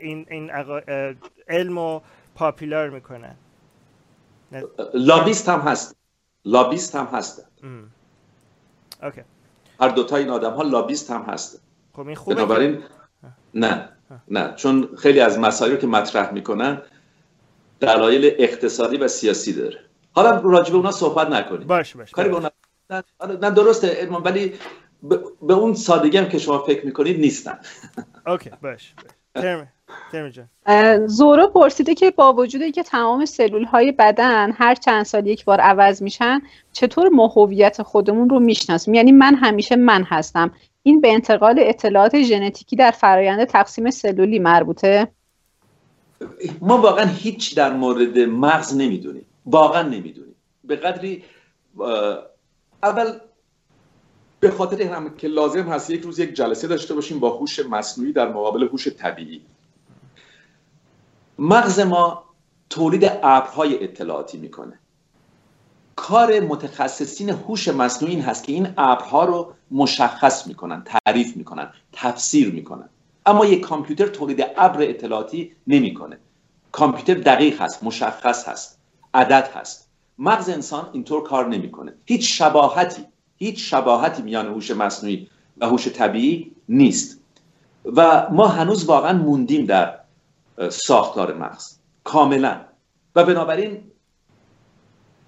این 0.00 0.26
این 0.30 0.50
اه، 0.54 1.14
علم 1.48 1.78
و 1.78 2.00
popular 2.34 2.90
می‌کنن. 2.90 3.34
لابیست 4.94 5.48
هم 5.48 5.60
هست. 5.60 5.96
لابیست 6.44 6.96
هم 6.96 7.08
هستن 7.12 7.42
okay. 9.02 9.20
هر 9.80 9.88
دوتا 9.88 10.16
این 10.16 10.30
آدم 10.30 10.52
ها 10.52 10.62
لابیست 10.62 11.10
هم 11.10 11.22
هستن 11.22 11.58
خب 11.92 12.06
این 12.06 12.16
خوبه 12.16 12.34
بنابراین 12.34 12.82
نه 13.54 13.88
نه. 14.28 14.54
چون 14.56 14.88
خیلی 14.98 15.20
از 15.20 15.38
مسائل 15.38 15.70
رو 15.70 15.76
که 15.76 15.86
مطرح 15.86 16.32
می‌کنن 16.32 16.82
دلایل 17.80 18.34
اقتصادی 18.38 18.96
و 18.96 19.08
سیاسی 19.08 19.52
داره. 19.52 19.80
حالا 20.12 20.40
راجع 20.40 20.70
به 20.70 20.76
اونا 20.76 20.90
صحبت 20.90 21.28
نکنیم. 21.28 21.66
باشه 21.66 21.98
باشه. 21.98 22.12
کاری 22.12 22.28
به 22.28 22.34
اونا 22.34 22.50
نه, 22.90 23.50
درسته 23.50 24.06
ولی 24.06 24.54
به 25.02 25.20
به 25.42 25.54
اون 25.54 25.74
سادگی 25.74 26.18
هم 26.18 26.28
که 26.28 26.38
شما 26.38 26.58
فکر 26.58 26.86
می‌کنید 26.86 27.20
نیستن 27.20 27.58
اوکی 28.26 28.50
باش 28.62 28.94
زورا 31.06 31.46
پرسیده 31.46 31.94
که 31.94 32.10
با 32.10 32.32
وجود 32.32 32.62
اینکه 32.62 32.82
تمام 32.82 33.24
سلول 33.24 33.64
های 33.64 33.92
بدن 33.92 34.52
هر 34.52 34.74
چند 34.74 35.02
سال 35.02 35.26
یک 35.26 35.44
بار 35.44 35.60
عوض 35.60 36.02
میشن 36.02 36.40
چطور 36.72 37.08
ما 37.08 37.26
هویت 37.26 37.82
خودمون 37.82 38.28
رو 38.28 38.40
می‌شناسیم؟ 38.40 38.94
یعنی 38.94 39.12
من 39.12 39.34
همیشه 39.34 39.76
من 39.76 40.02
هستم. 40.02 40.52
این 40.82 41.00
به 41.00 41.12
انتقال 41.12 41.60
اطلاعات 41.62 42.22
ژنتیکی 42.22 42.76
در 42.76 42.90
فرایند 42.90 43.44
تقسیم 43.44 43.90
سلولی 43.90 44.38
مربوطه؟ 44.38 45.08
ما 46.60 46.78
واقعا 46.78 47.04
هیچ 47.06 47.56
در 47.56 47.72
مورد 47.72 48.18
مغز 48.18 48.76
نمی‌دونیم. 48.76 49.26
واقعا 49.46 49.82
نمی‌دونیم. 49.82 50.34
به 50.64 50.76
قدری 50.76 51.24
اول 52.82 53.06
به 54.40 54.50
خاطر 54.50 54.76
این 54.76 54.88
هم 54.88 55.16
که 55.16 55.28
لازم 55.28 55.68
هست 55.68 55.90
یک 55.90 56.02
روز 56.02 56.18
یک 56.18 56.34
جلسه 56.34 56.66
داشته 56.68 56.94
باشیم 56.94 57.20
با 57.20 57.30
هوش 57.30 57.60
مصنوعی 57.60 58.12
در 58.12 58.28
مقابل 58.28 58.68
هوش 58.68 58.88
طبیعی. 58.88 59.42
مغز 61.38 61.80
ما 61.80 62.24
تولید 62.70 63.10
ابرهای 63.22 63.84
اطلاعاتی 63.84 64.38
می‌کنه. 64.38 64.78
کار 65.96 66.40
متخصصین 66.40 67.30
هوش 67.30 67.68
مصنوعی 67.68 68.14
این 68.14 68.24
هست 68.24 68.44
که 68.44 68.52
این 68.52 68.68
ابرها 68.76 69.24
رو 69.24 69.52
مشخص 69.70 70.46
می‌کنن 70.46 70.84
تعریف 70.84 71.36
می‌کنن 71.36 71.72
تفسیر 71.92 72.52
می‌کنن. 72.52 72.88
اما 73.26 73.46
یک 73.46 73.60
کامپیوتر 73.60 74.06
تولید 74.06 74.44
ابر 74.56 74.82
اطلاعاتی 74.82 75.56
نمی‌کنه. 75.66 76.18
کامپیوتر 76.72 77.14
دقیق 77.14 77.60
هست 77.60 77.84
مشخص 77.84 78.48
هست 78.48 78.78
عدد 79.14 79.50
هست. 79.54 79.88
مغز 80.18 80.48
انسان 80.48 80.90
اینطور 80.92 81.22
کار 81.22 81.48
نمی‌کنه. 81.48 81.94
هیچ 82.04 82.38
شباهتی 82.38 83.04
هیچ 83.36 83.70
شباهتی 83.70 84.22
میان 84.22 84.46
هوش 84.46 84.70
مصنوعی 84.70 85.28
و 85.58 85.66
هوش 85.66 85.88
طبیعی 85.88 86.52
نیست. 86.68 87.20
و 87.84 88.26
ما 88.30 88.48
هنوز 88.48 88.84
واقعا 88.84 89.18
موندیم 89.18 89.66
در 89.66 89.98
ساختار 90.70 91.34
مغز. 91.34 91.78
کاملا. 92.04 92.60
و 93.16 93.24
بنابراین 93.24 93.84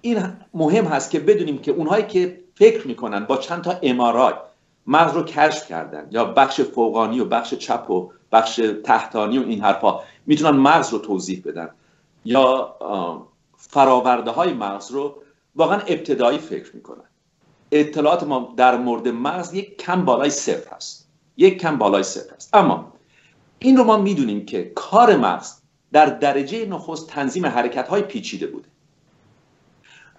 این 0.01 0.23
مهم 0.53 0.85
هست 0.85 1.11
که 1.11 1.19
بدونیم 1.19 1.57
که 1.57 1.71
اونهایی 1.71 2.05
که 2.05 2.39
فکر 2.55 2.87
می‌کنن 2.87 3.25
با 3.25 3.37
چند 3.37 3.61
تا 3.61 3.79
امارای 3.81 4.33
مغز 4.87 5.13
رو 5.13 5.23
کشف 5.23 5.67
کردن 5.67 6.07
یا 6.11 6.25
بخش 6.25 6.61
فوقانی 6.61 7.19
و 7.19 7.25
بخش 7.25 7.53
چپ 7.53 7.89
و 7.89 8.11
بخش 8.31 8.61
تحتانی 8.83 9.37
و 9.37 9.41
این 9.41 9.61
حرفا 9.61 9.99
می‌تونن 10.25 10.57
مغز 10.57 10.93
رو 10.93 10.99
توضیح 10.99 11.41
بدن 11.45 11.69
یا 12.25 12.75
فراورده 13.57 14.31
های 14.31 14.53
مغز 14.53 14.91
رو 14.91 15.15
واقعا 15.55 15.79
ابتدایی 15.79 16.37
فکر 16.37 16.75
می‌کنن. 16.75 17.08
اطلاعات 17.71 18.23
ما 18.23 18.53
در 18.57 18.77
مورد 18.77 19.07
مغز 19.07 19.53
یک 19.53 19.77
کم 19.77 20.05
بالای 20.05 20.29
صفر 20.29 20.75
هست. 20.75 21.09
یک 21.37 21.61
کم 21.61 21.77
بالای 21.77 22.03
صفر 22.03 22.35
هست. 22.35 22.55
اما 22.55 22.93
این 23.59 23.77
رو 23.77 23.83
ما 23.83 23.97
می‌دونیم 23.97 24.45
که 24.45 24.71
کار 24.75 25.15
مغز 25.15 25.53
در 25.91 26.05
درجه 26.05 26.65
نخست 26.65 27.07
تنظیم 27.07 27.45
حرکت 27.45 27.87
های 27.87 28.01
پیچیده 28.01 28.47
بوده. 28.47 28.67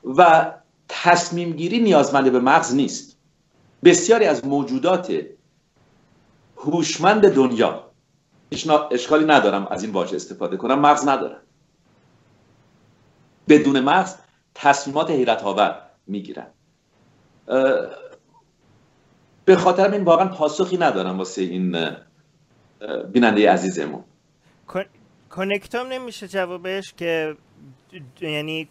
و 0.04 0.52
تصمیم 0.88 1.52
گیری 1.52 1.78
نیازمند 1.78 2.32
به 2.32 2.40
مغز 2.40 2.74
نیست. 2.74 3.16
بسیاری 3.84 4.24
از 4.24 4.46
موجودات 4.46 5.20
هوشمند 6.56 7.28
دنیا 7.34 7.90
اشکالی 8.90 9.24
ندارم 9.24 9.66
از 9.66 9.82
این 9.82 9.92
واژه 9.92 10.16
استفاده 10.16 10.56
کنم 10.56 10.78
مغز 10.78 11.08
ندارن. 11.08 11.40
بدون 13.48 13.80
مغز 13.80 14.14
تصمیمات 14.54 15.10
حیرت 15.10 15.42
آور 15.42 15.82
می‌گیرن. 16.06 16.46
به 19.44 19.56
خاطر 19.56 19.92
این 19.92 20.04
واقعا 20.04 20.28
پاسخی 20.28 20.76
ندارم 20.76 21.18
واسه 21.18 21.42
این 21.42 21.96
بیننده 23.12 23.50
عزیزمون. 23.50 24.04
کن- 24.68 24.84
کانکتوم 25.28 25.86
نمیشه 25.86 26.28
جوابش 26.28 26.94
که 26.94 27.36
یعنی 28.20 28.68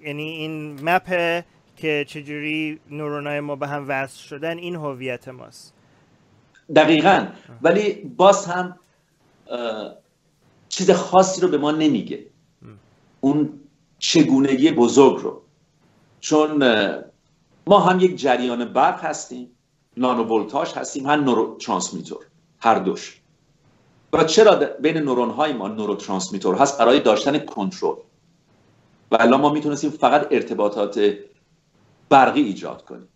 یعنی 0.00 0.22
این 0.22 0.78
مپ 0.90 1.08
که 1.76 2.04
چجوری 2.08 2.80
نورونای 2.90 3.40
ما 3.40 3.56
به 3.56 3.68
هم 3.68 3.84
وصل 3.88 4.18
شدن 4.18 4.58
این 4.58 4.76
هویت 4.76 5.28
ماست. 5.28 5.74
دقیقا. 6.76 7.26
ولی 7.62 7.92
باز 7.92 8.46
هم 8.46 8.78
چیز 10.68 10.90
خاصی 10.90 11.40
رو 11.40 11.48
به 11.48 11.58
ما 11.58 11.70
نمیگه. 11.70 12.26
اون 13.20 13.60
چگونگی 13.98 14.70
بزرگ 14.70 15.22
رو. 15.22 15.42
چون 16.20 16.62
ما 17.66 17.80
هم 17.80 18.00
یک 18.00 18.16
جریان 18.16 18.64
برق 18.72 19.04
هستیم 19.04 19.50
نانو 19.96 20.24
ولتاژ 20.24 20.72
هستیم 20.72 21.06
هم 21.06 21.24
نورو 21.24 21.56
ترانسمیتور 21.56 22.26
هر 22.60 22.74
دوش. 22.74 23.20
و 24.12 24.24
چرا 24.24 24.54
بین 24.56 24.98
نورون 24.98 25.30
های 25.30 25.52
ما 25.52 25.68
نورو 25.68 25.96
ترانسمیتور 25.96 26.54
هست؟ 26.54 26.78
برای 26.78 27.00
داشتن 27.00 27.38
کنترل. 27.38 27.96
و 29.10 29.16
الان 29.20 29.40
ما 29.40 29.52
می‌تونستیم 29.52 29.90
فقط 29.90 30.28
ارتباطات 30.30 31.14
برقی 32.08 32.42
ایجاد 32.42 32.84
کنیم. 32.84 33.08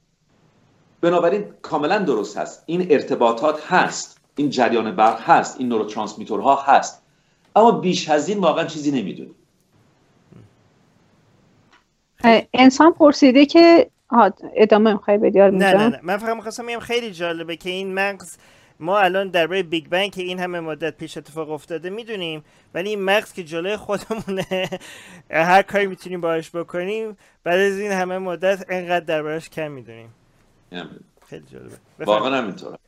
بنابراین 1.01 1.45
کاملا 1.63 1.99
درست 1.99 2.37
هست. 2.37 2.63
این 2.67 2.87
ارتباطات 2.91 3.73
هست. 3.73 4.21
این 4.37 4.51
جریان 4.51 4.97
برق 4.97 5.21
هست. 5.21 5.61
این 5.61 5.69
نوروترانسمیتورها 5.69 6.57
هست. 6.57 7.03
اما 7.57 7.71
بیش 7.71 8.09
از 8.09 8.29
این 8.29 8.39
واقعا 8.39 8.65
چیزی 8.65 8.91
نمی‌دونیم. 8.91 9.35
انسان 12.55 12.93
پرسیده 12.93 13.47
که 13.47 13.91
آها، 14.09 14.33
ادامه 14.57 14.93
می‌خوای 14.93 15.19
بدی؟ 15.19 15.41
آرمین 15.41 15.63
نه؟ 15.63 15.75
نه 15.75 15.89
نه. 15.89 16.01
من 16.03 16.17
فقط 16.17 16.37
می‌خواستم 16.37 16.67
بگم 16.67 16.79
خیلی 16.79 17.11
جالبه 17.11 17.57
که 17.57 17.71
این 17.71 17.95
مغز 17.95 18.37
ما 18.81 18.99
الان 18.99 19.29
درباره 19.29 19.63
بیگ 19.63 19.89
بنگ 19.89 20.13
که 20.13 20.23
این 20.23 20.39
همه 20.39 20.61
مدت 20.61 20.97
پیش 20.97 21.17
اتفاق 21.17 21.51
افتاده 21.51 21.91
می‌دونیم 21.91 22.45
ولی 22.75 22.89
این 22.91 23.03
مغز 23.03 23.33
که 23.33 23.45
جلوی 23.45 23.77
خودمونه. 23.77 24.69
هر 25.31 25.63
کاری 25.63 25.87
می‌تونیم 25.87 26.21
باهاش 26.21 26.51
بکنیم 26.51 27.17
بعد 27.45 27.59
از 27.59 27.79
این 27.79 27.93
همه 27.93 28.19
مدت 28.19 28.65
انقدر 28.69 29.05
دربارش 29.05 29.51
کم 29.51 29.71
می‌دونیم. 29.71 30.15
یعنی. 30.73 30.89
خیلی 31.27 31.45
جالبه. 31.53 31.75
واقعا 31.99 32.39
همینطوره. 32.39 32.79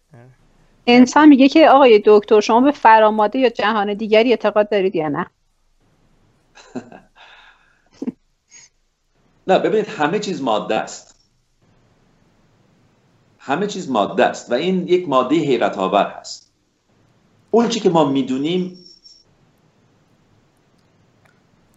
انسان 0.86 1.28
میگه 1.28 1.48
که 1.48 1.68
آقای 1.68 2.02
دکتر 2.04 2.40
شما 2.40 2.60
به 2.60 2.70
فراماده 2.72 3.38
یا 3.38 3.48
جهان 3.48 3.94
دیگری 3.94 4.30
اعتقاد 4.30 4.70
دارید 4.70 4.96
یا 4.96 5.08
نه؟ 5.08 5.26
نه 9.48 9.58
ببینید 9.58 9.88
همه 9.88 10.18
چیز 10.18 10.42
ماده 10.42 10.74
است. 10.74 11.14
همه 13.38 13.66
چیز 13.66 13.90
ماده 13.90 14.24
است 14.24 14.50
و 14.50 14.54
این 14.54 14.88
یک 14.88 15.08
ماده 15.08 15.36
حیرت 15.36 15.78
آور 15.78 16.06
هست. 16.06 16.52
اون 17.50 17.68
چی 17.68 17.80
که 17.80 17.90
ما 17.90 18.04
می‌دونیم 18.04 18.84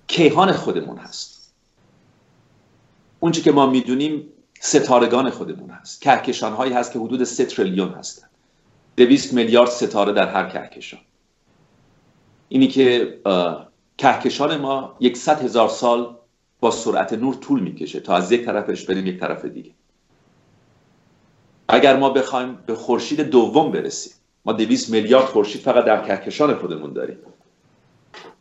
کیهان 0.08 0.52
خودمون 0.52 0.98
هست. 0.98 1.54
اون 3.20 3.32
چی 3.32 3.42
که 3.42 3.52
ما 3.52 3.66
می‌دونیم 3.66 4.28
ستارگان 4.60 5.30
خودمون 5.30 5.70
هست. 5.70 6.02
کهکشان 6.02 6.54
هایی 6.54 6.74
هست 6.74 6.92
که 6.94 7.00
حدود 7.00 7.24
سه 7.24 7.46
تریلیون 7.46 7.90
هستن. 7.90 8.28
دویست 8.98 9.34
میلیارد 9.34 9.70
ستاره 9.70 10.14
در 10.14 10.28
هر 10.28 10.50
کهکشان. 10.50 11.00
اینی 12.50 12.68
که 12.68 13.18
کهکشان 13.98 14.58
ما 14.58 14.98
یک 15.00 15.28
هزار 15.28 15.70
سال 15.70 16.18
با 16.62 16.72
سرعت 16.72 17.14
نور 17.14 17.36
طول 17.36 17.60
می‌کشه 17.60 18.00
تا 18.00 18.16
از 18.16 18.32
یک 18.32 18.46
طرفش 18.46 18.86
بریم 18.86 19.08
یک 19.08 19.20
طرف 19.20 19.46
دیگه. 19.46 19.72
اگر 21.68 21.98
ما 21.98 22.10
بخوایم 22.10 22.60
به 22.66 22.76
خورشید 22.76 23.22
دوم 23.22 23.72
برسیم 23.72 24.14
ما 24.46 24.54
دویست 24.54 24.90
میلیارد 24.90 25.26
خورشید 25.26 25.62
فقط 25.62 25.86
در 25.86 26.06
کهکشان 26.06 26.56
خودمون 26.56 26.94
داریم. 26.94 27.18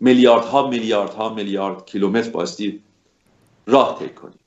میلیاردها 0.00 0.68
میلیاردها 0.68 1.34
میلیارد 1.34 1.86
کیلومتر 1.86 2.30
باستی 2.30 2.82
راه 3.66 3.98
طی 3.98 4.08
کنیم. 4.08 4.38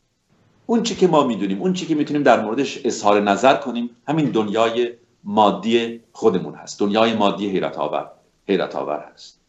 اون 0.66 0.84
چی 0.84 0.96
که 0.96 1.08
ما 1.08 1.24
می‌دونیم 1.28 1.62
اون 1.62 1.74
چی 1.74 1.86
که 1.86 1.96
می‌تونیم 1.96 2.24
در 2.24 2.42
موردش 2.42 2.86
اظهار 2.86 3.22
نظر 3.22 3.56
کنیم 3.56 3.90
همین 4.08 4.26
دنیای 4.26 4.94
مادی 5.24 6.02
خودمون 6.12 6.56
هست. 6.56 6.80
دنیای 6.80 7.14
مادی 7.14 7.50
حیرت 7.50 7.78
آور 7.78 8.12
حیرت 8.48 8.76
آور 8.76 9.12
هست. 9.14 9.40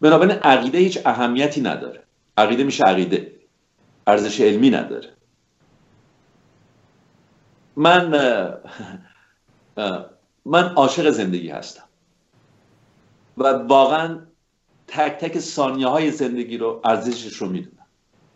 بنابراین 0.00 0.38
عقیده 0.38 0.78
هیچ 0.78 0.98
اهمیتی 1.04 1.60
نداره. 1.60 2.02
عقیده 2.38 2.64
میشه 2.64 2.84
عقیده. 2.84 3.35
ارزش 4.06 4.40
علمی 4.40 4.70
نداره. 4.70 5.12
من 7.76 8.10
من 10.44 10.64
عاشق 10.64 11.10
زندگی 11.10 11.48
هستم. 11.48 11.82
و 13.38 13.48
واقعا 13.48 14.18
تک 14.86 15.18
تک 15.18 15.38
ثانیه 15.38 15.86
های 15.86 16.10
زندگی 16.10 16.58
رو 16.58 16.80
ارزشش 16.84 17.36
رو 17.36 17.48
می‌دونم. 17.48 17.86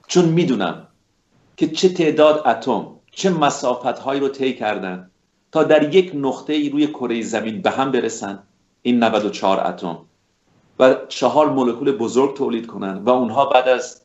چون 0.07 0.25
می‌دونم 0.25 0.87
که 1.57 1.69
چه 1.69 1.89
تعداد 1.89 2.49
اتم 2.49 2.87
چه 3.11 3.31
مسافت 3.31 3.99
هایی 3.99 4.21
رو 4.21 4.29
طی 4.29 4.53
کردن 4.55 5.11
تا 5.53 5.63
در 5.65 5.95
یک 5.95 6.13
نقطه 6.15 6.53
ای 6.53 6.71
روی 6.71 6.87
کره 6.87 7.23
زمین 7.23 7.63
به 7.63 7.71
هم 7.71 7.93
برسن. 7.93 8.43
این 8.83 9.05
94 9.05 9.67
اتم. 9.67 9.99
و 10.79 10.95
چهار 11.09 11.51
مولکول 11.51 11.93
بزرگ 11.93 12.37
تولید 12.37 12.67
کنن 12.67 12.99
و 12.99 13.11
اونها 13.11 13.45
بعد 13.45 13.69
از 13.69 14.03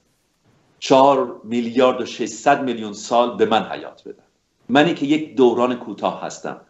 چهار 0.86 1.42
میلیارد 1.44 2.02
و 2.02 2.06
600 2.06 2.64
میلیون 2.64 2.94
سال 2.94 3.38
به 3.38 3.46
من 3.46 3.64
حیات 3.64 4.08
بدن. 4.08 4.24
منی 4.70 4.94
که 4.94 5.06
یک 5.06 5.36
دوران 5.36 5.76
کوتاه 5.76 6.22
هستم 6.22 6.62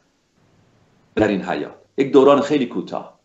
در 1.16 1.28
این 1.28 1.42
حیات. 1.42 1.76
یک 1.98 2.12
دوران 2.12 2.42
خیلی 2.42 2.66
کوتاه. 2.66 3.20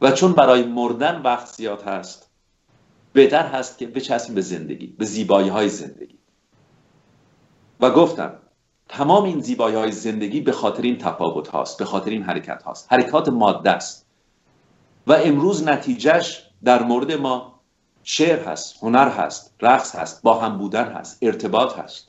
و 0.00 0.10
چون 0.10 0.32
برای 0.32 0.62
مردن 0.62 1.22
وقت 1.22 1.46
زیاد 1.46 1.82
هست 1.82 2.30
بهتر 3.12 3.46
هست 3.46 3.78
که 3.78 3.86
بچسبیم 3.86 4.34
به 4.34 4.40
زندگی 4.40 4.86
به 4.86 5.04
زیبایی 5.04 5.48
های 5.48 5.68
زندگی. 5.68 6.18
و 7.80 7.90
گفتم 7.90 8.38
تمام 8.88 9.24
این 9.24 9.40
زیبایی 9.40 9.76
های 9.76 9.92
زندگی 9.92 10.40
به 10.40 10.52
خاطر 10.52 10.82
این 10.82 10.98
تفاوت 10.98 11.48
هاست 11.48 11.78
به 11.78 11.84
خاطر 11.84 12.10
این 12.10 12.22
حرکت 12.22 12.62
هاست. 12.62 12.92
حرکات 12.92 13.28
ماده 13.28 13.70
است. 13.70 14.06
و 15.06 15.12
امروز 15.12 15.68
نتیجهش 15.68 16.50
در 16.64 16.82
مورد 16.82 17.12
ما 17.12 17.49
شعر 18.04 18.48
هست 18.48 18.76
هنر 18.82 19.08
هست 19.08 19.54
رقص 19.60 19.96
هست 19.96 20.22
با 20.22 20.38
هم 20.38 20.58
بودن 20.58 20.92
هست 20.92 21.18
ارتباط 21.22 21.78
هست. 21.78 22.08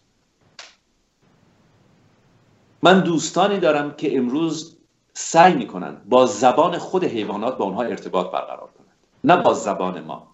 من 2.83 2.99
دوستانی 2.99 3.59
دارم 3.59 3.91
که 3.91 4.17
امروز 4.17 4.77
سعی 5.13 5.53
می‌کنن 5.53 5.97
با 6.05 6.25
زبان 6.25 6.77
خود 6.77 7.03
حیوانات 7.03 7.57
با 7.57 7.65
اونها 7.65 7.83
ارتباط 7.83 8.31
برقرار 8.31 8.69
کنند 8.77 8.95
نه 9.23 9.37
با 9.37 9.53
زبان 9.53 10.01
ما. 10.01 10.27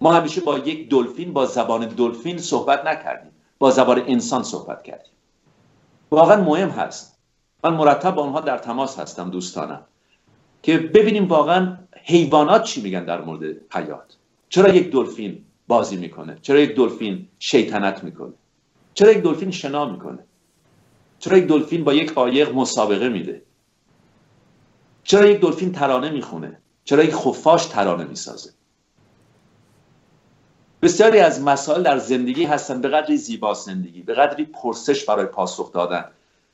ما 0.00 0.12
همیشه 0.12 0.40
با 0.40 0.58
یک 0.58 0.90
دلفین 0.90 1.32
با 1.32 1.46
زبان 1.46 1.86
دلفین 1.86 2.38
صحبت 2.38 2.84
نکردیم. 2.84 3.32
با 3.58 3.70
زبان 3.70 4.02
انسان 4.06 4.42
صحبت 4.42 4.82
کردیم. 4.82 5.12
واقعا 6.10 6.40
مهم 6.44 6.68
هست. 6.68 7.18
من 7.64 7.74
مرتب 7.74 8.14
با 8.14 8.22
اونها 8.22 8.40
در 8.40 8.58
تماس 8.58 8.98
هستم 8.98 9.30
دوستانم. 9.30 9.82
که 10.62 10.78
ببینیم 10.78 11.28
واقعا 11.28 11.78
حیوانات 12.04 12.62
چی 12.62 12.82
میگن 12.82 13.04
در 13.04 13.20
مورد 13.20 13.56
حیات. 13.70 14.16
چرا 14.52 14.74
یک 14.74 14.90
دلفین 14.90 15.44
بازی 15.68 15.96
می‌کنه؟ 15.96 16.38
چرا 16.42 16.60
یک 16.60 16.76
دلفین 16.76 17.28
شیطنت 17.38 18.04
می‌کنه؟ 18.04 18.32
چرا 18.94 19.12
یک 19.12 19.18
دلفین 19.18 19.50
شنا 19.50 19.84
می‌کنه؟ 19.92 20.18
چرا 21.18 21.38
یک 21.38 21.46
دلفین 21.46 21.84
با 21.84 21.94
یک 21.94 22.12
قایق 22.12 22.54
مسابقه 22.54 23.08
میده؟ 23.08 23.42
چرا 25.04 25.26
یک 25.26 25.40
دلفین 25.40 25.72
ترانه 25.72 26.10
می‌خونه؟ 26.10 26.58
چرا 26.84 27.04
یک 27.04 27.14
خفاش 27.14 27.66
ترانه 27.66 28.04
می‌سازه؟ 28.04 28.50
بسیاری 30.82 31.18
از 31.18 31.42
مسائل 31.42 31.82
در 31.82 31.98
زندگی 31.98 32.44
هستن 32.44 32.80
به 32.80 32.88
قدری 32.88 33.16
زیبا 33.16 33.54
زندگی 33.54 34.02
به 34.02 34.14
قدری 34.14 34.44
پرسش 34.44 35.04
برای 35.04 35.26
پاسخ 35.26 35.72
دادن 35.72 36.04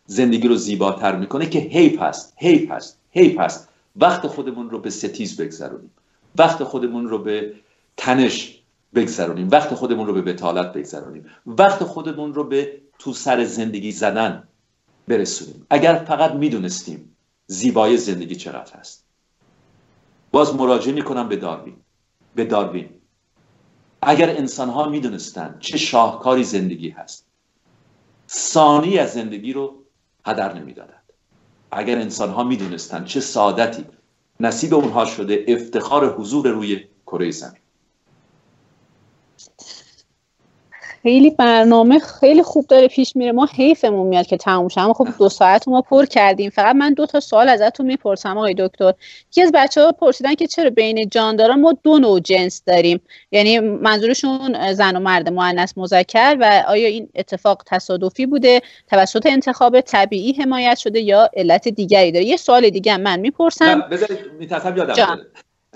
زندگی 0.07 0.49
رو 0.49 0.57
زیباتر 0.57 1.17
می‌کنه 1.17 1.47
که 1.47 1.59
حیف 1.59 2.03
هست 2.03 2.35
حیف 2.37 2.71
هست 2.71 2.99
حیف 3.11 3.39
هست. 3.39 3.69
وقت 3.97 4.27
خودمون 4.27 4.71
رو 4.71 4.79
به 4.79 4.91
ستیز 4.91 5.41
بگذرونیم. 5.41 5.91
وقت 6.37 6.65
خودمون 6.65 7.09
رو 7.09 7.19
به 7.19 7.55
تنش 7.99 8.63
بگذرونیم. 8.95 9.49
وقت 9.51 9.75
خودمون 9.75 10.07
رو 10.07 10.13
به 10.13 10.23
بتالت 10.23 10.73
بگذرونیم. 10.73 11.27
وقت 11.47 11.85
خودمون 11.85 12.35
رو 12.35 12.45
به 12.45 12.81
تو 12.99 13.13
سر 13.13 13.45
زندگی 13.45 13.93
زدن 13.93 14.49
برسونیم. 15.09 15.67
اگر 15.71 15.95
فقط 15.95 16.33
می‌دونستیم 16.33 17.17
زیبای 17.47 17.97
زندگی 17.97 18.37
چقدر 18.37 18.73
هست. 18.79 19.05
باز 20.33 20.55
مراجعه 20.55 20.95
می‌کنم 20.95 21.29
به 21.29 21.37
داروین. 21.37 21.77
به 22.35 22.45
داروین. 22.45 22.89
اگر 24.03 24.31
انسان 24.31 24.69
ها 24.69 24.89
می‌دونستن 24.89 25.57
چه 25.61 25.79
شاهکاری 25.79 26.45
زندگی 26.45 26.91
هست 26.91 27.27
ثانی 28.31 28.99
از 28.99 29.13
زندگی 29.13 29.53
رو 29.53 29.85
هدر 30.27 30.55
نمی‌دادند. 30.55 31.13
اگر 31.71 31.99
انسان 31.99 32.31
ها 32.31 32.45
می‌دونستن 32.45 33.05
چه 33.05 33.21
سعادتی 33.21 33.85
نصیب 34.41 34.75
اونها 34.75 35.05
شده 35.05 35.45
افتخار 35.49 36.15
حضور 36.15 36.49
روی 36.49 36.85
کره 37.07 37.31
زمین. 37.31 37.61
خیلی 41.03 41.31
برنامه 41.31 41.99
خیلی 41.99 42.43
خوب 42.43 42.67
داره 42.67 42.89
پیش 42.89 43.17
میره. 43.17 43.33
ما 43.33 43.49
حیفمون 43.55 44.07
میاد 44.07 44.27
که 44.27 44.37
تموم 44.37 44.69
شه. 44.69 44.81
خب 44.81 45.09
دو 45.19 45.29
ساعت 45.29 45.69
ما 45.69 45.83
پر 45.83 46.05
کردیم. 46.05 46.51
فقط 46.51 46.77
من 46.77 46.95
دو 46.95 47.07
تا 47.07 47.21
سوال 47.21 47.49
ازتون 47.49 47.87
می‌پرسم 47.87 48.39
آقای 48.39 48.55
دکتر. 48.59 48.95
یکی 49.31 49.43
از 49.43 49.51
بچه 49.55 49.83
ها 49.83 49.93
پرسیدن 49.93 50.35
که 50.35 50.47
چرا 50.47 50.71
بین 50.71 51.09
جانداران 51.09 51.61
ما 51.61 51.75
دو 51.83 51.99
نوع 51.99 52.21
جنس 52.21 52.63
داریم. 52.67 53.01
یعنی 53.33 53.59
منظورشون 53.59 54.73
زن 54.73 54.97
و 54.97 55.01
مرد 55.01 55.29
مؤنث 55.29 55.73
مذکر 55.77 56.37
و 56.41 56.65
آیا 56.69 56.89
این 56.89 57.09
اتفاق 57.15 57.63
تصادفی 57.67 58.27
بوده 58.27 58.63
توسط 58.91 59.27
انتخاب 59.27 59.81
طبیعی 59.81 60.33
حمایت 60.33 60.79
شده 60.79 61.01
یا 61.01 61.31
علت 61.37 61.69
دیگری 61.69 62.13
داره؟ 62.13 62.25
یه 62.25 62.37
سوال 62.37 62.71
دیگه 62.71 62.97
من 62.97 63.21
می‌پرسم. 63.21 63.81
بذارید 63.81 64.19
یادم 64.77 65.21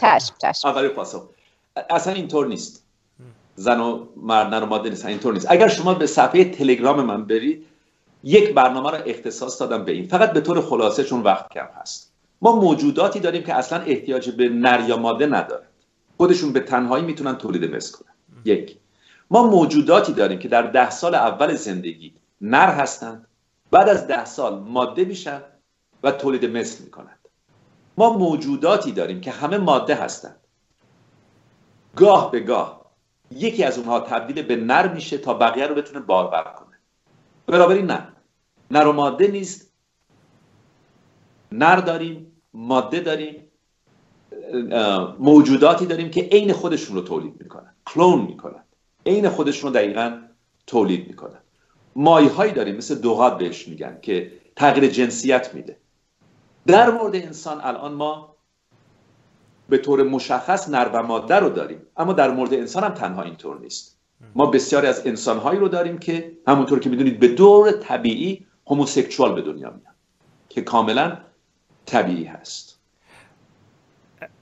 چشم 0.00 0.68
اولی 0.68 0.88
پاسخ. 0.88 1.22
اصلا 1.90 2.12
اینطور 2.12 2.46
نیست. 2.46 2.81
زن 3.54 3.80
و 3.80 4.06
مرد 4.16 4.62
و 4.62 4.66
ماده 4.66 4.90
نیستن 4.90 5.08
اینطور 5.08 5.32
نیست. 5.34 5.46
اگر 5.50 5.68
شما 5.68 5.94
به 5.94 6.06
صفحه 6.06 6.44
تلگرام 6.44 7.02
من 7.02 7.24
برید 7.24 7.66
یک 8.24 8.54
برنامه 8.54 8.90
رو 8.90 8.98
اختصاص 9.06 9.60
دادم 9.60 9.84
به 9.84 9.92
این. 9.92 10.08
فقط 10.08 10.32
به 10.32 10.40
طور 10.40 10.60
خلاصه 10.60 11.04
چون 11.04 11.20
وقت 11.20 11.48
کم 11.52 11.66
هست. 11.80 12.12
ما 12.42 12.56
موجوداتی 12.56 13.20
داریم 13.20 13.42
که 13.42 13.54
اصلا 13.54 13.82
احتیاج 13.82 14.30
به 14.30 14.48
نر 14.48 14.84
یا 14.88 14.96
ماده 14.96 15.26
ندارند 15.26 15.68
خودشون 16.16 16.52
به 16.52 16.60
تنهایی 16.60 17.04
می‌تونن 17.04 17.36
تولید 17.36 17.74
مثل 17.74 17.98
کنن. 17.98 18.12
یک. 18.44 18.76
ما 19.30 19.46
موجوداتی 19.46 20.12
داریم 20.12 20.38
که 20.38 20.48
در 20.48 20.62
ده 20.62 20.90
سال 20.90 21.14
اول 21.14 21.54
زندگی 21.54 22.14
نر 22.40 22.70
هستند. 22.70 23.26
بعد 23.70 23.88
از 23.88 24.06
ده 24.06 24.24
سال 24.24 24.58
ماده 24.58 25.04
میشن 25.04 25.42
و 26.02 26.10
تولید 26.10 26.44
مثل 26.44 26.84
می‌کنند 26.84 27.18
ما 27.98 28.12
موجوداتی 28.18 28.92
داریم 28.92 29.20
که 29.20 29.30
همه 29.30 29.58
ماده 29.58 29.94
هستند. 29.94 30.36
گاه 31.96 32.30
به 32.30 32.40
گاه 32.40 32.81
یکی 33.36 33.64
از 33.64 33.78
اونها 33.78 34.00
تبدیل 34.00 34.42
به 34.42 34.56
نر 34.56 34.94
میشه 34.94 35.18
تا 35.18 35.34
بقیه 35.34 35.66
رو 35.66 35.74
بتونه 35.74 36.00
بارور 36.00 36.42
کنه. 36.42 36.78
بنابراین 37.46 37.86
نه. 37.86 38.08
نر 38.70 38.86
و 38.86 38.92
ماده 38.92 39.28
نیست. 39.28 39.72
نر 41.52 41.76
داریم 41.76 42.32
ماده 42.54 43.00
داریم 43.00 43.48
موجوداتی 45.18 45.86
داریم 45.86 46.10
که 46.10 46.28
عین 46.32 46.52
خودشون 46.52 46.96
رو 46.96 47.02
تولید 47.02 47.42
می‌کنن 47.42 47.74
کلون 47.86 48.20
می‌کنن. 48.20 48.64
عین 49.06 49.28
خودشون 49.28 49.72
رو 49.72 49.78
دقیقا 49.78 50.22
تولید 50.66 51.08
می‌کنن. 51.08 51.38
مایهایی 51.96 52.52
داریم 52.52 52.76
مثل 52.76 52.94
دوغاد 52.94 53.38
بهش 53.38 53.68
میگن 53.68 53.98
که 54.02 54.32
تغییر 54.56 54.90
جنسیت 54.90 55.54
میده. 55.54 55.76
در 56.66 56.90
مورد 56.90 57.16
انسان 57.16 57.60
الان 57.60 57.92
ما 57.92 58.31
به 59.68 59.78
طور 59.78 60.02
مشخص 60.02 60.68
نر 60.68 60.90
و 60.92 61.02
ماده 61.02 61.36
رو 61.36 61.48
داریم. 61.48 61.82
اما 61.96 62.12
در 62.12 62.30
مورد 62.30 62.54
انسان 62.54 62.84
هم 62.84 62.94
تنها 62.94 63.22
اینطور 63.22 63.60
نیست. 63.60 63.98
ما 64.34 64.46
بسیاری 64.46 64.86
از 64.86 65.06
انسانهایی 65.06 65.60
رو 65.60 65.68
داریم 65.68 65.98
که 65.98 66.32
همونطور 66.46 66.78
که 66.78 66.90
می‌دونید 66.90 67.20
به 67.20 67.28
طور 67.28 67.72
طبیعی 67.72 68.46
homosexual 68.70 69.34
به 69.34 69.42
دنیا 69.42 69.70
میان 69.70 69.94
که 70.48 70.62
کاملا 70.62 71.18
طبیعی 71.86 72.24
هست. 72.24 72.78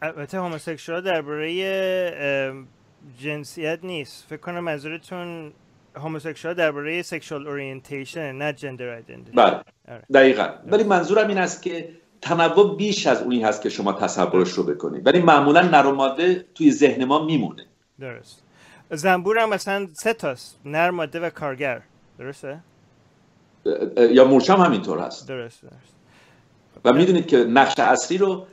البته 0.03 0.39
homosexual 0.39 1.01
درباره 1.01 2.67
جنسیت 3.19 3.79
نیست. 3.83 4.27
فکر 4.29 4.41
کنم 4.41 4.61
منظورتون 4.61 5.53
homosexual 5.97 6.55
درباره 6.55 7.03
sexual 7.03 7.49
orientation 7.49 8.32
نه 8.33 8.53
gender 8.53 8.89
identity 8.89 9.37
بله. 9.37 9.61
آره. 9.89 10.03
دقیقا. 10.15 10.49
ولی 10.67 10.85
منظورم 10.85 11.29
این 11.29 11.39
است 11.39 11.63
که 11.63 11.89
تنوع 12.23 12.77
بیش 12.77 13.07
از 13.07 13.23
اونی 13.23 13.43
هست 13.43 13.63
که 13.63 13.69
شما 13.69 13.93
تصورش 13.93 14.53
رو 14.53 14.63
بکنید. 14.63 15.07
ولی 15.07 15.21
معمولا 15.21 15.63
نر 15.63 15.87
و 15.87 15.95
ماده 15.95 16.47
توی 16.55 16.73
ذهن 16.73 17.05
ما 17.05 17.25
میمونه. 17.25 17.67
درست. 18.01 18.43
زنبور 18.91 19.39
هم 19.39 19.49
مثلا 19.49 19.89
سه 19.93 20.13
تاست. 20.13 20.61
نر 20.65 20.91
ماده 20.91 21.21
و 21.21 21.31
کارگر. 21.31 21.83
درسته؟ 22.19 22.61
یا 23.97 24.25
مورچه 24.25 24.53
هم 24.53 24.61
همینطور 24.61 24.99
هست. 24.99 25.29
درست 25.29 25.63
درست. 25.63 25.95
و 26.85 26.93
می‌دونید 26.93 27.27
که 27.27 27.37
نقش 27.37 27.79
اصلی 27.79 28.19
رو 28.19 28.47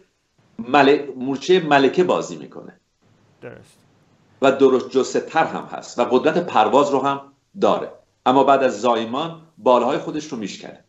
مل... 0.60 1.06
مورچه 1.16 1.60
ملکه 1.60 2.04
بازی 2.04 2.36
می‌کنه. 2.36 2.74
درست. 3.42 3.78
و 4.42 4.52
درست 4.52 4.90
جسته 4.90 5.20
تر 5.20 5.46
هم 5.46 5.64
هست 5.64 6.00
و 6.00 6.04
قدرت 6.04 6.46
پرواز 6.46 6.90
رو 6.90 7.00
هم 7.00 7.22
داره. 7.62 7.92
اما 8.26 8.44
بعد 8.44 8.64
از 8.64 8.82
زایمان 8.82 9.42
بالهای 9.58 9.98
خودش 9.98 10.28
رو 10.28 10.38
میشکنه. 10.38 10.84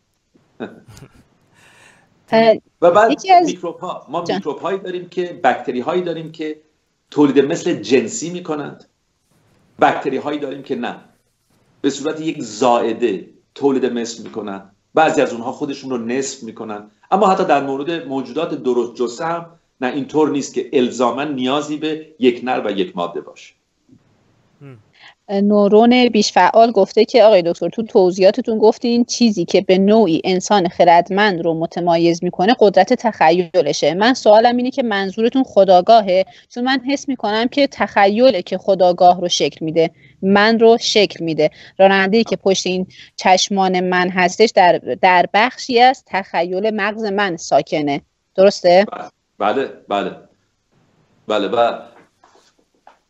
و 2.81 2.91
بعد 2.91 3.11
از- 3.11 3.45
میکروب 3.45 3.79
ها 3.79 4.05
ما 4.09 4.23
جان. 4.23 4.35
میکروب 4.37 4.59
هایی 4.59 4.79
داریم 4.79 5.09
که 5.09 5.39
بکتری 5.43 5.79
هایی 5.79 6.01
داریم 6.01 6.31
که 6.31 6.61
تولید 7.11 7.39
مثل 7.39 7.73
جنسی 7.73 8.29
می‌کنند. 8.29 8.85
بکتری 9.81 10.17
هایی 10.17 10.39
داریم 10.39 10.63
که 10.63 10.75
نه. 10.75 10.95
به 11.81 11.89
صورت 11.89 12.21
یک 12.21 12.41
زائده 12.41 13.29
تولید 13.55 13.85
مثل 13.85 14.23
می‌کنن 14.23 14.71
بعضی 14.93 15.21
از 15.21 15.33
اونها 15.33 15.51
خودشون 15.51 15.89
رو 15.89 15.97
نصف 15.97 16.43
می‌کنن 16.43 16.91
اما 17.11 17.27
حتی 17.27 17.45
در 17.45 17.63
مورد 17.63 18.07
موجودات 18.07 18.63
درست 18.63 18.95
جسه 18.95 19.25
هم 19.25 19.45
نه 19.81 19.87
اینطور 19.87 20.29
نیست 20.29 20.53
که 20.53 20.69
الزاما 20.73 21.23
نیازی 21.23 21.77
به 21.77 22.15
یک 22.19 22.41
نر 22.43 22.61
و 22.65 22.71
یک 22.71 22.97
ماده 22.97 23.21
باشه. 23.21 23.53
نورون 25.29 26.09
بیش 26.09 26.31
فعال 26.31 26.71
گفته 26.71 27.05
که 27.05 27.23
آقای 27.23 27.41
دکتر 27.41 27.69
تو 27.69 27.83
توضیحاتتون 27.83 28.57
گفتین 28.57 29.05
چیزی 29.05 29.45
که 29.45 29.61
به 29.61 29.77
نوعی 29.77 30.21
انسان 30.23 30.67
خردمند 30.67 31.41
رو 31.41 31.53
متمایز 31.53 32.23
می‌کنه 32.23 32.55
قدرت 32.59 32.93
تخیلشه. 32.93 33.93
من 33.93 34.13
سوالم 34.13 34.57
اینه 34.57 34.71
که 34.71 34.83
منظورتون 34.83 35.43
خداگاهه؟ 35.43 36.25
چون 36.49 36.63
من 36.63 36.79
حس 36.87 37.09
می‌کنم 37.09 37.47
که 37.47 37.67
تخیله 37.67 38.41
که 38.41 38.57
خداگاه 38.57 39.21
رو 39.21 39.29
شکل 39.29 39.65
میده. 39.65 39.91
من 40.21 40.59
رو 40.59 40.77
شکل 40.81 41.23
میده. 41.25 41.49
راننده 41.77 42.23
که 42.23 42.35
پشت 42.35 42.67
این 42.67 42.87
چشمان 43.15 43.79
من 43.79 44.09
هستش 44.09 44.49
در 44.55 44.77
در 45.01 45.25
بخشی 45.33 45.79
از 45.79 46.03
تخیل 46.07 46.69
مغز 46.75 47.03
من 47.03 47.37
ساکنه. 47.37 48.01
درسته؟ 48.35 48.85
بله 49.37 49.69
بله. 49.89 50.11
بله 51.27 51.47
و 51.47 51.79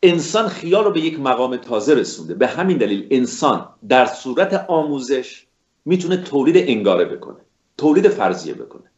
انسان 0.02 0.48
خیال 0.48 0.84
رو 0.84 0.90
به 0.90 1.00
یک 1.00 1.20
مقام 1.20 1.56
تازه 1.56 1.94
رسونده. 1.94 2.34
به 2.34 2.46
همین 2.46 2.78
دلیل 2.78 3.08
انسان 3.10 3.68
در 3.88 4.06
صورت 4.06 4.66
آموزش 4.68 5.46
می‌تونه 5.84 6.16
تولید 6.16 6.56
انگاره 6.68 7.04
بکنه 7.04 7.40
تولید 7.78 8.08
فرضیه 8.08 8.54
بکنه. 8.54 8.90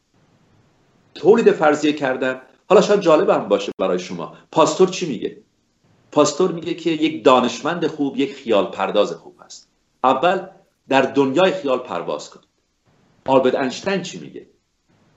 تولید 1.14 1.50
فرضیه 1.50 1.92
کردن 1.92 2.40
حالا 2.68 2.80
شاید 2.80 3.00
جالب 3.00 3.30
هم 3.30 3.48
باشه 3.48 3.72
برای 3.78 3.98
شما. 3.98 4.36
پاستور 4.52 4.88
چی 4.88 5.08
میگه؟ 5.08 5.42
پاستور 6.12 6.52
میگه 6.52 6.74
که 6.74 6.90
یک 6.90 7.24
دانشمند 7.24 7.86
خوب 7.86 8.16
یک 8.16 8.34
خیال 8.34 8.66
پرداز 8.66 9.12
خوب 9.12 9.36
هست 9.44 9.68
اول 10.04 10.46
در 10.88 11.02
دنیای 11.02 11.52
خیال 11.52 11.78
پرواز 11.78 12.30
کن. 12.30 12.40
آلبرت 13.26 13.54
انشتین 13.54 14.02
چی 14.02 14.18
میگه؟ 14.18 14.46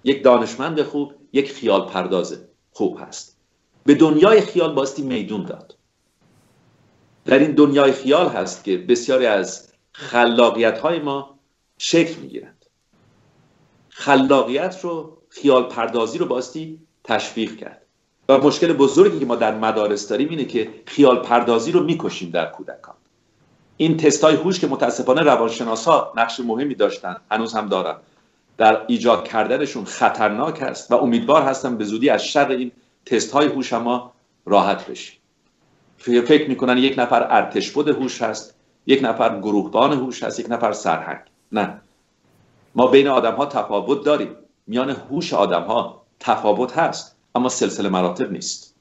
یک 0.04 0.24
دانشمند 0.24 0.82
خوب 0.82 1.14
یک 1.34 1.52
خیال 1.52 1.86
پرداز 1.86 2.38
خوب 2.72 2.98
هست. 3.02 3.35
به 3.86 3.96
دنیای 3.96 4.42
خیال 4.42 4.74
باستی 4.74 5.02
میدون 5.02 5.44
داد. 5.44 5.78
در 7.26 7.40
این 7.40 7.52
دنیای 7.52 7.92
خیال 7.92 8.28
هست 8.28 8.64
که 8.64 8.78
بسیاری 8.78 9.26
از 9.26 9.74
خلاقیت 9.92 10.80
های 10.80 11.00
ما 11.00 11.40
شکل 11.78 12.22
می‌گیرند. 12.22 12.66
خلاقیت 13.90 14.80
رو 14.82 15.18
خیال 15.30 15.64
پردازی 15.64 16.18
رو 16.18 16.26
باستی 16.26 16.80
تشویق 17.04 17.58
کرد. 17.58 17.82
و 18.30 18.38
مشکل 18.38 18.74
بزرگی 18.74 19.20
که 19.20 19.26
ما 19.26 19.36
در 19.36 19.58
مدارس 19.58 20.08
داریم 20.08 20.30
اینه 20.30 20.46
که 20.46 20.70
خیال 20.86 21.20
پردازی 21.20 21.72
رو 21.72 21.84
می‌کشیم 21.84 22.30
در 22.30 22.46
کودکان. 22.46 22.96
این 23.78 23.98
تست 23.98 24.24
های 24.24 24.36
هوش 24.36 24.60
که 24.60 24.68
متاسفانه 24.68 25.22
روانشناسا 25.22 26.14
نقش 26.18 26.40
مهمی 26.40 26.76
داشتن 26.76 27.16
هنوز 27.32 27.54
هم 27.54 27.70
دارن 27.70 27.96
در 28.58 28.82
ایجاد 28.88 29.28
کردنشون 29.28 29.86
خطرناک 29.86 30.62
است 30.62 30.92
و 30.92 30.96
امیدوار 30.96 31.42
هستم 31.42 31.78
به 31.78 31.84
زودی 31.84 32.10
از 32.10 32.26
شر 32.26 32.52
این 32.52 32.72
تست 33.06 33.32
های 33.32 33.48
هوش 33.48 33.74
ما 33.74 34.14
راحت 34.46 34.88
بشیم 34.88 35.20
فکر 35.98 36.50
می‌کنن 36.50 36.78
یک 36.78 37.00
نفر 37.00 37.28
ارتش 37.30 37.72
بود 37.72 37.88
هوش 37.88 38.22
هست 38.22 38.56
یک 38.88 39.00
نفر 39.04 39.40
گروهبان 39.40 39.94
هوش 39.94 40.24
هست 40.24 40.40
یک 40.40 40.46
نفر 40.50 40.72
سرهنگ. 40.72 41.20
نه. 41.52 41.82
ما 42.76 42.88
بین 42.88 43.08
آدم 43.08 43.36
ها 43.36 43.46
تفاوت 43.46 44.06
داریم. 44.06 44.36
میان 44.68 44.90
هوش 44.90 45.34
آدم 45.34 45.64
ها 45.64 46.06
تفاوت 46.20 46.78
هست 46.78 47.16
اما 47.36 47.50
سلسله 47.50 47.90
مراتب 47.90 48.32
نیست. 48.32 48.75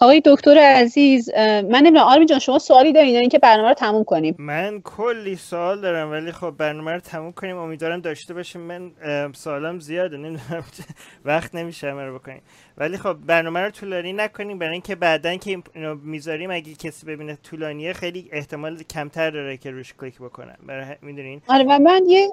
آقای 0.00 0.22
دکتر 0.24 0.58
عزیز 0.58 1.30
من 1.34 1.64
نمی‌دونم 1.70 2.04
آرمین 2.04 2.26
جان 2.26 2.38
شما 2.38 2.58
سوالی 2.58 2.92
دارین 2.92 3.14
یا 3.14 3.20
اینکه 3.20 3.38
برنامه 3.38 3.68
رو 3.68 3.74
تموم 3.74 4.04
کنیم. 4.04 4.34
من 4.38 4.80
کلی 4.84 5.36
سوال 5.36 5.80
دارم 5.80 6.10
ولی 6.10 6.32
خب 6.32 6.50
برنامه 6.50 6.92
رو 6.92 7.00
تموم 7.00 7.32
کنیم. 7.32 7.56
امیدوارم 7.56 8.00
داشته 8.00 8.34
باشیم. 8.34 8.60
من 8.60 8.90
سوالم 9.32 9.80
زیاده 9.80 10.16
نمی‌دونم. 10.16 10.64
وقت 11.24 11.54
نمیشه 11.54 11.90
همه 11.90 12.04
رو 12.04 12.18
بکنیم. 12.18 12.42
ولی 12.78 12.96
خب 12.98 13.12
برنامه 13.12 13.60
رو 13.60 13.70
طولانی 13.70 14.12
نکنیم. 14.12 14.58
برای 14.58 14.72
اینکه 14.72 14.94
بعدا 14.94 15.36
که 15.36 15.50
این- 15.50 15.62
اینو 15.74 15.94
می‌ذاریم 15.94 16.50
اگه 16.50 16.74
کسی 16.74 17.06
ببینه 17.06 17.38
طولانیه 17.50 17.92
خیلی 17.92 18.28
احتمال 18.32 18.82
کمتر 18.82 19.30
داره 19.30 19.56
که 19.56 19.70
روش 19.70 19.94
کلیک 20.00 20.18
بکنن 20.18 20.56
برای 20.66 20.96
می‌دونین؟ 21.02 21.42
آره 21.48 21.64
و 21.64 21.78
من 21.78 22.02
یه 22.06 22.28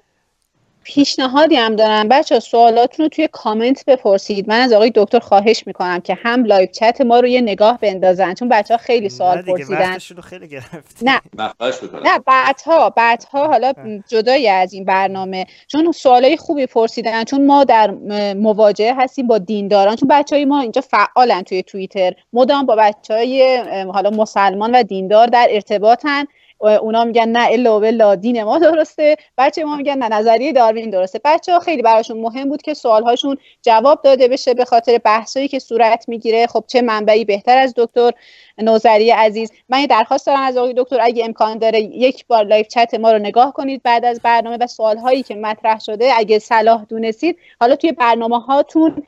پیشنهادی 0.84 1.56
هم 1.56 1.76
دارم. 1.76 2.08
بچه 2.08 2.40
سوالاتون 2.40 3.04
رو 3.04 3.10
توی 3.10 3.30
کامنت 3.32 3.86
بپرسید. 3.86 4.50
من 4.50 4.60
از 4.60 4.74
آقای 4.74 4.92
دکتر 4.96 5.20
خواهش 5.20 5.68
می‌کنم 5.68 6.00
که 6.00 6.18
هم 6.24 6.46
live 6.46 6.66
chat 6.66 7.02
ما 7.02 7.20
رو 7.20 7.28
یه 7.28 7.42
نگاه 7.42 7.78
بندازن 7.78 8.34
چون 8.34 8.50
بچه 8.50 8.74
ها 8.74 8.78
خیلی 8.78 9.10
سوال 9.10 9.38
نه 9.38 9.44
دیگه 9.44 9.66
پرسیدن. 9.66 10.22
خیلی 10.22 10.48
گرفتیم. 10.48 11.10
نه. 11.10 11.22
نه 12.06 12.20
بعدها 12.26 12.90
بعدها 12.90 13.48
حالا 13.48 13.74
جدای 14.08 14.50
از 14.50 14.74
این 14.74 14.86
برنامه. 14.86 15.46
چون 15.68 15.92
سوالای 15.92 16.38
خوبی 16.38 16.66
پرسیدن 16.66 17.24
چون 17.24 17.46
ما 17.46 17.64
در 17.64 17.92
مواجهه 18.34 18.96
هستیم 18.98 19.28
با 19.28 19.38
دینداران. 19.38 19.96
چون 19.96 20.08
بچه 20.08 20.36
های 20.36 20.46
ما 20.46 20.62
اینجا 20.62 20.82
فعالن 20.82 21.42
توی 21.42 21.64
توییتر. 21.64 22.14
مدام 22.34 22.66
با 22.66 22.76
بچه 22.76 23.14
های 23.14 23.58
حالا 23.94 24.10
مسلمان 24.10 24.76
و 24.76 24.84
دیندار 24.84 25.28
در 25.28 25.48
ارتباطن. 25.52 26.26
اونا 26.68 27.04
میگن 27.04 27.30
نه 27.30 27.48
الا 27.52 27.80
بلا 27.80 28.16
دین 28.16 28.44
ما 28.44 28.58
درسته. 28.60 29.16
بچه 29.38 29.64
ما 29.64 29.76
میگن 29.76 29.98
نه 29.98 30.08
نظریه 30.08 30.54
داروین 30.54 30.90
درسته. 30.90 31.20
بچه 31.26 31.54
ها 31.54 31.60
خیلی 31.60 31.82
براشون 31.82 32.18
مهم 32.22 32.50
بود 32.50 32.62
که 32.62 32.74
سوالهاشون 32.74 33.38
جواب 33.62 34.02
داده 34.02 34.28
بشه 34.28 34.54
به 34.54 34.66
خاطر 34.66 34.98
بحثایی 34.98 35.48
که 35.48 35.60
صورت 35.60 36.06
می‌گیره. 36.08 36.48
خب 36.48 36.64
چه 36.68 36.82
منبعی 36.82 37.26
بهتر 37.26 37.58
از 37.58 37.74
دکتر 37.78 38.12
نوذری 38.58 39.10
عزیز؟ 39.10 39.52
من 39.70 39.80
یه 39.80 39.88
درخواست 39.88 40.28
دارم 40.28 40.42
از 40.42 40.58
آقای 40.58 40.74
دکتر 40.78 40.98
اگه 41.02 41.26
امکان 41.26 41.58
داره 41.58 41.80
یک 41.80 42.28
بار 42.28 42.44
live 42.44 42.64
chat 42.64 42.94
ما 42.94 43.12
رو 43.12 43.20
نگاه 43.20 43.54
کنید 43.54 43.84
بعد 43.84 44.06
از 44.06 44.20
برنامه 44.24 44.58
و 44.58 44.68
سوال 44.68 44.98
هایی 44.98 45.24
که 45.24 45.36
مطرح 45.36 45.80
شده 45.80 46.12
اگه 46.18 46.40
صلاح 46.40 46.86
دونستید 46.90 47.38
حالا 47.60 47.76
توی 47.76 47.92
برنامه 47.92 48.40
هاتون 48.40 49.04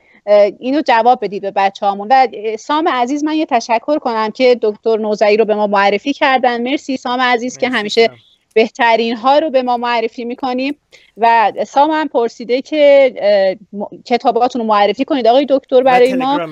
اینو 0.58 0.82
جواب 0.86 1.24
بدید 1.24 1.42
به 1.42 1.50
بچه 1.50 1.86
هامون 1.86 2.08
و 2.10 2.26
سام 2.58 2.88
عزیز 2.88 3.24
من 3.24 3.34
یه 3.34 3.46
تشکر 3.46 3.98
کنم 3.98 4.30
که 4.30 4.58
دکتر 4.62 4.96
نوذری 4.96 5.36
رو 5.36 5.44
به 5.44 5.54
ما 5.54 5.66
معرفی 5.66 6.12
کردن. 6.12 6.62
مرسی 6.62 6.96
سام 6.96 7.20
عزیز 7.20 7.58
که 7.58 7.68
مرسی 7.68 7.78
همیشه 7.78 8.06
سام. 8.06 8.16
بهترین 8.54 9.16
ها 9.16 9.38
رو 9.38 9.50
به 9.50 9.62
ما 9.62 9.76
معرفی 9.76 10.24
می‌کنیم 10.24 10.76
و 11.16 11.52
سام 11.66 11.90
هم 11.90 12.08
پرسیده 12.08 12.62
که 12.62 13.58
کتاباتون 14.04 14.62
رو 14.62 14.68
معرفی 14.68 15.04
کنید. 15.04 15.26
آقای 15.26 15.46
دکتر 15.48 15.82
برای 15.82 16.14
ما 16.14 16.48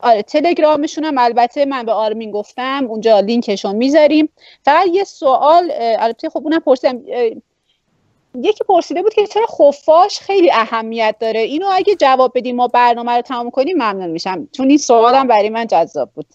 آره 0.00 0.22
تلگرامشون 0.22 1.04
هم 1.04 1.18
البته 1.18 1.64
من 1.64 1.82
به 1.82 1.92
آرمین 1.92 2.30
گفتم. 2.30 2.86
اونجا 2.88 3.20
لینکشون 3.20 3.76
می‌ذاریم. 3.76 4.28
فقط 4.64 4.86
یه 4.92 5.04
سوال 5.04 5.72
البته 5.78 6.28
خب 6.28 6.40
اونم 6.44 6.60
پرسیدم 6.60 7.00
یکی 8.42 8.64
پرسیده 8.64 9.02
بود 9.02 9.14
که 9.14 9.26
چرا 9.26 9.46
خفاش 9.46 10.18
خیلی 10.20 10.50
اهمیت 10.52 11.16
داره. 11.20 11.40
اینو 11.40 11.66
اگه 11.72 11.96
جواب 11.96 12.32
بدیم 12.34 12.56
ما 12.56 12.68
برنامه 12.68 13.12
رو 13.12 13.22
تمام 13.22 13.50
کنیم 13.50 13.76
ممنون 13.76 14.10
میشم. 14.10 14.48
چون 14.52 14.68
این 14.68 14.78
سوالم 14.78 15.26
برای 15.26 15.48
من 15.48 15.66
جذاب 15.66 16.10
بود. 16.14 16.26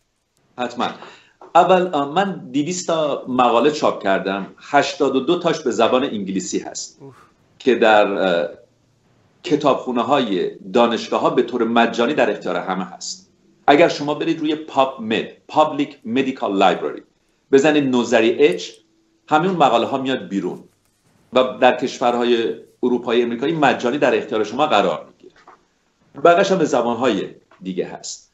حتما. 0.58 0.88
اول 1.56 2.06
من 2.06 2.50
200 2.54 2.88
تا 2.88 3.26
مقاله 3.28 3.72
چاپ 3.72 4.04
کردم. 4.04 4.48
82 4.58 5.40
تاش 5.40 5.60
به 5.60 5.72
زبان 5.72 6.04
انگلیسی 6.04 6.60
هست. 6.60 6.98
اوف. 7.02 7.14
که 7.60 7.76
در 7.76 8.50
کتابخونه 9.44 10.02
های 10.02 10.52
دانشگاه 10.74 11.22
ها 11.22 11.30
به 11.30 11.42
طور 11.42 11.64
مجانی 11.64 12.14
در 12.14 12.32
اختیار 12.32 12.56
همه 12.56 12.86
هست. 12.86 13.30
اگر 13.68 13.88
شما 13.88 14.14
برید 14.14 14.40
روی 14.40 14.56
پاپ 14.56 15.02
مد 15.02 15.28
Public 15.52 15.92
Medical 16.16 16.60
Library 16.62 17.02
بزنید 17.52 17.84
نوزری 17.84 18.30
اچ 18.30 18.70
همین 19.28 19.52
مقاله 19.52 19.86
ها 19.86 19.98
میاد 19.98 20.28
بیرون. 20.28 20.64
و 21.36 21.58
در 21.60 21.76
کشورهای 21.78 22.56
اروپایی 22.84 23.22
امریکایی 23.22 23.54
مجانی 23.54 23.98
در 23.98 24.18
اختیار 24.18 24.44
شما 24.44 24.68
قرار 24.68 25.06
می‌گیره. 25.08 25.34
بقیش 26.24 26.52
هم 26.52 26.58
به 26.58 26.66
زبانهای 26.66 27.30
دیگه 27.62 27.88
هست. 27.88 28.32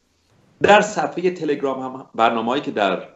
در 0.61 0.81
صفحه 0.81 1.31
تلگرام 1.31 1.79
هم 1.81 2.05
برنامه 2.15 2.61
که 2.61 2.71
در 2.71 3.07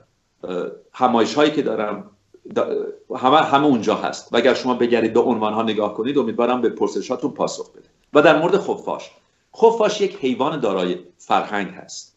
همایش 0.94 1.34
هایی 1.34 1.52
که 1.52 1.62
دارم 1.62 2.10
دا- 2.56 3.16
همه 3.16 3.38
همه 3.38 3.66
اونجا 3.66 3.96
هست. 3.96 4.34
و 4.34 4.38
اگر 4.38 4.54
شما 4.54 4.74
بگردید 4.74 5.14
به 5.14 5.20
عنوان 5.20 5.54
ها 5.54 5.64
نگاه 5.64 5.94
کنید 5.94 6.18
امیدوارم 6.18 6.62
به 6.62 6.70
پرسشاتون 6.70 7.32
پاسخ 7.32 7.72
بده. 7.72 7.90
و 8.14 8.22
در 8.22 8.40
مورد 8.40 8.58
خفاش. 8.58 9.12
خفاش 9.58 10.02
یک 10.02 10.16
حیوان 10.16 10.60
دارای 10.60 11.00
فرهنگ 11.18 11.68
هست. 11.68 12.16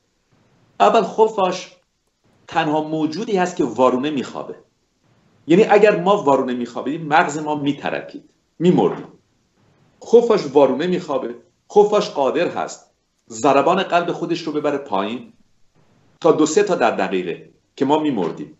اول 0.81 1.03
خفاش 1.03 1.77
تنها 2.49 2.83
موجودی 2.83 3.37
هست 3.37 3.57
که 3.57 3.65
وارونه 3.65 4.11
میخوابه. 4.11 4.55
یعنی 5.47 5.65
اگر 5.65 6.01
ما 6.01 6.23
وارونه 6.23 6.55
میخوابیدیم 6.55 7.07
مغز 7.07 7.39
ما 7.39 7.55
میترکید 7.55 8.31
میمردیم 8.59 9.09
خفاش 10.05 10.41
وارونه 10.53 10.87
میخوابه 10.87 11.35
خفاش 11.73 12.11
قادر 12.11 12.49
هست. 12.49 12.91
ضربان 13.31 13.83
قلب 13.83 14.13
خودش 14.13 14.43
رو 14.43 14.53
ببره 14.53 14.79
پایین 14.79 15.33
تا 16.21 16.33
دو 16.33 16.47
سه 16.47 16.63
تا 16.63 16.75
در 16.75 16.91
دقیقه 16.91 17.51
که 17.77 17.85
ما 17.85 17.99
میمردیم. 17.99 18.59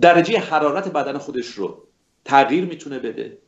درجه 0.00 0.38
حرارت 0.38 0.88
بدن 0.92 1.18
خودش 1.18 1.46
رو 1.46 1.84
تغییر 2.24 2.64
می‌تونه 2.64 2.98
بده 2.98 3.38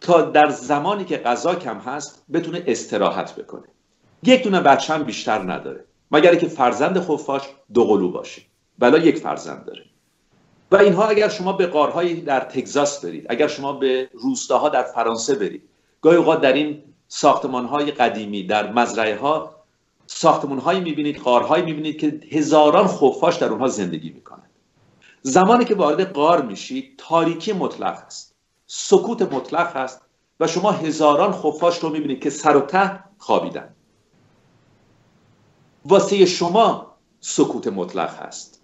تا 0.00 0.22
در 0.22 0.48
زمانی 0.48 1.04
که 1.04 1.18
غذا 1.18 1.54
کم 1.54 1.78
هست 1.78 2.24
بتونه 2.32 2.64
استراحت 2.66 3.36
بکنه. 3.36 3.68
یک 4.22 4.44
دونه 4.44 4.60
بچه 4.60 4.94
هم 4.94 5.02
بیشتر 5.02 5.52
نداره 5.52 5.84
مگر 6.10 6.34
که 6.34 6.48
فرزند 6.48 7.00
خفاش 7.00 7.42
دو 7.74 7.84
قلو 7.84 8.10
باشه. 8.10 8.42
بلا 8.78 8.98
یک 8.98 9.18
فرزند 9.18 9.64
داره. 9.64 9.84
و 10.72 10.76
اینها 10.76 11.06
اگر 11.06 11.28
شما 11.28 11.52
به 11.52 11.66
قارهای 11.66 12.14
در 12.14 12.40
تگزاس 12.40 13.04
برید 13.04 13.26
اگر 13.28 13.48
شما 13.48 13.72
به 13.72 14.10
روستاها 14.12 14.68
در 14.68 14.82
فرانسه 14.82 15.34
برید 15.34 15.68
گاهی 16.00 16.16
اوقات 16.16 16.40
در 16.40 16.52
این 16.52 16.82
ساختمان 17.08 17.66
های 17.66 17.90
قدیمی 17.90 18.42
در 18.42 18.72
مزرعه 18.72 19.18
ها 19.18 19.54
ساختمان 20.06 20.58
هایی 20.58 20.80
می‌بینید 20.80 21.18
قارهایی 21.18 21.64
می‌بینید 21.64 21.98
که 22.00 22.20
هزاران 22.30 22.86
خفاش 22.86 23.36
در 23.36 23.48
اونها 23.48 23.68
زندگی 23.68 24.10
می‌کنند 24.10 24.50
زمانی 25.22 25.64
که 25.64 25.74
وارد 25.74 26.12
قار 26.12 26.42
میشید 26.42 26.94
تاریکی 26.98 27.52
مطلق 27.52 28.02
است 28.06 28.34
سکوت 28.66 29.22
مطلق 29.22 29.76
هست 29.76 30.00
و 30.40 30.46
شما 30.46 30.70
هزاران 30.70 31.32
خفاش 31.32 31.78
رو 31.78 31.88
می‌بینید 31.88 32.22
که 32.22 32.30
سر 32.30 32.56
و 32.56 32.60
ته 32.60 33.04
خوابیدن. 33.18 33.74
واسه 35.84 36.26
شما 36.26 36.94
سکوت 37.20 37.66
مطلق 37.66 38.14
هست. 38.14 38.61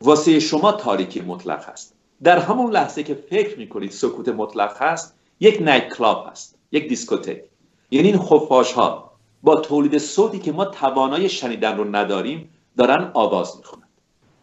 واسه 0.00 0.40
شما 0.40 0.72
تاریکی 0.72 1.20
مطلق 1.20 1.64
هست. 1.64 1.94
در 2.22 2.38
همون 2.38 2.72
لحظه 2.72 3.02
که 3.02 3.14
فکر 3.14 3.58
می‌کنید 3.58 3.90
سکوت 3.90 4.28
مطلق 4.28 4.82
هست 4.82 5.14
یک 5.40 5.62
نایت 5.62 5.88
کلاب 5.88 6.26
هست 6.30 6.58
یک 6.72 6.88
دیسکوتک. 6.88 7.42
یعنی 7.90 8.08
این 8.08 8.18
خفاش 8.18 8.72
ها 8.72 9.12
با 9.42 9.56
تولید 9.56 9.98
صوتی 9.98 10.38
که 10.38 10.52
ما 10.52 10.64
توانای 10.64 11.28
شنیدن 11.28 11.76
رو 11.76 11.96
نداریم 11.96 12.50
دارن 12.76 13.10
آواز 13.14 13.56
می‌خونند 13.56 13.88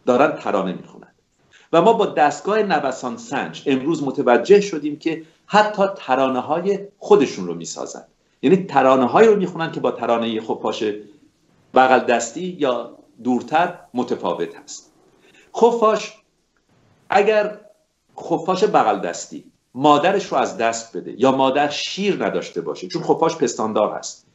دارن 0.06 0.36
ترانه 0.36 0.72
می‌خونند 0.72 1.14
و 1.72 1.82
ما 1.82 1.92
با 1.92 2.06
دستگاه 2.06 2.62
نوسان 2.62 3.16
سنج 3.16 3.62
امروز 3.66 4.02
متوجه 4.02 4.60
شدیم 4.60 4.98
که 4.98 5.22
حتی 5.46 5.82
ترانه 5.96 6.40
های 6.40 6.78
خودشون 6.98 7.46
رو 7.46 7.54
می‌سازند 7.54 8.08
یعنی 8.42 8.56
ترانه 8.56 9.06
هایی 9.06 9.28
رو 9.28 9.36
می‌خونند 9.36 9.72
که 9.72 9.80
با 9.80 9.90
ترانه 9.90 10.40
خفاش 10.40 10.84
بغل 11.74 11.98
دستی 11.98 12.56
یا 12.58 12.98
دورتر 13.24 13.78
متفاوت 13.94 14.56
هست. 14.56 14.93
خفاش 15.56 16.12
اگر 17.10 17.60
خفاش 18.20 18.64
بغل 18.64 18.98
دستی 18.98 19.44
مادرش 19.74 20.26
رو 20.26 20.38
از 20.38 20.56
دست 20.56 20.96
بده 20.96 21.20
یا 21.20 21.32
مادر 21.32 21.70
شیر 21.70 22.26
نداشته 22.26 22.60
باشه 22.60 22.88
چون 22.88 23.02
خفاش 23.02 23.36
پستاندار 23.36 23.98
هست 23.98 24.26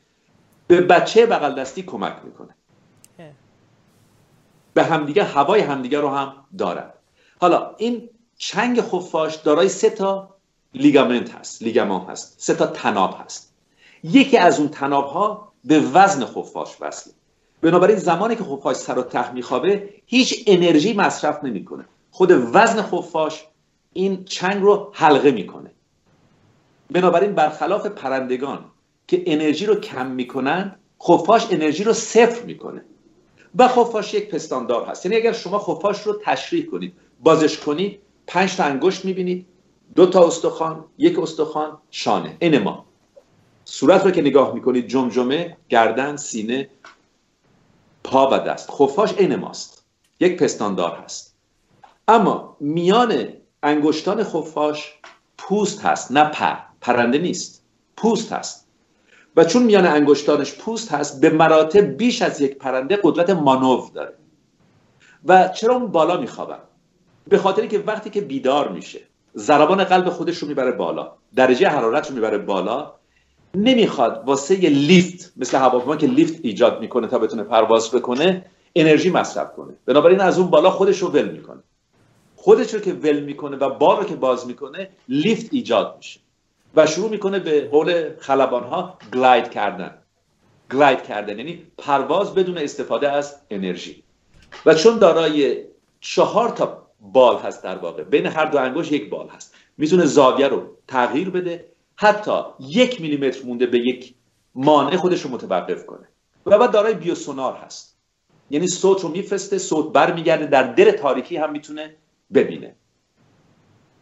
به 0.68 0.82
بچه 0.82 1.26
بغل 1.26 1.56
دستی 1.62 1.84
کمک 1.84 2.16
می‌کنه. 2.24 2.56
به 4.74 4.84
همدیگه 4.84 5.24
هوای 5.24 5.62
همدیگه 5.62 6.00
رو 6.00 6.10
هم 6.10 6.46
دارد 6.58 6.94
حالا 7.42 7.76
این 7.78 8.10
چنگ 8.38 8.82
خفاش 8.82 9.36
دارای 9.36 9.70
سه 9.70 9.90
تا 9.90 10.36
لیگامنت 10.74 11.36
هست 11.36 11.62
لیگامان 11.62 12.02
هست 12.02 12.36
سه 12.40 12.54
تا 12.54 12.68
تناب 12.68 13.22
هست. 13.26 13.54
یکی 14.04 14.38
از 14.38 14.60
اون 14.60 14.70
تناب 14.70 15.06
ها 15.06 15.54
به 15.64 15.80
وزن 15.80 16.26
خفاش 16.26 16.82
وصله. 16.82 17.14
بنابراین 17.62 17.98
زمانی 17.98 18.36
که 18.36 18.44
خفاش 18.44 18.76
سر 18.76 19.00
و 19.00 19.02
ته 19.02 19.32
میخوابه 19.32 19.90
هیچ 20.06 20.44
انرژی 20.48 20.94
مصرف 20.94 21.44
نمی‌کنه. 21.44 21.86
خود 22.12 22.32
وزن 22.32 22.82
خفاش 22.82 23.46
این 23.94 24.24
چنگ 24.24 24.62
رو 24.62 24.92
حلقه 24.94 25.32
می‌کنه. 25.32 25.72
بنابراین 26.92 27.36
برخلاف 27.36 27.86
پرندگان 27.86 28.66
که 29.08 29.24
انرژی 29.26 29.66
رو 29.66 29.76
کم 29.76 30.06
می‌کنن 30.06 30.76
خفاش 31.04 31.48
انرژی 31.52 31.84
رو 31.84 31.94
صفر 31.94 32.46
می‌کنه. 32.46 32.86
و 33.56 33.68
خفاش 33.68 34.14
یک 34.14 34.30
پستاندار 34.30 34.86
هست. 34.86 35.06
یعنی 35.06 35.18
اگر 35.18 35.32
شما 35.32 35.60
خفاش 35.60 36.02
رو 36.02 36.20
تشریح 36.24 36.66
کنید 36.66 36.94
بازش 37.24 37.58
کنید 37.58 38.00
پنج 38.28 38.56
تا 38.56 38.64
انگشت 38.64 39.06
می‌بینید 39.06 39.46
دو 39.96 40.06
تا 40.06 40.28
استخوان 40.28 40.86
یک 40.98 41.20
استخوان 41.20 41.78
شانه. 41.92 42.38
این 42.40 42.60
ما. 42.60 42.86
صورت 43.66 44.06
رو 44.06 44.12
که 44.12 44.22
نگاه 44.22 44.54
می‌کنید 44.54 44.88
جمجمه 44.88 45.58
گردن 45.70 46.16
سینه 46.16 46.70
پا 48.04 48.30
و 48.30 48.40
دست. 48.40 48.72
خفاش 48.72 49.14
عین 49.14 49.36
ماست. 49.36 49.86
یک 50.20 50.44
پستاندار 50.44 51.00
هست. 51.06 51.36
اما 52.08 52.58
میان 52.60 53.28
انگشتان 53.64 54.24
خفاش 54.24 55.00
پوست 55.38 55.86
هست 55.86 56.12
نه 56.12 56.24
پر. 56.24 56.56
پرنده 56.82 57.18
نیست. 57.18 57.64
پوست 57.98 58.34
هست. 58.34 58.68
و 59.36 59.44
چون 59.44 59.64
میان 59.64 59.86
انگشتانش 59.86 60.54
پوست 60.54 60.92
هست 60.92 61.22
به 61.22 61.30
مراتب 61.30 61.82
بیش 61.82 62.22
از 62.22 62.42
یک 62.42 62.58
پرنده 62.58 63.00
قدرت 63.04 63.30
مانور 63.30 63.92
داره. 63.94 64.14
و 65.26 65.48
چرا 65.48 65.76
اون 65.76 65.88
بالا 65.88 66.18
میخوابن 66.18 66.60
به 67.28 67.38
خاطری 67.38 67.68
که 67.68 67.80
وقتی 67.80 68.10
که 68.10 68.22
بیدار 68.22 68.70
میشه 68.70 69.00
ضربان 69.36 69.84
قلب 69.84 70.10
خودش 70.10 70.38
رو 70.38 70.48
می‌بره 70.48 70.72
بالا. 70.72 71.14
درجه 71.36 71.70
حرارت 71.70 72.10
رو 72.10 72.16
می‌بره 72.16 72.38
بالا. 72.38 72.99
نمی‌خواد 73.56 74.24
واسه 74.26 74.64
یه 74.64 74.70
لیفت 74.70 75.34
مثل 75.38 75.58
هواپیما 75.58 75.96
که 75.96 76.08
لیفت 76.08 76.40
ایجاد 76.44 76.82
می‌کنه 76.82 77.08
تا 77.08 77.20
بتونه 77.20 77.44
پرواز 77.44 77.92
بکنه 77.92 78.46
انرژی 78.76 79.10
مصرف 79.10 79.54
کنه. 79.54 79.74
بنابراین 79.86 80.20
از 80.20 80.40
اون 80.40 80.50
بالا 80.50 80.72
خودش 80.72 81.00
رو 81.00 81.08
ول 81.08 81.30
می‌کنه. 81.30 81.64
خودش 82.36 82.74
رو 82.74 82.80
که 82.80 82.94
ول 82.94 83.20
می‌کنه 83.20 83.58
و 83.58 83.70
بار 83.70 83.98
رو 83.98 84.04
که 84.04 84.16
باز 84.16 84.48
می‌کنه 84.48 84.90
لیفت 85.10 85.48
ایجاد 85.52 85.96
میشه. 85.98 86.20
و 86.76 86.86
شروع 86.86 87.10
می‌کنه 87.10 87.40
به 87.40 87.68
قول 87.68 88.10
خلبان 88.20 88.64
ها 88.64 88.98
گلاید 89.14 89.52
کردن. 89.52 89.98
گلاید 90.72 91.04
کردن 91.04 91.38
یعنی 91.38 91.64
پرواز 91.78 92.34
بدون 92.34 92.58
استفاده 92.58 93.12
از 93.12 93.36
انرژی. 93.50 94.04
و 94.66 94.74
چون 94.74 94.98
دارای 94.98 95.64
چهار 96.00 96.50
تا 96.50 96.88
بال 97.02 97.38
هست 97.38 97.64
در 97.64 97.76
واقع 97.76 98.04
بین 98.04 98.26
هر 98.26 98.46
دو 98.46 98.58
انگشت 98.58 98.92
یک 98.92 99.10
بال 99.10 99.28
هست. 99.28 99.56
می‌تونه 99.78 100.06
زاویه 100.06 100.48
رو 100.48 100.78
تغییر 100.88 101.30
بده 101.30 101.66
حتی 102.02 102.42
یک 102.60 103.02
میلیمتر 103.02 103.46
مونده 103.46 103.66
به 103.66 103.80
یک 103.80 104.14
مانع 104.56 104.96
خودش 104.96 105.22
رو 105.22 105.30
متوقف 105.30 105.86
کنه. 105.86 106.08
و 106.46 106.58
بعد 106.58 106.72
دارای 106.72 106.94
بیوسونار 106.94 107.54
هست. 107.54 107.98
یعنی 108.50 108.68
صوت 108.68 109.02
رو 109.02 109.10
میفرسته 109.10 109.58
صوت 109.58 109.94
برمیگرده 109.94 110.46
در 110.46 110.64
در 110.64 110.92
تاریکی 110.92 111.38
هم 111.38 111.52
می‌تونه 111.52 111.96
ببینه. 112.34 112.76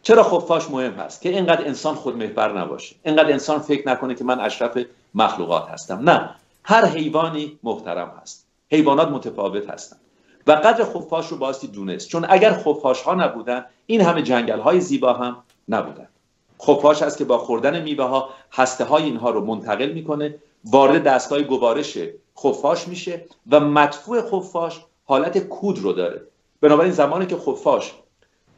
چرا 0.02 0.22
خفاش 0.22 0.70
مهم 0.70 0.92
هست؟ 0.92 1.22
که 1.22 1.28
اینقدر 1.28 1.66
انسان 1.66 1.94
خودمحور 1.94 2.60
نباشه. 2.60 2.96
اینقدر 3.02 3.32
انسان 3.32 3.58
فکر 3.58 3.88
نکنه 3.88 4.14
که 4.14 4.24
من 4.24 4.40
اشرف 4.40 4.78
مخلوقات 5.14 5.68
هستم. 5.68 6.10
نه. 6.10 6.30
هر 6.64 6.84
حیوانی 6.84 7.58
محترم 7.62 8.18
هست. 8.22 8.46
حیوانات 8.70 9.08
متفاوت 9.08 9.70
هستند. 9.70 10.00
و 10.46 10.52
قدر 10.52 10.84
خفاش 10.84 11.28
رو 11.28 11.36
باستی 11.36 11.66
دونست. 11.66 12.08
چون 12.08 12.26
اگر 12.28 12.52
خفاش 12.52 13.02
ها 13.02 13.14
نبودن 13.14 13.64
این 13.86 14.00
همه 14.00 14.22
جنگل 14.22 14.60
های 14.60 14.80
زیبا 14.80 15.12
هم 15.12 15.36
نبودن. 15.68 16.07
خفاش 16.62 17.02
هست 17.02 17.18
که 17.18 17.24
با 17.24 17.38
خوردن 17.38 17.82
میوه 17.82 18.04
ها 18.04 18.28
هسته 18.52 18.84
های 18.84 19.02
اینها 19.02 19.30
رو 19.30 19.44
منتقل 19.44 19.92
می‌کنه 19.92 20.34
وارد 20.64 21.02
دستگاه 21.02 21.42
گوارش 21.42 21.98
خفاش 22.38 22.88
میشه 22.88 23.24
و 23.50 23.60
مدفوع 23.60 24.22
خفاش 24.22 24.80
حالت 25.04 25.38
کود 25.38 25.78
رو 25.78 25.92
داره. 25.92 26.22
بنابراین 26.60 26.92
زمانی 26.92 27.26
که 27.26 27.36
خفاش 27.36 27.92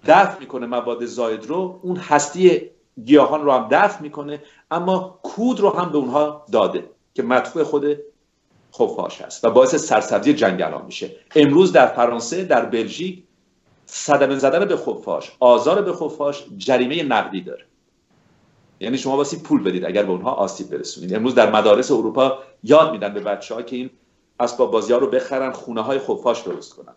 دفع 0.07 0.41
می‌کنه 0.41 0.67
مواد 0.67 1.05
زاید 1.05 1.47
رو 1.47 1.81
اون 1.83 1.97
هستی 1.97 2.71
گیاهان 3.05 3.45
رو 3.45 3.53
هم 3.53 3.69
دفع 3.71 4.03
می‌کنه 4.03 4.43
اما 4.71 5.19
کود 5.23 5.61
رو 5.61 5.71
هم 5.71 5.93
به 5.93 5.99
اونها 5.99 6.47
داده 6.53 6.91
که 7.15 7.23
مدفوع 7.23 7.63
خود 7.63 7.99
خفاش 8.75 9.21
هست 9.21 9.45
و 9.45 9.51
باعث 9.51 9.75
سرسبزی 9.75 10.35
جنگل 10.35 10.73
ها 10.73 10.83
میشه. 10.83 11.11
امروز 11.35 11.73
در 11.73 11.87
فرانسه 11.87 12.45
در 12.45 12.65
بلژیک 12.65 13.23
صدمه 13.87 14.39
زدن 14.39 14.65
به 14.65 14.77
خفاش 14.77 15.33
آزار 15.41 15.83
به 15.83 15.93
خفاش 15.93 16.45
جریمه 16.57 17.03
نقدی 17.03 17.41
داره. 17.41 17.70
یعنی 18.81 18.99
شما 18.99 19.17
باسی 19.17 19.39
پول 19.43 19.63
بدید 19.63 19.85
اگر 19.85 20.03
به 20.03 20.11
اونها 20.11 20.31
آسیب 20.31 20.71
برسونید. 20.71 21.15
امروز 21.15 21.35
در 21.35 21.51
مدارس 21.51 21.91
اروپا 21.91 22.39
یاد 22.63 22.93
میدن 22.93 23.15
به 23.15 23.21
بچه 23.21 23.55
ها 23.55 23.63
که 23.63 23.77
این 23.77 23.91
اسباب 24.41 24.71
بازی 24.71 24.93
ها 24.93 24.99
رو 24.99 25.07
بخرن 25.07 25.53
خونه 25.53 25.81
های 25.81 25.99
خفاش 25.99 26.43
درست 26.43 26.77
کنن. 26.77 26.95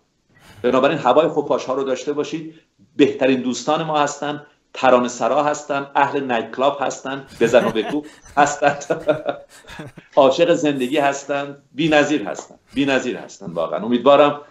بنابراین 0.62 0.98
هوای 0.98 1.28
خفاش 1.28 1.66
ها 1.66 1.74
رو 1.74 1.84
داشته 1.84 2.14
باشید. 2.14 2.54
بهترین 2.96 3.42
دوستان 3.42 3.84
ما 3.84 4.00
هستن 4.00 4.46
ترانه 4.74 5.08
سرا 5.08 5.44
هستن 5.44 5.88
اهل 5.96 6.24
نایت 6.24 6.56
کلاب 6.56 6.78
هستن 6.82 7.28
بزن 7.42 7.66
و 7.66 7.70
بگو 7.72 8.04
هستن. 8.38 8.78
عاشق 10.16 10.54
زندگی 10.54 10.98
هستن 10.98 11.58
نظیر 11.78 12.24
هستن 12.24 12.56
نظیر 12.78 13.18
هستن 13.18 13.52
واقعا. 13.52 13.86
امیدوارم 13.86 14.42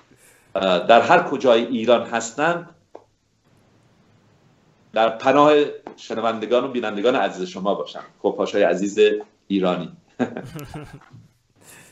در 0.88 1.00
هر 1.00 1.22
کجای 1.22 1.64
ایران 1.66 2.02
هستن 2.02 2.68
در 4.92 5.08
پناه 5.08 5.52
شنوندگان 5.96 6.64
و 6.64 6.68
بینندگان 6.68 7.16
عزیز 7.16 7.48
شما 7.48 7.74
باشن 7.74 8.00
خفاش 8.24 8.54
های 8.54 8.64
عزیز 8.64 8.98
ایرانی. 9.46 9.92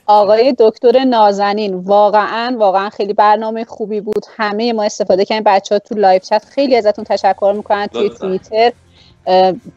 آقای 0.06 0.55
دکتر 0.59 1.05
نازنین 1.05 1.74
واقعا 1.74 2.56
واقعا 2.59 2.90
خیلی 2.90 3.12
برنامه 3.12 3.64
خوبی 3.64 4.01
بود. 4.01 4.24
همه 4.36 4.72
ما 4.72 4.82
استفاده 4.82 5.24
کردیم. 5.24 5.44
بچه 5.47 5.74
ها 5.74 5.78
تو 5.78 5.94
live 5.94 6.23
chat 6.23 6.44
خیلی 6.44 6.77
ازتون 6.77 7.05
تشکر 7.05 7.52
می‌کنن. 7.56 7.86
توی 7.86 8.10
توییتر 8.10 8.72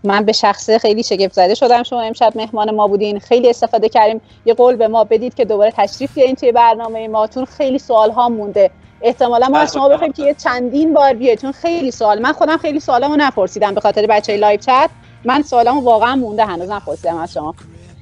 من 0.03 0.25
به 0.25 0.31
شخصه 0.31 0.79
خیلی 0.79 1.03
شگفت 1.03 1.33
زده 1.33 1.55
شدم. 1.55 1.83
شما 1.83 2.01
امشب 2.01 2.33
مهمان 2.35 2.75
ما 2.75 2.87
بودین. 2.87 3.19
خیلی 3.19 3.49
استفاده 3.49 3.89
کردیم. 3.89 4.21
یه 4.45 4.53
قول 4.53 4.75
به 4.75 4.87
ما 4.87 5.03
بدید 5.03 5.33
که 5.33 5.45
دوباره 5.45 5.71
تشریف 5.71 6.13
بیارین 6.13 6.35
توی 6.35 6.51
برنامه 6.51 7.07
ما 7.07 7.27
چون 7.27 7.45
خیلی 7.45 7.79
سوال 7.79 8.11
ها 8.11 8.29
مونده. 8.29 8.71
احتمالا 9.03 9.47
ما 9.47 9.57
از 9.57 9.73
شما 9.73 9.89
بخوایم 9.89 10.13
که 10.13 10.23
یه 10.23 10.33
چندین 10.33 10.93
بار 10.93 11.13
بیاید. 11.13 11.41
چون 11.41 11.51
خیلی 11.51 11.91
سوال 11.91 12.21
من 12.21 12.31
خودم 12.31 12.57
خیلی 12.57 12.79
سوالامو 12.79 13.15
نپرسیدم 13.15 13.73
به 13.73 13.81
خاطر 13.81 14.07
بچه 14.07 14.31
های 14.31 14.41
live 14.41 14.59
chat. 14.59 14.89
من 15.25 15.41
سوالامو 15.41 15.81
واقعا 15.81 16.15
مونده 16.15 16.45
هنوز 16.45 16.69
نپرسیدم 16.69 17.17
از 17.17 17.33
شما. 17.33 17.55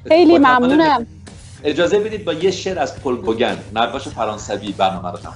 خیلی 0.07 0.37
ممنونم. 0.37 1.07
اجازه 1.63 1.99
بدید 1.99 2.25
با 2.25 2.33
یه 2.33 2.51
شعر 2.51 2.79
از 2.79 2.95
پل 2.95 3.15
گوگن 3.15 3.57
نقاش 3.75 4.07
فرانسوی 4.07 4.71
برنامه 4.71 5.11
رو 5.11 5.17
تموم 5.17 5.35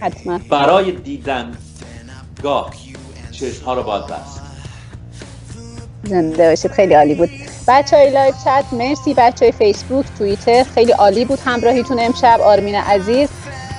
حتما. 0.00 0.40
برای 0.50 0.92
دیدن 0.92 1.52
گاه 2.42 2.70
چشم 3.32 3.64
ها 3.64 3.74
رو 3.74 3.82
باید 3.82 4.06
بست. 4.06 4.40
زنده 6.04 6.48
باشید 6.48 6.70
خیلی 6.70 6.94
عالی 6.94 7.14
بود. 7.14 7.30
بچه 7.68 7.96
های 7.96 8.10
live 8.10 8.32
chat 8.44 8.64
مرسی. 8.72 9.14
بچه 9.14 9.44
های 9.44 9.52
فیسبوک 9.52 10.06
توییتر 10.18 10.64
خیلی 10.74 10.92
عالی 10.92 11.24
بود. 11.24 11.38
همراهیتون 11.44 11.98
امشب 12.00 12.40
آرمین 12.40 12.74
عزیز. 12.74 13.28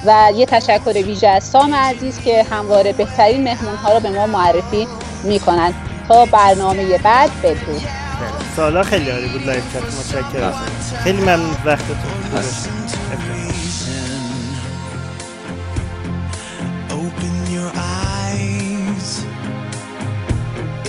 و 0.06 0.32
یه 0.36 0.45
تشکر 0.45 0.94
ویژه 0.94 1.28
از 1.28 1.44
سام 1.44 1.74
عزیز 1.74 2.19
که 2.19 2.44
همواره 2.44 2.94
بهترین 2.94 3.44
مهمون 3.44 3.76
ها 3.76 3.94
رو 3.94 3.99
به 3.99 4.10
ما 4.10 4.28
معرفی 4.28 4.88
می‌کنن 5.24 5.74
تا 6.07 6.26
برنامه 6.26 6.98
بعد 6.98 7.41
بدرود 7.44 7.82
سالا 8.56 8.84
خیلی 8.84 9.10
عالی 9.10 9.28
بود 9.28 9.45
لایو 9.45 9.61
چت 9.61 9.84
متشکرم 9.84 10.53
خیلی 11.03 11.22
ممنون 11.22 11.56
وقتتون. 11.65 12.18
Open 16.90 17.36
your 17.57 17.72
eyes. 17.76 19.10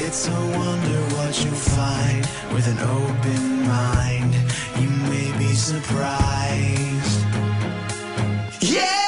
It's 0.04 0.22
a 0.28 0.40
wonder 0.58 1.00
what 1.16 1.32
you'll 1.42 1.64
find 1.78 2.22
with 2.54 2.66
an 2.74 2.80
open 3.00 3.42
mind. 3.76 4.32
You 4.80 4.90
may 5.12 5.28
be 5.42 5.50
surprised. 5.54 6.87
Yeah! 8.70 9.07